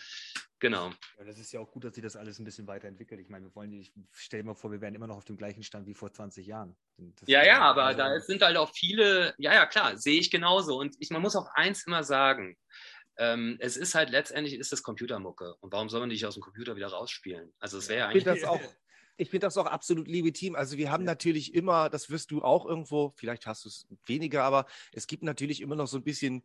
genau. 0.58 0.90
Ja, 1.18 1.24
das 1.24 1.38
ist 1.38 1.52
ja 1.52 1.60
auch 1.60 1.70
gut, 1.70 1.84
dass 1.84 1.94
sich 1.94 2.02
das 2.02 2.16
alles 2.16 2.38
ein 2.38 2.44
bisschen 2.44 2.66
weiterentwickelt. 2.66 3.20
Ich 3.20 3.28
meine, 3.28 3.46
wir 3.46 3.54
wollen, 3.54 3.72
ich 3.72 3.92
stelle 4.12 4.44
mir 4.44 4.54
vor, 4.54 4.70
wir 4.70 4.80
wären 4.80 4.94
immer 4.94 5.06
noch 5.06 5.16
auf 5.16 5.24
dem 5.24 5.36
gleichen 5.36 5.62
Stand 5.62 5.86
wie 5.86 5.94
vor 5.94 6.12
20 6.12 6.46
Jahren. 6.46 6.76
Das 6.96 7.28
ja, 7.28 7.44
ja, 7.44 7.60
aber 7.60 7.84
also, 7.84 7.98
da 7.98 8.20
sind 8.20 8.42
halt 8.42 8.56
auch 8.56 8.72
viele, 8.74 9.34
ja, 9.38 9.54
ja, 9.54 9.66
klar, 9.66 9.96
sehe 9.96 10.18
ich 10.18 10.30
genauso. 10.30 10.78
Und 10.78 10.96
ich, 10.98 11.10
man 11.10 11.22
muss 11.22 11.36
auch 11.36 11.48
eins 11.54 11.86
immer 11.86 12.04
sagen. 12.04 12.56
Ähm, 13.18 13.56
es 13.60 13.76
ist 13.76 13.94
halt 13.94 14.10
letztendlich 14.10 14.54
ist 14.54 14.72
das 14.72 14.82
Computermucke. 14.82 15.54
Und 15.60 15.72
warum 15.72 15.88
soll 15.88 16.00
man 16.00 16.10
nicht 16.10 16.26
aus 16.26 16.34
dem 16.34 16.42
Computer 16.42 16.76
wieder 16.76 16.88
rausspielen? 16.88 17.52
Also 17.58 17.78
es 17.78 17.88
wäre 17.88 18.00
ja 18.00 18.08
eigentlich. 18.08 18.24
Das 18.24 18.44
auch, 18.44 18.60
ich 19.16 19.30
finde 19.30 19.46
das 19.46 19.56
auch 19.56 19.66
absolut 19.66 20.08
legitim. 20.08 20.54
Also 20.54 20.76
wir 20.76 20.90
haben 20.90 21.04
ja. 21.04 21.12
natürlich 21.12 21.54
immer, 21.54 21.88
das 21.88 22.10
wirst 22.10 22.30
du 22.30 22.42
auch 22.42 22.66
irgendwo, 22.66 23.14
vielleicht 23.16 23.46
hast 23.46 23.64
du 23.64 23.68
es 23.68 23.86
weniger, 24.04 24.44
aber 24.44 24.66
es 24.92 25.06
gibt 25.06 25.22
natürlich 25.22 25.62
immer 25.62 25.76
noch 25.76 25.86
so 25.86 25.96
ein 25.96 26.04
bisschen 26.04 26.42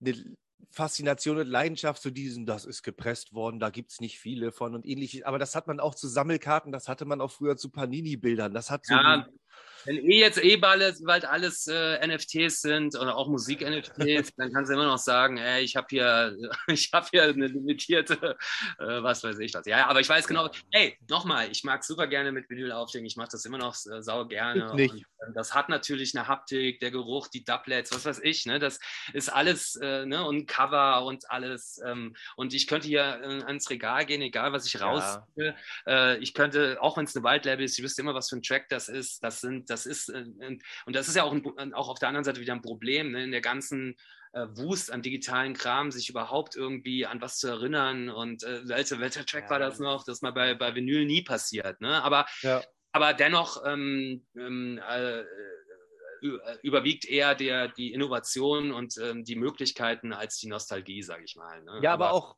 eine 0.00 0.36
Faszination 0.70 1.38
und 1.38 1.46
Leidenschaft 1.46 2.02
zu 2.02 2.10
diesem, 2.10 2.46
das 2.46 2.64
ist 2.64 2.82
gepresst 2.82 3.34
worden, 3.34 3.60
da 3.60 3.70
gibt 3.70 3.92
es 3.92 4.00
nicht 4.00 4.18
viele 4.18 4.52
von 4.52 4.74
und 4.74 4.86
ähnliches. 4.86 5.22
Aber 5.22 5.38
das 5.38 5.54
hat 5.54 5.66
man 5.66 5.80
auch 5.80 5.94
zu 5.94 6.08
Sammelkarten, 6.08 6.72
das 6.72 6.88
hatte 6.88 7.04
man 7.04 7.20
auch 7.20 7.30
früher 7.30 7.56
zu 7.56 7.70
Panini-Bildern. 7.70 8.52
Das 8.54 8.70
hat 8.70 8.86
so 8.86 8.94
ja, 8.94 9.26
wenn 9.84 9.98
eh 9.98 10.18
jetzt 10.18 10.42
eh 10.42 10.56
bald, 10.56 11.04
bald 11.04 11.24
alles 11.24 11.66
äh, 11.66 12.06
NFTs 12.06 12.62
sind 12.62 12.96
oder 12.96 13.16
auch 13.16 13.28
Musik-NFTs, 13.28 14.34
dann 14.36 14.52
kannst 14.52 14.70
du 14.70 14.74
immer 14.74 14.86
noch 14.86 14.98
sagen, 14.98 15.36
ey, 15.38 15.62
ich 15.62 15.76
habe 15.76 15.86
hier, 15.90 16.36
ich 16.68 16.90
habe 16.92 17.06
hier 17.10 17.24
eine 17.24 17.46
limitierte, 17.46 18.36
äh, 18.78 19.02
was 19.02 19.22
weiß 19.22 19.38
ich 19.38 19.52
was. 19.54 19.66
Ja, 19.66 19.86
aber 19.86 20.00
ich 20.00 20.08
weiß 20.08 20.26
genau, 20.26 20.48
hey, 20.72 20.96
nochmal, 21.08 21.50
ich 21.50 21.64
mag 21.64 21.84
super 21.84 22.06
gerne 22.06 22.32
mit 22.32 22.48
Vinyl 22.48 22.72
auflegen, 22.72 23.06
ich 23.06 23.16
mache 23.16 23.30
das 23.32 23.44
immer 23.44 23.58
noch 23.58 23.74
äh, 23.74 24.02
sau 24.02 24.26
gerne. 24.26 24.72
Und, 24.72 24.80
äh, 24.80 24.90
das 25.34 25.54
hat 25.54 25.68
natürlich 25.68 26.16
eine 26.16 26.28
Haptik, 26.28 26.80
der 26.80 26.90
Geruch, 26.90 27.28
die 27.28 27.44
Doublets, 27.44 27.92
was 27.92 28.04
weiß 28.04 28.20
ich, 28.22 28.46
ne? 28.46 28.58
Das 28.58 28.78
ist 29.12 29.28
alles, 29.30 29.76
äh, 29.76 30.06
ne? 30.06 30.24
Und 30.24 30.46
Cover 30.46 31.04
und 31.04 31.30
alles. 31.30 31.80
Ähm, 31.84 32.14
und 32.36 32.54
ich 32.54 32.66
könnte 32.66 32.88
hier 32.88 33.20
äh, 33.22 33.42
ans 33.44 33.68
Regal 33.70 34.06
gehen, 34.06 34.22
egal 34.22 34.52
was 34.52 34.66
ich 34.66 34.80
raus. 34.80 35.18
Ja. 35.36 36.14
ich 36.16 36.34
könnte, 36.34 36.78
auch 36.80 36.96
wenn 36.96 37.04
es 37.04 37.16
eine 37.16 37.24
Wildlabel 37.24 37.64
ist, 37.64 37.78
ich 37.78 37.84
wüsste 37.84 38.02
immer, 38.02 38.14
was 38.14 38.28
für 38.28 38.36
ein 38.36 38.42
Track 38.42 38.68
das 38.68 38.88
ist. 38.88 39.22
Das 39.22 39.43
sind 39.44 39.70
das 39.70 39.86
ist, 39.86 40.08
äh, 40.08 40.24
und 40.86 40.96
das 40.96 41.08
ist 41.08 41.16
ja 41.16 41.22
auch, 41.24 41.32
ein, 41.32 41.74
auch 41.74 41.88
auf 41.88 41.98
der 41.98 42.08
anderen 42.08 42.24
Seite 42.24 42.40
wieder 42.40 42.54
ein 42.54 42.62
Problem, 42.62 43.12
ne, 43.12 43.24
in 43.24 43.30
der 43.30 43.40
ganzen 43.40 43.96
äh, 44.32 44.46
Wust 44.56 44.92
an 44.92 45.02
digitalen 45.02 45.54
Kram, 45.54 45.90
sich 45.90 46.10
überhaupt 46.10 46.56
irgendwie 46.56 47.06
an 47.06 47.20
was 47.20 47.38
zu 47.38 47.48
erinnern. 47.48 48.10
Und 48.10 48.42
äh, 48.42 48.68
welcher, 48.68 48.98
welcher 49.00 49.24
Track 49.24 49.44
ja. 49.44 49.50
war 49.50 49.58
das 49.58 49.78
noch? 49.78 50.04
Das 50.04 50.16
ist 50.16 50.22
mal 50.22 50.32
bei, 50.32 50.54
bei 50.54 50.74
Vinyl 50.74 51.06
nie 51.06 51.22
passiert. 51.22 51.80
Ne? 51.80 52.02
Aber, 52.02 52.26
ja. 52.42 52.62
aber 52.92 53.14
dennoch 53.14 53.62
ähm, 53.64 54.26
ähm, 54.36 54.80
äh, 54.86 55.22
überwiegt 56.62 57.04
eher 57.04 57.34
der, 57.34 57.68
die 57.68 57.92
Innovation 57.92 58.72
und 58.72 58.96
ähm, 58.98 59.24
die 59.24 59.36
Möglichkeiten 59.36 60.12
als 60.12 60.38
die 60.38 60.48
Nostalgie, 60.48 61.02
sage 61.02 61.24
ich 61.24 61.36
mal. 61.36 61.62
Ne? 61.62 61.80
Ja, 61.82 61.92
aber, 61.92 62.08
aber 62.08 62.14
auch 62.14 62.36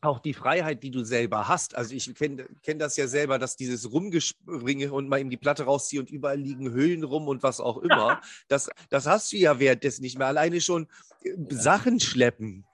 auch 0.00 0.20
die 0.20 0.34
Freiheit, 0.34 0.82
die 0.82 0.90
du 0.90 1.04
selber 1.04 1.48
hast. 1.48 1.74
Also 1.74 1.94
ich 1.94 2.14
kenne 2.14 2.46
kenn 2.62 2.78
das 2.78 2.96
ja 2.96 3.08
selber, 3.08 3.38
dass 3.38 3.56
dieses 3.56 3.90
Rumgespringe 3.90 4.92
und 4.92 5.08
mal 5.08 5.20
eben 5.20 5.30
die 5.30 5.36
Platte 5.36 5.64
rausziehe 5.64 6.00
und 6.00 6.10
überall 6.10 6.38
liegen 6.38 6.72
Hüllen 6.72 7.02
rum 7.02 7.28
und 7.28 7.42
was 7.42 7.60
auch 7.60 7.78
immer. 7.78 8.20
das, 8.48 8.70
das 8.90 9.06
hast 9.06 9.32
du 9.32 9.36
ja 9.36 9.58
währenddessen 9.58 10.02
nicht 10.02 10.18
mehr. 10.18 10.28
Alleine 10.28 10.60
schon 10.60 10.88
äh, 11.24 11.32
Sachen 11.50 12.00
schleppen. 12.00 12.64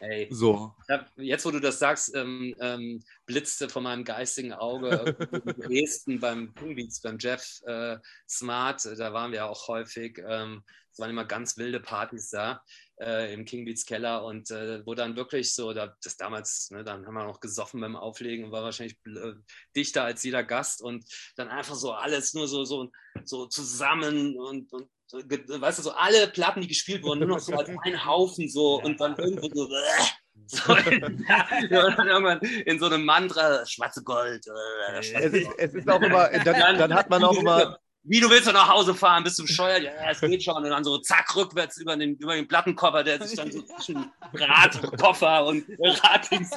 Ey, 0.00 0.28
so. 0.30 0.74
Hab, 0.88 1.10
jetzt, 1.16 1.44
wo 1.44 1.50
du 1.50 1.60
das 1.60 1.78
sagst, 1.78 2.14
ähm, 2.14 2.54
ähm, 2.58 3.02
blitzte 3.26 3.68
von 3.68 3.82
meinem 3.82 4.02
geistigen 4.02 4.54
Auge 4.54 5.14
Dresden 5.58 6.20
beim 6.20 6.54
Pingbeats, 6.54 7.02
beim 7.02 7.18
Jeff 7.18 7.60
äh, 7.66 7.98
Smart, 8.26 8.82
da 8.96 9.12
waren 9.12 9.32
wir 9.32 9.44
auch 9.46 9.68
häufig. 9.68 10.18
Ähm, 10.26 10.62
es 10.90 10.98
waren 10.98 11.10
immer 11.10 11.26
ganz 11.26 11.58
wilde 11.58 11.80
Partys 11.80 12.30
da 12.30 12.62
äh, 13.00 13.32
im 13.32 13.44
King 13.44 13.64
Beats 13.64 13.86
Keller 13.86 14.24
und 14.24 14.50
äh, 14.50 14.84
wo 14.86 14.94
dann 14.94 15.16
wirklich 15.16 15.54
so, 15.54 15.72
da, 15.72 15.96
das 16.02 16.16
damals, 16.16 16.70
ne, 16.70 16.84
dann 16.84 17.06
haben 17.06 17.14
wir 17.14 17.24
noch 17.24 17.40
gesoffen 17.40 17.80
beim 17.80 17.96
Auflegen 17.96 18.44
und 18.44 18.52
war 18.52 18.62
wahrscheinlich 18.62 18.96
äh, 19.06 19.32
dichter 19.74 20.04
als 20.04 20.22
jeder 20.22 20.44
Gast 20.44 20.82
und 20.82 21.04
dann 21.36 21.48
einfach 21.48 21.74
so 21.74 21.92
alles 21.92 22.34
nur 22.34 22.46
so, 22.46 22.64
so, 22.64 22.90
so 23.24 23.46
zusammen 23.46 24.36
und, 24.36 24.72
und 24.72 24.88
weißt 25.12 25.78
du, 25.78 25.82
so 25.82 25.92
alle 25.92 26.28
Platten, 26.28 26.60
die 26.60 26.68
gespielt 26.68 27.02
wurden, 27.02 27.20
nur 27.20 27.28
noch 27.28 27.40
so 27.40 27.54
als 27.54 27.68
ein 27.82 28.04
Haufen 28.04 28.48
so 28.48 28.80
und 28.82 29.00
dann 29.00 29.16
irgendwo 29.16 29.48
so, 29.48 29.66
so 30.46 30.72
ja, 30.76 31.86
und 31.86 31.98
dann 31.98 32.08
irgendwann 32.08 32.40
in 32.40 32.78
so 32.78 32.86
einem 32.86 33.04
Mantra, 33.04 33.64
schwarze 33.66 34.02
Gold. 34.02 34.46
Äh, 34.46 34.98
es, 34.98 35.10
ist, 35.10 35.48
es 35.58 35.74
ist 35.74 35.88
auch 35.88 36.02
immer, 36.02 36.28
dann, 36.28 36.78
dann 36.78 36.94
hat 36.94 37.08
man 37.08 37.24
auch 37.24 37.36
immer 37.36 37.78
wie 38.02 38.20
du 38.20 38.30
willst 38.30 38.46
du 38.46 38.52
nach 38.52 38.68
Hause 38.68 38.94
fahren, 38.94 39.24
bist 39.24 39.38
du 39.38 39.42
bescheuert? 39.42 39.82
Ja, 39.82 39.92
es 40.10 40.20
geht 40.20 40.42
schon. 40.42 40.56
Und 40.56 40.70
dann 40.70 40.84
so 40.84 40.98
zack, 40.98 41.36
rückwärts 41.36 41.76
über 41.76 41.96
den, 41.96 42.16
über 42.16 42.34
den 42.34 42.48
Plattenkoffer, 42.48 43.04
der 43.04 43.22
sich 43.22 43.36
dann 43.36 43.52
so 43.52 43.60
zwischen 43.62 44.10
Radkoffer 44.32 45.44
und 45.44 45.64
Radings 45.78 46.50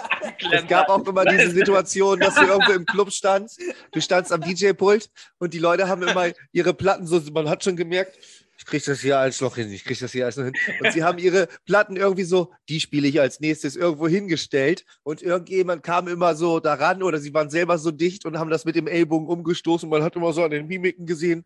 Es 0.52 0.68
gab 0.68 0.88
auch 0.90 1.06
immer 1.06 1.26
diese 1.26 1.50
Situation, 1.52 2.20
dass 2.20 2.36
du 2.36 2.44
irgendwo 2.44 2.72
im 2.72 2.86
Club 2.86 3.12
standst, 3.12 3.62
du 3.92 4.02
standst 4.02 4.32
am 4.32 4.42
DJ-Pult 4.42 5.10
und 5.40 5.54
die 5.54 5.60
Leute 5.60 5.88
haben 5.90 6.08
immer 6.08 6.32
ihre 6.54 6.74
Platten 6.74 7.08
so, 7.08 7.20
man 7.34 7.50
hat 7.50 7.64
schon 7.64 7.76
gemerkt, 7.76 8.18
ich 8.64 8.68
kriege 8.68 8.86
das 8.86 9.02
hier 9.02 9.20
alles 9.20 9.42
noch 9.42 9.58
hin, 9.58 9.70
ich 9.74 9.84
kriege 9.84 10.00
das 10.00 10.14
hier 10.14 10.24
alles 10.24 10.38
noch 10.38 10.46
hin. 10.46 10.54
Und 10.80 10.94
sie 10.94 11.04
haben 11.04 11.18
ihre 11.18 11.50
Platten 11.66 11.98
irgendwie 11.98 12.24
so, 12.24 12.54
die 12.70 12.80
spiele 12.80 13.10
ich 13.10 13.20
als 13.20 13.42
nächstes 13.42 13.76
irgendwo 13.76 14.08
hingestellt 14.08 14.86
und 15.04 15.22
irgendjemand 15.22 15.84
kam 15.84 16.08
immer 16.08 16.34
so 16.34 16.62
daran 16.62 17.04
oder 17.04 17.20
sie 17.20 17.34
waren 17.34 17.50
selber 17.50 17.78
so 17.78 17.92
dicht 17.92 18.24
und 18.26 18.40
haben 18.40 18.50
das 18.50 18.64
mit 18.64 18.78
dem 18.78 18.88
Ellbogen 18.88 19.28
umgestoßen. 19.28 19.90
Man 19.90 20.02
hat 20.02 20.16
immer 20.16 20.32
so 20.32 20.46
an 20.46 20.52
den 20.52 20.68
Mimiken 20.68 21.06
gesehen, 21.06 21.44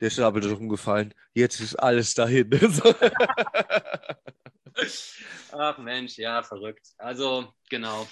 der 0.00 0.08
Stapel 0.08 0.42
ist 0.42 0.52
umgefallen, 0.52 1.12
jetzt 1.34 1.60
ist 1.60 1.76
alles 1.76 2.14
dahin. 2.14 2.48
Ach 5.52 5.76
Mensch, 5.76 6.16
ja, 6.16 6.42
verrückt. 6.42 6.94
Also, 6.96 7.52
genau. 7.68 8.08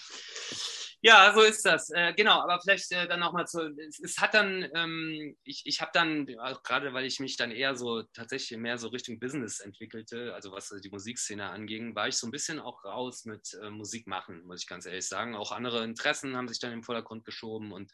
Ja, 1.03 1.33
so 1.35 1.43
ist 1.43 1.65
das. 1.65 1.91
Äh, 1.91 2.15
genau, 2.15 2.41
aber 2.41 2.59
vielleicht 2.61 2.91
äh, 2.91 3.07
dann 3.07 3.21
nochmal 3.21 3.47
zu. 3.47 3.61
Es, 3.79 4.01
es, 4.01 4.19
hat 4.19 4.35
dann, 4.35 4.69
ähm, 4.75 5.37
ich, 5.45 5.63
ich 5.65 5.81
habe 5.81 5.91
dann, 5.93 6.27
gerade 6.27 6.93
weil 6.95 7.05
ich 7.05 7.21
mich 7.21 7.37
dann 7.37 7.51
eher 7.51 7.77
so 7.77 8.03
tatsächlich 8.03 8.59
mehr 8.59 8.79
so 8.79 8.89
Richtung 8.89 9.21
Business 9.21 9.61
entwickelte, 9.61 10.35
also 10.35 10.53
was 10.53 10.75
die 10.83 10.91
Musikszene 10.91 11.51
anging, 11.51 11.95
war 11.95 12.09
ich 12.09 12.17
so 12.17 12.27
ein 12.27 12.31
bisschen 12.31 12.59
auch 12.59 12.85
raus 12.85 13.25
mit 13.25 13.57
äh, 13.63 13.71
Musik 13.71 14.07
machen, 14.07 14.43
muss 14.47 14.63
ich 14.63 14.67
ganz 14.67 14.87
ehrlich 14.87 15.07
sagen. 15.07 15.37
Auch 15.37 15.53
andere 15.53 15.85
Interessen 15.85 16.37
haben 16.37 16.49
sich 16.49 16.59
dann 16.59 16.73
im 16.73 16.83
Vordergrund 16.83 17.25
geschoben 17.25 17.73
und 17.73 17.93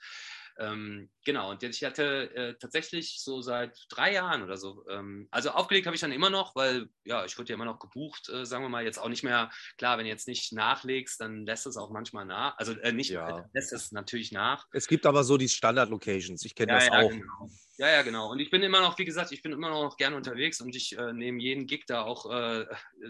ähm, 0.59 1.11
genau, 1.25 1.51
und 1.51 1.63
ich 1.63 1.83
hatte 1.83 2.35
äh, 2.35 2.55
tatsächlich 2.59 3.21
so 3.21 3.41
seit 3.41 3.79
drei 3.89 4.13
Jahren 4.13 4.43
oder 4.43 4.57
so, 4.57 4.85
ähm, 4.89 5.29
also 5.31 5.51
aufgelegt 5.51 5.87
habe 5.87 5.95
ich 5.95 6.01
dann 6.01 6.13
immer 6.13 6.31
noch, 6.31 6.55
weil 6.55 6.89
ja, 7.05 7.25
ich 7.25 7.39
wurde 7.39 7.51
ja 7.51 7.55
immer 7.55 7.65
noch 7.65 7.79
gebucht, 7.79 8.29
äh, 8.29 8.45
sagen 8.45 8.65
wir 8.65 8.69
mal, 8.69 8.85
jetzt 8.85 8.99
auch 8.99 9.09
nicht 9.09 9.23
mehr, 9.23 9.51
klar, 9.79 9.99
wenn 9.99 10.05
du 10.05 10.11
jetzt 10.11 10.29
nicht 10.29 10.53
nachlegst, 10.53 11.21
dann 11.21 11.47
lässt 11.47 11.67
es 11.67 11.77
auch 11.77 11.91
manchmal 11.91 12.27
nach, 12.27 12.57
also 12.59 12.73
äh, 12.73 12.93
nicht, 12.93 13.11
ja. 13.11 13.39
Äh, 13.39 13.43
lässt 13.55 13.73
es 13.73 13.93
natürlich 13.93 14.33
nach. 14.33 14.67
Es 14.73 14.87
gibt 14.87 15.07
aber 15.07 15.25
so 15.25 15.37
die 15.37 15.49
Standard-Locations, 15.49 16.45
ich 16.45 16.55
kenne 16.55 16.73
ja, 16.73 16.79
das 16.79 16.87
ja, 16.87 17.01
auch. 17.01 17.11
Genau. 17.11 17.51
Ja, 17.79 17.89
ja, 17.89 18.03
genau. 18.03 18.31
Und 18.31 18.39
ich 18.39 18.51
bin 18.51 18.63
immer 18.63 18.81
noch, 18.81 18.99
wie 18.99 19.05
gesagt, 19.05 19.33
ich 19.33 19.43
bin 19.43 19.53
immer 19.53 19.71
noch 19.71 19.97
gerne 19.97 20.15
unterwegs 20.15 20.61
und 20.61 20.77
ich 20.77 20.97
äh, 20.97 21.13
nehme 21.13 21.43
jeden 21.43 21.67
Gig 21.67 21.85
da 21.87 22.03
auch 22.03 22.31
äh, 22.31 22.67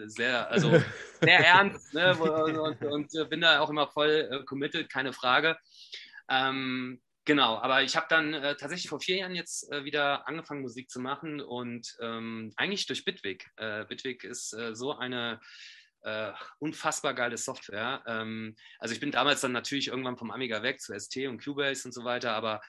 sehr, 0.06 0.48
also 0.50 0.70
sehr 1.20 1.40
ernst 1.40 1.92
ne? 1.92 2.16
und, 2.16 2.80
und, 2.80 3.12
und, 3.12 3.30
bin 3.30 3.40
da 3.40 3.60
auch 3.60 3.70
immer 3.70 3.88
voll 3.88 4.44
committed, 4.46 4.88
keine 4.88 5.12
Frage. 5.12 5.58
Ähm, 6.28 7.02
Genau, 7.24 7.56
aber 7.58 7.82
ich 7.84 7.94
habe 7.94 8.06
dann 8.08 8.34
äh, 8.34 8.56
tatsächlich 8.56 8.88
vor 8.88 9.00
vier 9.00 9.18
Jahren 9.18 9.36
jetzt 9.36 9.70
äh, 9.70 9.84
wieder 9.84 10.26
angefangen, 10.26 10.62
Musik 10.62 10.90
zu 10.90 10.98
machen 10.98 11.40
und 11.40 11.96
ähm, 12.00 12.52
eigentlich 12.56 12.86
durch 12.86 13.04
Bitwig. 13.04 13.48
Äh, 13.56 13.84
Bitwig 13.84 14.24
ist 14.24 14.52
äh, 14.54 14.74
so 14.74 14.96
eine 14.96 15.40
äh, 16.02 16.32
unfassbar 16.58 17.14
geile 17.14 17.36
Software. 17.36 18.02
Ähm, 18.08 18.56
also 18.80 18.92
ich 18.92 18.98
bin 18.98 19.12
damals 19.12 19.40
dann 19.40 19.52
natürlich 19.52 19.86
irgendwann 19.86 20.18
vom 20.18 20.32
Amiga 20.32 20.64
weg 20.64 20.80
zu 20.80 20.98
ST 20.98 21.16
und 21.28 21.44
Cubase 21.44 21.86
und 21.86 21.92
so 21.92 22.02
weiter, 22.02 22.32
aber 22.32 22.60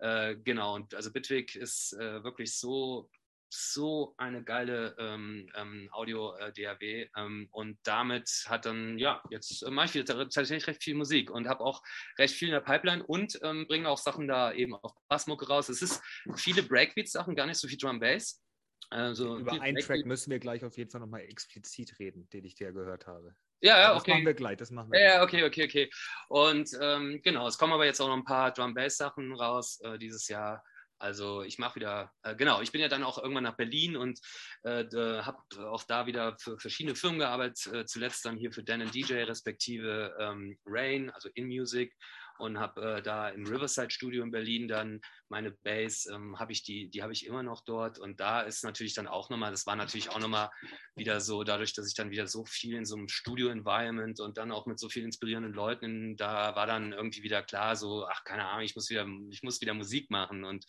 äh, 0.00 0.34
genau, 0.34 0.74
und 0.74 0.92
also 0.92 1.12
Bitwig 1.12 1.54
ist 1.54 1.92
wirklich 1.92 2.58
so 2.58 3.08
so 3.50 4.14
eine 4.16 4.44
geile 4.44 4.94
ähm, 4.98 5.50
ähm, 5.56 5.88
Audio-DAW 5.92 6.82
äh, 6.82 7.08
ähm, 7.16 7.48
und 7.50 7.78
damit 7.82 8.44
hat 8.46 8.64
dann, 8.64 8.96
ja, 8.96 9.22
jetzt 9.30 9.62
äh, 9.62 9.70
mache 9.70 9.86
ich 9.86 9.94
wieder 9.94 10.04
tatsächlich 10.04 10.66
recht 10.66 10.82
viel 10.82 10.94
Musik 10.94 11.30
und 11.30 11.48
habe 11.48 11.64
auch 11.64 11.82
recht 12.16 12.34
viel 12.34 12.48
in 12.48 12.54
der 12.54 12.60
Pipeline 12.60 13.04
und 13.04 13.38
ähm, 13.42 13.66
bringe 13.66 13.88
auch 13.88 13.98
Sachen 13.98 14.28
da 14.28 14.52
eben 14.52 14.74
auf 14.74 14.92
Bassmucke 15.08 15.48
raus. 15.48 15.68
Es 15.68 15.82
ist 15.82 16.00
viele 16.36 16.62
Breakbeat-Sachen, 16.62 17.34
gar 17.34 17.46
nicht 17.46 17.58
so 17.58 17.66
viel 17.66 17.78
Drum 17.78 17.98
Bass. 17.98 18.40
Also 18.88 19.38
Über 19.38 19.60
einen 19.60 19.78
Track 19.78 20.06
müssen 20.06 20.30
wir 20.30 20.38
gleich 20.38 20.64
auf 20.64 20.76
jeden 20.76 20.90
Fall 20.90 21.00
nochmal 21.00 21.22
explizit 21.22 21.98
reden, 21.98 22.28
den 22.30 22.44
ich 22.44 22.54
dir 22.54 22.72
gehört 22.72 23.06
habe. 23.06 23.34
Ja, 23.60 23.78
ja, 23.78 23.96
okay. 23.96 23.98
Das 23.98 24.08
machen 24.08 24.26
wir 24.26 24.34
gleich, 24.34 24.56
das 24.56 24.70
machen 24.70 24.92
wir 24.92 25.00
Ja, 25.00 25.14
ja 25.16 25.22
okay, 25.22 25.44
okay, 25.44 25.64
okay. 25.64 25.90
Und 26.28 26.70
ähm, 26.80 27.20
genau, 27.22 27.46
es 27.46 27.58
kommen 27.58 27.72
aber 27.72 27.84
jetzt 27.84 28.00
auch 28.00 28.08
noch 28.08 28.16
ein 28.16 28.24
paar 28.24 28.52
Drum-Bass-Sachen 28.52 29.34
raus 29.34 29.80
äh, 29.82 29.98
dieses 29.98 30.28
Jahr. 30.28 30.64
Also 31.00 31.42
ich 31.42 31.58
mache 31.58 31.76
wieder, 31.76 32.12
äh, 32.22 32.36
genau, 32.36 32.60
ich 32.60 32.72
bin 32.72 32.80
ja 32.80 32.88
dann 32.88 33.02
auch 33.02 33.16
irgendwann 33.18 33.44
nach 33.44 33.56
Berlin 33.56 33.96
und 33.96 34.20
äh, 34.64 34.84
habe 34.92 35.38
auch 35.70 35.82
da 35.84 36.06
wieder 36.06 36.36
für 36.38 36.58
verschiedene 36.58 36.94
Firmen 36.94 37.18
gearbeitet, 37.18 37.72
äh, 37.72 37.84
zuletzt 37.86 38.24
dann 38.26 38.36
hier 38.36 38.52
für 38.52 38.62
Dan 38.62 38.90
DJ 38.90 39.22
respektive 39.22 40.14
ähm, 40.20 40.58
Rain, 40.66 41.10
also 41.10 41.30
In 41.34 41.46
Music 41.46 41.96
und 42.40 42.58
habe 42.58 42.96
äh, 42.96 43.02
da 43.02 43.28
im 43.28 43.46
Riverside 43.46 43.90
Studio 43.90 44.22
in 44.22 44.30
Berlin 44.30 44.68
dann 44.68 45.00
meine 45.28 45.50
Bass, 45.50 46.06
ähm, 46.06 46.38
habe 46.38 46.52
ich 46.52 46.62
die, 46.62 46.90
die 46.90 47.02
habe 47.02 47.12
ich 47.12 47.26
immer 47.26 47.42
noch 47.42 47.64
dort. 47.64 47.98
Und 47.98 48.20
da 48.20 48.40
ist 48.40 48.64
natürlich 48.64 48.94
dann 48.94 49.06
auch 49.06 49.30
nochmal, 49.30 49.50
das 49.50 49.66
war 49.66 49.76
natürlich 49.76 50.10
auch 50.10 50.18
nochmal 50.18 50.50
wieder 50.96 51.20
so, 51.20 51.44
dadurch, 51.44 51.72
dass 51.72 51.86
ich 51.86 51.94
dann 51.94 52.10
wieder 52.10 52.26
so 52.26 52.44
viel 52.44 52.74
in 52.74 52.84
so 52.84 52.96
einem 52.96 53.08
Studio-Environment 53.08 54.20
und 54.20 54.38
dann 54.38 54.50
auch 54.50 54.66
mit 54.66 54.78
so 54.78 54.88
vielen 54.88 55.06
inspirierenden 55.06 55.52
Leuten, 55.52 56.16
da 56.16 56.56
war 56.56 56.66
dann 56.66 56.92
irgendwie 56.92 57.22
wieder 57.22 57.42
klar, 57.42 57.76
so, 57.76 58.06
ach, 58.06 58.24
keine 58.24 58.46
Ahnung, 58.46 58.64
ich 58.64 58.74
muss 58.74 58.90
wieder, 58.90 59.06
ich 59.30 59.42
muss 59.42 59.60
wieder 59.60 59.74
Musik 59.74 60.10
machen. 60.10 60.44
Und 60.44 60.64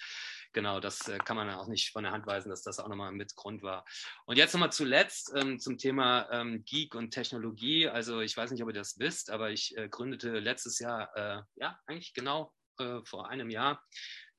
genau, 0.54 0.80
das 0.80 1.08
äh, 1.08 1.18
kann 1.18 1.36
man 1.36 1.50
auch 1.50 1.68
nicht 1.68 1.92
von 1.92 2.04
der 2.04 2.12
Hand 2.12 2.26
weisen, 2.28 2.50
dass 2.50 2.64
das 2.64 2.80
auch 2.80 2.88
nochmal 2.88 3.12
mit 3.12 3.36
Grund 3.36 3.64
war. 3.64 3.86
Und 4.26 4.38
jetzt 4.38 4.54
nochmal 4.54 4.72
zuletzt 4.72 5.34
ähm, 5.36 5.60
zum 5.60 5.78
Thema 5.78 6.30
ähm, 6.32 6.64
Geek 6.66 6.96
und 6.96 7.12
Technologie. 7.12 7.88
Also 7.88 8.22
ich 8.22 8.36
weiß 8.36 8.52
nicht, 8.52 8.64
ob 8.64 8.70
ihr 8.70 8.74
das 8.74 9.00
wisst, 9.00 9.30
aber 9.30 9.52
ich 9.52 9.78
äh, 9.78 9.90
gründete 9.90 10.40
letztes 10.40 10.80
Jahr, 10.80 11.16
äh, 11.16 11.42
ja, 11.56 11.80
eigentlich 11.86 12.14
genau 12.14 12.54
äh, 12.80 13.00
vor 13.04 13.30
einem 13.30 13.50
Jahr, 13.50 13.84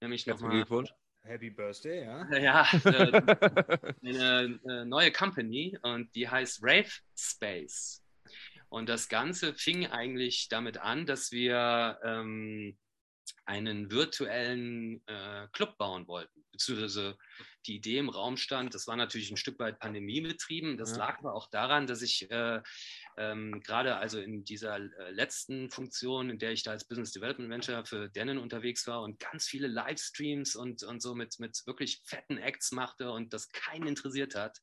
nämlich 0.00 0.26
nochmal. 0.26 0.64
Happy 1.24 1.50
Birthday, 1.50 2.04
ja. 2.04 2.26
Ja, 2.38 2.68
äh, 2.84 3.22
eine 4.04 4.60
äh, 4.64 4.84
neue 4.84 5.12
Company 5.12 5.78
und 5.82 6.14
die 6.14 6.28
heißt 6.28 6.60
Rave 6.62 6.90
Space. 7.16 8.02
Und 8.68 8.88
das 8.88 9.08
Ganze 9.08 9.54
fing 9.54 9.86
eigentlich 9.86 10.48
damit 10.48 10.78
an, 10.78 11.06
dass 11.06 11.30
wir 11.30 12.00
ähm, 12.02 12.76
einen 13.44 13.90
virtuellen 13.90 15.02
äh, 15.06 15.48
Club 15.52 15.76
bauen 15.78 16.06
wollten, 16.06 16.44
beziehungsweise 16.52 17.16
die 17.66 17.76
Idee 17.76 17.98
im 17.98 18.08
Raum 18.08 18.36
stand, 18.36 18.74
das 18.74 18.86
war 18.86 18.96
natürlich 18.96 19.30
ein 19.30 19.36
Stück 19.36 19.58
weit 19.58 19.78
pandemiebetrieben, 19.78 20.76
das 20.76 20.92
ja. 20.92 20.98
lag 20.98 21.18
aber 21.18 21.34
auch 21.34 21.48
daran, 21.50 21.86
dass 21.86 22.02
ich 22.02 22.30
äh, 22.30 22.60
ähm, 23.16 23.60
gerade 23.62 23.96
also 23.96 24.20
in 24.20 24.44
dieser 24.44 24.76
äh, 24.76 25.10
letzten 25.10 25.70
Funktion, 25.70 26.30
in 26.30 26.38
der 26.38 26.52
ich 26.52 26.62
da 26.62 26.72
als 26.72 26.86
Business 26.86 27.12
Development 27.12 27.48
Manager 27.48 27.84
für 27.84 28.08
Denon 28.08 28.38
unterwegs 28.38 28.86
war 28.86 29.02
und 29.02 29.18
ganz 29.18 29.46
viele 29.46 29.68
Livestreams 29.68 30.56
und, 30.56 30.82
und 30.82 31.00
so 31.00 31.14
mit, 31.14 31.38
mit 31.38 31.62
wirklich 31.66 32.02
fetten 32.04 32.38
Acts 32.38 32.72
machte 32.72 33.10
und 33.10 33.32
das 33.32 33.50
keinen 33.50 33.86
interessiert 33.86 34.34
hat, 34.34 34.58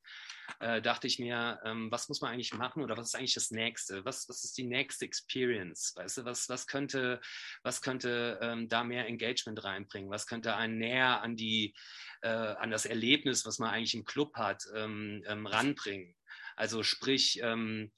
äh, 0.60 0.82
dachte 0.82 1.08
ich 1.08 1.20
mir, 1.20 1.60
ähm, 1.64 1.92
was 1.92 2.10
muss 2.10 2.22
man 2.22 2.34
eigentlich 2.34 2.54
machen 2.54 2.84
oder 2.84 2.98
was 2.98 3.10
ist 3.10 3.16
eigentlich 3.16 3.34
das 3.34 3.52
Nächste? 3.52 4.04
Was, 4.06 4.28
was 4.28 4.44
ist 4.44 4.58
die 4.58 4.66
nächste 4.66 5.06
Experience? 5.06 5.94
Weißt 5.96 6.18
du, 6.18 6.26
was, 6.26 6.50
was 6.50 6.68
könnte, 6.68 7.22
was 7.64 7.82
könnte 7.82 8.40
ähm, 8.42 8.68
da 8.68 8.79
mehr 8.84 9.08
Engagement 9.08 9.64
reinbringen? 9.64 10.10
Was 10.10 10.28
könnte 10.28 10.56
einen 10.56 10.78
näher 10.78 11.22
an 11.22 11.36
die, 11.36 11.76
äh, 12.22 12.30
an 12.30 12.72
das 12.72 12.86
Erlebnis, 12.86 13.46
was 13.46 13.60
man 13.60 13.70
eigentlich 13.70 13.96
im 13.96 14.06
Club 14.06 14.36
hat, 14.36 14.64
ähm, 14.76 15.24
ähm 15.28 15.46
ranbringen? 15.46 16.16
Also 16.56 16.84
sprich, 16.84 17.40
ähm, 17.42 17.92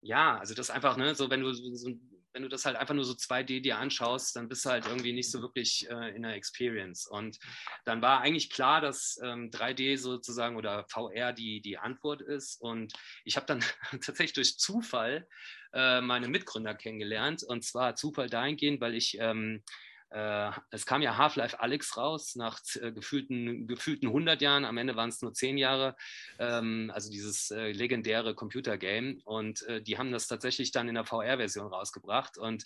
ja, 0.00 0.38
also 0.38 0.54
das 0.54 0.70
einfach, 0.70 0.96
ne, 0.96 1.14
so 1.14 1.30
wenn 1.30 1.40
du 1.40 1.52
so, 1.52 1.90
wenn 2.32 2.42
du 2.42 2.48
das 2.48 2.64
halt 2.64 2.76
einfach 2.76 2.94
nur 2.94 3.04
so 3.04 3.14
2D 3.14 3.60
dir 3.60 3.78
anschaust, 3.78 4.36
dann 4.36 4.48
bist 4.48 4.64
du 4.64 4.70
halt 4.70 4.86
irgendwie 4.86 5.12
nicht 5.12 5.30
so 5.30 5.42
wirklich 5.42 5.88
äh, 5.90 6.14
in 6.14 6.22
der 6.22 6.34
Experience. 6.34 7.06
Und 7.06 7.38
dann 7.84 8.02
war 8.02 8.20
eigentlich 8.20 8.50
klar, 8.50 8.80
dass 8.80 9.18
ähm, 9.22 9.50
3D 9.50 9.96
sozusagen 9.98 10.56
oder 10.56 10.86
VR 10.88 11.32
die, 11.32 11.60
die 11.60 11.78
Antwort 11.78 12.22
ist. 12.22 12.60
Und 12.60 12.92
ich 13.24 13.36
habe 13.36 13.46
dann 13.46 13.60
tatsächlich 13.90 14.34
durch 14.34 14.58
Zufall 14.58 15.26
äh, 15.72 16.00
meine 16.00 16.28
Mitgründer 16.28 16.74
kennengelernt. 16.74 17.42
Und 17.42 17.64
zwar 17.64 17.96
Zufall 17.96 18.28
dahingehend, 18.28 18.80
weil 18.80 18.94
ich 18.94 19.16
ähm, 19.18 19.62
äh, 20.10 20.50
es 20.70 20.86
kam 20.86 21.02
ja 21.02 21.16
Half-Life 21.16 21.60
Alex 21.60 21.96
raus 21.96 22.34
nach 22.34 22.60
äh, 22.80 22.92
gefühlten, 22.92 23.66
gefühlten 23.66 24.08
100 24.08 24.42
Jahren. 24.42 24.64
Am 24.64 24.76
Ende 24.76 24.96
waren 24.96 25.08
es 25.08 25.22
nur 25.22 25.32
10 25.32 25.56
Jahre. 25.56 25.96
Ähm, 26.38 26.90
also 26.92 27.10
dieses 27.10 27.50
äh, 27.50 27.70
legendäre 27.70 28.34
Computergame. 28.34 29.18
Und 29.24 29.62
äh, 29.62 29.80
die 29.80 29.98
haben 29.98 30.10
das 30.10 30.26
tatsächlich 30.26 30.72
dann 30.72 30.88
in 30.88 30.96
der 30.96 31.04
VR-Version 31.04 31.68
rausgebracht. 31.68 32.38
Und 32.38 32.64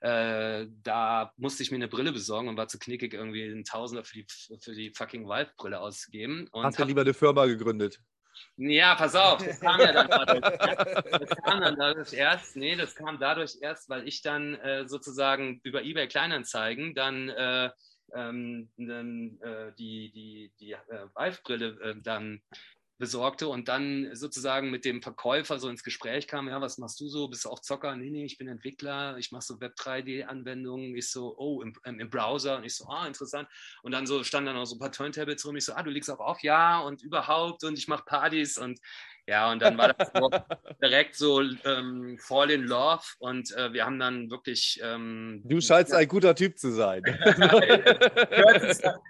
äh, 0.00 0.66
da 0.82 1.32
musste 1.36 1.62
ich 1.62 1.70
mir 1.70 1.76
eine 1.76 1.88
Brille 1.88 2.12
besorgen 2.12 2.48
und 2.48 2.56
war 2.56 2.68
zu 2.68 2.78
knickig, 2.78 3.14
irgendwie 3.14 3.44
einen 3.44 3.64
Tausender 3.64 4.04
für 4.04 4.14
die, 4.14 4.26
für 4.60 4.74
die 4.74 4.90
fucking 4.90 5.28
Valve-Brille 5.28 5.78
auszugeben. 5.78 6.48
Und 6.50 6.64
Hast 6.64 6.78
du 6.78 6.84
lieber 6.84 7.02
eine 7.02 7.14
Firma 7.14 7.46
gegründet? 7.46 8.00
Ja, 8.56 8.94
pass 8.94 9.14
auf, 9.14 9.44
das 9.44 9.60
kam 9.60 9.80
ja 9.80 9.92
dann 9.92 10.08
dadurch. 10.10 10.40
Das 10.40 11.30
kam 11.44 11.60
dann 11.60 11.76
dadurch 11.76 12.12
erst, 12.12 12.56
nee, 12.56 12.76
das 12.76 12.94
kam 12.94 13.18
dadurch 13.18 13.56
erst, 13.60 13.88
weil 13.88 14.06
ich 14.06 14.22
dann 14.22 14.54
äh, 14.56 14.86
sozusagen 14.86 15.60
über 15.62 15.82
eBay 15.82 16.08
Kleinanzeigen 16.08 16.94
dann, 16.94 17.28
äh, 17.30 17.70
ähm, 18.14 18.70
äh, 18.76 19.72
die, 19.78 20.10
die, 20.12 20.52
die 20.58 20.72
äh, 20.72 21.06
Vive-Brille 21.14 21.78
äh, 21.82 21.94
dann 22.02 22.42
besorgte 23.00 23.48
und 23.48 23.66
dann 23.66 24.14
sozusagen 24.14 24.70
mit 24.70 24.84
dem 24.84 25.00
Verkäufer 25.02 25.58
so 25.58 25.70
ins 25.70 25.82
Gespräch 25.82 26.28
kam, 26.28 26.48
ja, 26.48 26.60
was 26.60 26.76
machst 26.76 27.00
du 27.00 27.08
so? 27.08 27.28
Bist 27.28 27.46
du 27.46 27.48
auch 27.48 27.60
Zocker? 27.60 27.96
Nee, 27.96 28.10
nee, 28.10 28.26
ich 28.26 28.36
bin 28.36 28.46
Entwickler, 28.46 29.16
ich 29.16 29.32
mache 29.32 29.42
so 29.42 29.54
Web3D-Anwendungen. 29.54 30.94
Ich 30.94 31.10
so, 31.10 31.34
oh, 31.38 31.62
im, 31.62 31.72
ähm, 31.84 31.98
im, 31.98 32.10
Browser. 32.10 32.58
Und 32.58 32.64
ich 32.64 32.76
so, 32.76 32.86
ah, 32.88 33.06
interessant. 33.06 33.48
Und 33.82 33.92
dann 33.92 34.06
so 34.06 34.22
standen 34.22 34.48
dann 34.48 34.56
auch 34.58 34.66
so 34.66 34.76
ein 34.76 34.78
paar 34.78 34.92
Turntables 34.92 35.44
rum. 35.46 35.56
Ich 35.56 35.64
so, 35.64 35.72
ah, 35.72 35.82
du 35.82 35.90
liegst 35.90 36.10
auch 36.10 36.20
auf? 36.20 36.42
Ja, 36.42 36.80
und 36.80 37.02
überhaupt. 37.02 37.64
Und 37.64 37.78
ich 37.78 37.88
mache 37.88 38.04
Partys. 38.04 38.58
Und 38.58 38.78
Ja, 39.26 39.52
und 39.52 39.60
dann 39.62 39.78
war 39.78 39.92
das 39.92 40.10
so 40.14 40.30
direkt 40.82 41.14
so 41.14 41.40
ähm, 41.40 42.18
Fall 42.18 42.50
in 42.50 42.64
Love 42.64 43.02
und 43.18 43.54
äh, 43.56 43.72
wir 43.72 43.86
haben 43.86 43.98
dann 43.98 44.30
wirklich. 44.30 44.80
Ähm, 44.82 45.42
du 45.44 45.60
scheinst 45.60 45.92
ein 45.92 46.08
guter 46.08 46.34
Typ 46.34 46.58
zu 46.58 46.72
sein. 46.72 47.02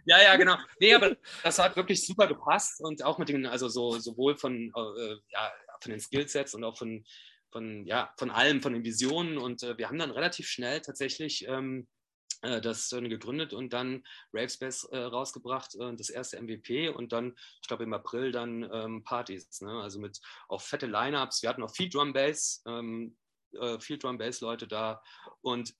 ja, 0.04 0.22
ja, 0.22 0.36
genau. 0.36 0.56
Nee, 0.78 0.94
aber 0.94 1.16
das 1.42 1.58
hat 1.58 1.76
wirklich 1.76 2.04
super 2.04 2.26
gepasst 2.26 2.80
und 2.80 3.02
auch 3.04 3.18
mit 3.18 3.28
den, 3.28 3.46
also 3.46 3.68
so 3.68 3.98
sowohl 3.98 4.36
von, 4.36 4.72
äh, 4.76 5.14
ja, 5.32 5.52
von 5.80 5.90
den 5.92 6.00
Skillsets 6.00 6.54
und 6.54 6.64
auch 6.64 6.76
von, 6.76 7.04
von, 7.50 7.84
ja, 7.86 8.12
von 8.18 8.30
allem, 8.30 8.62
von 8.62 8.72
den 8.72 8.84
Visionen. 8.84 9.38
Und 9.38 9.62
äh, 9.62 9.78
wir 9.78 9.88
haben 9.88 9.98
dann 9.98 10.10
relativ 10.10 10.46
schnell 10.46 10.80
tatsächlich 10.80 11.46
ähm, 11.48 11.86
äh, 11.88 11.99
das 12.42 12.88
gegründet 12.90 13.52
und 13.52 13.72
dann 13.72 14.02
Ravespace 14.32 14.84
äh, 14.92 14.98
rausgebracht, 14.98 15.74
äh, 15.76 15.94
das 15.96 16.10
erste 16.10 16.40
MVP 16.40 16.88
und 16.88 17.12
dann, 17.12 17.34
ich 17.60 17.68
glaube 17.68 17.84
im 17.84 17.92
April 17.92 18.32
dann 18.32 18.68
ähm, 18.72 19.04
Partys, 19.04 19.60
ne? 19.60 19.82
also 19.82 20.00
mit 20.00 20.20
auch 20.48 20.62
fette 20.62 20.86
Lineups. 20.86 21.42
Wir 21.42 21.50
hatten 21.50 21.62
auch 21.62 21.74
viel 21.74 21.88
Drum 21.88 22.12
Bass, 22.12 22.62
ähm, 22.66 23.16
äh, 23.52 23.78
viel 23.78 23.98
Drum 23.98 24.18
Bass 24.18 24.40
Leute 24.40 24.66
da 24.66 25.02
und 25.42 25.74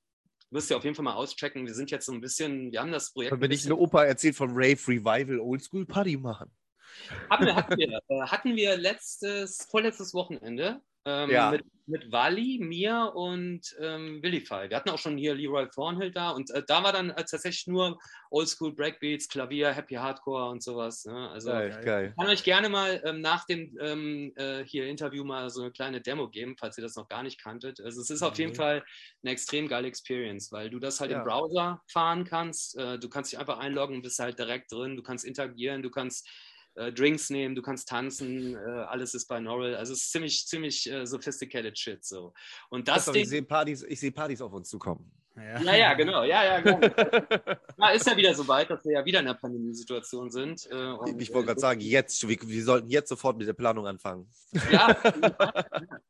müsst 0.51 0.71
ihr 0.71 0.77
auf 0.77 0.85
jeden 0.85 0.97
Fall 0.97 1.05
mal 1.05 1.15
auschecken. 1.15 1.67
Wir 1.67 1.75
sind 1.75 1.91
jetzt 1.91 2.07
so 2.07 2.13
ein 2.13 2.21
bisschen, 2.21 2.73
wir 2.73 2.81
haben 2.81 2.93
das 2.93 3.13
Projekt. 3.13 3.41
Wenn 3.41 3.51
ich 3.51 3.65
eine 3.65 3.77
Opa 3.77 4.05
erzählt 4.05 4.37
von 4.37 4.51
Rave 4.51 4.81
Revival 4.87 5.41
Oldschool 5.41 5.87
Party 5.87 6.17
machen. 6.17 6.51
Hatten 7.31 7.47
wir, 7.47 7.55
hatten 7.55 7.79
wir, 7.79 8.03
äh, 8.09 8.21
hatten 8.23 8.57
wir 8.57 8.77
letztes, 8.77 9.67
vorletztes 9.71 10.13
Wochenende 10.13 10.83
ähm, 11.05 11.31
Ja. 11.31 11.51
mit, 11.51 11.65
mit 11.87 12.13
Wally, 12.13 12.59
mir 12.61 13.13
und 13.15 13.63
ähm, 13.81 14.23
Willify. 14.23 14.69
Wir 14.71 14.77
hatten 14.77 14.91
auch 14.91 14.99
schon 14.99 15.17
hier 15.19 15.35
Leroy 15.35 15.69
Thornhill 15.69 16.13
da 16.13 16.31
und 16.31 16.51
äh, 16.51 16.63
da 16.67 16.85
war 16.85 16.93
dann 16.93 17.11
äh, 17.11 17.17
tatsächlich 17.17 17.67
nur 17.67 17.99
Oldschool 18.31 18.75
Breakbeats, 18.75 19.29
Klavier, 19.29 19.73
Happy 19.73 19.95
Hardcore 19.97 20.51
und 20.51 20.63
sowas. 20.63 21.05
Ne? 21.05 21.31
Also 21.31 21.51
Geil, 21.51 21.81
geil. 21.85 22.15
ich 22.17 22.23
kann 22.23 22.31
euch 22.31 22.45
gerne 22.45 22.69
mal 22.69 23.03
ähm, 23.05 23.21
nach 23.21 23.45
dem 23.47 23.77
ähm, 23.81 24.33
äh, 24.37 24.63
hier 24.65 24.87
Interview 24.87 25.25
mal 25.25 25.51
so 25.51 25.63
eine 25.63 25.73
kleine 25.73 26.01
Demo 26.01 26.29
geben, 26.31 26.55
falls 26.59 26.79
ihr 26.79 26.83
das 26.83 26.95
noch 26.97 27.09
gar 27.09 27.23
nicht 27.25 27.43
kanntet. 27.43 27.81
Also 27.81 28.01
es 28.01 28.11
ist 28.11 28.23
auf 28.23 28.39
jeden 28.39 28.53
Mhm. 28.53 28.57
Fall 28.57 28.85
eine 29.23 29.33
extrem 29.33 29.67
geile 29.67 29.89
Experience, 29.89 30.53
weil 30.53 30.71
du 30.71 30.79
das 30.79 31.01
halt 31.01 31.11
Ja. 31.11 31.19
im 31.19 31.25
Browser 31.25 31.83
fahren 31.91 32.25
kannst. 32.25 32.77
Äh, 32.79 32.99
du 33.01 33.09
kannst 33.09 33.33
dich 33.33 33.39
einfach 33.41 33.59
einloggen 33.59 33.97
und 33.97 34.03
bist 34.03 34.19
halt 34.21 34.39
direkt 34.39 34.71
drin. 34.71 34.97
Du 34.97 35.03
kannst 35.03 35.25
interagieren, 35.25 35.83
du 35.83 35.91
kannst 35.91 36.29
äh, 36.75 36.93
Drinks 36.93 37.31
nehmen, 37.31 37.55
du 37.55 37.63
kannst 37.63 37.89
tanzen, 37.89 38.55
äh, 38.55 38.59
alles 38.59 39.15
ist 39.15 39.27
binaural. 39.27 39.75
Also 39.75 39.93
es 39.93 40.03
ist 40.03 40.13
ziemlich, 40.13 40.47
ziemlich 40.47 40.91
äh, 40.91 41.07
sophisticated 41.07 41.79
Shit 41.79 42.05
so. 42.05 42.33
Und 42.69 42.89
das 42.89 43.07
ich 43.09 43.13
Ding, 43.13 43.27
sehe 43.27 43.43
Partys, 43.43 43.83
ich 43.83 44.01
sehe 44.01 44.13
Partys 44.13 44.41
auf 44.41 44.53
uns 44.53 44.69
zukommen. 44.69 45.11
ja, 45.37 45.75
ja, 45.75 45.95
genau, 45.95 46.23
ja, 46.25 46.45
ja, 46.45 46.61
genau. 46.61 46.81
ja, 47.79 47.91
ist 47.91 48.07
ja 48.07 48.17
wieder 48.17 48.35
so 48.35 48.47
weit, 48.47 48.71
dass 48.71 48.85
wir 48.85 48.93
ja 48.93 49.05
wieder 49.05 49.21
in 49.21 49.27
der 49.27 49.35
Pandemiesituation 49.35 50.31
sind. 50.31 50.69
Äh, 50.71 50.75
und, 50.75 51.21
Ich 51.21 51.33
wollte 51.33 51.45
äh, 51.45 51.47
gerade 51.49 51.61
sagen, 51.61 51.81
jetzt, 51.81 52.29
wir, 52.29 52.37
wir 52.43 52.65
sollten 52.65 52.89
jetzt 52.89 53.09
sofort 53.09 53.39
mit 53.39 53.49
der 53.49 53.55
Planung 53.55 53.87
anfangen. 53.87 54.29
Ja, 54.71 54.97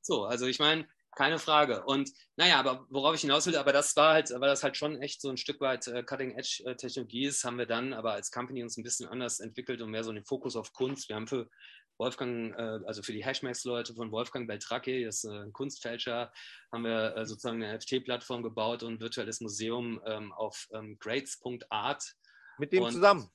so, 0.01 0.25
also 0.25 0.47
ich 0.47 0.59
meine, 0.59 0.87
keine 1.17 1.39
Frage. 1.39 1.85
Und 1.85 2.11
naja, 2.37 2.59
aber 2.59 2.87
worauf 2.91 3.15
ich 3.15 3.23
hinaus 3.23 3.47
will, 3.47 3.57
aber 3.57 3.73
das 3.73 3.97
war 3.97 4.15
halt, 4.15 4.31
weil 4.31 4.49
das 4.49 4.63
halt 4.63 4.77
schon 4.77 5.01
echt 5.03 5.21
so 5.21 5.29
ein 5.29 5.37
Stück 5.37 5.61
weit 5.61 5.87
äh, 5.89 6.03
Cutting-Edge-Technologie 6.03 7.27
ist, 7.27 7.45
haben 7.45 7.59
wir 7.59 7.67
dann 7.67 7.93
aber 7.93 8.13
als 8.13 8.31
Company 8.31 8.63
uns 8.63 8.77
ein 8.77 8.83
bisschen 8.83 9.09
anders 9.09 9.41
entwickelt 9.41 9.81
und 9.83 9.91
mehr 9.91 10.05
so 10.05 10.13
den 10.13 10.25
Fokus 10.25 10.57
auf 10.57 10.73
Kunst. 10.73 11.09
Wir 11.09 11.17
haben 11.17 11.27
für 11.27 11.49
Wolfgang, 11.99 12.55
äh, 12.57 12.81
also 12.87 13.03
für 13.03 13.13
die 13.13 13.25
Hashmax-Leute 13.25 13.95
von 13.95 14.11
Wolfgang 14.11 14.49
Beltracchi, 14.49 15.05
das 15.05 15.25
ist 15.25 15.31
äh, 15.31 15.43
ein 15.43 15.53
Kunstfälscher, 15.53 16.33
haben 16.73 16.85
wir 16.85 17.17
äh, 17.17 17.27
sozusagen 17.27 17.63
eine 17.63 17.77
NFT-Plattform 17.77 18.43
gebaut 18.43 18.83
und 18.83 18.95
ein 18.95 19.01
virtuelles 19.01 19.41
Museum 19.41 20.01
ähm, 20.07 20.33
auf 20.33 20.69
ähm, 20.73 20.99
grades.art. 20.99 22.15
Mit 22.59 22.73
dem 22.73 22.85
Und- 22.85 22.93
zusammen. 22.93 23.31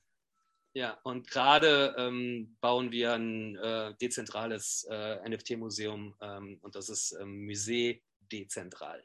Ja, 0.76 1.00
und 1.04 1.30
gerade 1.30 1.94
ähm, 1.96 2.54
bauen 2.60 2.92
wir 2.92 3.14
ein 3.14 3.56
äh, 3.56 3.94
dezentrales 3.94 4.86
äh, 4.90 5.26
NFT-Museum 5.26 6.14
ähm, 6.20 6.58
und 6.60 6.74
das 6.74 6.90
ist 6.90 7.16
ähm, 7.18 7.46
Musée 7.46 8.02
dezentral. 8.30 9.02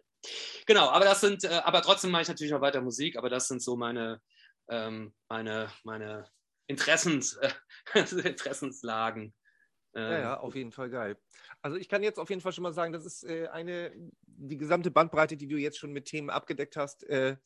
Genau, 0.65 0.89
aber 0.89 1.05
das 1.05 1.21
sind, 1.21 1.45
äh, 1.45 1.61
aber 1.63 1.81
trotzdem 1.81 2.11
mache 2.11 2.23
ich 2.23 2.27
natürlich 2.27 2.51
noch 2.51 2.59
weiter 2.59 2.81
Musik, 2.81 3.15
aber 3.15 3.29
das 3.29 3.47
sind 3.47 3.61
so 3.61 3.77
meine, 3.77 4.21
ähm, 4.67 5.13
meine, 5.29 5.71
meine 5.85 6.29
Interessens, 6.67 7.37
äh, 7.37 7.51
Interessenslagen. 7.95 9.33
Ja, 9.93 10.11
Ähm, 10.11 10.21
ja, 10.23 10.39
auf 10.41 10.55
jeden 10.55 10.73
Fall 10.73 10.89
geil. 10.89 11.17
Also 11.61 11.77
ich 11.77 11.87
kann 11.87 12.03
jetzt 12.03 12.19
auf 12.19 12.29
jeden 12.29 12.41
Fall 12.41 12.51
schon 12.51 12.63
mal 12.63 12.73
sagen, 12.73 12.91
das 12.91 13.05
ist 13.05 13.23
äh, 13.23 13.47
eine, 13.47 13.93
die 14.25 14.57
gesamte 14.57 14.91
Bandbreite, 14.91 15.37
die 15.37 15.47
du 15.47 15.55
jetzt 15.55 15.79
schon 15.79 15.93
mit 15.93 16.03
Themen 16.03 16.31
abgedeckt 16.31 16.75
hast, 16.75 17.05
äh, 17.05 17.37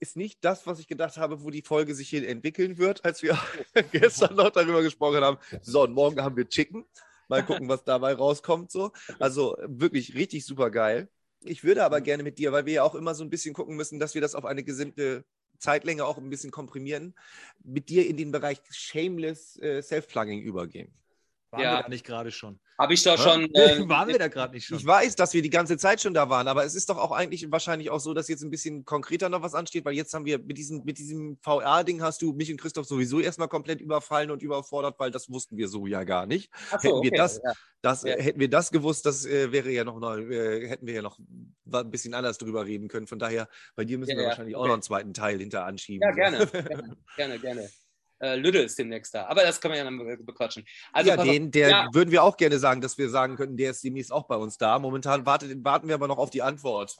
ist 0.00 0.16
nicht 0.16 0.44
das, 0.44 0.66
was 0.66 0.78
ich 0.78 0.88
gedacht 0.88 1.16
habe, 1.16 1.42
wo 1.42 1.50
die 1.50 1.62
Folge 1.62 1.94
sich 1.94 2.08
hier 2.08 2.28
entwickeln 2.28 2.78
wird, 2.78 3.04
als 3.04 3.22
wir 3.22 3.38
gestern 3.92 4.36
noch 4.36 4.50
darüber 4.50 4.82
gesprochen 4.82 5.22
haben. 5.22 5.38
So, 5.62 5.82
und 5.82 5.92
morgen 5.92 6.20
haben 6.22 6.36
wir 6.36 6.48
Chicken. 6.48 6.84
Mal 7.28 7.42
gucken, 7.46 7.68
was 7.68 7.84
dabei 7.84 8.14
rauskommt. 8.14 8.70
So. 8.70 8.92
Also 9.18 9.56
wirklich 9.62 10.14
richtig 10.14 10.44
super 10.44 10.70
geil. 10.70 11.08
Ich 11.42 11.64
würde 11.64 11.84
aber 11.84 12.00
gerne 12.00 12.22
mit 12.22 12.38
dir, 12.38 12.52
weil 12.52 12.66
wir 12.66 12.72
ja 12.74 12.82
auch 12.82 12.94
immer 12.94 13.14
so 13.14 13.24
ein 13.24 13.30
bisschen 13.30 13.54
gucken 13.54 13.76
müssen, 13.76 13.98
dass 14.00 14.14
wir 14.14 14.20
das 14.20 14.34
auf 14.34 14.44
eine 14.44 14.64
gesinnte 14.64 15.24
Zeitlänge 15.58 16.04
auch 16.04 16.18
ein 16.18 16.30
bisschen 16.30 16.50
komprimieren, 16.50 17.14
mit 17.62 17.88
dir 17.88 18.06
in 18.06 18.16
den 18.16 18.30
Bereich 18.30 18.60
Shameless 18.70 19.58
äh, 19.58 19.82
Self-Plugging 19.82 20.42
übergehen. 20.42 20.92
Waren 21.56 21.62
Ja. 21.64 21.76
wir 21.78 21.82
da 21.82 21.88
nicht 21.88 22.04
gerade 22.06 22.30
schon? 22.30 22.58
Habe 22.78 22.92
ich 22.94 23.02
doch 23.02 23.16
schon. 23.18 23.48
ähm, 23.54 23.88
Waren 23.88 24.08
wir 24.08 24.18
da 24.18 24.28
gerade 24.28 24.54
nicht 24.54 24.66
schon? 24.66 24.76
Ich 24.78 24.84
weiß, 24.86 25.16
dass 25.16 25.32
wir 25.32 25.40
die 25.42 25.48
ganze 25.50 25.76
Zeit 25.78 26.00
schon 26.02 26.12
da 26.12 26.28
waren, 26.28 26.46
aber 26.48 26.64
es 26.64 26.74
ist 26.74 26.90
doch 26.90 26.98
auch 26.98 27.12
eigentlich 27.12 27.50
wahrscheinlich 27.50 27.88
auch 27.90 28.00
so, 28.00 28.12
dass 28.12 28.28
jetzt 28.28 28.42
ein 28.42 28.50
bisschen 28.50 28.84
konkreter 28.84 29.28
noch 29.30 29.40
was 29.42 29.54
ansteht, 29.54 29.84
weil 29.86 29.94
jetzt 29.94 30.12
haben 30.12 30.26
wir 30.26 30.38
mit 30.38 30.58
diesem, 30.58 30.82
mit 30.84 30.98
diesem 30.98 31.38
VR-Ding 31.42 32.02
hast 32.02 32.20
du 32.22 32.32
mich 32.34 32.50
und 32.50 32.60
Christoph 32.60 32.86
sowieso 32.86 33.20
erstmal 33.20 33.48
komplett 33.48 33.80
überfallen 33.80 34.30
und 34.30 34.42
überfordert, 34.42 34.96
weil 34.98 35.10
das 35.10 35.30
wussten 35.30 35.56
wir 35.56 35.68
so 35.68 35.86
ja 35.86 36.04
gar 36.04 36.26
nicht. 36.26 36.50
ach 36.70 36.80
so, 36.80 36.88
hätten 36.88 37.02
wir 37.02 37.08
okay, 37.08 37.16
das- 37.16 37.40
ja. 37.42 37.52
Das, 37.82 38.02
Ja. 38.02 38.14
äh, 38.16 38.22
hätten 38.22 38.40
wir 38.40 38.50
das 38.50 38.72
gewusst, 38.72 39.06
das 39.06 39.24
äh, 39.26 39.52
wäre 39.52 39.70
ja 39.70 39.84
noch, 39.84 40.00
neu, 40.00 40.18
äh, 40.22 40.66
hätten 40.66 40.86
wir 40.86 40.94
ja 40.94 41.02
noch 41.02 41.18
ein 41.20 41.90
bisschen 41.90 42.14
anders 42.14 42.36
drüber 42.36 42.64
reden 42.66 42.88
können. 42.88 43.06
Von 43.06 43.18
daher, 43.20 43.48
bei 43.76 43.84
dir 43.84 43.96
müssen 43.98 44.10
Ja, 44.12 44.16
wir 44.16 44.22
ja, 44.24 44.28
wahrscheinlich 44.30 44.56
auch 44.56 44.60
okay. 44.60 44.68
noch 44.68 44.74
einen 44.74 44.82
zweiten 44.82 45.14
Teil 45.14 45.38
hinter 45.38 45.64
anschieben. 45.66 46.02
Ja, 46.02 46.10
gerne, 46.14 46.46
gerne, 46.46 46.96
gerne, 47.16 47.38
gerne. 47.38 47.70
Äh, 48.18 48.36
Lüde 48.36 48.60
ist 48.60 48.78
demnächst 48.78 49.14
da, 49.14 49.26
aber 49.26 49.42
das 49.42 49.60
können 49.60 49.72
wir 49.74 49.78
ja 49.78 49.84
dann 49.84 49.98
be- 49.98 50.16
bequatschen. 50.16 50.64
Also, 50.92 51.10
ja, 51.10 51.16
den, 51.16 51.50
der 51.50 51.68
Ja. 51.68 51.88
würden 51.92 52.10
wir 52.10 52.22
auch 52.22 52.36
gerne 52.36 52.58
sagen, 52.58 52.80
dass 52.80 52.96
wir 52.96 53.10
sagen 53.10 53.36
könnten, 53.36 53.56
der 53.56 53.72
ist 53.72 53.84
demnächst 53.84 54.10
auch 54.10 54.26
bei 54.26 54.36
uns 54.36 54.56
da. 54.56 54.78
Momentan 54.78 55.26
wartet, 55.26 55.62
warten 55.64 55.88
wir 55.88 55.94
aber 55.96 56.08
noch 56.08 56.18
auf 56.18 56.30
die 56.30 56.40
Antwort. 56.42 56.96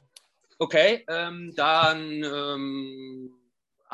Okay, 0.59 1.05
ähm, 1.09 1.53
dann, 1.57 2.23
ähm, 2.23 3.31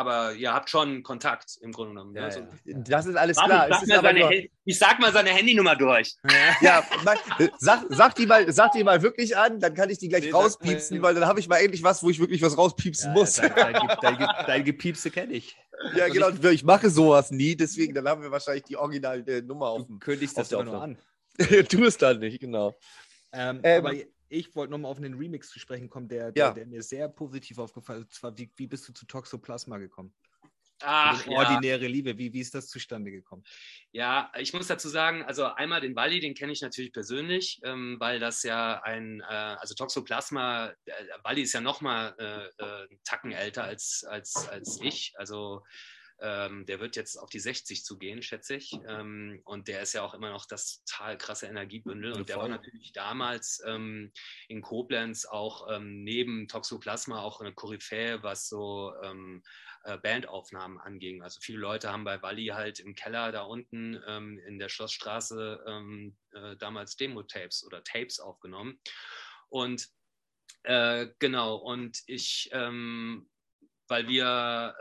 aber 0.03 0.33
ihr 0.35 0.53
habt 0.53 0.69
schon 0.71 1.03
Kontakt 1.03 1.57
im 1.63 1.73
Grunde 1.73 1.95
genommen. 1.95 2.15
Ja, 2.15 2.27
ne? 2.27 2.33
So- 2.33 2.41
ja. 2.65 2.79
Das 2.79 3.07
ist 3.07 3.17
alles 3.17 3.37
klar. 3.39 3.69
ich, 3.69 3.75
Es 3.75 3.81
sag 3.81 3.97
ist 3.97 4.03
seine, 4.03 4.19
nur- 4.21 4.33
ich 4.65 4.79
sag 4.79 4.99
mal 5.01 5.13
seine 5.13 5.31
Handynummer 5.31 5.75
durch. 5.77 6.15
Ja, 6.61 6.85
mein, 7.05 7.17
sag, 7.59 7.85
sag, 7.89 8.15
die 8.17 8.27
mal, 8.27 8.53
sag 8.53 8.73
die 8.73 8.85
mal 8.85 9.03
wirklich 9.03 9.37
an, 9.37 9.59
dann 9.61 9.75
kann 9.75 9.89
ich 9.91 9.99
die 9.99 10.09
gleich 10.09 10.25
Nee, 10.25 10.31
rauspiepsen, 10.31 11.01
weil 11.03 11.15
dann 11.15 11.27
habe 11.27 11.41
ich 11.41 11.49
mal 11.49 11.57
endlich 11.59 11.83
was, 11.83 12.03
wo 12.03 12.11
ich 12.11 12.21
wirklich 12.21 12.43
was 12.43 12.57
rauspiepsen 12.59 13.13
muss. 13.13 13.39
Ja, 13.39 13.49
dein, 13.49 13.73
dein, 13.73 13.89
dein, 14.03 14.19
dein, 14.19 14.29
dein 14.47 14.65
Gepiepste 14.65 15.11
kenne 15.11 15.33
ich. 15.33 15.57
Ja, 15.97 16.09
genau. 16.09 16.29
und 16.29 16.45
Ich 16.45 16.63
mache 16.65 16.91
sowas 16.91 17.31
nie, 17.31 17.57
deswegen 17.57 17.95
dann 17.95 18.07
haben 18.07 18.23
wir 18.23 18.31
wahrscheinlich 18.31 18.65
die 18.65 18.77
originale 18.77 19.23
äh, 19.27 19.43
Nummer 19.43 19.69
auf 19.69 19.79
Du 19.83 19.85
dem. 19.87 19.99
kündigst 20.01 20.37
auf 20.37 20.43
das 20.43 20.49
der 20.51 20.61
immer 20.61 20.71
nur 20.73 20.83
an. 20.83 20.99
tu 21.69 21.85
es 21.85 21.97
dann 21.97 22.19
nicht, 22.21 22.41
genau. 22.41 22.75
Ähm, 23.33 23.61
Ähm, 23.63 23.85
aber 23.87 23.95
ich 24.33 24.55
wollte 24.57 24.71
nochmal 24.71 24.91
auf 24.91 24.99
einen 24.99 25.15
Remix 25.15 25.51
zu 25.51 25.59
sprechen 25.59 25.91
kommen, 25.91 26.09
der, 26.09 26.29
Ja. 26.29 26.47
der, 26.47 26.55
der 26.55 26.67
mir 26.67 26.83
sehr 26.83 27.09
positiv 27.09 27.59
aufgefallen 27.59 28.03
ist. 28.03 28.15
Zwar, 28.15 28.37
wie, 28.39 28.51
wie 28.57 28.67
bist 28.67 28.89
du 28.89 28.93
zu 28.93 29.07
Toxoplasma 29.07 29.79
gekommen? 29.79 30.15
Ach, 30.85 31.23
Die 31.23 31.31
ja. 31.31 31.39
ordinäre 31.39 31.87
Liebe, 31.87 32.19
wie, 32.19 32.33
wie 32.33 32.41
ist 32.41 32.55
das 32.55 32.69
zustande 32.69 33.13
gekommen? 33.13 33.45
Ja, 33.93 34.33
ich 34.37 34.53
muss 34.53 34.67
dazu 34.67 34.89
sagen, 34.89 35.23
also 35.23 35.45
einmal 35.45 35.81
den 35.81 35.95
Wally, 35.95 36.19
den 36.19 36.35
kenne 36.35 36.53
ich 36.53 36.61
natürlich 36.61 36.93
persönlich, 36.93 37.61
ähm, 37.63 37.97
weil 38.01 38.19
das 38.19 38.43
ja 38.43 38.83
ein, 38.83 39.21
äh, 39.21 39.25
also 39.25 39.75
Toxoplasma, 39.75 40.71
äh, 40.87 40.93
Wally 41.23 41.43
ist 41.43 41.53
ja 41.53 41.61
nochmal 41.61 42.17
äh, 42.19 42.47
äh, 42.63 42.89
einen 42.89 43.01
Tacken 43.05 43.31
älter 43.31 43.63
als, 43.65 44.05
als, 44.09 44.49
als 44.49 44.81
ich. 44.83 45.13
Also 45.17 45.63
ähm, 46.23 46.65
der 46.67 46.79
wird 46.79 46.95
jetzt 46.95 47.17
auf 47.17 47.31
die 47.31 47.41
60 47.41 47.85
zugehen, 47.85 48.23
schätze 48.23 48.55
ich. 48.55 48.73
Ähm, 48.87 49.41
und 49.45 49.67
der 49.67 49.83
ist 49.83 49.93
ja 49.93 50.03
auch 50.03 50.15
immer 50.15 50.31
noch 50.31 50.47
das 50.47 50.85
total 50.85 51.19
krasse 51.19 51.47
Energiebündel. 51.47 52.13
Und 52.13 52.29
der 52.29 52.37
war 52.37 52.49
natürlich 52.49 52.93
damals 52.93 53.61
ähm, 53.67 54.13
in 54.47 54.63
Koblenz 54.63 55.25
auch 55.25 55.69
ähm, 55.69 56.05
neben 56.05 56.47
Toxoplasma 56.47 57.21
auch 57.21 57.41
eine 57.41 57.53
Koryphäe, 57.53 58.23
was 58.23 58.49
so 58.49 58.95
ähm, 59.03 59.43
äh, 59.83 59.99
Bandaufnahmen 59.99 60.79
anging. 60.79 61.23
Also 61.23 61.41
viele 61.41 61.59
Leute 61.59 61.91
haben 61.91 62.05
bei 62.05 62.23
Walli 62.23 62.47
halt 62.47 62.79
im 62.79 62.95
Keller 62.95 63.33
da 63.33 63.43
unten 63.43 64.01
ähm, 64.07 64.39
in 64.47 64.61
der 64.61 64.69
Schlossstraße 64.69 66.13
äh, 66.35 66.57
damals 66.57 66.95
Demo-Tapes 66.97 67.65
oder 67.65 67.83
Tapes 67.83 68.21
aufgenommen. 68.21 68.81
Und 69.49 69.89
äh, 70.63 71.09
genau, 71.19 71.57
und 71.57 72.01
ich, 72.07 72.49
weil 72.53 74.09
wir, 74.09 74.77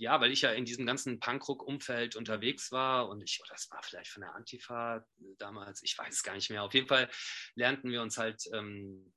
ja, 0.00 0.20
weil 0.20 0.30
ich 0.32 0.42
ja 0.42 0.52
in 0.52 0.64
diesem 0.64 0.86
ganzen 0.86 1.20
Punkrock-Umfeld 1.20 2.16
unterwegs 2.16 2.72
war 2.72 3.08
und 3.08 3.22
ich, 3.22 3.40
oder 3.42 3.50
das 3.50 3.70
war 3.70 3.82
vielleicht 3.82 4.10
von 4.10 4.22
der 4.22 4.34
Antifa 4.34 5.04
damals, 5.38 5.82
ich 5.82 5.96
weiß 5.98 6.14
es 6.14 6.22
gar 6.22 6.34
nicht 6.34 6.50
mehr. 6.50 6.62
Auf 6.62 6.74
jeden 6.74 6.88
Fall 6.88 7.10
lernten 7.54 7.90
wir 7.90 8.02
uns 8.02 8.16
halt 8.16 8.42
ähm, 8.52 9.12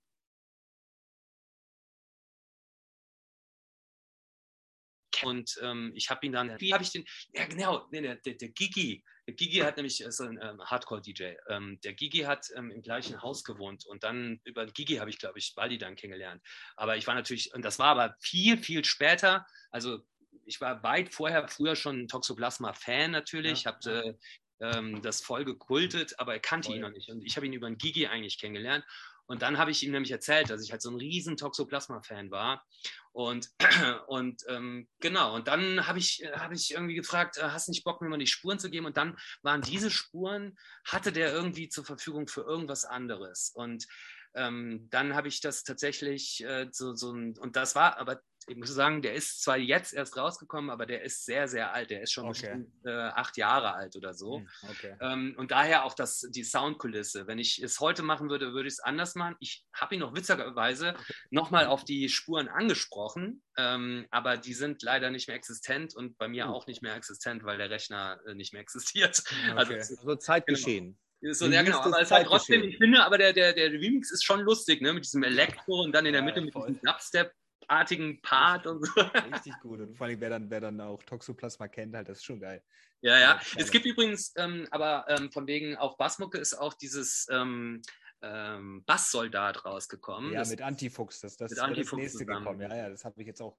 und 5.24 5.60
ähm, 5.62 5.92
ich 5.96 6.10
habe 6.10 6.26
ihn 6.26 6.32
dann, 6.32 6.60
wie 6.60 6.74
habe 6.74 6.84
ich 6.84 6.92
den, 6.92 7.06
ja 7.34 7.46
genau, 7.46 7.88
nee, 7.92 8.02
der, 8.02 8.16
der, 8.16 8.34
der 8.36 8.50
Gigi, 8.50 9.04
der 9.28 9.36
Gigi 9.36 9.60
hat 9.60 9.78
nämlich, 9.78 10.02
ist 10.02 10.20
ein 10.20 10.40
ähm, 10.42 10.62
Hardcore-DJ, 10.64 11.36
ähm, 11.48 11.80
der 11.84 11.94
Gigi 11.94 12.20
hat 12.20 12.48
ähm, 12.56 12.72
im 12.72 12.82
gleichen 12.82 13.22
Haus 13.22 13.44
gewohnt 13.44 13.86
und 13.86 14.04
dann 14.04 14.40
über 14.46 14.66
Gigi 14.66 14.96
habe 14.96 15.10
ich, 15.10 15.20
glaube 15.20 15.38
ich, 15.38 15.54
Baldi 15.56 15.78
dann 15.78 15.96
kennengelernt. 15.96 16.42
Aber 16.76 16.98
ich 16.98 17.06
war 17.08 17.14
natürlich, 17.14 17.54
und 17.54 17.64
das 17.64 17.78
war 17.78 17.90
aber 17.90 18.16
viel, 18.20 18.58
viel 18.58 18.84
später, 18.84 19.46
also 19.70 20.00
ich 20.46 20.62
war 20.62 20.84
weit 20.84 21.14
vorher, 21.14 21.48
früher 21.48 21.76
schon 21.76 22.08
Toxoplasma-Fan 22.08 23.12
natürlich, 23.12 23.64
ja, 23.64 23.72
habe 23.72 23.92
äh, 23.92 24.14
ähm, 24.62 25.02
das 25.02 25.22
voll 25.22 25.46
gekultet, 25.46 26.20
aber 26.20 26.34
er 26.34 26.40
kannte 26.40 26.68
voll. 26.68 26.76
ihn 26.76 26.82
noch 26.82 26.92
nicht. 26.92 27.10
Und 27.10 27.24
ich 27.24 27.36
habe 27.36 27.46
ihn 27.46 27.54
über 27.54 27.68
einen 27.68 27.78
Gigi 27.78 28.08
eigentlich 28.08 28.40
kennengelernt. 28.40 28.86
Und 29.26 29.44
dann 29.44 29.58
habe 29.58 29.72
ich 29.72 29.82
ihm 29.84 29.92
nämlich 29.92 30.12
erzählt, 30.12 30.50
dass 30.50 30.62
ich 30.62 30.72
halt 30.72 30.82
so 30.82 30.90
ein 30.90 30.98
riesen 30.98 31.38
Toxoplasma-Fan 31.38 32.32
war. 32.32 32.66
Und, 33.14 33.50
und 34.08 34.44
ähm, 34.48 34.90
genau, 35.00 35.36
und 35.36 35.48
dann 35.48 35.88
habe 35.88 36.00
ich, 36.00 36.24
hab 36.34 36.52
ich 36.52 36.72
irgendwie 36.72 36.96
gefragt, 36.96 37.38
äh, 37.38 37.44
hast 37.44 37.68
du 37.68 37.72
nicht 37.72 37.84
Bock, 37.84 38.02
mir 38.02 38.10
mal 38.10 38.20
die 38.20 38.28
Spuren 38.28 38.60
zu 38.60 38.70
geben? 38.70 38.86
Und 38.86 38.98
dann 38.98 39.18
waren 39.42 39.62
diese 39.62 39.90
Spuren, 39.90 40.58
hatte 40.86 41.12
der 41.12 41.32
irgendwie 41.32 41.70
zur 41.70 41.86
Verfügung 41.86 42.28
für 42.28 42.42
irgendwas 42.42 42.84
anderes. 42.84 43.52
Und 43.54 43.88
ähm, 44.34 44.88
dann 44.90 45.16
habe 45.16 45.28
ich 45.28 45.42
das 45.42 45.64
tatsächlich 45.64 46.44
äh, 46.44 46.68
so, 46.72 46.94
so 46.94 47.10
und 47.10 47.56
das 47.56 47.76
war 47.76 47.98
aber 47.98 48.22
ich 48.48 48.58
muss 48.58 48.74
sagen, 48.74 49.02
der 49.02 49.14
ist 49.14 49.44
zwar 49.44 49.58
jetzt 49.58 49.94
erst 49.94 50.18
rausgekommen, 50.18 50.70
aber 50.72 50.86
der 50.86 51.04
ist 51.04 51.26
sehr, 51.26 51.48
sehr 51.48 51.74
alt. 51.74 51.92
Der 51.92 52.02
ist 52.02 52.12
schon 52.12 52.26
okay. 52.26 52.32
bestimmt 52.32 52.70
äh, 52.86 52.90
acht 52.90 53.38
Jahre 53.38 53.74
alt 53.74 53.96
oder 53.96 54.14
so. 54.14 54.40
Hm, 54.40 54.50
okay. 54.70 54.96
Ähm, 55.00 55.36
und 55.38 55.52
daher 55.52 55.86
auch 55.86 55.94
das, 55.94 56.22
die 56.32 56.44
Soundkulisse. 56.44 57.28
Wenn 57.28 57.40
ich 57.40 57.62
es 57.62 57.80
heute 57.80 58.04
machen 58.04 58.30
würde, 58.30 58.54
würde 58.54 58.68
ich 58.68 58.74
es 58.74 58.80
anders 58.80 59.16
machen. 59.16 59.36
Ich 59.40 59.66
habe 59.74 59.96
ihn 59.96 60.02
noch 60.02 60.16
witzigerweise 60.16 60.96
nochmal 61.30 61.68
auf 61.68 61.86
die 61.86 62.10
Spuren 62.10 62.48
angesprochen, 62.48 63.44
ähm, 63.58 64.08
aber 64.10 64.38
die 64.38 64.54
sind 64.54 64.82
leider 64.82 65.12
nicht 65.12 65.28
mehr 65.28 65.38
existent 65.38 65.96
und 65.96 66.18
bei 66.18 66.28
mir 66.28 66.48
oh. 66.48 66.54
auch 66.54 66.68
nicht 66.68 66.82
mehr 66.82 66.96
existent, 66.96 67.44
weil 67.44 67.58
der 67.58 67.70
Rechner 67.70 68.20
äh, 68.26 68.34
nicht 68.34 68.54
mehr 68.54 68.62
existiert. 68.62 69.22
Okay. 69.52 69.52
Also, 69.56 69.74
also 69.74 70.16
Zeitgeschehen. 70.16 70.98
Genau. 71.22 71.34
So, 71.34 71.46
ja, 71.46 71.62
genau, 71.62 71.82
aber 71.82 72.02
es 72.02 72.10
halt 72.10 72.26
trotzdem, 72.26 72.64
ich 72.64 72.78
finde, 72.78 73.04
aber 73.04 73.20
der, 73.20 73.32
der, 73.32 73.54
der 73.54 73.72
Remix 73.72 74.12
ist 74.12 74.26
schon 74.26 74.40
lustig, 74.42 74.82
ne? 74.82 74.92
Mit 74.92 75.06
diesem 75.06 75.22
Elektro 75.22 75.84
und 75.84 75.92
dann 75.92 76.08
in 76.08 76.14
der 76.14 76.24
Mitte 76.24 76.40
ja, 76.40 76.46
mit 76.46 76.56
diesem 76.56 76.80
Dubstep 76.82 77.32
artigen 77.72 78.22
Part 78.22 78.68
und 78.68 78.86
so. 78.86 79.02
Richtig 79.34 79.54
gut. 79.62 79.80
Und 79.80 79.98
vor 79.98 80.08
allem, 80.08 80.20
wer 80.20 80.30
dann, 80.30 80.50
wer 80.50 80.60
dann 80.60 80.82
auch 80.82 81.02
Toxoplasma 81.04 81.68
kennt, 81.68 81.96
halt, 81.96 82.10
das 82.10 82.20
ist 82.20 82.26
schon 82.26 82.40
geil. 82.40 82.62
Ja, 83.02 83.20
ja. 83.20 83.42
Es 83.56 83.72
gibt 83.72 83.86
übrigens, 83.86 84.34
ähm, 84.38 84.68
aber 84.70 85.06
ähm, 85.08 85.32
von 85.32 85.48
wegen 85.48 85.76
auf 85.78 85.98
Bassmucke 85.98 86.38
ist 86.38 86.54
auch 86.54 86.74
dieses 86.74 87.28
ähm, 87.32 87.82
ähm 88.22 88.84
Basssoldat 88.86 89.66
rausgekommen. 89.66 90.34
Ja, 90.34 90.40
das, 90.40 90.52
mit 90.52 90.62
Antifuchs. 90.62 91.22
Das, 91.22 91.38
das 91.38 91.52
ist 91.52 91.60
das 91.60 91.70
nächste 91.70 92.20
zusammen. 92.20 92.44
gekommen. 92.44 92.62
Ja, 92.62 92.76
ja, 92.76 92.90
das 92.90 93.06
habe 93.06 93.20
ich 93.22 93.28
jetzt 93.28 93.42
auch 93.42 93.58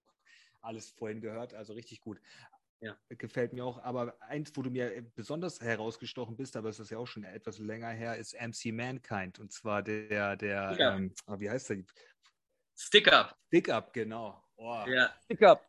alles 0.61 0.91
vorhin 0.91 1.21
gehört. 1.21 1.55
Also 1.55 1.73
richtig 1.73 2.01
gut. 2.01 2.21
Ja. 2.83 2.97
Gefällt 3.09 3.53
mir 3.53 3.65
auch. 3.65 3.83
Aber 3.83 4.21
eins, 4.21 4.53
wo 4.55 4.63
du 4.63 4.71
mir 4.71 5.05
besonders 5.15 5.61
herausgestochen 5.61 6.37
bist, 6.37 6.57
aber 6.57 6.69
es 6.69 6.81
ist 6.81 6.91
ja 6.91 6.99
auch 6.99 7.07
schon 7.07 7.23
etwas 7.23 7.59
länger 7.59 7.91
her, 7.91 8.17
ist 8.17 8.35
MC 8.35 8.73
Mankind. 8.73 9.39
Und 9.39 9.53
zwar 9.53 9.83
der, 9.83 10.37
der, 10.37 10.77
ja. 10.79 10.97
ähm, 10.97 11.15
ah, 11.27 11.39
wie 11.39 11.49
heißt 11.49 11.71
der? 11.71 11.79
Stick 12.83 13.13
Up. 13.13 13.37
Stick 13.47 13.69
Up, 13.69 13.93
genau. 13.93 14.43
Oh. 14.57 14.85
Ja. 14.87 15.15
Stick 15.25 15.43
Up. 15.43 15.65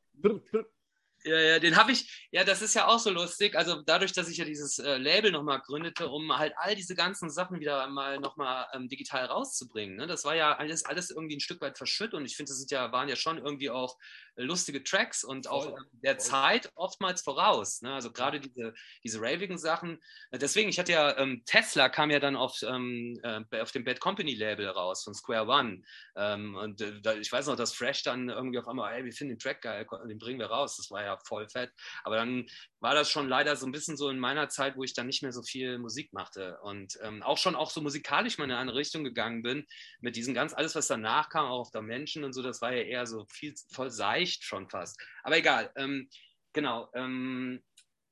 Ja, 1.26 1.40
ja, 1.40 1.60
den 1.60 1.78
habe 1.78 1.94
ich, 1.94 2.28
ja, 2.32 2.44
das 2.44 2.62
ist 2.62 2.74
ja 2.74 2.88
auch 2.88 3.00
so 3.00 3.10
lustig. 3.10 3.56
Also 3.56 3.82
dadurch, 3.82 4.12
dass 4.12 4.28
ich 4.28 4.38
ja 4.38 4.46
dieses 4.46 4.80
äh, 4.80 4.98
Label 4.98 5.32
nochmal 5.32 5.62
gründete, 5.62 6.10
um 6.10 6.38
halt 6.38 6.54
all 6.58 6.76
diese 6.76 6.96
ganzen 6.96 7.30
Sachen 7.30 7.62
wieder 7.62 7.88
mal 7.88 8.20
nochmal 8.20 8.68
ähm, 8.74 8.90
digital 8.90 9.26
rauszubringen. 9.26 9.96
Ne? 9.96 10.06
Das 10.06 10.26
war 10.26 10.36
ja 10.36 10.58
alles, 10.58 10.84
alles 10.84 11.12
irgendwie 11.12 11.38
ein 11.38 11.40
Stück 11.40 11.62
weit 11.62 11.78
verschütt 11.78 12.14
und 12.14 12.26
ich 12.26 12.36
finde, 12.36 12.50
das 12.50 12.58
sind 12.58 12.72
ja, 12.72 12.92
waren 12.92 13.08
ja 13.08 13.16
schon 13.16 13.38
irgendwie 13.38 13.70
auch 13.70 13.98
lustige 14.36 14.84
Tracks 14.84 15.24
und 15.24 15.48
auch 15.48 15.66
voll, 15.66 15.86
der 15.92 16.14
voll. 16.14 16.22
Zeit 16.22 16.72
oftmals 16.76 17.22
voraus. 17.22 17.82
Ne? 17.82 17.94
Also 17.94 18.12
gerade 18.12 18.40
diese, 18.40 18.74
diese 19.04 19.22
ravigen 19.22 19.58
Sachen. 19.58 20.02
Deswegen, 20.32 20.70
ich 20.70 20.80
hatte 20.80 20.92
ja, 20.92 21.18
ähm, 21.18 21.44
Tesla 21.46 21.90
kam 21.90 22.10
ja 22.10 22.20
dann 22.20 22.36
auf, 22.36 22.62
ähm, 22.64 23.20
äh, 23.24 23.62
auf 23.62 23.72
dem 23.72 23.84
Bad 23.84 24.00
Company 24.00 24.36
Label 24.36 24.68
raus 24.68 25.04
von 25.04 25.14
Square 25.14 25.48
One. 25.48 25.82
Ähm, 26.16 26.56
und 26.56 26.82
äh, 26.82 27.20
ich 27.20 27.32
weiß 27.32 27.48
noch, 27.48 27.56
dass 27.56 27.74
Fresh 27.74 28.04
dann 28.04 28.30
irgendwie 28.30 28.60
auf 28.60 28.68
einmal, 28.68 28.94
ey, 28.94 29.06
wir 29.06 29.14
finden 29.14 29.36
den 29.36 29.40
Track 29.40 29.62
geil, 29.62 29.86
den 30.08 30.18
bringen 30.18 30.40
wir 30.40 30.48
raus. 30.48 30.78
Das 30.78 30.90
war 30.92 31.04
ja 31.04 31.18
voll 31.18 31.48
fett. 31.50 31.72
Aber 32.04 32.16
dann 32.16 32.46
war 32.84 32.94
das 32.94 33.10
schon 33.10 33.30
leider 33.30 33.56
so 33.56 33.66
ein 33.66 33.72
bisschen 33.72 33.96
so 33.96 34.10
in 34.10 34.20
meiner 34.20 34.50
Zeit, 34.50 34.76
wo 34.76 34.84
ich 34.84 34.94
dann 34.94 35.08
nicht 35.08 35.24
mehr 35.24 35.32
so 35.32 35.42
viel 35.42 35.80
Musik 35.80 36.12
machte 36.12 36.60
und 36.64 37.00
ähm, 37.02 37.24
auch 37.24 37.38
schon 37.38 37.56
auch 37.56 37.72
so 37.72 37.80
musikalisch 37.80 38.38
mal 38.38 38.44
in 38.44 38.52
eine 38.52 38.76
Richtung 38.76 39.06
gegangen 39.06 39.42
bin 39.42 39.66
mit 40.02 40.18
diesem 40.18 40.34
ganz 40.34 40.54
alles, 40.54 40.76
was 40.76 40.88
danach 40.88 41.30
kam, 41.30 41.46
auch 41.46 41.62
auf 41.62 41.72
der 41.72 41.82
Menschen 41.82 42.26
und 42.26 42.34
so. 42.34 42.42
Das 42.42 42.62
war 42.62 42.74
ja 42.74 42.84
eher 42.84 43.08
so 43.08 43.26
viel 43.32 43.54
voll 43.72 43.90
seicht 43.90 44.44
schon 44.44 44.70
fast. 44.70 45.02
Aber 45.24 45.38
egal. 45.38 45.72
Ähm, 45.78 46.10
genau. 46.52 46.90
Ähm, 46.94 47.64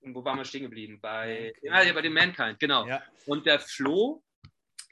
wo 0.03 0.23
waren 0.23 0.37
wir 0.37 0.45
stehen 0.45 0.63
geblieben? 0.63 0.99
Bei, 1.01 1.53
ja, 1.61 1.91
bei 1.91 2.01
dem 2.01 2.13
Mankind, 2.13 2.57
genau. 2.57 2.87
Ja. 2.87 3.03
Und 3.25 3.45
der 3.45 3.59
Flo, 3.59 4.23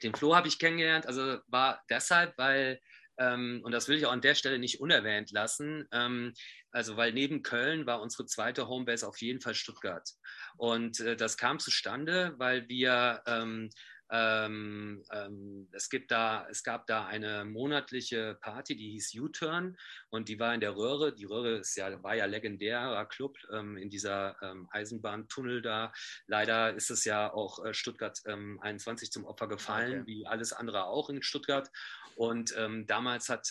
den 0.02 0.14
Flo 0.14 0.36
habe 0.36 0.46
ich 0.46 0.58
kennengelernt, 0.58 1.06
also 1.06 1.38
war 1.46 1.82
deshalb, 1.88 2.36
weil, 2.36 2.80
ähm, 3.18 3.62
und 3.64 3.72
das 3.72 3.88
will 3.88 3.96
ich 3.96 4.04
auch 4.04 4.12
an 4.12 4.20
der 4.20 4.34
Stelle 4.34 4.58
nicht 4.58 4.78
unerwähnt 4.80 5.30
lassen, 5.32 5.88
ähm, 5.90 6.34
also 6.72 6.96
weil 6.96 7.12
neben 7.12 7.42
Köln 7.42 7.86
war 7.86 8.00
unsere 8.00 8.26
zweite 8.26 8.68
Homebase 8.68 9.06
auf 9.06 9.20
jeden 9.20 9.40
Fall 9.40 9.54
Stuttgart. 9.54 10.08
Und 10.56 11.00
äh, 11.00 11.16
das 11.16 11.36
kam 11.36 11.58
zustande, 11.58 12.34
weil 12.38 12.68
wir 12.68 13.22
ähm, 13.26 13.70
ähm, 14.12 15.04
ähm, 15.12 15.68
es, 15.72 15.88
gibt 15.88 16.10
da, 16.10 16.46
es 16.50 16.64
gab 16.64 16.86
da 16.86 17.06
eine 17.06 17.44
monatliche 17.44 18.36
Party, 18.40 18.76
die 18.76 18.90
hieß 18.90 19.14
U-Turn 19.20 19.76
und 20.08 20.28
die 20.28 20.40
war 20.40 20.52
in 20.52 20.60
der 20.60 20.74
Röhre. 20.74 21.14
Die 21.14 21.26
Röhre 21.26 21.58
ist 21.58 21.76
ja, 21.76 22.02
war 22.02 22.16
ja 22.16 22.24
legendärer 22.24 23.06
Club 23.06 23.36
ähm, 23.52 23.76
in 23.76 23.88
dieser 23.88 24.36
ähm, 24.42 24.68
Eisenbahntunnel 24.72 25.62
da. 25.62 25.92
Leider 26.26 26.74
ist 26.74 26.90
es 26.90 27.04
ja 27.04 27.32
auch 27.32 27.64
äh, 27.64 27.72
Stuttgart 27.72 28.20
21 28.26 29.08
ähm, 29.08 29.12
zum 29.12 29.24
Opfer 29.26 29.46
gefallen, 29.46 30.02
okay. 30.02 30.06
wie 30.06 30.26
alles 30.26 30.52
andere 30.52 30.86
auch 30.86 31.08
in 31.08 31.22
Stuttgart. 31.22 31.70
Und 32.16 32.52
ähm, 32.56 32.86
damals 32.86 33.28
hat 33.28 33.48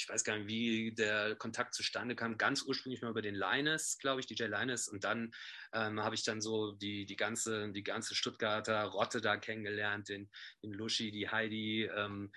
ich 0.00 0.08
weiß 0.08 0.24
gar 0.24 0.38
nicht, 0.38 0.48
wie 0.48 0.94
der 0.94 1.36
Kontakt 1.36 1.74
zustande 1.74 2.16
kam, 2.16 2.38
ganz 2.38 2.62
ursprünglich 2.62 3.02
mal 3.02 3.10
über 3.10 3.20
den 3.20 3.34
Linus, 3.34 3.98
glaube 3.98 4.20
ich, 4.20 4.26
DJ 4.26 4.44
Linus. 4.44 4.88
Und 4.88 5.04
dann 5.04 5.30
ähm, 5.74 6.02
habe 6.02 6.14
ich 6.14 6.24
dann 6.24 6.40
so 6.40 6.72
die, 6.72 7.04
die, 7.04 7.16
ganze, 7.16 7.70
die 7.70 7.82
ganze 7.82 8.14
Stuttgarter 8.14 8.84
Rotte 8.84 9.20
da 9.20 9.36
kennengelernt, 9.36 10.08
den, 10.08 10.30
den 10.62 10.72
Luschi, 10.72 11.10
die 11.10 11.28
Heidi, 11.28 11.90
ähm, 11.94 12.32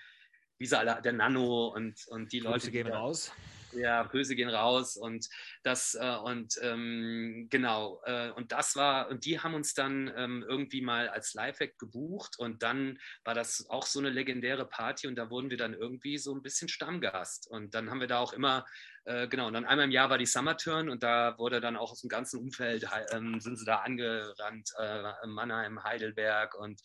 Visa, 0.60 1.00
der 1.00 1.14
Nano 1.14 1.68
und, 1.68 2.06
und 2.08 2.34
die 2.34 2.42
Leute. 2.42 2.60
Grüße 2.60 2.72
gehen 2.72 2.88
raus. 2.88 3.32
Ja, 3.76 4.04
Grüße 4.04 4.36
gehen 4.36 4.50
raus 4.50 4.98
und 4.98 5.28
das 5.64 5.96
äh, 5.96 6.16
und 6.24 6.60
ähm, 6.62 7.48
genau 7.50 8.02
äh, 8.06 8.32
und 8.32 8.52
das 8.52 8.76
war 8.76 9.10
und 9.10 9.26
die 9.26 9.40
haben 9.40 9.54
uns 9.54 9.74
dann 9.74 10.12
ähm, 10.16 10.46
irgendwie 10.48 10.82
mal 10.82 11.10
als 11.10 11.34
Live-Act 11.34 11.80
gebucht 11.80 12.38
und 12.38 12.64
dann 12.64 13.00
war 13.24 13.34
das 13.34 13.70
auch 13.70 13.86
so 13.86 14.00
eine 14.00 14.10
legendäre 14.10 14.66
Party 14.66 15.08
und 15.08 15.16
da 15.16 15.30
wurden 15.30 15.50
wir 15.50 15.58
dann 15.58 15.74
irgendwie 15.74 16.18
so 16.18 16.34
ein 16.36 16.42
bisschen 16.42 16.68
Stammgast 16.70 17.48
und 17.50 17.74
dann 17.74 17.90
haben 17.90 18.00
wir 18.00 18.08
da 18.08 18.20
auch 18.20 18.34
immer 18.34 18.66
äh, 19.06 19.28
genau, 19.28 19.48
und 19.48 19.54
dann 19.54 19.66
einmal 19.66 19.86
im 19.86 19.92
Jahr 19.92 20.10
war 20.10 20.18
die 20.18 20.26
Summer 20.26 20.56
Turn 20.56 20.90
und 20.90 21.04
da 21.04 21.38
wurde 21.38 21.60
dann 21.60 21.76
auch 21.76 21.92
aus 21.92 22.02
dem 22.02 22.10
ganzen 22.10 22.40
Umfeld, 22.40 22.88
ähm, 23.12 23.40
sind 23.42 23.58
sie 23.58 23.66
da 23.66 23.78
angerannt, 23.78 24.70
äh, 24.80 25.28
Mannheim, 25.28 25.84
Heidelberg 25.84 26.56
und, 26.56 26.82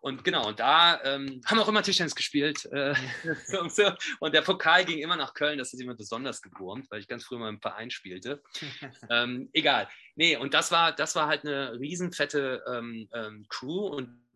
und 0.00 0.24
genau, 0.24 0.48
und 0.48 0.58
da 0.58 1.02
ähm, 1.04 1.42
haben 1.44 1.58
auch 1.58 1.68
immer 1.68 1.82
Tischtennis 1.82 2.14
gespielt. 2.14 2.64
Äh, 2.72 2.94
und, 4.20 4.34
der 4.34 4.42
Pokal 4.42 4.86
ging 4.86 5.00
immer 5.00 5.16
nach 5.16 5.34
Köln, 5.34 5.58
das 5.58 5.74
ist 5.74 5.80
immer 5.80 5.94
besonders 5.94 6.40
gewurmt, 6.40 6.90
weil 6.90 7.00
ich 7.00 7.08
ganz 7.08 7.24
früh 7.24 7.36
mal 7.36 7.50
im 7.50 7.60
Verein 7.60 7.90
spielte. 7.90 8.42
ähm, 9.10 9.50
egal. 9.52 9.88
Nee, 10.14 10.36
und 10.36 10.54
das 10.54 10.70
war, 10.70 10.92
das 10.92 11.14
war 11.14 11.26
halt 11.26 11.44
eine 11.44 11.78
riesenfette 11.78 12.62
ähm, 12.66 13.08
ähm, 13.12 13.46
Crew 13.48 13.86
und 13.86 14.26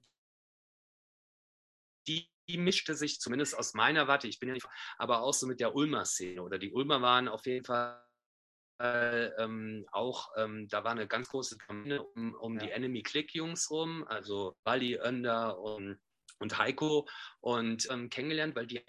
die 2.07 2.29
mischte 2.47 2.95
sich 2.95 3.21
zumindest 3.21 3.57
aus 3.57 3.75
meiner 3.75 4.09
Warte, 4.09 4.29
ich 4.29 4.39
bin 4.39 4.49
ja 4.49 4.55
nicht, 4.55 4.67
aber 4.99 5.23
auch 5.23 5.35
so 5.35 5.47
mit 5.47 5.61
der 5.61 5.75
Ulmer 5.75 6.05
Szene 6.05 6.43
oder 6.43 6.59
die 6.59 6.73
Ulmer 6.73 7.03
waren 7.03 7.29
auf 7.29 7.47
jeden 7.47 7.65
Fall 7.65 8.05
ähm, 8.81 9.87
auch, 9.93 10.31
ähm, 10.37 10.69
da 10.69 10.85
war 10.85 10.93
eine 10.93 11.07
ganz 11.07 11.29
große 11.29 11.59
Kampagne 11.59 12.03
um, 12.03 12.35
um 12.35 12.55
ja. 12.55 12.65
die 12.65 12.71
Enemy 12.73 13.03
Click 13.03 13.35
Jungs 13.35 13.71
rum, 13.71 14.05
also 14.09 14.57
Wally, 14.65 14.97
Önder 14.97 15.59
und, 15.59 15.99
und 16.39 16.59
Heiko 16.59 17.09
und 17.41 17.89
ähm, 17.91 18.11
kennengelernt, 18.11 18.57
weil 18.57 18.67
die 18.67 18.85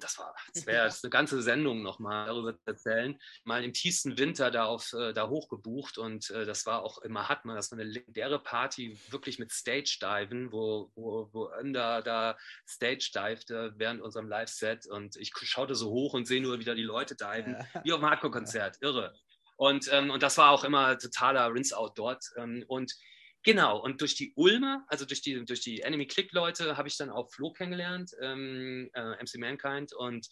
das 0.00 0.18
war, 0.18 0.34
das 0.54 0.66
wäre 0.66 0.84
eine 0.84 1.10
ganze 1.10 1.42
Sendung 1.42 1.82
nochmal 1.82 2.26
darüber 2.26 2.54
zu 2.54 2.66
erzählen, 2.66 3.20
mal 3.44 3.64
im 3.64 3.72
tiefsten 3.72 4.18
Winter 4.18 4.50
da, 4.50 4.66
auf, 4.66 4.92
äh, 4.92 5.12
da 5.12 5.28
hochgebucht 5.28 5.98
und 5.98 6.30
äh, 6.30 6.44
das 6.44 6.66
war 6.66 6.82
auch 6.82 6.98
immer 6.98 7.28
Hatman, 7.28 7.56
das 7.56 7.70
war 7.70 7.78
eine 7.78 7.88
legendäre 7.88 8.38
Party, 8.38 8.98
wirklich 9.08 9.38
mit 9.38 9.52
Stage-Diven, 9.52 10.52
wo, 10.52 10.90
wo, 10.94 11.28
wo 11.32 11.50
Önder 11.52 12.02
da 12.02 12.36
Stage-divte 12.66 13.74
während 13.76 14.02
unserem 14.02 14.28
Live-Set 14.28 14.86
und 14.86 15.16
ich 15.16 15.32
schaute 15.36 15.74
so 15.74 15.90
hoch 15.90 16.14
und 16.14 16.26
sehe 16.26 16.42
nur 16.42 16.58
wieder 16.58 16.74
die 16.74 16.82
Leute 16.82 17.16
diven, 17.16 17.54
ja. 17.74 17.84
wie 17.84 17.92
auf 17.92 18.00
einem 18.00 18.10
Hardcore-Konzert, 18.10 18.78
irre. 18.80 19.14
Und, 19.56 19.92
ähm, 19.92 20.10
und 20.10 20.22
das 20.22 20.38
war 20.38 20.50
auch 20.50 20.64
immer 20.64 20.98
totaler 20.98 21.52
Rinse-Out 21.52 21.98
dort 21.98 22.24
ähm, 22.36 22.64
und 22.66 22.94
Genau, 23.42 23.78
und 23.78 24.02
durch 24.02 24.14
die 24.14 24.32
Ulmer, 24.36 24.84
also 24.88 25.06
durch 25.06 25.22
die, 25.22 25.44
durch 25.44 25.60
die 25.62 25.80
Enemy 25.80 26.06
Click-Leute, 26.06 26.76
habe 26.76 26.88
ich 26.88 26.96
dann 26.98 27.08
auch 27.10 27.30
Flo 27.30 27.52
kennengelernt, 27.52 28.12
ähm, 28.20 28.90
äh, 28.92 29.22
MC 29.22 29.38
Mankind. 29.38 29.94
Und 29.94 30.28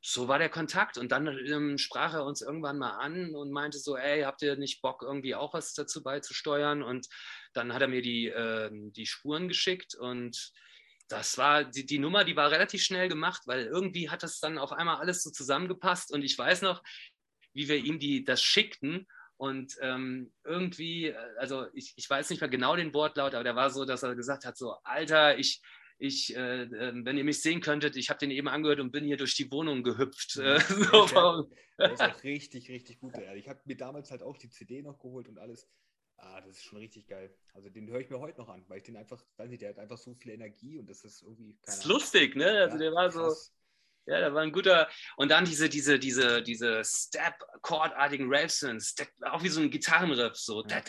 so 0.00 0.26
war 0.26 0.38
der 0.38 0.48
Kontakt. 0.48 0.98
Und 0.98 1.12
dann 1.12 1.28
ähm, 1.28 1.78
sprach 1.78 2.14
er 2.14 2.24
uns 2.24 2.42
irgendwann 2.42 2.78
mal 2.78 2.96
an 2.98 3.34
und 3.36 3.52
meinte 3.52 3.78
so, 3.78 3.96
ey, 3.96 4.22
habt 4.22 4.42
ihr 4.42 4.56
nicht 4.56 4.82
Bock, 4.82 5.02
irgendwie 5.02 5.36
auch 5.36 5.54
was 5.54 5.74
dazu 5.74 6.02
beizusteuern? 6.02 6.82
Und 6.82 7.06
dann 7.52 7.72
hat 7.72 7.82
er 7.82 7.88
mir 7.88 8.02
die, 8.02 8.26
äh, 8.28 8.70
die 8.72 9.06
Spuren 9.06 9.46
geschickt 9.46 9.94
und 9.94 10.52
das 11.10 11.38
war 11.38 11.64
die, 11.64 11.84
die 11.84 11.98
Nummer, 11.98 12.24
die 12.24 12.36
war 12.36 12.52
relativ 12.52 12.82
schnell 12.82 13.08
gemacht, 13.08 13.42
weil 13.46 13.66
irgendwie 13.66 14.08
hat 14.10 14.22
das 14.22 14.38
dann 14.38 14.58
auf 14.58 14.72
einmal 14.72 14.96
alles 14.96 15.22
so 15.22 15.30
zusammengepasst. 15.30 16.12
Und 16.12 16.22
ich 16.22 16.38
weiß 16.38 16.62
noch, 16.62 16.82
wie 17.52 17.68
wir 17.68 17.76
ihm 17.76 17.98
die, 17.98 18.24
das 18.24 18.42
schickten. 18.42 19.08
Und 19.40 19.78
ähm, 19.80 20.30
irgendwie, 20.44 21.14
also 21.38 21.64
ich, 21.72 21.94
ich 21.96 22.10
weiß 22.10 22.28
nicht 22.28 22.40
mehr 22.40 22.50
genau 22.50 22.76
den 22.76 22.92
Wortlaut, 22.92 23.32
aber 23.32 23.42
der 23.42 23.56
war 23.56 23.70
so, 23.70 23.86
dass 23.86 24.02
er 24.02 24.14
gesagt 24.14 24.44
hat: 24.44 24.58
So, 24.58 24.74
Alter, 24.84 25.38
ich, 25.38 25.62
ich, 25.96 26.36
äh, 26.36 26.64
ähm, 26.64 27.06
wenn 27.06 27.16
ihr 27.16 27.24
mich 27.24 27.40
sehen 27.40 27.62
könntet, 27.62 27.96
ich 27.96 28.10
habe 28.10 28.18
den 28.18 28.30
eben 28.32 28.48
angehört 28.48 28.80
und 28.80 28.92
bin 28.92 29.06
hier 29.06 29.16
durch 29.16 29.34
die 29.34 29.50
Wohnung 29.50 29.82
gehüpft. 29.82 30.36
Ja, 30.36 30.56
äh, 30.56 30.60
so. 30.60 31.50
der, 31.78 31.90
ist 31.90 32.02
auch 32.02 32.22
richtig, 32.22 32.68
richtig 32.68 33.00
gut. 33.00 33.14
Ich 33.34 33.48
habe 33.48 33.58
mir 33.64 33.78
damals 33.78 34.10
halt 34.10 34.22
auch 34.22 34.36
die 34.36 34.50
CD 34.50 34.82
noch 34.82 34.98
geholt 34.98 35.26
und 35.26 35.38
alles. 35.38 35.70
Ah, 36.18 36.42
das 36.42 36.58
ist 36.58 36.64
schon 36.64 36.76
richtig 36.76 37.06
geil. 37.06 37.34
Also 37.54 37.70
den 37.70 37.88
höre 37.88 38.00
ich 38.00 38.10
mir 38.10 38.20
heute 38.20 38.40
noch 38.40 38.50
an, 38.50 38.62
weil 38.68 38.76
ich 38.76 38.84
den 38.84 38.98
einfach, 38.98 39.24
weiß 39.38 39.48
nicht, 39.48 39.62
der 39.62 39.70
hat 39.70 39.78
einfach 39.78 39.96
so 39.96 40.12
viel 40.12 40.32
Energie 40.32 40.78
und 40.78 40.86
das 40.90 41.02
ist 41.02 41.22
irgendwie. 41.22 41.56
das 41.62 41.78
ist 41.78 41.84
lustig, 41.86 42.36
ne? 42.36 42.44
Also 42.44 42.74
ja, 42.74 42.78
der 42.78 42.92
war 42.92 43.10
so. 43.10 43.22
Krass. 43.22 43.54
Ja, 44.06 44.20
da 44.20 44.34
war 44.34 44.42
ein 44.42 44.52
guter. 44.52 44.88
Und 45.16 45.30
dann 45.30 45.44
diese, 45.44 45.68
diese, 45.68 45.98
diese, 45.98 46.42
diese 46.42 46.82
Step-Chord-artigen 46.84 48.26
Raves, 48.28 48.64
auch 49.22 49.42
wie 49.42 49.48
so 49.48 49.60
ein 49.60 49.70
Gitarrenriff. 49.70 50.36
So. 50.36 50.64
Ja. 50.66 50.82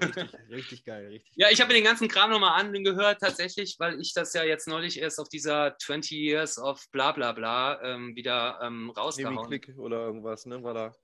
Richtig, 0.00 0.34
richtig, 0.50 0.84
geil, 0.84 1.06
richtig. 1.06 1.32
Ja, 1.34 1.50
ich 1.50 1.60
habe 1.60 1.68
mir 1.68 1.74
den 1.74 1.84
ganzen 1.84 2.08
Kram 2.08 2.30
nochmal 2.30 2.60
angehört, 2.60 3.20
tatsächlich, 3.20 3.76
weil 3.78 4.00
ich 4.00 4.14
das 4.14 4.32
ja 4.32 4.44
jetzt 4.44 4.68
neulich 4.68 5.00
erst 5.00 5.18
auf 5.18 5.28
dieser 5.28 5.76
20 5.76 6.12
Years 6.12 6.58
of 6.58 6.84
bla 6.92 7.12
bla 7.12 7.32
bla 7.32 7.82
ähm, 7.82 8.14
wieder 8.14 8.60
ähm, 8.62 8.90
rausgehauen. 8.90 9.48
Klick 9.48 9.74
oder 9.76 10.06
irgendwas, 10.06 10.46
ne? 10.46 10.62
War 10.62 10.74
da 10.74 10.94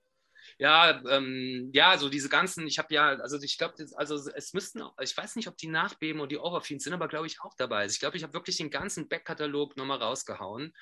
ja, 0.57 1.01
ähm, 1.09 1.69
ja, 1.73 1.97
so 1.97 2.09
diese 2.09 2.29
ganzen, 2.29 2.67
ich 2.67 2.79
habe 2.79 2.93
ja, 2.93 3.09
also 3.09 3.39
ich 3.41 3.57
glaube, 3.57 3.75
also 3.95 4.15
es 4.15 4.53
müssten, 4.53 4.83
ich 5.01 5.15
weiß 5.15 5.35
nicht, 5.35 5.47
ob 5.47 5.57
die 5.57 5.67
Nachbeben 5.67 6.21
und 6.21 6.31
die 6.31 6.37
Overfiends 6.37 6.83
sind, 6.83 6.93
aber 6.93 7.07
glaube 7.07 7.27
ich 7.27 7.41
auch 7.41 7.53
dabei. 7.57 7.81
Also 7.81 7.93
ich 7.93 7.99
glaube, 7.99 8.17
ich 8.17 8.23
habe 8.23 8.33
wirklich 8.33 8.57
den 8.57 8.69
ganzen 8.69 9.07
Backkatalog 9.07 9.77
nochmal 9.77 9.99
rausgehauen 9.99 10.73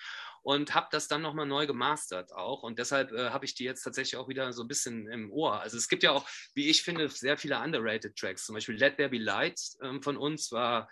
und 0.43 0.73
habe 0.73 0.87
das 0.91 1.07
dann 1.07 1.21
nochmal 1.21 1.45
neu 1.45 1.67
gemastert 1.67 2.33
auch. 2.33 2.63
Und 2.63 2.79
deshalb 2.79 3.11
äh, 3.11 3.29
habe 3.29 3.45
ich 3.45 3.55
die 3.55 3.63
jetzt 3.63 3.83
tatsächlich 3.83 4.17
auch 4.17 4.27
wieder 4.27 4.51
so 4.53 4.63
ein 4.63 4.67
bisschen 4.67 5.07
im 5.07 5.31
Ohr. 5.31 5.59
Also 5.61 5.77
es 5.77 5.87
gibt 5.87 6.03
ja 6.03 6.11
auch, 6.11 6.27
wie 6.53 6.69
ich 6.69 6.83
finde, 6.83 7.09
sehr 7.09 7.37
viele 7.37 7.59
underrated 7.59 8.15
Tracks. 8.15 8.45
Zum 8.45 8.55
Beispiel 8.55 8.75
Let 8.75 8.97
There 8.97 9.09
Be 9.09 9.19
Light 9.19 9.59
ähm, 9.81 10.01
von 10.01 10.17
uns 10.17 10.51
war 10.51 10.89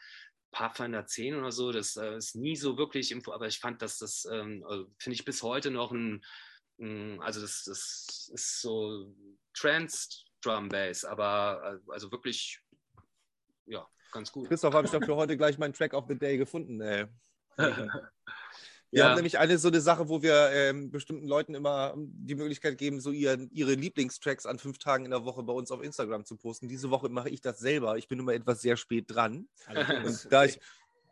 Pathfinder 0.51 1.06
10 1.06 1.35
oder 1.35 1.51
so. 1.51 1.72
Das 1.72 1.95
äh, 1.95 2.18
ist 2.18 2.35
nie 2.35 2.56
so 2.56 2.77
wirklich, 2.77 3.11
im, 3.11 3.22
aber 3.30 3.47
ich 3.47 3.60
fand, 3.60 3.81
dass 3.81 3.97
das, 3.97 4.26
ähm, 4.31 4.64
also 4.68 4.91
finde 4.97 5.15
ich 5.15 5.26
bis 5.26 5.43
heute 5.43 5.72
noch 5.72 5.91
ein 5.91 6.22
also 7.22 7.41
das, 7.41 7.64
das 7.65 8.31
ist 8.34 8.61
so 8.61 9.14
Trance 9.53 10.23
Drum 10.41 10.69
Bass, 10.69 11.03
aber 11.03 11.81
äh, 11.85 11.91
also 11.91 12.11
wirklich, 12.11 12.61
ja, 13.65 13.85
ganz 14.11 14.31
gut. 14.31 14.47
Christoph, 14.47 14.73
habe 14.73 14.85
ich 14.85 14.91
doch 14.91 15.03
für 15.03 15.15
heute 15.15 15.35
gleich 15.35 15.57
meinen 15.57 15.73
Track 15.73 15.93
of 15.93 16.06
the 16.07 16.18
Day 16.18 16.38
gefunden. 16.38 16.80
Ey. 16.81 17.06
Wir 18.91 19.01
ja. 19.01 19.10
haben 19.10 19.15
nämlich 19.15 19.38
eine 19.38 19.60
so 19.60 19.68
eine 19.68 19.81
Sache, 19.81 20.10
wo 20.10 20.23
wir 20.23 20.49
ähm, 20.51 20.89
bestimmten 20.89 21.27
Leuten 21.27 21.53
immer 21.53 21.93
die 21.95 22.34
Möglichkeit 22.34 22.80
geben, 22.80 22.99
so 22.99 23.11
ihr, 23.11 23.47
ihre 23.51 23.73
Lieblingstracks 23.76 24.47
an 24.47 24.57
fünf 24.57 24.80
Tagen 24.80 25.06
in 25.06 25.11
der 25.11 25.26
Woche 25.26 25.43
bei 25.43 25.53
uns 25.53 25.69
auf 25.69 25.84
Instagram 25.84 26.26
zu 26.26 26.35
posten. 26.35 26.68
Diese 26.68 26.89
Woche 26.89 27.07
mache 27.10 27.30
ich 27.30 27.39
das 27.41 27.60
selber. 27.60 27.97
Ich 27.97 28.07
bin 28.07 28.18
immer 28.18 28.34
etwas 28.34 28.61
sehr 28.61 28.77
spät 28.77 29.06
dran. 29.07 29.47
Und 29.68 30.27
da 30.31 30.45
ich, 30.45 30.60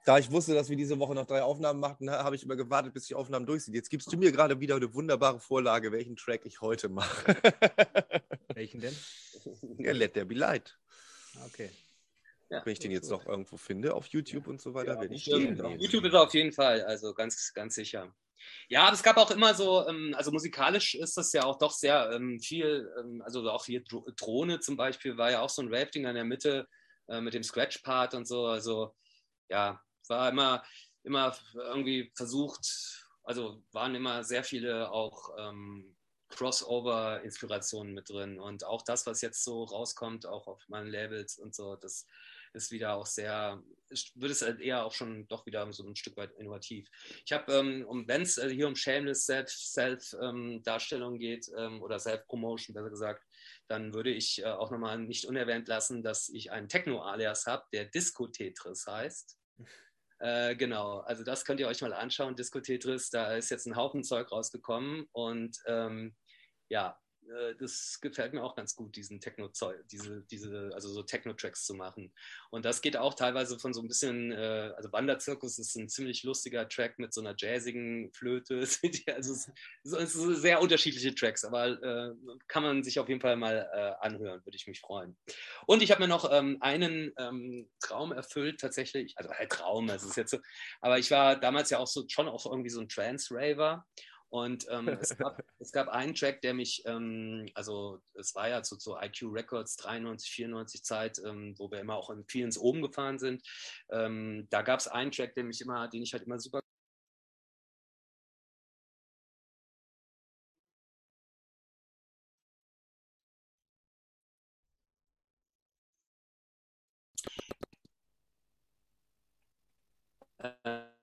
da 0.07 0.17
ich 0.17 0.31
wusste, 0.31 0.53
dass 0.53 0.69
wir 0.69 0.77
diese 0.77 0.97
Woche 0.99 1.13
noch 1.13 1.25
drei 1.25 1.43
Aufnahmen 1.43 1.81
machten, 1.81 2.09
habe 2.09 2.37
ich 2.37 2.43
immer 2.43 2.55
gewartet, 2.55 2.93
bis 2.93 3.07
die 3.07 3.15
Aufnahmen 3.15 3.45
durch 3.45 3.65
sind. 3.65 3.73
Jetzt 3.73 3.89
gibst 3.89 4.11
du 4.11 4.15
mir 4.15 4.31
gerade 4.31 4.57
wieder 4.57 4.77
eine 4.77 4.93
wunderbare 4.93 5.41
Vorlage, 5.41 5.91
welchen 5.91 6.15
Track 6.15 6.45
ich 6.45 6.61
heute 6.61 6.87
mache. 6.87 7.35
welchen 8.53 8.79
denn? 8.79 8.95
Ja, 9.79 9.91
Let 9.91 10.13
There 10.13 10.25
Be 10.25 10.35
Light. 10.35 10.79
Okay. 11.47 11.71
Ja, 12.49 12.65
Wenn 12.65 12.71
ich 12.71 12.79
den 12.79 12.91
jetzt 12.91 13.09
noch 13.09 13.25
irgendwo 13.25 13.57
finde, 13.57 13.93
auf 13.93 14.07
YouTube 14.07 14.47
und 14.47 14.61
so 14.61 14.73
weiter, 14.73 14.93
ja, 14.93 15.01
werde 15.01 15.13
ich 15.13 15.23
stehen. 15.23 15.59
Auf 15.59 15.75
YouTube 15.77 16.05
ist 16.05 16.13
er 16.13 16.21
auf 16.21 16.33
jeden 16.33 16.53
Fall, 16.53 16.83
also 16.83 17.13
ganz, 17.13 17.51
ganz 17.53 17.75
sicher. 17.75 18.15
Ja, 18.69 18.83
aber 18.83 18.93
es 18.93 19.03
gab 19.03 19.17
auch 19.17 19.31
immer 19.31 19.53
so, 19.55 19.85
ähm, 19.89 20.15
also 20.15 20.31
musikalisch 20.31 20.95
ist 20.95 21.17
das 21.17 21.33
ja 21.33 21.43
auch 21.43 21.57
doch 21.57 21.73
sehr 21.73 22.11
ähm, 22.13 22.39
viel, 22.39 22.89
ähm, 22.97 23.21
also 23.25 23.41
auch 23.49 23.65
hier 23.65 23.83
Drohne 23.83 24.61
zum 24.61 24.77
Beispiel 24.77 25.17
war 25.17 25.31
ja 25.31 25.41
auch 25.41 25.49
so 25.49 25.61
ein 25.61 25.73
Rafting 25.73 26.05
in 26.05 26.15
der 26.15 26.23
Mitte 26.23 26.65
äh, 27.09 27.19
mit 27.19 27.33
dem 27.33 27.43
Scratch-Part 27.43 28.13
und 28.13 28.25
so. 28.25 28.45
Also 28.45 28.95
ja, 29.49 29.81
war 30.09 30.29
immer, 30.29 30.63
immer 31.03 31.35
irgendwie 31.55 32.11
versucht, 32.15 33.05
also 33.23 33.63
waren 33.71 33.95
immer 33.95 34.23
sehr 34.23 34.43
viele 34.43 34.91
auch 34.91 35.29
ähm, 35.37 35.97
Crossover-Inspirationen 36.29 37.93
mit 37.93 38.09
drin. 38.09 38.39
Und 38.39 38.65
auch 38.65 38.81
das, 38.83 39.05
was 39.05 39.21
jetzt 39.21 39.43
so 39.43 39.63
rauskommt, 39.63 40.25
auch 40.25 40.47
auf 40.47 40.67
meinen 40.67 40.89
Labels 40.89 41.37
und 41.37 41.55
so, 41.55 41.75
das 41.75 42.05
ist 42.53 42.71
wieder 42.71 42.95
auch 42.95 43.05
sehr, 43.05 43.61
würde 44.15 44.31
es 44.31 44.41
halt 44.41 44.59
eher 44.61 44.85
auch 44.85 44.93
schon 44.93 45.27
doch 45.27 45.45
wieder 45.45 45.71
so 45.73 45.85
ein 45.85 45.95
Stück 45.95 46.17
weit 46.17 46.31
innovativ. 46.37 46.89
Ich 47.25 47.31
habe, 47.31 47.53
ähm, 47.53 47.85
um 47.85 48.07
wenn 48.07 48.21
es 48.21 48.39
also 48.39 48.53
hier 48.53 48.67
um 48.67 48.75
Shameless 48.75 49.25
Self-Darstellung 49.25 51.13
Self, 51.13 51.13
ähm, 51.13 51.19
geht 51.19 51.51
ähm, 51.57 51.81
oder 51.81 51.99
Self-Promotion, 51.99 52.73
besser 52.73 52.89
gesagt, 52.89 53.23
dann 53.67 53.93
würde 53.93 54.11
ich 54.11 54.41
äh, 54.41 54.45
auch 54.45 54.71
nochmal 54.71 54.97
nicht 54.99 55.25
unerwähnt 55.25 55.67
lassen, 55.67 56.03
dass 56.03 56.29
ich 56.29 56.51
einen 56.51 56.69
Techno-Alias 56.69 57.45
habe, 57.45 57.65
der 57.73 57.85
Disco-Tetris 57.85 58.87
heißt. 58.87 59.37
Äh, 60.19 60.55
genau, 60.55 60.99
also 60.99 61.23
das 61.23 61.45
könnt 61.45 61.59
ihr 61.59 61.67
euch 61.67 61.81
mal 61.81 61.93
anschauen, 61.93 62.35
Disco 62.35 62.59
Tetris, 62.59 63.09
da 63.09 63.33
ist 63.33 63.51
jetzt 63.51 63.67
ein 63.67 63.75
Haufen 63.75 64.03
Zeug 64.03 64.31
rausgekommen 64.31 65.05
und 65.11 65.57
ähm, 65.67 66.15
ja, 66.69 66.97
äh, 67.29 67.55
das 67.59 67.99
gefällt 68.01 68.33
mir 68.33 68.43
auch 68.43 68.55
ganz 68.55 68.75
gut, 68.75 68.95
diesen 68.95 69.19
Techno-Zeug, 69.19 69.87
diese, 69.91 70.23
diese, 70.31 70.71
also 70.73 70.89
so 70.89 71.03
Techno-Tracks 71.03 71.65
zu 71.65 71.73
machen. 71.73 72.13
Und 72.49 72.65
das 72.65 72.81
geht 72.81 72.97
auch 72.97 73.13
teilweise 73.13 73.59
von 73.59 73.73
so 73.73 73.81
ein 73.81 73.87
bisschen, 73.87 74.31
äh, 74.31 74.71
also 74.75 74.91
Wanderzirkus 74.91 75.59
ist 75.59 75.75
ein 75.75 75.89
ziemlich 75.89 76.23
lustiger 76.23 76.67
Track 76.67 76.99
mit 76.99 77.13
so 77.13 77.21
einer 77.21 77.35
jazzigen 77.37 78.11
Flöte. 78.13 78.59
also 79.15 79.33
es, 79.33 79.51
es 79.83 80.13
sind 80.13 80.35
sehr 80.35 80.61
unterschiedliche 80.61 81.13
Tracks, 81.13 81.43
aber 81.43 81.81
äh, 81.81 82.13
kann 82.47 82.63
man 82.63 82.83
sich 82.83 82.99
auf 82.99 83.09
jeden 83.09 83.21
Fall 83.21 83.35
mal 83.35 83.69
äh, 83.73 84.05
anhören, 84.05 84.43
würde 84.45 84.55
ich 84.55 84.67
mich 84.67 84.81
freuen. 84.81 85.17
Und 85.65 85.81
ich 85.81 85.91
habe 85.91 86.01
mir 86.01 86.07
noch 86.07 86.31
ähm, 86.31 86.57
einen 86.61 87.13
ähm, 87.17 87.69
Traum 87.79 88.11
erfüllt, 88.11 88.59
tatsächlich, 88.59 89.13
also 89.17 89.31
halt 89.31 89.51
Traum, 89.51 89.89
es 89.89 90.03
ist 90.03 90.17
jetzt 90.17 90.31
so, 90.31 90.39
aber 90.81 90.99
ich 90.99 91.11
war 91.11 91.39
damals 91.39 91.69
ja 91.69 91.79
auch 91.79 91.87
so 91.87 92.05
schon 92.07 92.27
auch 92.27 92.45
irgendwie 92.45 92.69
so 92.69 92.81
ein 92.81 92.89
Trance-Raver. 92.89 93.85
Und 94.29 94.67
ähm, 94.69 94.89
es, 94.89 95.17
gab, 95.17 95.41
es, 95.59 95.71
gab, 95.71 95.87
einen 95.87 96.13
Track, 96.13 96.41
der 96.41 96.53
mich, 96.53 96.83
ähm, 96.85 97.47
also 97.53 98.01
es 98.13 98.35
war 98.35 98.49
ja 98.49 98.61
zu, 98.61 98.77
zu 98.77 98.97
IQ 98.97 99.33
Records 99.33 99.77
93, 99.77 100.29
94 100.29 100.83
Zeit, 100.83 101.21
ähm, 101.25 101.55
wo 101.57 101.71
wir 101.71 101.79
immer 101.79 101.95
auch 101.95 102.09
in 102.09 102.25
vielen 102.25 102.55
oben 102.57 102.81
gefahren 102.81 103.19
sind. 103.19 103.41
Ähm, 103.89 104.47
da 104.49 104.61
gab 104.61 104.79
es 104.79 104.87
einen 104.87 105.11
Track, 105.11 105.35
der 105.35 105.45
mich 105.45 105.61
immer, 105.61 105.87
den 105.87 106.03
ich 106.03 106.13
halt 106.13 106.23
immer 106.23 106.39
super 106.39 106.61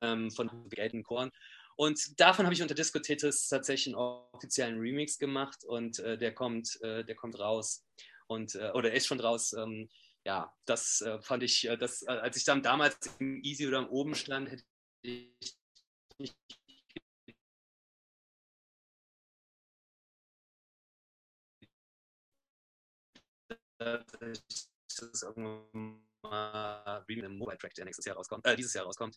ähm, 0.00 0.30
von 0.30 0.68
Gelten 0.68 1.02
Korn. 1.02 1.30
Und 1.76 2.20
davon 2.20 2.46
habe 2.46 2.54
ich 2.54 2.62
unter 2.62 2.74
Disco 2.74 2.98
Tetris 3.00 3.48
tatsächlich 3.48 3.94
einen 3.94 4.02
offiziellen 4.32 4.78
Remix 4.78 5.18
gemacht 5.18 5.64
und 5.64 5.98
äh, 5.98 6.16
der 6.16 6.32
kommt, 6.34 6.80
äh, 6.82 7.04
der 7.04 7.16
kommt 7.16 7.38
raus 7.38 7.84
und 8.28 8.54
äh, 8.54 8.70
oder 8.74 8.92
ist 8.92 9.06
schon 9.06 9.20
raus. 9.20 9.52
Ähm, 9.54 9.88
ja, 10.24 10.52
das 10.66 11.00
äh, 11.02 11.20
fand 11.20 11.42
ich, 11.42 11.68
äh, 11.68 11.76
das, 11.76 12.02
äh, 12.02 12.10
als 12.10 12.36
ich 12.36 12.44
dann 12.44 12.62
damals 12.62 12.96
im 13.18 13.42
Easy 13.42 13.66
oder 13.66 13.78
im 13.80 13.88
Oben 13.88 14.14
stand, 14.14 14.50
hätte 14.50 14.62
ich 15.02 15.28
nicht 16.18 16.36
das 23.78 24.98
ist 25.12 25.22
irgendwann 25.22 26.00
mal 26.24 27.04
im 27.08 27.38
Mobile 27.38 27.58
Track, 27.58 27.74
der 27.74 27.84
nächstes 27.84 28.04
Jahr 28.04 28.16
rauskommt, 28.16 28.46
äh, 28.46 28.56
dieses 28.56 28.74
Jahr 28.74 28.84
rauskommt. 28.84 29.16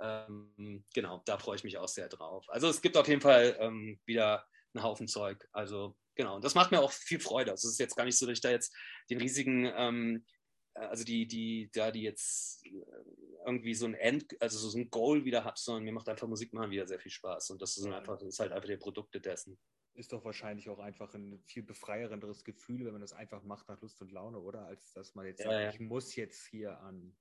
Ähm, 0.00 0.84
genau, 0.94 1.22
da 1.24 1.38
freue 1.38 1.56
ich 1.56 1.64
mich 1.64 1.78
auch 1.78 1.88
sehr 1.88 2.08
drauf. 2.08 2.44
Also 2.48 2.68
es 2.68 2.82
gibt 2.82 2.96
auf 2.96 3.08
jeden 3.08 3.20
Fall 3.20 3.56
ähm, 3.60 4.00
wieder 4.04 4.44
einen 4.74 4.82
Haufen 4.82 5.08
Zeug. 5.08 5.46
Also 5.52 5.96
genau, 6.14 6.36
und 6.36 6.44
das 6.44 6.54
macht 6.54 6.70
mir 6.70 6.80
auch 6.80 6.92
viel 6.92 7.20
Freude. 7.20 7.50
Also 7.52 7.68
es 7.68 7.74
ist 7.74 7.80
jetzt 7.80 7.96
gar 7.96 8.04
nicht 8.04 8.18
so, 8.18 8.26
dass 8.26 8.34
ich 8.34 8.42
da 8.42 8.50
jetzt 8.50 8.74
den 9.10 9.20
riesigen, 9.20 9.70
ähm, 9.76 10.24
äh, 10.74 10.80
also 10.80 11.04
die, 11.04 11.26
die, 11.26 11.70
da 11.72 11.90
die 11.90 12.02
jetzt 12.02 12.64
äh, 12.66 12.70
irgendwie 13.46 13.74
so 13.74 13.86
ein 13.86 13.94
End, 13.94 14.26
also 14.40 14.58
so 14.58 14.76
ein 14.76 14.90
Goal 14.90 15.24
wieder 15.24 15.44
habe, 15.44 15.56
sondern 15.56 15.84
mir 15.84 15.92
macht 15.92 16.08
einfach 16.08 16.28
Musik 16.28 16.52
machen 16.52 16.70
wieder 16.70 16.86
sehr 16.86 17.00
viel 17.00 17.12
Spaß. 17.12 17.50
Und 17.50 17.62
das 17.62 17.76
ist 17.76 17.86
einfach, 17.86 18.18
das 18.18 18.28
ist 18.28 18.40
halt 18.40 18.52
einfach 18.52 18.68
der 18.68 18.76
Produkte 18.76 19.20
dessen 19.20 19.58
ist 19.98 20.12
doch 20.12 20.24
wahrscheinlich 20.24 20.68
auch 20.70 20.78
einfach 20.78 21.12
ein 21.14 21.42
viel 21.46 21.62
befreierenderes 21.62 22.44
Gefühl, 22.44 22.84
wenn 22.84 22.92
man 22.92 23.00
das 23.00 23.12
einfach 23.12 23.42
macht 23.42 23.68
nach 23.68 23.80
Lust 23.80 24.00
und 24.00 24.12
Laune, 24.12 24.38
oder? 24.38 24.66
Als 24.66 24.92
dass 24.92 25.14
man 25.14 25.26
jetzt 25.26 25.40
ja, 25.40 25.50
sagt, 25.50 25.62
ja. 25.62 25.70
ich 25.70 25.80
muss 25.80 26.14
jetzt 26.14 26.46
hier 26.46 26.80
an. 26.80 27.16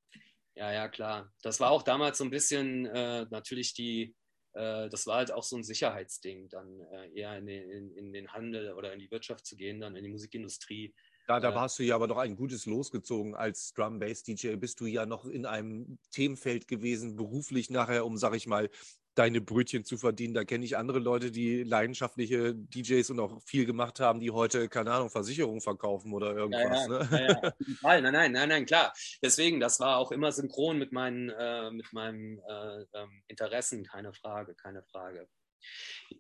Ja, 0.55 0.71
ja, 0.71 0.87
klar. 0.87 1.33
Das 1.41 1.59
war 1.59 1.71
auch 1.71 1.83
damals 1.83 2.17
so 2.17 2.23
ein 2.23 2.29
bisschen 2.29 2.85
äh, 2.85 3.25
natürlich 3.29 3.73
die, 3.73 4.15
äh, 4.53 4.89
das 4.89 5.05
war 5.07 5.17
halt 5.17 5.31
auch 5.31 5.43
so 5.43 5.55
ein 5.55 5.63
Sicherheitsding, 5.63 6.49
dann 6.49 6.81
äh, 6.81 7.09
eher 7.13 7.37
in 7.37 7.45
den, 7.45 7.69
in, 7.69 7.95
in 7.95 8.13
den, 8.13 8.31
Handel 8.33 8.73
oder 8.73 8.93
in 8.93 8.99
die 8.99 9.11
Wirtschaft 9.11 9.45
zu 9.45 9.55
gehen, 9.55 9.79
dann 9.79 9.95
in 9.95 10.03
die 10.03 10.09
Musikindustrie. 10.09 10.93
Ja, 11.27 11.39
da 11.39 11.53
warst 11.53 11.77
du 11.77 11.83
ja 11.83 11.95
aber 11.95 12.07
doch 12.07 12.17
ein 12.17 12.35
gutes 12.35 12.65
Los 12.65 12.89
gezogen 12.89 13.35
als 13.35 13.73
Drum-Bass-DJ. 13.73 14.55
Bist 14.55 14.79
du 14.79 14.85
ja 14.85 15.05
noch 15.05 15.25
in 15.25 15.45
einem 15.45 15.99
Themenfeld 16.11 16.67
gewesen, 16.67 17.17
beruflich 17.17 17.69
nachher, 17.69 18.05
um, 18.05 18.17
sag 18.17 18.33
ich 18.33 18.47
mal, 18.47 18.69
deine 19.17 19.41
Brötchen 19.41 19.83
zu 19.83 19.97
verdienen. 19.97 20.33
Da 20.33 20.43
kenne 20.45 20.63
ich 20.63 20.77
andere 20.77 20.99
Leute, 20.99 21.31
die 21.31 21.63
leidenschaftliche 21.63 22.53
DJs 22.53 23.09
und 23.09 23.19
auch 23.19 23.41
viel 23.43 23.65
gemacht 23.65 23.99
haben, 23.99 24.19
die 24.19 24.31
heute, 24.31 24.69
keine 24.69 24.91
Ahnung, 24.91 25.09
Versicherungen 25.09 25.61
verkaufen 25.61 26.13
oder 26.13 26.35
irgendwas. 26.35 26.87
Ja, 26.87 27.01
ja, 27.01 27.27
ne? 27.27 27.27
ja, 27.27 27.53
nein, 27.81 28.03
nein, 28.03 28.13
nein, 28.13 28.31
nein, 28.31 28.49
nein, 28.49 28.65
klar. 28.65 28.93
Deswegen, 29.23 29.59
das 29.59 29.79
war 29.79 29.97
auch 29.97 30.11
immer 30.11 30.31
synchron 30.31 30.77
mit 30.77 30.91
meinen, 30.91 31.29
äh, 31.29 31.71
mit 31.71 31.91
meinen 31.93 32.39
äh, 32.39 32.85
ähm, 32.93 33.23
Interessen, 33.27 33.83
keine 33.83 34.13
Frage, 34.13 34.53
keine 34.55 34.83
Frage. 34.83 35.27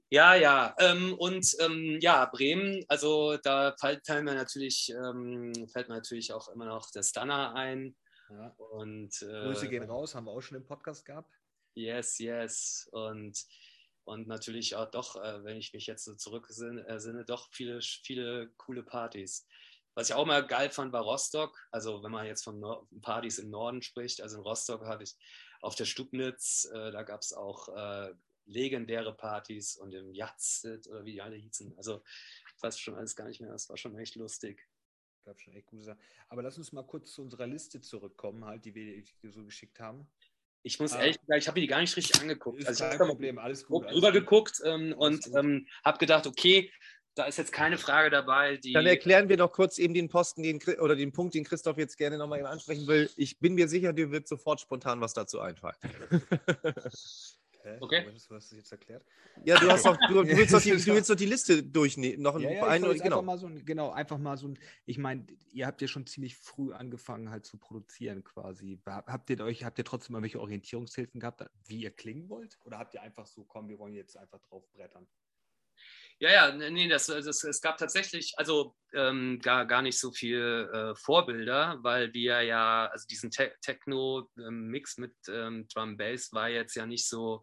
Ja, 0.09 0.35
ja, 0.35 0.75
ähm, 0.79 1.13
und 1.13 1.55
ähm, 1.59 1.99
ja, 2.01 2.25
Bremen, 2.25 2.83
also 2.87 3.37
da 3.37 3.75
fällt, 3.79 4.05
fällt 4.05 4.23
mir 4.23 4.33
natürlich, 4.33 4.89
ähm, 4.89 5.53
fällt 5.71 5.87
mir 5.89 5.95
natürlich 5.95 6.33
auch 6.33 6.49
immer 6.49 6.65
noch 6.65 6.89
der 6.91 7.03
Stunner 7.03 7.53
ein. 7.55 7.95
Ja. 8.29 8.53
Und, 8.57 9.21
äh, 9.21 9.43
Grüße 9.45 9.69
gehen 9.69 9.83
raus, 9.83 10.15
haben 10.15 10.25
wir 10.25 10.31
auch 10.31 10.41
schon 10.41 10.57
im 10.57 10.65
Podcast 10.65 11.05
gehabt. 11.05 11.36
Yes, 11.77 12.17
yes. 12.17 12.89
Und, 12.91 13.45
und 14.03 14.27
natürlich 14.27 14.75
auch 14.75 14.89
doch, 14.89 15.15
äh, 15.15 15.43
wenn 15.43 15.57
ich 15.57 15.73
mich 15.73 15.85
jetzt 15.85 16.05
so 16.05 16.15
zurücksinne, 16.15 17.23
doch 17.25 17.49
viele, 17.51 17.81
viele 17.81 18.49
coole 18.57 18.81
Partys. 18.81 19.45
Was 19.93 20.09
ich 20.09 20.15
auch 20.15 20.25
mal 20.25 20.45
geil 20.45 20.71
fand, 20.71 20.91
war 20.91 21.03
Rostock. 21.03 21.55
Also 21.71 22.01
wenn 22.03 22.11
man 22.11 22.25
jetzt 22.25 22.43
von 22.43 22.59
Nord 22.59 22.87
Partys 23.01 23.37
im 23.37 23.51
Norden 23.51 23.83
spricht, 23.83 24.21
also 24.21 24.37
in 24.37 24.43
Rostock 24.43 24.85
hatte 24.85 25.03
ich 25.03 25.15
auf 25.61 25.75
der 25.75 25.85
Stubnitz, 25.85 26.67
äh, 26.73 26.91
da 26.91 27.03
gab 27.03 27.21
es 27.21 27.31
auch 27.33 27.69
äh, 27.69 28.11
legendäre 28.45 29.15
Partys 29.15 29.77
und 29.77 29.93
im 29.93 30.15
Jatzit 30.15 30.87
oder 30.87 31.05
wie 31.05 31.13
die 31.13 31.21
alle 31.21 31.35
hießen. 31.35 31.77
Also 31.77 32.01
ich 32.55 32.63
weiß 32.63 32.79
schon 32.79 32.95
alles 32.95 33.15
gar 33.15 33.27
nicht 33.27 33.39
mehr, 33.39 33.51
das 33.51 33.69
war 33.69 33.77
schon 33.77 33.95
echt 33.99 34.15
lustig. 34.15 34.67
Gab 35.25 35.39
schon 35.39 35.53
echt 35.53 35.67
gute 35.67 35.83
Sachen. 35.83 36.01
Aber 36.29 36.41
lass 36.41 36.57
uns 36.57 36.71
mal 36.71 36.87
kurz 36.87 37.11
zu 37.11 37.21
unserer 37.21 37.45
Liste 37.45 37.81
zurückkommen, 37.81 38.45
halt, 38.45 38.65
die 38.65 38.73
wir 38.73 39.31
so 39.31 39.43
geschickt 39.43 39.79
haben. 39.79 40.09
Ich 40.63 40.79
muss 40.79 40.93
ah. 40.93 40.99
ehrlich 40.99 41.17
sagen, 41.27 41.39
ich 41.39 41.47
habe 41.47 41.59
mir 41.59 41.61
die 41.61 41.67
gar 41.67 41.81
nicht 41.81 41.95
richtig 41.95 42.21
angeguckt. 42.21 42.59
Ist 42.59 42.67
also 42.67 42.85
ich 42.85 42.91
habe 42.91 43.05
Problem, 43.05 43.37
alles 43.37 43.65
gut. 43.65 43.89
Drüber 43.91 44.11
geguckt 44.11 44.61
ähm, 44.65 44.93
und 44.97 45.25
ähm, 45.35 45.67
habe 45.83 45.97
gedacht, 45.97 46.27
okay, 46.27 46.71
da 47.17 47.25
ist 47.25 47.37
jetzt 47.37 47.51
keine 47.51 47.77
Frage 47.77 48.09
dabei. 48.09 48.59
Dann 48.73 48.85
erklären 48.85 49.27
wir 49.29 49.37
noch 49.37 49.51
kurz 49.51 49.79
eben 49.79 49.93
den 49.93 50.07
Posten 50.07 50.43
den, 50.43 50.59
oder 50.79 50.95
den 50.95 51.11
Punkt, 51.11 51.33
den 51.33 51.43
Christoph 51.43 51.77
jetzt 51.77 51.97
gerne 51.97 52.17
nochmal 52.17 52.45
ansprechen 52.45 52.87
will. 52.87 53.09
Ich 53.15 53.39
bin 53.39 53.55
mir 53.55 53.67
sicher, 53.67 53.93
dir 53.93 54.11
wird 54.11 54.27
sofort 54.27 54.61
spontan 54.61 55.01
was 55.01 55.13
dazu 55.13 55.39
einfallen. 55.39 55.77
Hä? 57.67 57.77
Okay. 57.81 58.05
Du 58.05 58.35
hast 58.35 58.51
es 58.51 58.57
jetzt 58.57 58.71
erklärt. 58.71 59.05
Ja, 59.43 59.59
du, 59.59 59.69
hast 59.69 59.85
doch, 59.85 59.97
du, 60.07 60.13
du, 60.13 60.27
willst, 60.27 60.53
doch 60.53 60.61
die, 60.61 60.71
du 60.71 60.85
willst 60.85 61.09
doch 61.09 61.15
die 61.15 61.25
Liste 61.25 61.61
durchnehmen. 61.61 62.21
Noch 62.21 62.39
ja, 62.39 62.51
ja, 62.51 62.67
ein, 62.67 62.81
genau. 62.81 63.19
Einfach 63.19 63.21
mal 63.21 63.37
so 63.37 63.47
ein, 63.47 63.65
genau, 63.65 63.91
einfach 63.91 64.17
mal 64.17 64.37
so 64.37 64.47
ein. 64.47 64.59
Ich 64.85 64.97
meine, 64.97 65.27
ihr 65.51 65.67
habt 65.67 65.81
ja 65.81 65.87
schon 65.87 66.05
ziemlich 66.07 66.37
früh 66.37 66.71
angefangen, 66.71 67.29
halt 67.29 67.45
zu 67.45 67.57
produzieren 67.57 68.23
quasi. 68.23 68.79
Habt 68.85 69.29
ihr 69.29 69.39
euch, 69.41 69.65
habt 69.65 69.77
ihr 69.77 69.85
trotzdem 69.85 70.13
mal 70.13 70.21
welche 70.21 70.39
Orientierungshilfen 70.39 71.19
gehabt, 71.19 71.43
wie 71.65 71.81
ihr 71.81 71.91
klingen 71.91 72.29
wollt? 72.29 72.57
Oder 72.63 72.79
habt 72.79 72.93
ihr 72.93 73.01
einfach 73.01 73.25
so, 73.25 73.43
komm, 73.43 73.67
wir 73.67 73.77
wollen 73.79 73.93
jetzt 73.93 74.17
einfach 74.17 74.39
drauf 74.39 74.63
brettern? 74.71 75.07
Ja, 76.19 76.31
ja, 76.31 76.51
nee, 76.51 76.87
das, 76.87 77.05
das, 77.05 77.43
es 77.43 77.61
gab 77.61 77.77
tatsächlich 77.77 78.33
also 78.37 78.75
ähm, 78.93 79.39
gar, 79.39 79.67
gar 79.67 79.83
nicht 79.83 79.99
so 79.99 80.11
viel 80.11 80.67
äh, 80.73 80.95
Vorbilder, 80.95 81.77
weil 81.83 82.11
wir 82.13 82.41
ja, 82.41 82.87
also 82.87 83.05
diesen 83.05 83.29
Te 83.29 83.53
Techno-Mix 83.61 84.97
mit 84.97 85.13
ähm, 85.29 85.67
Drum 85.71 85.95
Bass 85.95 86.33
war 86.33 86.49
jetzt 86.49 86.75
ja 86.75 86.87
nicht 86.87 87.07
so, 87.07 87.41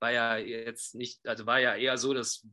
war 0.00 0.12
ja 0.12 0.36
jetzt 0.36 0.94
nicht, 0.94 1.26
also 1.26 1.46
war 1.46 1.60
ja 1.60 1.74
eher 1.76 1.96
so, 1.96 2.12
dass, 2.12 2.46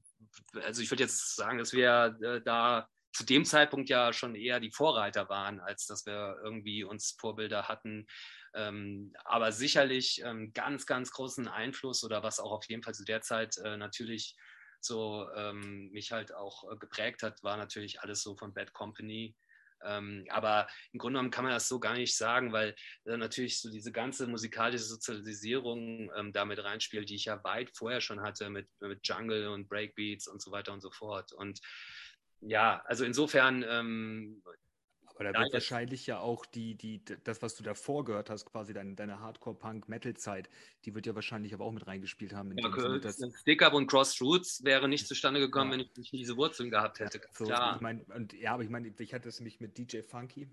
also 0.53 0.81
ich 0.81 0.89
würde 0.89 1.03
jetzt 1.03 1.35
sagen, 1.35 1.57
dass 1.57 1.73
wir 1.73 2.17
äh, 2.21 2.41
da 2.41 2.87
zu 3.11 3.25
dem 3.25 3.43
Zeitpunkt 3.43 3.89
ja 3.89 4.13
schon 4.13 4.35
eher 4.35 4.61
die 4.61 4.71
Vorreiter 4.71 5.27
waren, 5.27 5.59
als 5.59 5.85
dass 5.85 6.05
wir 6.05 6.37
irgendwie 6.43 6.85
uns 6.85 7.17
Vorbilder 7.19 7.67
hatten. 7.67 8.07
Ähm, 8.53 9.13
aber 9.25 9.51
sicherlich 9.51 10.21
ähm, 10.23 10.53
ganz, 10.53 10.85
ganz 10.85 11.11
großen 11.11 11.49
Einfluss 11.49 12.05
oder 12.05 12.23
was 12.23 12.39
auch 12.39 12.51
auf 12.51 12.65
jeden 12.69 12.83
Fall 12.83 12.93
zu 12.93 13.03
der 13.03 13.21
Zeit 13.21 13.57
äh, 13.57 13.75
natürlich 13.75 14.37
so 14.87 15.29
ähm, 15.35 15.91
mich 15.91 16.11
halt 16.11 16.33
auch 16.33 16.71
äh, 16.71 16.77
geprägt 16.77 17.23
hat, 17.23 17.43
war 17.43 17.57
natürlich 17.57 18.01
alles 18.01 18.21
so 18.21 18.35
von 18.35 18.53
Bad 18.53 18.73
Company. 18.73 19.35
Ähm, 19.83 20.25
aber 20.29 20.67
im 20.91 20.99
Grunde 20.99 21.17
genommen 21.17 21.31
kann 21.31 21.43
man 21.43 21.53
das 21.53 21.67
so 21.67 21.79
gar 21.79 21.93
nicht 21.93 22.15
sagen, 22.15 22.51
weil 22.51 22.75
äh, 23.05 23.17
natürlich 23.17 23.61
so 23.61 23.69
diese 23.69 23.91
ganze 23.91 24.25
musikalische 24.27 24.85
Sozialisierung 24.85 26.11
ähm, 26.15 26.33
damit 26.33 26.63
reinspielt, 26.63 27.09
die 27.09 27.15
ich 27.15 27.25
ja 27.25 27.43
weit 27.43 27.69
vorher 27.75 28.01
schon 28.01 28.21
hatte 28.21 28.49
mit, 28.49 28.67
mit 28.79 29.07
Jungle 29.07 29.49
und 29.49 29.69
Breakbeats 29.69 30.27
und 30.27 30.41
so 30.41 30.51
weiter 30.51 30.73
und 30.73 30.81
so 30.81 30.89
fort. 30.89 31.31
Und 31.31 31.59
ja, 32.41 32.81
also 32.85 33.05
insofern 33.05 33.63
ähm, 33.67 34.41
aber 35.17 35.31
da 35.31 35.39
wird 35.39 35.51
wahrscheinlich 35.51 36.05
ja 36.05 36.19
auch 36.19 36.45
die, 36.45 36.75
die, 36.75 37.01
das, 37.23 37.41
was 37.41 37.55
du 37.55 37.63
davor 37.63 38.05
gehört 38.05 38.29
hast, 38.29 38.45
quasi 38.45 38.71
deine, 38.71 38.93
deine 38.93 39.19
Hardcore-Punk-Metal-Zeit, 39.19 40.47
die 40.85 40.93
wird 40.93 41.07
ja 41.07 41.15
wahrscheinlich 41.15 41.55
aber 41.55 41.65
auch 41.65 41.71
mit 41.71 41.87
reingespielt 41.87 42.33
haben. 42.33 42.55
ja, 42.55 42.71
Sinne, 42.71 42.99
dass 42.99 43.19
Stick 43.39 43.63
Up 43.63 43.73
und 43.73 43.87
Crossroads 43.87 44.63
wäre 44.63 44.87
nicht 44.87 45.07
zustande 45.07 45.39
gekommen, 45.39 45.71
ja. 45.71 45.79
wenn 45.79 45.85
ich 45.85 45.97
nicht 45.97 46.13
diese 46.13 46.37
Wurzeln 46.37 46.69
gehabt 46.69 46.99
hätte. 46.99 47.17
Ja, 47.17 47.23
so, 47.33 47.45
Klar. 47.45 47.75
Ich 47.75 47.81
mein, 47.81 48.01
und, 48.01 48.33
ja, 48.33 48.53
aber 48.53 48.61
ich 48.61 48.69
meine, 48.69 48.93
ich 48.95 49.13
hatte 49.13 49.27
es 49.27 49.39
nämlich 49.39 49.59
mit 49.59 49.77
DJ 49.77 50.01
Funky, 50.01 50.49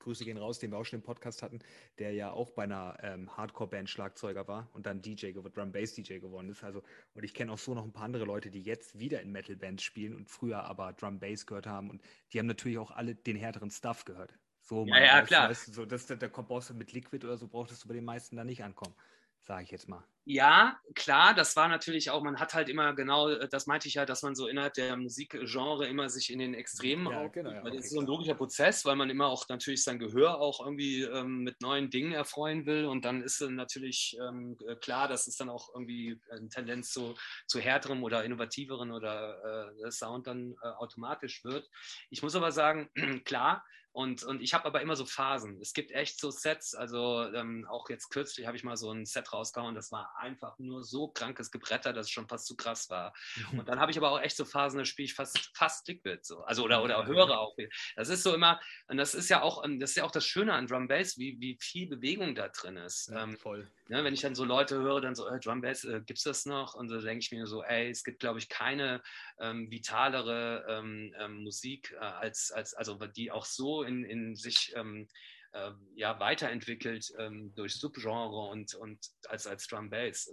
Grüße 0.00 0.24
gehen 0.24 0.36
raus, 0.36 0.58
den 0.58 0.72
wir 0.72 0.78
auch 0.78 0.84
schon 0.84 0.98
im 0.98 1.04
Podcast 1.04 1.42
hatten, 1.42 1.60
der 1.98 2.12
ja 2.12 2.32
auch 2.32 2.50
bei 2.50 2.64
einer 2.64 2.98
ähm, 3.02 3.36
Hardcore-Band 3.36 3.88
Schlagzeuger 3.88 4.48
war 4.48 4.68
und 4.72 4.86
dann 4.86 5.00
DJ, 5.00 5.32
Drum 5.32 5.72
Bass 5.72 5.94
DJ 5.94 6.18
geworden 6.18 6.48
ist. 6.48 6.64
Also, 6.64 6.82
und 7.14 7.24
ich 7.24 7.34
kenne 7.34 7.52
auch 7.52 7.58
so 7.58 7.74
noch 7.74 7.84
ein 7.84 7.92
paar 7.92 8.04
andere 8.04 8.24
Leute, 8.24 8.50
die 8.50 8.62
jetzt 8.62 8.98
wieder 8.98 9.20
in 9.20 9.30
Metal-Bands 9.30 9.82
spielen 9.82 10.14
und 10.14 10.28
früher 10.28 10.64
aber 10.64 10.92
Drum 10.92 11.20
Bass 11.20 11.46
gehört 11.46 11.66
haben. 11.66 11.90
Und 11.90 12.02
die 12.32 12.38
haben 12.38 12.46
natürlich 12.46 12.78
auch 12.78 12.90
alle 12.90 13.14
den 13.14 13.36
härteren 13.36 13.70
Stuff 13.70 14.04
gehört. 14.04 14.34
So, 14.62 14.86
ja, 14.86 15.02
ja, 15.02 15.22
klar. 15.22 15.48
Weißt, 15.48 15.72
so, 15.72 15.86
das, 15.86 16.06
da, 16.06 16.16
da 16.16 16.28
brauchst 16.28 16.70
du 16.70 16.74
mit 16.74 16.92
Liquid 16.92 17.24
oder 17.24 17.36
so, 17.36 17.48
brauchtest 17.48 17.84
du 17.84 17.88
bei 17.88 17.94
den 17.94 18.04
meisten 18.04 18.36
da 18.36 18.44
nicht 18.44 18.64
ankommen 18.64 18.94
sage 19.40 19.64
ich 19.64 19.70
jetzt 19.70 19.88
mal. 19.88 20.04
Ja, 20.32 20.78
klar, 20.94 21.34
das 21.34 21.56
war 21.56 21.66
natürlich 21.66 22.10
auch, 22.10 22.22
man 22.22 22.38
hat 22.38 22.54
halt 22.54 22.68
immer 22.68 22.94
genau, 22.94 23.30
äh, 23.30 23.48
das 23.48 23.66
meinte 23.66 23.88
ich 23.88 23.94
ja, 23.94 24.06
dass 24.06 24.22
man 24.22 24.36
so 24.36 24.46
innerhalb 24.46 24.74
der 24.74 24.96
Musikgenre 24.96 25.88
immer 25.88 26.08
sich 26.08 26.32
in 26.32 26.38
den 26.38 26.54
Extremen 26.54 27.10
ja, 27.10 27.26
genau, 27.26 27.50
ja, 27.50 27.60
okay, 27.62 27.70
Das 27.76 27.86
ist 27.86 27.90
so 27.94 27.98
ein 27.98 28.06
logischer 28.06 28.36
Prozess, 28.36 28.84
weil 28.84 28.94
man 28.94 29.10
immer 29.10 29.26
auch 29.26 29.48
natürlich 29.48 29.82
sein 29.82 29.98
Gehör 29.98 30.40
auch 30.40 30.64
irgendwie 30.64 31.02
ähm, 31.02 31.38
mit 31.42 31.60
neuen 31.60 31.90
Dingen 31.90 32.12
erfreuen 32.12 32.64
will 32.64 32.84
und 32.84 33.04
dann 33.04 33.24
ist 33.24 33.40
natürlich 33.40 34.16
ähm, 34.20 34.56
äh, 34.68 34.76
klar, 34.76 35.08
dass 35.08 35.26
es 35.26 35.36
dann 35.36 35.50
auch 35.50 35.68
irgendwie 35.74 36.20
eine 36.30 36.48
Tendenz 36.48 36.92
zu, 36.92 37.16
zu 37.48 37.58
härterem 37.58 38.04
oder 38.04 38.22
innovativeren 38.22 38.92
oder 38.92 39.72
äh, 39.82 39.90
Sound 39.90 40.28
dann 40.28 40.54
äh, 40.62 40.68
automatisch 40.68 41.42
wird. 41.42 41.68
Ich 42.10 42.22
muss 42.22 42.36
aber 42.36 42.52
sagen, 42.52 42.88
klar, 43.24 43.64
und, 43.92 44.22
und 44.22 44.40
ich 44.40 44.54
habe 44.54 44.66
aber 44.66 44.80
immer 44.80 44.94
so 44.94 45.04
Phasen. 45.04 45.60
Es 45.60 45.72
gibt 45.72 45.90
echt 45.90 46.20
so 46.20 46.30
Sets, 46.30 46.74
also 46.74 47.24
ähm, 47.34 47.66
auch 47.68 47.90
jetzt 47.90 48.08
kürzlich 48.10 48.46
habe 48.46 48.56
ich 48.56 48.62
mal 48.62 48.76
so 48.76 48.92
ein 48.92 49.04
Set 49.04 49.32
rausgehauen, 49.32 49.74
das 49.74 49.90
war 49.90 50.14
einfach 50.18 50.58
nur 50.58 50.84
so 50.84 51.08
krankes 51.08 51.50
Gebretter, 51.50 51.92
dass 51.92 52.06
es 52.06 52.12
schon 52.12 52.28
fast 52.28 52.46
zu 52.46 52.56
krass 52.56 52.88
war. 52.90 53.12
Und 53.52 53.68
dann 53.68 53.80
habe 53.80 53.90
ich 53.90 53.98
aber 53.98 54.10
auch 54.10 54.20
echt 54.20 54.36
so 54.36 54.44
Phasen, 54.44 54.78
da 54.78 54.84
spiele 54.84 55.06
ich 55.06 55.14
fast, 55.14 55.50
fast 55.56 55.88
Liquid 55.88 56.20
so. 56.22 56.40
Also 56.42 56.64
oder, 56.64 56.84
oder 56.84 57.06
höre 57.06 57.38
auch. 57.38 57.56
Das 57.96 58.08
ist 58.08 58.22
so 58.22 58.34
immer, 58.34 58.60
und 58.86 58.96
das 58.96 59.14
ist 59.14 59.28
ja 59.28 59.42
auch, 59.42 59.64
ähm, 59.64 59.80
das 59.80 59.90
ist 59.90 59.96
ja 59.96 60.04
auch 60.04 60.12
das 60.12 60.24
Schöne 60.24 60.52
an 60.52 60.66
Drum 60.66 60.86
Bass, 60.86 61.18
wie, 61.18 61.40
wie 61.40 61.58
viel 61.60 61.88
Bewegung 61.88 62.34
da 62.34 62.48
drin 62.48 62.76
ist. 62.76 63.08
Ja, 63.08 63.24
ähm, 63.24 63.36
voll. 63.36 63.70
Ne, 63.88 64.04
wenn 64.04 64.14
ich 64.14 64.20
dann 64.20 64.36
so 64.36 64.44
Leute 64.44 64.76
höre, 64.78 65.00
dann 65.00 65.16
so, 65.16 65.26
äh, 65.26 65.40
Drum 65.40 65.62
Bass, 65.62 65.84
äh, 65.84 66.00
gibt 66.06 66.18
es 66.18 66.24
das 66.24 66.46
noch? 66.46 66.74
Und 66.74 66.88
so 66.88 67.00
denke 67.00 67.24
ich 67.24 67.32
mir 67.32 67.46
so, 67.46 67.64
ey, 67.64 67.90
es 67.90 68.04
gibt, 68.04 68.20
glaube 68.20 68.38
ich, 68.38 68.48
keine 68.48 69.02
ähm, 69.40 69.68
vitalere 69.70 70.64
ähm, 70.68 71.12
Musik 71.42 71.92
äh, 71.92 72.04
als, 72.04 72.52
als, 72.52 72.74
also 72.74 72.94
die 72.94 73.32
auch 73.32 73.44
so 73.44 73.79
in, 73.82 74.04
in 74.04 74.34
sich 74.34 74.72
ähm, 74.76 75.08
äh, 75.52 75.72
ja, 75.94 76.18
weiterentwickelt 76.20 77.12
ähm, 77.18 77.52
durch 77.54 77.74
Subgenre 77.74 78.48
und, 78.50 78.74
und 78.74 78.98
als, 79.28 79.46
als 79.46 79.66
Drum 79.66 79.90
Bass. 79.90 80.28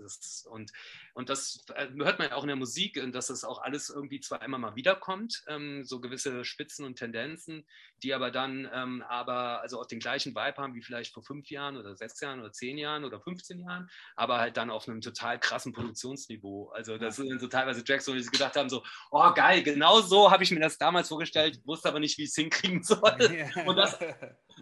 Und, 0.49 0.71
und 1.13 1.29
das 1.29 1.65
äh, 1.75 1.87
hört 1.97 2.19
man 2.19 2.29
ja 2.29 2.35
auch 2.35 2.43
in 2.43 2.47
der 2.47 2.55
Musik, 2.55 3.01
dass 3.11 3.27
das 3.27 3.43
auch 3.43 3.61
alles 3.61 3.89
irgendwie 3.89 4.19
zwar 4.19 4.41
immer 4.43 4.57
mal 4.57 4.75
wiederkommt, 4.75 5.43
ähm, 5.47 5.83
so 5.83 5.99
gewisse 5.99 6.45
Spitzen 6.45 6.85
und 6.85 6.95
Tendenzen, 6.95 7.65
die 8.03 8.13
aber 8.13 8.31
dann 8.31 8.69
ähm, 8.73 9.03
aber 9.07 9.61
also 9.61 9.79
auch 9.79 9.85
den 9.85 9.99
gleichen 9.99 10.35
Vibe 10.35 10.57
haben 10.57 10.75
wie 10.75 10.81
vielleicht 10.81 11.13
vor 11.13 11.23
fünf 11.23 11.49
Jahren 11.49 11.77
oder 11.77 11.95
sechs 11.95 12.19
Jahren 12.21 12.39
oder 12.39 12.51
zehn 12.51 12.77
Jahren 12.77 13.03
oder 13.03 13.19
15 13.19 13.59
Jahren, 13.59 13.89
aber 14.15 14.37
halt 14.39 14.57
dann 14.57 14.69
auf 14.69 14.87
einem 14.87 15.01
total 15.01 15.39
krassen 15.39 15.73
Produktionsniveau. 15.73 16.69
Also 16.69 16.97
das 16.97 17.15
sind 17.15 17.39
so 17.39 17.47
teilweise 17.47 17.83
Tracks, 17.83 18.07
wo 18.07 18.17
sie 18.17 18.29
gedacht 18.29 18.55
haben, 18.55 18.69
so, 18.69 18.83
oh 19.11 19.33
geil, 19.33 19.63
genau 19.63 20.01
so 20.01 20.31
habe 20.31 20.43
ich 20.43 20.51
mir 20.51 20.59
das 20.59 20.77
damals 20.77 21.07
vorgestellt, 21.07 21.59
wusste 21.65 21.89
aber 21.89 21.99
nicht, 21.99 22.17
wie 22.17 22.23
ich 22.23 22.29
es 22.29 22.35
hinkriegen 22.35 22.83
soll. 22.83 23.17
Und 23.65 23.75
das 23.75 23.97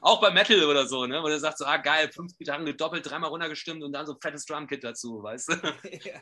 auch 0.01 0.21
bei 0.21 0.31
Metal 0.31 0.44
oder 0.49 0.87
so, 0.87 1.05
ne? 1.05 1.21
Wo 1.21 1.27
du 1.27 1.39
sagst 1.39 1.59
so, 1.59 1.65
ah 1.65 1.77
geil, 1.77 2.11
fünf 2.11 2.37
Gitarren 2.37 2.65
gedoppelt, 2.65 3.09
dreimal 3.09 3.29
runtergestimmt 3.29 3.83
und 3.83 3.91
dann 3.91 4.05
so 4.05 4.17
fettes 4.21 4.45
Drumkit 4.45 4.83
dazu, 4.83 5.21
weißt 5.21 5.49
du? 5.49 5.55
Ja. 6.05 6.21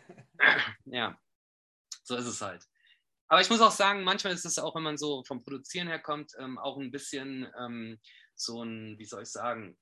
ja. 0.85 1.17
So 2.03 2.15
ist 2.15 2.25
es 2.25 2.41
halt. 2.41 2.63
Aber 3.27 3.41
ich 3.41 3.49
muss 3.49 3.61
auch 3.61 3.71
sagen, 3.71 4.03
manchmal 4.03 4.33
ist 4.33 4.45
es 4.45 4.59
auch, 4.59 4.75
wenn 4.75 4.83
man 4.83 4.97
so 4.97 5.23
vom 5.25 5.43
Produzieren 5.43 5.87
her 5.87 5.99
kommt, 5.99 6.33
ähm, 6.37 6.57
auch 6.59 6.77
ein 6.77 6.91
bisschen 6.91 7.47
ähm, 7.59 7.99
so 8.35 8.63
ein, 8.63 8.97
wie 8.99 9.05
soll 9.05 9.23
ich 9.23 9.31
sagen, 9.31 9.77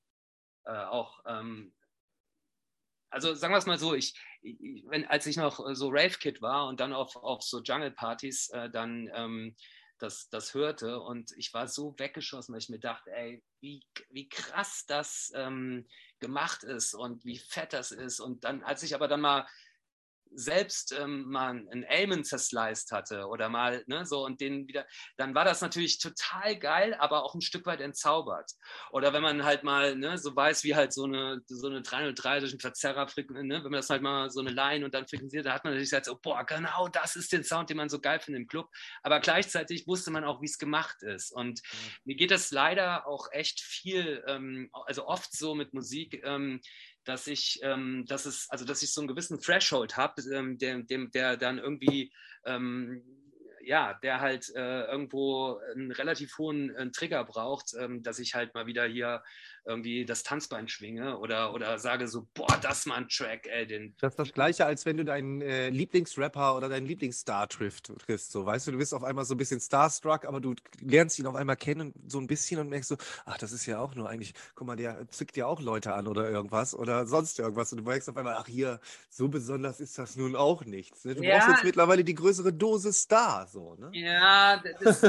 äh, 0.66 0.72
auch 0.72 1.20
ähm, 1.26 1.74
also 3.12 3.34
sagen 3.36 3.54
wir 3.54 3.58
es 3.58 3.66
mal 3.66 3.78
so, 3.78 3.94
ich, 3.94 4.16
ich, 4.42 4.86
wenn, 4.88 5.06
als 5.06 5.26
ich 5.28 5.36
noch 5.36 5.60
so 5.74 5.90
Rave-Kid 5.90 6.42
war 6.42 6.68
und 6.68 6.80
dann 6.80 6.94
auf, 6.94 7.16
auf 7.18 7.44
so 7.44 7.62
Jungle-Partys 7.62 8.50
äh, 8.50 8.70
dann 8.70 9.10
ähm, 9.14 9.56
das, 10.02 10.30
das 10.30 10.54
hörte 10.54 11.00
und 11.00 11.32
ich 11.38 11.54
war 11.54 11.68
so 11.68 11.94
weggeschossen, 11.98 12.54
weil 12.54 12.62
ich 12.62 12.70
mir 12.70 12.80
dachte, 12.80 13.12
ey, 13.12 13.44
wie, 13.60 13.84
wie 14.10 14.28
krass 14.28 14.86
das 14.88 15.32
ähm, 15.36 15.88
gemacht 16.20 16.64
ist 16.64 16.94
und 16.94 17.24
wie 17.26 17.38
fett 17.38 17.74
das 17.74 17.92
ist. 17.92 18.20
Und 18.20 18.44
dann, 18.44 18.64
als 18.64 18.84
ich 18.84 18.96
aber 18.96 19.08
dann 19.08 19.22
mal 19.22 19.48
selbst 20.34 20.94
ähm, 20.94 21.30
mal 21.30 21.50
einen 21.50 21.86
Amen 21.90 22.24
zersliced 22.24 22.92
hatte 22.92 23.28
oder 23.28 23.50
mal 23.50 23.84
ne, 23.88 24.06
so 24.06 24.26
und 24.26 24.42
den 24.42 24.68
wieder, 24.68 24.86
dann 25.18 25.36
war 25.36 25.46
das 25.46 25.62
natürlich 25.62 26.00
total 26.00 26.58
geil, 26.58 26.96
aber 27.00 27.24
auch 27.24 27.36
ein 27.36 27.42
Stück 27.42 27.66
weit 27.66 27.82
entzaubert. 27.82 28.52
Oder 28.92 29.14
wenn 29.14 29.22
man 29.22 29.44
halt 29.44 29.64
mal 29.64 29.96
ne, 29.96 30.18
so 30.18 30.36
weiß, 30.36 30.64
wie 30.64 30.76
halt 30.76 30.94
so 30.94 31.06
eine, 31.06 31.42
so 31.48 31.68
eine 31.68 31.82
303 31.82 32.40
durch 32.40 32.52
einen 32.52 32.60
Verzerrer, 32.60 33.06
ne, 33.06 33.64
wenn 33.64 33.64
man 33.64 33.74
das 33.74 33.90
halt 33.90 34.02
mal 34.02 34.30
so 34.30 34.40
eine 34.40 34.52
Line 34.52 34.86
und 34.86 34.94
dann 34.94 35.08
frequenziert, 35.08 35.46
da 35.46 35.54
hat 35.54 35.64
man 35.64 35.74
natürlich 35.74 35.90
gesagt, 35.90 36.06
so, 36.06 36.18
boah, 36.20 36.46
genau 36.46 36.88
das 36.88 37.16
ist 37.16 37.32
der 37.32 37.44
Sound, 37.44 37.70
den 37.70 37.78
man 37.78 37.90
so 37.90 38.00
geil 38.00 38.20
findet 38.20 38.42
im 38.42 38.48
Club. 38.48 38.70
Aber 39.04 39.20
gleichzeitig 39.20 39.88
wusste 39.88 40.12
man 40.12 40.24
auch, 40.24 40.42
wie 40.42 40.46
es 40.46 40.58
gemacht 40.58 41.04
ist. 41.04 41.32
Und 41.32 41.62
mhm. 41.62 41.90
mir 42.06 42.16
geht 42.16 42.32
das 42.32 42.52
leider 42.52 43.08
auch 43.08 43.28
echt 43.32 43.62
viel, 43.62 44.24
ähm, 44.28 44.70
also 44.72 45.08
oft 45.08 45.36
so 45.36 45.56
mit 45.56 45.74
Musik, 45.74 46.22
ähm, 46.24 46.62
dass 47.04 47.28
ich, 47.28 47.60
ähm, 47.64 48.06
dass 48.08 48.26
es, 48.26 48.50
also 48.50 48.66
dass 48.66 48.84
ich 48.84 48.94
so 48.94 49.02
einen 49.02 49.08
gewissen 49.08 49.40
Threshold 49.40 49.98
habe, 49.98 50.22
ähm, 50.34 50.58
der, 50.58 50.82
dem, 50.84 51.12
der 51.12 51.38
dann 51.38 51.58
irgendwie 51.58 52.14
ähm, 52.46 53.04
ja, 53.64 53.94
der 54.02 54.22
halt 54.22 54.50
äh, 54.56 54.86
irgendwo 54.86 55.60
einen 55.76 55.92
relativ 55.92 56.38
hohen 56.38 56.74
äh, 56.76 56.90
Trigger 56.92 57.24
braucht, 57.24 57.74
ähm, 57.78 58.04
dass 58.04 58.20
ich 58.20 58.36
halt 58.36 58.54
mal 58.54 58.66
wieder 58.66 58.86
hier 58.86 59.24
irgendwie 59.66 60.06
das 60.06 60.24
Tanzbein 60.24 60.68
schwinge 60.68 61.18
oder, 61.20 61.54
oder 61.54 61.78
sage 61.78 62.08
so, 62.08 62.28
boah, 62.34 62.58
das 62.62 62.86
mal 62.86 62.96
ein 62.96 63.08
Track, 63.08 63.48
ey, 63.48 63.68
den. 63.68 63.96
Das 64.00 64.14
ist 64.14 64.20
das 64.20 64.34
Gleiche, 64.34 64.66
als 64.66 64.86
wenn 64.86 64.98
du 64.98 65.06
deinen 65.06 65.42
äh, 65.42 65.70
Lieblingsrapper 65.70 66.56
oder 66.56 66.68
deinen 66.68 66.88
Lieblingsstar 66.88 67.48
triffst, 67.48 67.92
triffst, 68.06 68.32
so, 68.32 68.46
weißt 68.46 68.68
du, 68.68 68.72
du 68.72 68.78
bist 68.80 68.94
auf 68.94 69.04
einmal 69.04 69.26
so 69.26 69.36
ein 69.36 69.38
bisschen 69.38 69.60
starstruck, 69.60 70.26
aber 70.26 70.42
du 70.42 70.56
lernst 70.80 71.20
ihn 71.20 71.28
auf 71.28 71.36
einmal 71.36 71.58
kennen, 71.58 71.94
so 72.08 72.20
ein 72.20 72.28
bisschen 72.28 72.60
und 72.60 72.70
merkst 72.70 72.90
so, 72.90 72.98
ach, 73.26 73.38
das 73.38 73.52
ist 73.52 73.66
ja 73.68 73.80
auch 73.80 73.94
nur 73.94 74.10
eigentlich, 74.10 74.34
guck 74.56 74.66
mal, 74.66 74.76
der 74.76 75.10
zückt 75.12 75.38
ja 75.38 75.46
auch 75.46 75.62
Leute 75.62 75.94
an 75.94 76.08
oder 76.08 76.30
irgendwas 76.30 76.74
oder 76.74 77.06
sonst 77.06 77.38
irgendwas 77.38 77.72
und 77.72 77.80
du 77.80 77.84
merkst 77.84 78.10
auf 78.10 78.18
einmal, 78.18 78.36
ach, 78.38 78.48
hier, 78.48 78.80
so 79.10 79.28
besonders 79.28 79.80
ist 79.80 79.98
das 79.98 80.16
nun 80.16 80.36
auch 80.36 80.66
nichts. 80.66 81.06
Ne? 81.06 81.16
Du 81.16 81.24
ja. 81.24 81.38
brauchst 81.38 81.50
jetzt 81.50 81.64
mittlerweile 81.64 82.04
die 82.04 82.16
größere 82.16 82.52
Dose 82.52 82.94
Star, 82.94 83.48
so, 83.48 83.76
ne? 83.76 83.92
Ja, 83.94 84.62
das, 84.80 85.02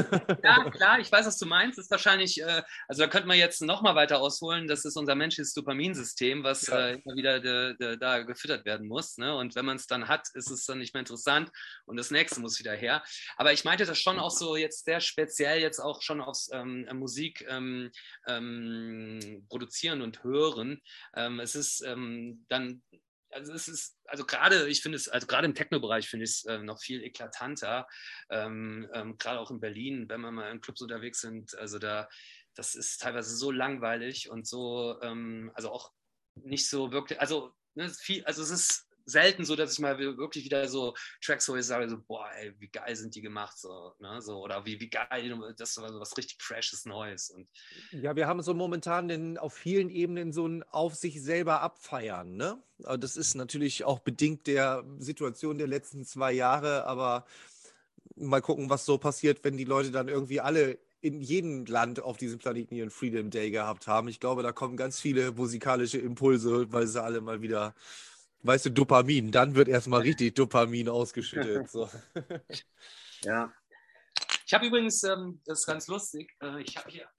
ja, 0.43 0.69
klar, 0.69 0.99
ich 0.99 1.11
weiß, 1.11 1.25
was 1.25 1.37
du 1.39 1.47
meinst, 1.47 1.79
das 1.79 1.85
ist 1.85 1.91
wahrscheinlich, 1.91 2.41
äh, 2.41 2.61
also 2.87 3.01
da 3.01 3.07
könnte 3.07 3.27
man 3.27 3.37
jetzt 3.37 3.61
noch 3.61 3.81
mal 3.81 3.95
weiter 3.95 4.19
ausholen, 4.19 4.42
rausholen, 4.43 4.67
das 4.67 4.85
ist 4.85 4.97
unser 4.97 5.15
menschliches 5.15 5.53
Dopaminsystem, 5.53 6.43
was 6.43 6.67
ja. 6.67 6.87
äh, 6.87 6.93
immer 7.03 7.15
wieder 7.15 7.39
de, 7.39 7.75
de, 7.77 7.97
da 7.97 8.19
gefüttert 8.19 8.65
werden 8.65 8.87
muss. 8.87 9.17
Ne? 9.17 9.35
Und 9.35 9.55
wenn 9.55 9.65
man 9.65 9.77
es 9.77 9.87
dann 9.87 10.07
hat, 10.07 10.27
ist 10.33 10.51
es 10.51 10.65
dann 10.65 10.79
nicht 10.79 10.93
mehr 10.93 10.99
interessant 10.99 11.51
und 11.85 11.97
das 11.97 12.11
nächste 12.11 12.39
muss 12.41 12.59
wieder 12.59 12.73
her. 12.73 13.03
Aber 13.37 13.53
ich 13.53 13.63
meinte 13.63 13.85
das 13.85 13.99
schon 13.99 14.19
auch 14.19 14.31
so 14.31 14.55
jetzt 14.55 14.85
sehr 14.85 14.99
speziell 14.99 15.59
jetzt 15.59 15.79
auch 15.79 16.01
schon 16.01 16.21
aufs 16.21 16.49
ähm, 16.51 16.87
Musik 16.93 17.45
ähm, 17.47 17.91
ähm, 18.27 19.45
produzieren 19.49 20.01
und 20.01 20.23
hören. 20.23 20.81
Ähm, 21.15 21.39
es 21.39 21.55
ist 21.55 21.81
ähm, 21.85 22.45
dann 22.49 22.83
also 23.29 23.51
es 23.51 23.67
ist, 23.67 23.97
also 24.05 24.25
gerade, 24.27 24.69
ich 24.69 24.83
finde 24.83 24.95
es, 24.95 25.09
also 25.09 25.25
gerade 25.25 25.47
im 25.47 25.55
Techno-Bereich 25.55 26.07
finde 26.07 26.25
ich 26.25 26.29
es 26.29 26.45
äh, 26.45 26.59
noch 26.59 26.79
viel 26.79 27.01
eklatanter, 27.01 27.87
ähm, 28.29 28.87
ähm, 28.93 29.17
gerade 29.17 29.39
auch 29.39 29.49
in 29.49 29.59
Berlin, 29.59 30.07
wenn 30.07 30.21
wir 30.21 30.29
mal 30.29 30.51
in 30.51 30.61
Clubs 30.61 30.81
unterwegs 30.83 31.21
sind, 31.21 31.57
also 31.57 31.79
da 31.79 32.07
das 32.55 32.75
ist 32.75 33.01
teilweise 33.01 33.35
so 33.35 33.51
langweilig 33.51 34.29
und 34.29 34.47
so, 34.47 34.99
ähm, 35.01 35.51
also 35.53 35.71
auch 35.71 35.91
nicht 36.35 36.69
so 36.69 36.91
wirklich, 36.91 37.19
also, 37.19 37.53
ne, 37.75 37.89
viel, 37.89 38.23
also 38.25 38.41
es 38.41 38.49
ist 38.49 38.87
selten 39.05 39.43
so, 39.43 39.55
dass 39.55 39.73
ich 39.73 39.79
mal 39.79 39.97
wirklich 39.99 40.45
wieder 40.45 40.67
so 40.67 40.93
Tracks 41.21 41.49
wo 41.49 41.55
ich 41.55 41.65
sage, 41.65 41.89
so, 41.89 42.01
boah, 42.01 42.29
ey, 42.37 42.53
wie 42.59 42.69
geil 42.69 42.95
sind 42.95 43.15
die 43.15 43.21
gemacht, 43.21 43.57
so, 43.57 43.93
ne, 43.99 44.21
so, 44.21 44.41
oder 44.41 44.65
wie, 44.65 44.79
wie 44.79 44.89
geil, 44.89 45.53
das 45.57 45.69
ist 45.69 45.75
so 45.75 45.81
was 45.99 46.17
richtig 46.17 46.41
Freshes 46.41 46.85
Neues. 46.85 47.29
Und 47.29 47.47
ja, 47.91 48.15
wir 48.15 48.27
haben 48.27 48.41
so 48.41 48.53
momentan 48.53 49.07
den, 49.07 49.37
auf 49.37 49.53
vielen 49.53 49.89
Ebenen 49.89 50.31
so 50.31 50.47
ein 50.47 50.63
auf 50.63 50.95
sich 50.95 51.21
selber 51.21 51.61
abfeiern, 51.61 52.35
ne? 52.35 52.61
Das 52.99 53.17
ist 53.17 53.35
natürlich 53.35 53.83
auch 53.83 53.99
bedingt 53.99 54.47
der 54.47 54.83
Situation 54.99 55.57
der 55.57 55.67
letzten 55.67 56.05
zwei 56.05 56.33
Jahre, 56.33 56.85
aber 56.85 57.25
mal 58.15 58.41
gucken, 58.41 58.69
was 58.69 58.85
so 58.85 58.97
passiert, 58.97 59.43
wenn 59.43 59.57
die 59.57 59.63
Leute 59.63 59.91
dann 59.91 60.07
irgendwie 60.07 60.41
alle 60.41 60.79
in 61.03 61.21
jedem 61.21 61.65
Land 61.65 62.01
auf 62.01 62.15
diesem 62.15 62.39
Planeten 62.39 62.75
ihren 62.75 62.89
Freedom 62.89 63.29
Day 63.29 63.51
gehabt 63.51 63.87
haben. 63.87 64.07
Ich 64.07 64.21
glaube, 64.21 64.41
da 64.41 64.53
kommen 64.53 64.77
ganz 64.77 65.01
viele 65.01 65.33
musikalische 65.33 65.97
Impulse, 65.97 66.71
weil 66.71 66.87
sie 66.87 67.03
alle 67.03 67.19
mal 67.19 67.41
wieder, 67.41 67.75
weißt 68.43 68.67
du, 68.67 68.69
Dopamin, 68.71 69.29
dann 69.29 69.55
wird 69.55 69.67
erstmal 69.67 69.99
richtig 70.01 70.35
Dopamin 70.35 70.87
ausgeschüttet. 70.89 71.69
So. 71.69 71.89
Ja. 73.25 73.53
Ich 74.45 74.53
habe 74.53 74.65
übrigens, 74.65 75.01
ähm, 75.03 75.41
das 75.45 75.61
ist 75.61 75.65
ganz 75.65 75.87
lustig, 75.87 76.35
äh, 76.41 76.61
ich 76.61 76.75
habe 76.75 76.91
hier 76.91 77.09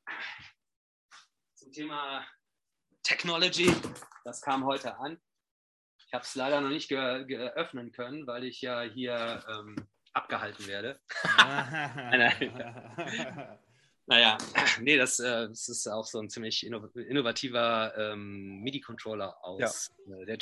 zum 1.54 1.72
Thema 1.72 2.26
Technology, 3.02 3.72
das 4.22 4.42
kam 4.42 4.66
heute 4.66 4.98
an. 4.98 5.18
Ich 6.06 6.12
habe 6.12 6.24
es 6.24 6.34
leider 6.34 6.60
noch 6.60 6.68
nicht 6.68 6.90
geöffnen 6.90 7.90
können, 7.92 8.26
weil 8.26 8.44
ich 8.44 8.60
ja 8.60 8.82
hier 8.82 9.42
ähm, 9.48 9.76
abgehalten 10.12 10.66
werde. 10.66 11.00
Naja, 14.06 14.36
nee, 14.80 14.96
das, 14.96 15.18
äh, 15.18 15.48
das, 15.48 15.68
ist 15.68 15.86
auch 15.86 16.04
so 16.04 16.20
ein 16.20 16.28
ziemlich 16.28 16.66
innovativer 16.66 17.94
ähm, 17.96 18.60
MIDI-Controller 18.62 19.42
aus 19.42 19.90
ja. 20.06 20.16
äh, 20.16 20.26
der 20.26 20.38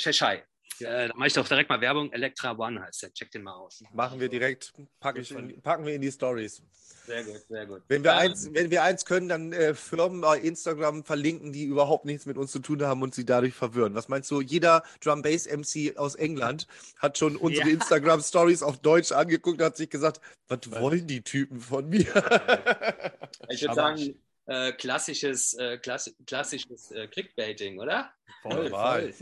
Cheshire. 0.77 1.05
Äh, 1.05 1.07
da 1.09 1.13
mache 1.15 1.27
ich 1.27 1.33
doch 1.33 1.47
direkt 1.47 1.69
mal 1.69 1.81
Werbung. 1.81 2.11
Electra 2.11 2.57
One 2.57 2.81
heißt 2.81 3.03
der. 3.03 3.13
Check 3.13 3.31
den 3.31 3.43
mal 3.43 3.53
aus. 3.53 3.83
Machen 3.93 4.19
wir 4.19 4.29
direkt. 4.29 4.73
Pack 4.99 5.17
ich 5.17 5.31
in, 5.31 5.61
packen 5.61 5.85
wir 5.85 5.93
in 5.93 6.01
die 6.01 6.11
Stories. 6.11 6.61
Sehr 7.05 7.23
gut, 7.23 7.41
sehr 7.49 7.65
gut. 7.65 7.81
Wenn 7.87 8.03
wir, 8.03 8.11
ähm, 8.11 8.17
eins, 8.17 8.49
wenn 8.53 8.71
wir 8.71 8.83
eins 8.83 9.05
können, 9.05 9.27
dann 9.27 9.51
äh, 9.51 9.73
Firmen 9.73 10.21
bei 10.21 10.39
Instagram 10.39 11.03
verlinken, 11.03 11.51
die 11.51 11.65
überhaupt 11.65 12.05
nichts 12.05 12.25
mit 12.25 12.37
uns 12.37 12.51
zu 12.51 12.59
tun 12.59 12.81
haben 12.83 13.01
und 13.01 13.13
sie 13.13 13.25
dadurch 13.25 13.53
verwirren. 13.53 13.93
Was 13.93 14.07
meinst 14.07 14.31
du? 14.31 14.41
Jeder 14.41 14.83
Drum 15.01 15.21
Bass 15.21 15.47
MC 15.47 15.97
aus 15.97 16.15
England 16.15 16.67
hat 16.97 17.17
schon 17.17 17.35
unsere 17.35 17.67
ja. 17.67 17.73
Instagram 17.73 18.21
Stories 18.21 18.63
auf 18.63 18.79
Deutsch 18.79 19.11
angeguckt 19.11 19.59
und 19.59 19.65
hat 19.65 19.77
sich 19.77 19.89
gesagt, 19.89 20.21
was 20.47 20.59
wollen 20.71 21.07
die 21.07 21.21
Typen 21.21 21.59
von 21.59 21.89
mir? 21.89 22.07
ich 23.49 23.61
würde 23.61 23.75
sagen, 23.75 24.15
äh, 24.45 24.73
klassisches, 24.73 25.53
äh, 25.55 25.77
klass 25.77 26.13
klassisches 26.25 26.91
äh, 26.91 27.07
Clickbaiting, 27.07 27.79
oder? 27.79 28.11
Voll, 28.41 28.69
voll. 28.69 29.13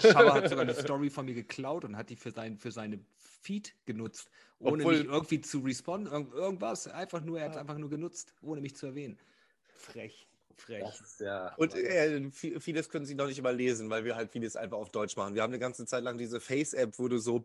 Schauer, 0.00 0.34
hat 0.34 0.48
sogar 0.48 0.64
eine 0.64 0.74
Story 0.74 1.08
von 1.08 1.24
mir 1.24 1.34
geklaut 1.34 1.84
und 1.84 1.96
hat 1.96 2.10
die 2.10 2.16
für, 2.16 2.30
sein, 2.30 2.58
für 2.58 2.70
seine 2.70 3.00
Feed 3.16 3.74
genutzt, 3.86 4.30
ohne 4.58 4.82
Obwohl, 4.82 4.98
mich 4.98 5.06
irgendwie 5.06 5.40
zu 5.40 5.60
responden, 5.60 6.12
irgend, 6.12 6.34
irgendwas. 6.34 6.88
Einfach 6.88 7.22
nur, 7.22 7.38
er 7.38 7.46
hat 7.46 7.52
es 7.52 7.58
einfach 7.58 7.78
nur 7.78 7.88
genutzt, 7.88 8.34
ohne 8.42 8.60
mich 8.60 8.76
zu 8.76 8.86
erwähnen. 8.86 9.18
Frech. 9.74 10.26
Frech. 10.56 10.84
Ja 11.20 11.54
und 11.56 11.74
äh, 11.74 12.30
vieles 12.30 12.88
können 12.88 13.06
sie 13.06 13.14
noch 13.14 13.26
nicht 13.26 13.42
mal 13.42 13.54
lesen, 13.54 13.90
weil 13.90 14.04
wir 14.04 14.16
halt 14.16 14.30
vieles 14.30 14.56
einfach 14.56 14.78
auf 14.78 14.90
Deutsch 14.90 15.16
machen. 15.16 15.34
Wir 15.34 15.42
haben 15.42 15.50
eine 15.50 15.58
ganze 15.58 15.86
Zeit 15.86 16.02
lang 16.02 16.18
diese 16.18 16.40
Face-App, 16.40 16.98
wo 16.98 17.08
du 17.08 17.18
so 17.18 17.42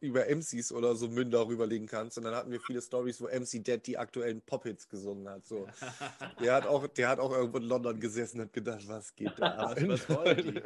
über 0.00 0.26
MCs 0.28 0.72
oder 0.72 0.96
so 0.96 1.08
Münder 1.08 1.46
rüberlegen 1.46 1.86
kannst. 1.86 2.18
Und 2.18 2.24
dann 2.24 2.34
hatten 2.34 2.50
wir 2.50 2.60
viele 2.60 2.82
Stories, 2.82 3.20
wo 3.20 3.26
MC 3.26 3.64
Dead 3.64 3.86
die 3.86 3.98
aktuellen 3.98 4.40
Pop-Hits 4.40 4.88
gesungen 4.88 5.28
hat. 5.28 5.46
So. 5.46 5.68
der, 6.42 6.54
hat 6.54 6.66
auch, 6.66 6.86
der 6.86 7.08
hat 7.08 7.18
auch 7.18 7.32
irgendwo 7.32 7.58
in 7.58 7.64
London 7.64 8.00
gesessen 8.00 8.40
und 8.40 8.46
hat 8.46 8.52
gedacht, 8.52 8.88
was 8.88 9.14
geht 9.14 9.32
da 9.38 9.74
was, 9.76 9.88
was 9.88 10.08
wollen 10.08 10.54
die? 10.54 10.62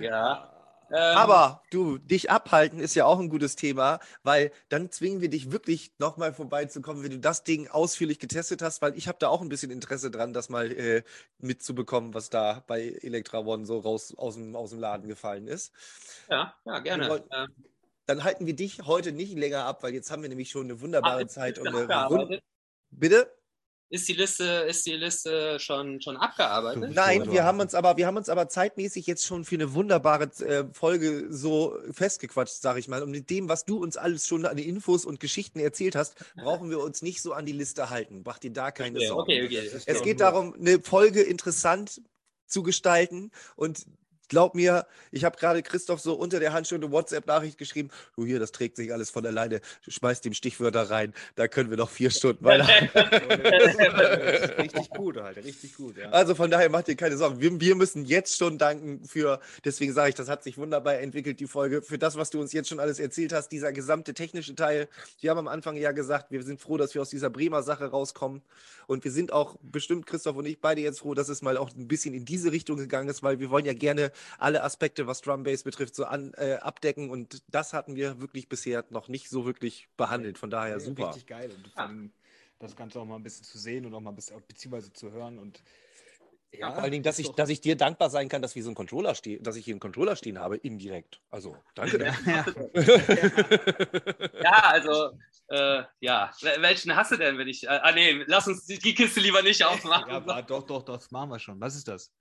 ja. 0.04 0.63
Ähm, 0.90 1.16
Aber 1.16 1.62
du, 1.70 1.98
dich 1.98 2.30
abhalten 2.30 2.78
ist 2.78 2.94
ja 2.94 3.06
auch 3.06 3.18
ein 3.18 3.28
gutes 3.28 3.56
Thema, 3.56 4.00
weil 4.22 4.52
dann 4.68 4.90
zwingen 4.90 5.20
wir 5.20 5.30
dich 5.30 5.50
wirklich 5.50 5.92
nochmal 5.98 6.32
vorbeizukommen, 6.32 7.02
wenn 7.02 7.10
du 7.10 7.18
das 7.18 7.44
Ding 7.44 7.68
ausführlich 7.68 8.18
getestet 8.18 8.62
hast, 8.62 8.82
weil 8.82 8.96
ich 8.96 9.08
habe 9.08 9.18
da 9.18 9.28
auch 9.28 9.40
ein 9.40 9.48
bisschen 9.48 9.70
Interesse 9.70 10.10
dran, 10.10 10.32
das 10.32 10.48
mal 10.48 10.70
äh, 10.72 11.02
mitzubekommen, 11.38 12.14
was 12.14 12.30
da 12.30 12.62
bei 12.66 12.98
Electra 13.02 13.38
One 13.38 13.66
so 13.66 13.78
raus 13.78 14.14
aus 14.16 14.34
dem, 14.34 14.54
aus 14.56 14.70
dem 14.70 14.80
Laden 14.80 15.08
gefallen 15.08 15.46
ist. 15.48 15.72
Ja, 16.28 16.54
ja, 16.64 16.78
gerne. 16.80 17.24
Ähm, 17.32 17.48
dann 18.06 18.24
halten 18.24 18.46
wir 18.46 18.54
dich 18.54 18.82
heute 18.84 19.12
nicht 19.12 19.36
länger 19.36 19.64
ab, 19.64 19.82
weil 19.82 19.94
jetzt 19.94 20.10
haben 20.10 20.22
wir 20.22 20.28
nämlich 20.28 20.50
schon 20.50 20.64
eine 20.64 20.80
wunderbare 20.80 21.22
Ach, 21.24 21.28
Zeit. 21.28 21.58
Und 21.58 21.68
eine 21.68 22.40
Bitte? 22.90 23.30
Ist 23.94 24.08
die 24.08 24.14
Liste, 24.14 24.44
ist 24.68 24.84
die 24.86 24.94
Liste 24.94 25.60
schon, 25.60 26.00
schon 26.00 26.16
abgearbeitet? 26.16 26.90
Nein, 26.96 27.30
wir 27.30 27.44
haben 27.44 27.60
uns 27.60 27.76
aber, 27.76 27.96
wir 27.96 28.08
haben 28.08 28.16
uns 28.16 28.28
aber 28.28 28.48
zeitmäßig 28.48 29.06
jetzt 29.06 29.24
schon 29.24 29.44
für 29.44 29.54
eine 29.54 29.72
wunderbare 29.72 30.24
äh, 30.44 30.64
Folge 30.72 31.28
so 31.30 31.78
festgequatscht, 31.92 32.60
sage 32.60 32.80
ich 32.80 32.88
mal. 32.88 33.04
Und 33.04 33.12
mit 33.12 33.30
dem, 33.30 33.48
was 33.48 33.64
du 33.64 33.80
uns 33.80 33.96
alles 33.96 34.26
schon 34.26 34.46
an 34.46 34.58
Infos 34.58 35.04
und 35.04 35.20
Geschichten 35.20 35.60
erzählt 35.60 35.94
hast, 35.94 36.16
brauchen 36.34 36.70
wir 36.70 36.80
uns 36.80 37.02
nicht 37.02 37.22
so 37.22 37.34
an 37.34 37.46
die 37.46 37.52
Liste 37.52 37.88
halten. 37.88 38.22
Mach 38.26 38.40
dir 38.40 38.50
da 38.50 38.72
keine 38.72 38.96
okay, 38.96 39.06
Sorgen. 39.06 39.22
Okay, 39.22 39.44
okay, 39.44 39.70
es 39.86 40.02
geht 40.02 40.18
darum, 40.18 40.54
eine 40.54 40.80
Folge 40.80 41.22
interessant 41.22 42.02
zu 42.48 42.64
gestalten 42.64 43.30
und 43.54 43.86
glaub 44.28 44.54
mir, 44.54 44.86
ich 45.10 45.24
habe 45.24 45.36
gerade 45.36 45.62
Christoph 45.62 46.00
so 46.00 46.14
unter 46.14 46.40
der 46.40 46.52
Handstunde 46.52 46.90
WhatsApp-Nachricht 46.90 47.58
geschrieben, 47.58 47.90
du 48.16 48.24
hier, 48.24 48.38
das 48.38 48.52
trägt 48.52 48.76
sich 48.76 48.92
alles 48.92 49.10
von 49.10 49.24
alleine, 49.26 49.60
schmeiß 49.88 50.20
dem 50.20 50.34
Stichwörter 50.34 50.90
rein, 50.90 51.14
da 51.34 51.48
können 51.48 51.70
wir 51.70 51.76
noch 51.76 51.90
vier 51.90 52.10
Stunden 52.10 52.44
weiter. 52.44 52.66
richtig 54.58 54.90
gut, 54.90 55.18
Alter, 55.18 55.44
richtig 55.44 55.74
gut. 55.74 55.96
Ja. 55.96 56.10
Also 56.10 56.34
von 56.34 56.50
daher 56.50 56.70
macht 56.70 56.88
ihr 56.88 56.96
keine 56.96 57.16
Sorgen. 57.16 57.40
Wir, 57.40 57.60
wir 57.60 57.74
müssen 57.74 58.04
jetzt 58.04 58.36
schon 58.36 58.58
danken 58.58 59.04
für, 59.04 59.40
deswegen 59.64 59.92
sage 59.92 60.10
ich, 60.10 60.14
das 60.14 60.28
hat 60.28 60.42
sich 60.42 60.58
wunderbar 60.58 60.98
entwickelt, 60.98 61.40
die 61.40 61.46
Folge, 61.46 61.82
für 61.82 61.98
das, 61.98 62.16
was 62.16 62.30
du 62.30 62.40
uns 62.40 62.52
jetzt 62.52 62.68
schon 62.68 62.80
alles 62.80 62.98
erzählt 62.98 63.32
hast, 63.32 63.48
dieser 63.48 63.72
gesamte 63.72 64.14
technische 64.14 64.54
Teil. 64.54 64.88
Wir 65.20 65.30
haben 65.30 65.38
am 65.38 65.48
Anfang 65.48 65.76
ja 65.76 65.92
gesagt, 65.92 66.30
wir 66.30 66.42
sind 66.42 66.60
froh, 66.60 66.76
dass 66.76 66.94
wir 66.94 67.02
aus 67.02 67.10
dieser 67.10 67.30
Bremer 67.30 67.62
Sache 67.62 67.86
rauskommen. 67.86 68.42
Und 68.86 69.04
wir 69.04 69.10
sind 69.10 69.32
auch 69.32 69.56
bestimmt, 69.62 70.06
Christoph 70.06 70.36
und 70.36 70.46
ich, 70.46 70.60
beide 70.60 70.80
jetzt 70.80 71.00
froh, 71.00 71.14
dass 71.14 71.28
es 71.28 71.42
mal 71.42 71.56
auch 71.56 71.70
ein 71.74 71.88
bisschen 71.88 72.14
in 72.14 72.24
diese 72.24 72.52
Richtung 72.52 72.76
gegangen 72.76 73.08
ist, 73.08 73.22
weil 73.22 73.40
wir 73.40 73.50
wollen 73.50 73.64
ja 73.64 73.72
gerne 73.72 74.12
alle 74.38 74.62
Aspekte, 74.62 75.06
was 75.06 75.20
Drum 75.20 75.42
Bass 75.42 75.62
betrifft, 75.62 75.94
so 75.94 76.04
an, 76.04 76.32
äh, 76.36 76.54
abdecken. 76.54 77.10
Und 77.10 77.42
das 77.48 77.72
hatten 77.72 77.96
wir 77.96 78.20
wirklich 78.20 78.48
bisher 78.48 78.84
noch 78.90 79.08
nicht 79.08 79.28
so 79.28 79.46
wirklich 79.46 79.88
behandelt. 79.96 80.38
Von 80.38 80.50
daher 80.50 80.80
super. 80.80 81.08
Richtig 81.08 81.26
geil. 81.26 81.50
Und 81.50 81.68
vor 81.68 81.82
allem 81.82 82.12
das 82.58 82.76
Ganze 82.76 83.00
auch 83.00 83.04
mal 83.04 83.16
ein 83.16 83.22
bisschen 83.22 83.44
zu 83.44 83.58
sehen 83.58 83.86
und 83.86 83.94
auch 83.94 84.00
mal 84.00 84.10
ein 84.10 84.16
bisschen, 84.16 84.40
beziehungsweise 84.46 84.92
zu 84.92 85.10
hören 85.12 85.38
und 85.38 85.62
ja, 86.58 86.72
vor 86.72 86.82
allen 86.82 86.92
Dingen, 86.92 87.02
dass 87.02 87.18
ich, 87.18 87.30
dass 87.30 87.48
ich 87.48 87.60
dir 87.60 87.76
dankbar 87.76 88.10
sein 88.10 88.28
kann, 88.28 88.40
dass 88.40 88.54
wir 88.54 88.62
so 88.62 88.68
einen 88.68 88.76
Controller 88.76 89.14
stehen, 89.14 89.42
dass 89.42 89.56
ich 89.56 89.64
hier 89.64 89.74
einen 89.74 89.80
Controller 89.80 90.14
stehen 90.16 90.38
habe, 90.38 90.56
indirekt. 90.56 91.20
Also, 91.30 91.56
danke. 91.74 91.98
Ja, 92.26 92.44
ja 94.40 94.52
also, 94.62 95.18
äh, 95.48 95.82
ja. 96.00 96.30
Welchen 96.58 96.94
hast 96.94 97.12
du 97.12 97.16
denn, 97.16 97.38
wenn 97.38 97.48
ich. 97.48 97.64
Äh, 97.64 97.80
ah, 97.82 97.92
nee, 97.92 98.22
lass 98.26 98.46
uns 98.46 98.66
die, 98.66 98.78
die 98.78 98.94
Kiste 98.94 99.20
lieber 99.20 99.42
nicht 99.42 99.64
aufmachen. 99.64 100.10
Ja, 100.10 100.16
aber 100.16 100.42
doch, 100.42 100.62
doch, 100.62 100.82
doch, 100.82 100.98
das 100.98 101.10
machen 101.10 101.30
wir 101.30 101.38
schon. 101.38 101.60
Was 101.60 101.74
ist 101.74 101.88
das? 101.88 102.12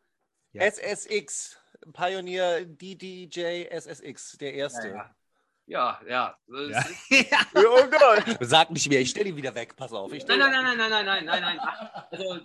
Ja. 0.54 0.64
SSX, 0.64 1.60
Pioneer 1.92 2.66
DDJ 2.66 3.66
SSX, 3.70 4.38
der 4.38 4.54
erste. 4.54 4.90
Ja, 4.90 5.16
ja. 5.66 6.00
Ja, 6.08 6.38
ja. 7.10 7.46
oh 7.56 7.88
Gott. 7.90 8.38
Sag 8.42 8.72
nicht 8.72 8.90
mehr, 8.90 9.00
ich 9.00 9.12
stelle 9.12 9.30
ihn 9.30 9.38
wieder 9.38 9.56
weg. 9.56 9.76
Pass 9.78 9.94
auf. 9.94 10.12
nein, 10.12 10.22
nein, 10.28 10.40
nein, 10.40 10.78
nein, 10.78 10.78
nein, 10.78 11.06
nein, 11.06 11.26
nein, 11.26 11.42
nein. 11.42 11.60
Also, 12.12 12.40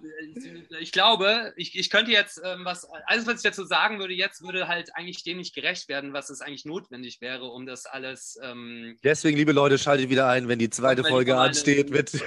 ich 0.78 0.92
glaube, 0.92 1.52
ich, 1.56 1.76
ich 1.76 1.90
könnte 1.90 2.12
jetzt 2.12 2.40
ähm, 2.44 2.64
was, 2.64 2.88
alles, 3.06 3.26
was 3.26 3.36
ich 3.36 3.42
dazu 3.42 3.64
sagen 3.64 3.98
würde, 3.98 4.14
jetzt 4.14 4.42
würde 4.42 4.68
halt 4.68 4.94
eigentlich 4.94 5.24
dem 5.24 5.38
nicht 5.38 5.52
gerecht 5.54 5.88
werden, 5.88 6.12
was 6.12 6.30
es 6.30 6.40
eigentlich 6.40 6.64
notwendig 6.64 7.20
wäre, 7.20 7.46
um 7.46 7.66
das 7.66 7.86
alles. 7.86 8.38
Ähm, 8.40 8.96
Deswegen, 9.02 9.36
liebe 9.36 9.52
Leute, 9.52 9.78
schaltet 9.78 10.10
wieder 10.10 10.28
ein, 10.28 10.46
wenn 10.46 10.60
die 10.60 10.70
zweite 10.70 11.02
Folge 11.02 11.36
ansteht 11.36 11.90
mit. 11.90 12.12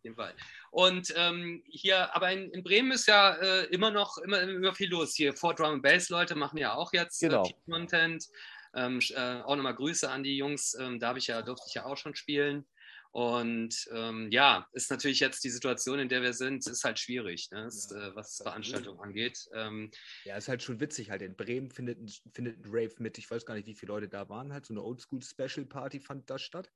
auf 0.00 0.04
jeden 0.04 0.16
Fall. 0.16 0.34
Und 0.70 1.12
ähm, 1.16 1.62
hier, 1.68 2.14
aber 2.14 2.32
in, 2.32 2.50
in, 2.50 2.62
Bremen 2.62 2.92
ist 2.92 3.06
ja 3.06 3.34
äh, 3.34 3.64
immer 3.66 3.90
noch 3.90 4.18
immer, 4.18 4.40
immer 4.40 4.74
viel 4.74 4.90
los. 4.90 5.14
Hier 5.14 5.34
vor 5.34 5.54
Drum 5.54 5.74
and 5.74 5.82
Bass 5.82 6.08
Leute 6.08 6.34
machen 6.34 6.58
ja 6.58 6.74
auch 6.74 6.92
jetzt 6.92 7.22
äh, 7.22 7.28
genau. 7.28 7.46
äh, 7.46 7.70
Content. 7.70 8.26
Ähm, 8.74 9.00
äh, 9.10 9.40
auch 9.42 9.56
nochmal 9.56 9.74
Grüße 9.74 10.08
an 10.08 10.22
die 10.22 10.36
Jungs. 10.36 10.74
Ähm, 10.74 11.00
da 11.00 11.08
habe 11.08 11.18
ich 11.18 11.26
ja, 11.26 11.42
durfte 11.42 11.66
ich 11.68 11.74
ja 11.74 11.84
auch 11.84 11.96
schon 11.96 12.14
spielen. 12.14 12.64
Und 13.12 13.88
ähm, 13.92 14.30
ja, 14.30 14.68
ist 14.72 14.88
natürlich 14.88 15.18
jetzt 15.18 15.42
die 15.42 15.50
Situation, 15.50 15.98
in 15.98 16.08
der 16.08 16.22
wir 16.22 16.32
sind, 16.32 16.64
ist 16.68 16.84
halt 16.84 17.00
schwierig, 17.00 17.50
ne? 17.50 17.66
ist, 17.66 17.90
ja, 17.90 18.06
äh, 18.06 18.14
was 18.14 18.36
Veranstaltungen 18.36 19.00
angeht. 19.00 19.48
Ähm, 19.52 19.90
ja, 20.24 20.36
ist 20.36 20.46
halt 20.46 20.62
schon 20.62 20.78
witzig 20.78 21.10
halt. 21.10 21.20
In 21.22 21.34
Bremen 21.34 21.72
findet, 21.72 21.98
findet 22.32 22.64
ein 22.64 22.70
Rave 22.70 22.94
mit, 22.98 23.18
ich 23.18 23.28
weiß 23.28 23.44
gar 23.44 23.54
nicht, 23.54 23.66
wie 23.66 23.74
viele 23.74 23.92
Leute 23.92 24.08
da 24.08 24.28
waren, 24.28 24.52
halt 24.52 24.64
so 24.64 24.72
eine 24.72 24.82
Oldschool 24.84 25.22
Special 25.22 25.66
Party 25.66 25.98
fand 25.98 26.30
da 26.30 26.38
statt 26.38 26.70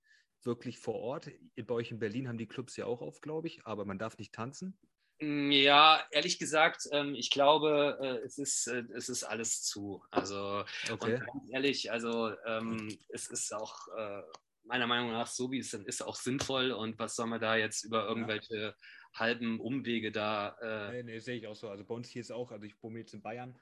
wirklich 0.47 0.79
vor 0.79 0.95
Ort. 0.97 1.31
Bei 1.57 1.75
euch 1.75 1.91
in 1.91 1.99
Berlin 1.99 2.29
haben 2.29 2.39
die 2.39 2.47
Clubs 2.47 2.77
ja 2.77 2.87
auch 2.87 3.03
auf, 3.03 3.21
glaube 3.21 3.49
ich, 3.49 3.65
aber 3.66 3.85
man 3.85 3.99
darf 3.99 4.19
nicht 4.19 4.35
tanzen. 4.35 4.79
Mm, 5.21 5.51
ja, 5.51 6.05
ehrlich 6.11 6.39
gesagt, 6.39 6.89
ähm, 6.93 7.15
ich 7.15 7.31
glaube, 7.31 7.99
äh, 8.01 8.25
es, 8.25 8.39
ist, 8.39 8.66
äh, 8.66 8.85
es 8.95 9.09
ist 9.09 9.25
alles 9.25 9.62
zu. 9.62 10.03
Also, 10.11 10.65
okay. 10.91 11.19
ganz 11.19 11.51
ehrlich, 11.51 11.93
also 11.93 12.33
ähm, 12.47 12.89
es 13.09 13.29
ist 13.29 13.55
auch 13.55 13.89
äh, 13.97 14.23
meiner 14.65 14.87
Meinung 14.87 15.12
nach 15.12 15.27
so, 15.27 15.51
wie 15.51 15.59
es 15.59 15.71
dann 15.71 15.87
ist, 15.87 16.03
auch 16.03 16.16
sinnvoll. 16.16 16.73
Und 16.73 16.99
was 16.99 17.16
soll 17.16 17.27
man 17.27 17.41
da 17.41 17.57
jetzt 17.57 17.85
über 17.85 18.07
irgendwelche 18.07 18.57
ja. 18.57 18.75
halben 19.15 19.61
Umwege 19.61 20.11
da. 20.11 20.57
Äh 20.61 20.93
nee, 20.93 21.03
nee 21.05 21.19
sehe 21.21 21.37
ich 21.37 21.47
auch 21.47 21.57
so. 21.57 21.69
Also 21.69 21.85
bei 21.85 21.95
uns 21.95 22.09
hier 22.09 22.21
ist 22.21 22.33
auch, 22.33 22.51
also 22.51 22.65
ich 22.65 22.83
wohne 22.83 23.01
jetzt 23.01 23.15
in 23.15 23.23
Bayern, 23.23 23.59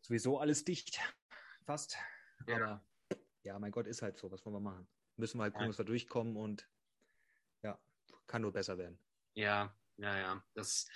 sowieso 0.00 0.38
alles 0.38 0.64
dicht, 0.64 1.00
fast. 1.64 1.96
Ja. 2.46 2.56
Aber 2.56 2.84
ja, 3.42 3.58
mein 3.58 3.72
Gott, 3.72 3.86
ist 3.86 4.02
halt 4.02 4.16
so. 4.18 4.30
Was 4.30 4.44
wollen 4.44 4.56
wir 4.56 4.60
machen? 4.60 4.88
Müssen 5.16 5.38
wir 5.38 5.44
halt 5.44 5.54
gucken, 5.54 5.68
dass 5.68 5.78
wir 5.78 5.84
durchkommen 5.84 6.36
und 6.36 6.68
ja, 7.62 7.78
kann 8.26 8.42
nur 8.42 8.52
besser 8.52 8.78
werden. 8.78 8.98
Ja, 9.34 9.74
ja, 9.96 10.18
ja. 10.18 10.44
Das, 10.54 10.86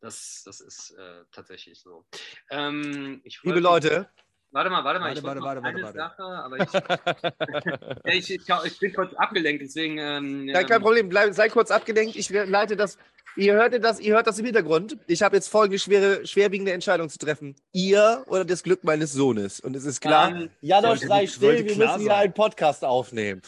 das, 0.00 0.42
das 0.44 0.60
ist 0.60 0.90
äh, 0.92 1.24
tatsächlich 1.32 1.80
so. 1.80 2.06
Ähm, 2.50 3.22
Liebe 3.42 3.60
Leute. 3.60 4.10
Warte 4.52 4.70
mal, 4.70 4.84
warte 4.84 5.00
mal. 5.00 5.06
Warte, 5.06 5.18
ich 5.18 5.24
warte, 5.24 5.42
warte, 5.42 5.62
eine 5.62 5.82
warte, 5.82 5.98
Sache, 5.98 6.22
aber 6.22 6.58
ich, 8.12 8.30
ich, 8.30 8.48
ich, 8.48 8.64
ich, 8.64 8.78
bin 8.78 8.92
kurz 8.92 9.14
abgelenkt, 9.14 9.62
deswegen. 9.62 9.98
Ähm, 9.98 10.48
ja, 10.48 10.64
kein 10.64 10.82
Problem, 10.82 11.08
bleib, 11.08 11.32
sei 11.34 11.48
kurz 11.48 11.70
abgelenkt. 11.70 12.16
Ich 12.16 12.30
leite 12.30 12.76
das 12.76 12.98
Ihr 13.36 13.54
hört 13.54 13.84
das, 13.84 14.00
ihr 14.00 14.14
hört 14.14 14.26
das 14.26 14.38
im 14.38 14.44
Hintergrund. 14.44 14.96
Ich 15.06 15.22
habe 15.22 15.36
jetzt 15.36 15.48
folgende 15.48 15.78
schwere, 15.78 16.26
schwerwiegende 16.26 16.72
Entscheidung 16.72 17.08
zu 17.08 17.18
treffen. 17.18 17.54
Ihr 17.72 18.24
oder 18.26 18.44
das 18.44 18.62
Glück 18.62 18.82
meines 18.82 19.12
Sohnes. 19.12 19.60
Und 19.60 19.76
es 19.76 19.84
ist 19.84 20.00
klar, 20.00 20.32
um, 20.32 20.50
Janosch, 20.60 21.00
sei 21.00 21.26
still, 21.26 21.64
wir 21.64 21.76
müssen 21.76 22.00
hier 22.00 22.16
einen 22.16 22.32
Podcast 22.32 22.84
aufnehmen. 22.84 23.40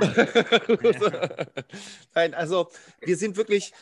Nein, 2.14 2.34
also 2.34 2.68
wir 3.00 3.16
sind 3.16 3.36
wirklich 3.36 3.72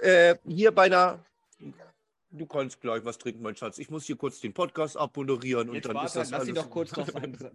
äh, 0.00 0.36
hier 0.46 0.72
bei 0.72 0.84
einer 0.84 1.18
Du 2.34 2.46
kannst 2.46 2.80
gleich 2.80 3.04
was 3.04 3.18
trinken, 3.18 3.42
mein 3.42 3.54
Schatz. 3.56 3.76
Ich 3.76 3.90
muss 3.90 4.06
hier 4.06 4.16
kurz 4.16 4.40
den 4.40 4.54
Podcast 4.54 4.96
abmoderieren 4.96 5.74
Jetzt 5.74 5.84
und 5.84 5.94
dann 5.94 5.96
warte, 5.96 6.06
ist 6.06 6.16
das 6.16 6.30
Lass 6.30 6.40
alles... 6.40 6.48
ihn 6.48 6.54
doch 6.54 6.70
kurz 6.70 6.90
noch 6.96 7.06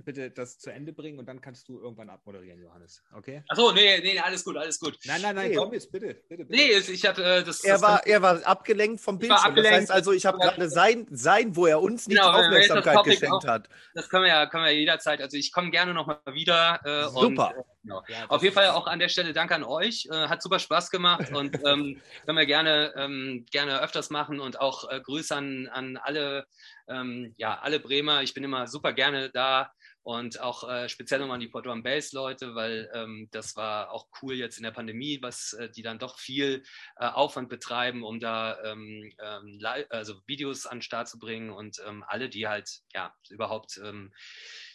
bitte 0.06 0.30
das 0.30 0.60
zu 0.60 0.72
Ende 0.72 0.94
bringen 0.94 1.18
und 1.18 1.26
dann 1.26 1.42
kannst 1.42 1.68
du 1.68 1.80
irgendwann 1.80 2.12
abmoderieren, 2.12 2.62
Johannes. 2.62 3.04
Okay? 3.16 3.44
Achso, 3.48 3.72
nee, 3.72 4.00
nee, 4.02 4.20
alles 4.20 4.44
gut, 4.44 4.56
alles 4.56 4.80
gut. 4.80 5.00
Nein, 5.06 5.22
nein, 5.24 5.36
nein, 5.36 5.50
nee. 5.50 5.56
komm 5.56 5.74
jetzt, 5.74 5.92
bitte, 5.92 6.14
bitte, 6.30 6.46
bitte. 6.46 6.52
Nee, 6.52 6.78
ich 6.78 7.06
hatte 7.08 7.24
äh, 7.24 7.44
das. 7.44 7.64
Er, 7.64 7.74
das 7.74 7.82
war, 7.82 8.06
er 8.06 8.22
war 8.22 8.46
abgelenkt 8.46 9.02
vom 9.02 9.18
Bildschirm. 9.18 9.46
Abgelenkt. 9.46 9.72
Das 9.72 9.82
heißt 9.82 9.92
also, 9.92 10.12
ich 10.12 10.28
habe 10.28 10.38
gerade 10.38 10.70
sein, 10.70 11.08
sein, 11.10 11.56
wo 11.56 11.66
er 11.66 11.82
uns 11.82 12.08
nicht 12.08 12.20
genau, 12.20 12.32
Aufmerksamkeit 12.32 13.04
geschenkt 13.04 13.34
auch, 13.34 13.48
hat. 13.48 13.70
Das 13.96 14.08
können 14.10 14.26
wir 14.26 14.30
ja, 14.30 14.46
können 14.46 14.64
wir 14.64 14.72
ja 14.72 14.78
jederzeit. 14.78 15.22
Also 15.22 15.38
ich 15.38 15.52
komme 15.52 15.72
gerne 15.72 15.96
nochmal 15.96 16.20
wieder. 16.34 16.80
Äh, 16.86 17.10
Super. 17.10 17.54
Und, 17.56 17.62
äh, 17.62 17.64
Genau. 17.88 18.04
Ja, 18.10 18.26
Auf 18.28 18.44
jeden 18.44 18.54
Fall 18.54 18.70
auch 18.70 18.86
an 18.88 19.00
der 19.00 19.08
Stelle 19.08 19.32
danke 19.32 19.56
an 19.56 19.64
euch. 19.64 20.08
Äh, 20.12 20.28
hat 20.28 20.42
super 20.42 20.60
Spaß 20.60 20.92
gemacht 20.92 21.30
und 21.34 21.56
ähm, 21.66 22.02
können 22.26 22.38
wir 22.38 22.46
gerne, 22.46 22.94
ähm, 22.98 23.46
gerne 23.50 23.82
öfters 23.82 24.10
machen 24.10 24.40
und 24.40 24.60
auch 24.60 24.90
äh, 24.90 25.00
Grüße 25.00 25.34
an, 25.34 25.68
an 25.68 25.98
alle, 25.98 26.46
ähm, 26.90 27.34
ja, 27.38 27.60
alle 27.60 27.80
Bremer. 27.80 28.24
Ich 28.24 28.34
bin 28.34 28.44
immer 28.44 28.68
super 28.68 28.92
gerne 28.92 29.30
da 29.30 29.72
und 30.04 30.40
auch 30.42 30.70
äh, 30.70 30.88
speziell 30.88 31.20
nochmal 31.20 31.36
an 31.36 31.42
die 31.42 31.50
Port 31.50 31.66
Bass 31.84 32.12
Leute, 32.12 32.56
weil 32.56 32.90
ähm, 32.94 33.28
das 33.32 33.56
war 33.56 33.92
auch 33.92 34.08
cool 34.22 34.36
jetzt 34.36 34.58
in 34.58 34.64
der 34.64 34.72
Pandemie, 34.72 35.20
was 35.22 35.54
äh, 35.54 35.70
die 35.70 35.82
dann 35.82 36.00
doch 36.00 36.18
viel 36.18 36.64
äh, 36.98 37.08
Aufwand 37.08 37.50
betreiben, 37.50 38.04
um 38.04 38.20
da 38.20 38.58
ähm, 38.64 39.12
ähm, 39.20 39.60
also 39.90 40.16
Videos 40.26 40.66
an 40.66 40.78
den 40.78 40.82
Start 40.82 41.10
zu 41.10 41.20
bringen 41.20 41.50
und 41.50 41.82
alle, 42.08 42.30
die 42.30 42.48
halt 42.48 42.70
ja 42.94 43.14
überhaupt 43.30 43.80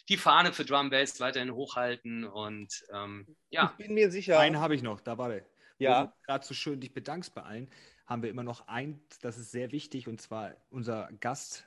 die 0.09 0.17
Fahne 0.17 0.53
für 0.53 0.65
Drum 0.65 0.89
Bass 0.89 1.19
weiterhin 1.19 1.53
hochhalten 1.53 2.25
und 2.25 2.83
ähm, 2.93 3.35
ja. 3.49 3.73
Ich 3.77 3.85
bin 3.85 3.93
mir 3.93 4.11
sicher. 4.11 4.39
Einen 4.39 4.59
habe 4.59 4.75
ich 4.75 4.83
noch, 4.83 4.99
da 4.99 5.17
war 5.17 5.29
der. 5.29 5.45
Ja. 5.79 6.13
Gerade 6.25 6.45
so 6.45 6.53
schön 6.53 6.79
dich 6.79 6.93
bedankst 6.93 7.33
bei 7.33 7.43
allen, 7.43 7.69
haben 8.05 8.21
wir 8.21 8.29
immer 8.29 8.43
noch 8.43 8.67
ein, 8.67 9.01
das 9.21 9.37
ist 9.37 9.51
sehr 9.51 9.71
wichtig, 9.71 10.07
und 10.07 10.21
zwar 10.21 10.55
unser 10.69 11.09
Gast 11.19 11.65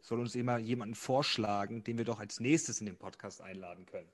soll 0.00 0.20
uns 0.20 0.34
immer 0.34 0.58
jemanden 0.58 0.94
vorschlagen, 0.94 1.82
den 1.82 1.98
wir 1.98 2.04
doch 2.04 2.20
als 2.20 2.38
nächstes 2.38 2.80
in 2.80 2.86
den 2.86 2.96
Podcast 2.96 3.40
einladen 3.40 3.86
können. 3.86 4.08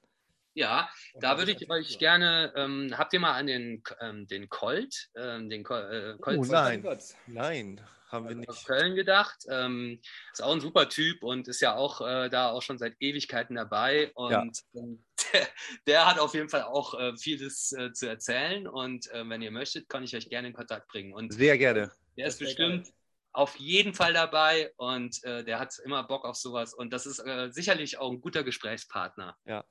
Ja, 0.54 0.88
und 1.14 1.22
da 1.22 1.38
würde 1.38 1.52
ich 1.52 1.70
euch 1.70 1.98
gerne, 1.98 2.52
ähm, 2.56 2.94
habt 2.96 3.12
ihr 3.14 3.20
mal 3.20 3.32
an 3.32 3.46
den, 3.46 3.82
ähm, 4.00 4.26
den 4.26 4.48
Colt, 4.48 5.10
ähm, 5.16 5.48
den 5.48 5.64
Col 5.64 6.16
äh, 6.18 6.22
Colt 6.22 6.38
oh, 6.38 6.44
nein, 6.44 6.86
nein 7.26 7.80
haben 8.12 8.28
wir 8.28 8.34
nicht. 8.34 8.48
Aus 8.48 8.64
Köln 8.64 8.94
gedacht. 8.94 9.46
Ähm, 9.48 10.00
ist 10.32 10.42
auch 10.42 10.52
ein 10.52 10.60
super 10.60 10.88
Typ 10.88 11.22
und 11.22 11.48
ist 11.48 11.60
ja 11.60 11.74
auch 11.74 12.00
äh, 12.00 12.28
da 12.28 12.50
auch 12.50 12.62
schon 12.62 12.78
seit 12.78 12.94
Ewigkeiten 13.00 13.56
dabei. 13.56 14.12
Und 14.14 14.30
ja. 14.30 14.42
ähm, 14.74 15.02
der, 15.32 15.48
der, 15.86 16.06
hat 16.06 16.18
auf 16.18 16.34
jeden 16.34 16.48
Fall 16.48 16.62
auch 16.62 16.98
äh, 16.98 17.16
vieles 17.16 17.72
äh, 17.72 17.92
zu 17.92 18.08
erzählen. 18.08 18.68
Und 18.68 19.10
äh, 19.12 19.28
wenn 19.28 19.42
ihr 19.42 19.50
möchtet, 19.50 19.88
kann 19.88 20.04
ich 20.04 20.14
euch 20.14 20.28
gerne 20.28 20.48
in 20.48 20.54
Kontakt 20.54 20.88
bringen. 20.88 21.12
Und 21.12 21.32
Sehr 21.32 21.58
gerne. 21.58 21.90
Der 22.16 22.26
ist 22.26 22.38
bestimmt 22.38 22.84
geil. 22.84 22.94
Auf 23.32 23.56
jeden 23.56 23.94
Fall 23.94 24.12
dabei 24.12 24.72
und 24.76 25.22
äh, 25.24 25.44
der 25.44 25.58
hat 25.58 25.74
immer 25.84 26.02
Bock 26.04 26.24
auf 26.24 26.36
sowas. 26.36 26.74
Und 26.74 26.92
das 26.92 27.06
ist 27.06 27.18
äh, 27.20 27.50
sicherlich 27.50 27.98
auch 27.98 28.10
ein 28.10 28.20
guter 28.20 28.44
Gesprächspartner. 28.44 29.36
Ja 29.44 29.64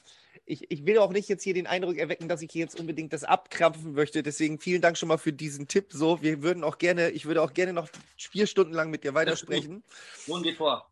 ich, 0.46 0.70
ich 0.70 0.86
will 0.86 0.98
auch 0.98 1.12
nicht 1.12 1.30
jetzt 1.30 1.44
hier 1.44 1.54
den 1.54 1.68
Eindruck 1.68 1.98
erwecken, 1.98 2.28
dass 2.28 2.42
ich 2.42 2.54
jetzt 2.54 2.80
unbedingt 2.80 3.14
das 3.14 3.24
abkrampfen 3.24 3.94
möchte. 3.94 4.24
Deswegen 4.24 4.60
vielen 4.60 4.82
Dank 4.82 4.98
schon 4.98 5.10
mal 5.10 5.18
für 5.18 5.34
diesen 5.34 5.68
Tipp. 5.68 5.88
So, 5.92 6.22
wir 6.22 6.42
würden 6.42 6.64
auch 6.64 6.78
gerne, 6.78 7.10
ich 7.12 7.26
würde 7.26 7.42
auch 7.42 7.54
gerne 7.54 7.74
noch 7.74 7.90
vier 8.18 8.48
Stunden 8.48 8.74
lang 8.74 8.90
mit 8.90 9.04
dir 9.04 9.14
weitersprechen. 9.14 9.84
Wohin 10.28 10.44
geht 10.44 10.58
vor? 10.58 10.92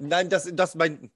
Nein, 0.00 0.28
das, 0.28 0.50
das 0.52 0.74
mein. 0.74 1.10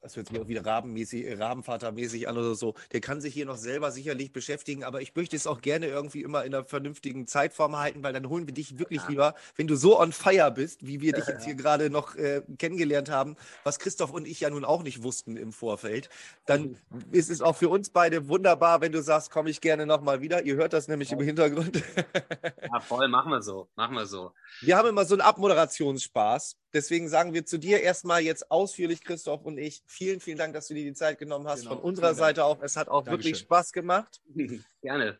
Das 0.00 0.16
hört 0.16 0.28
sich 0.28 0.40
auch 0.40 0.48
wieder 0.48 0.64
rabenmäßig, 0.64 1.26
äh, 1.26 1.34
Rabenvatermäßig 1.34 2.28
an 2.28 2.38
oder 2.38 2.54
so, 2.54 2.74
der 2.92 3.00
kann 3.00 3.20
sich 3.20 3.34
hier 3.34 3.46
noch 3.46 3.56
selber 3.56 3.90
sicherlich 3.90 4.32
beschäftigen, 4.32 4.84
aber 4.84 5.00
ich 5.00 5.14
möchte 5.14 5.36
es 5.36 5.46
auch 5.46 5.60
gerne 5.60 5.86
irgendwie 5.86 6.22
immer 6.22 6.44
in 6.44 6.54
einer 6.54 6.64
vernünftigen 6.64 7.26
Zeitform 7.26 7.76
halten, 7.76 8.02
weil 8.02 8.12
dann 8.12 8.28
holen 8.28 8.46
wir 8.46 8.54
dich 8.54 8.78
wirklich 8.78 9.02
ja. 9.02 9.08
lieber, 9.08 9.34
wenn 9.56 9.66
du 9.66 9.76
so 9.76 9.98
on 10.00 10.12
fire 10.12 10.50
bist, 10.50 10.86
wie 10.86 11.00
wir 11.00 11.12
dich 11.12 11.26
jetzt 11.26 11.44
hier 11.44 11.54
gerade 11.54 11.90
noch 11.90 12.14
äh, 12.14 12.42
kennengelernt 12.58 13.10
haben, 13.10 13.36
was 13.64 13.78
Christoph 13.78 14.12
und 14.12 14.26
ich 14.26 14.40
ja 14.40 14.50
nun 14.50 14.64
auch 14.64 14.82
nicht 14.82 15.02
wussten 15.02 15.36
im 15.36 15.52
Vorfeld, 15.52 16.08
dann 16.46 16.76
ist 17.10 17.30
es 17.30 17.42
auch 17.42 17.56
für 17.56 17.68
uns 17.68 17.90
beide 17.90 18.28
wunderbar, 18.28 18.80
wenn 18.80 18.92
du 18.92 19.02
sagst, 19.02 19.30
komme 19.30 19.50
ich 19.50 19.60
gerne 19.60 19.86
nochmal 19.86 20.20
wieder. 20.20 20.44
Ihr 20.44 20.56
hört 20.56 20.72
das 20.72 20.88
nämlich 20.88 21.12
im 21.12 21.20
Hintergrund. 21.20 21.82
ja, 22.72 22.80
voll, 22.80 23.08
machen 23.08 23.30
wir 23.30 23.42
so, 23.42 23.68
machen 23.76 23.94
wir 23.94 24.06
so. 24.06 24.32
Wir 24.60 24.76
haben 24.76 24.88
immer 24.88 25.04
so 25.04 25.14
einen 25.14 25.22
Abmoderationsspaß. 25.22 26.56
Deswegen 26.74 27.08
sagen 27.08 27.32
wir 27.32 27.46
zu 27.46 27.58
dir 27.58 27.80
erstmal 27.80 28.20
jetzt 28.20 28.50
ausführlich, 28.50 29.02
Christoph 29.02 29.44
und 29.46 29.56
ich, 29.56 29.82
vielen, 29.88 30.20
vielen 30.20 30.38
Dank, 30.38 30.54
dass 30.54 30.68
du 30.68 30.74
dir 30.74 30.84
die 30.84 30.94
Zeit 30.94 31.18
genommen 31.18 31.48
hast. 31.48 31.62
Genau. 31.62 31.74
Von 31.74 31.82
unserer 31.82 32.14
Seite 32.14 32.44
auch. 32.44 32.62
Es 32.62 32.76
hat 32.76 32.88
auch 32.88 33.04
Dankeschön. 33.04 33.32
wirklich 33.32 33.42
Spaß 33.42 33.72
gemacht. 33.72 34.20
Gerne. 34.82 35.18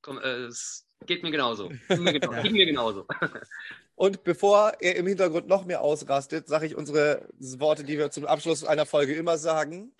Komm, 0.00 0.18
äh, 0.18 0.44
es 0.46 0.86
geht 1.04 1.22
mir 1.22 1.30
genauso. 1.30 1.68
Geht 1.88 2.00
mir, 2.00 2.12
genau, 2.18 2.42
geht 2.42 2.52
mir 2.52 2.66
genauso. 2.66 3.06
Und 3.96 4.24
bevor 4.24 4.72
er 4.80 4.96
im 4.96 5.06
Hintergrund 5.06 5.46
noch 5.46 5.66
mehr 5.66 5.82
ausrastet, 5.82 6.48
sage 6.48 6.64
ich 6.64 6.74
unsere 6.74 7.28
Worte, 7.38 7.84
die 7.84 7.98
wir 7.98 8.10
zum 8.10 8.24
Abschluss 8.24 8.64
einer 8.64 8.86
Folge 8.86 9.14
immer 9.14 9.36
sagen. 9.36 9.92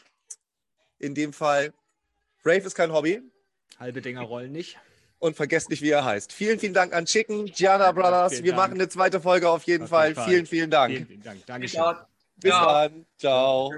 In 0.98 1.14
dem 1.14 1.34
Fall, 1.34 1.74
Brave 2.42 2.60
ist 2.60 2.74
kein 2.74 2.92
Hobby. 2.92 3.20
Halbe 3.78 4.00
Dinger 4.00 4.22
rollen 4.22 4.52
nicht 4.52 4.78
und 5.20 5.36
vergesst 5.36 5.70
nicht, 5.70 5.82
wie 5.82 5.90
er 5.90 6.04
heißt. 6.04 6.32
Vielen, 6.32 6.58
vielen 6.58 6.74
Dank 6.74 6.92
an 6.92 7.04
Chicken, 7.04 7.46
Gianna 7.46 7.92
Brothers. 7.92 8.32
Vielen 8.32 8.44
Wir 8.44 8.52
Dank. 8.52 8.62
machen 8.62 8.74
eine 8.80 8.88
zweite 8.88 9.20
Folge 9.20 9.48
auf 9.48 9.64
jeden 9.64 9.84
auf 9.84 9.90
Fall. 9.90 10.14
Fall. 10.14 10.28
Vielen, 10.28 10.46
vielen 10.46 10.70
Dank. 10.70 10.94
Vielen, 10.94 11.06
vielen 11.06 11.22
Dank. 11.22 11.46
Dankeschön. 11.46 12.09
Bis 12.42 12.52
dann. 12.52 13.06
Ciao. 13.18 13.70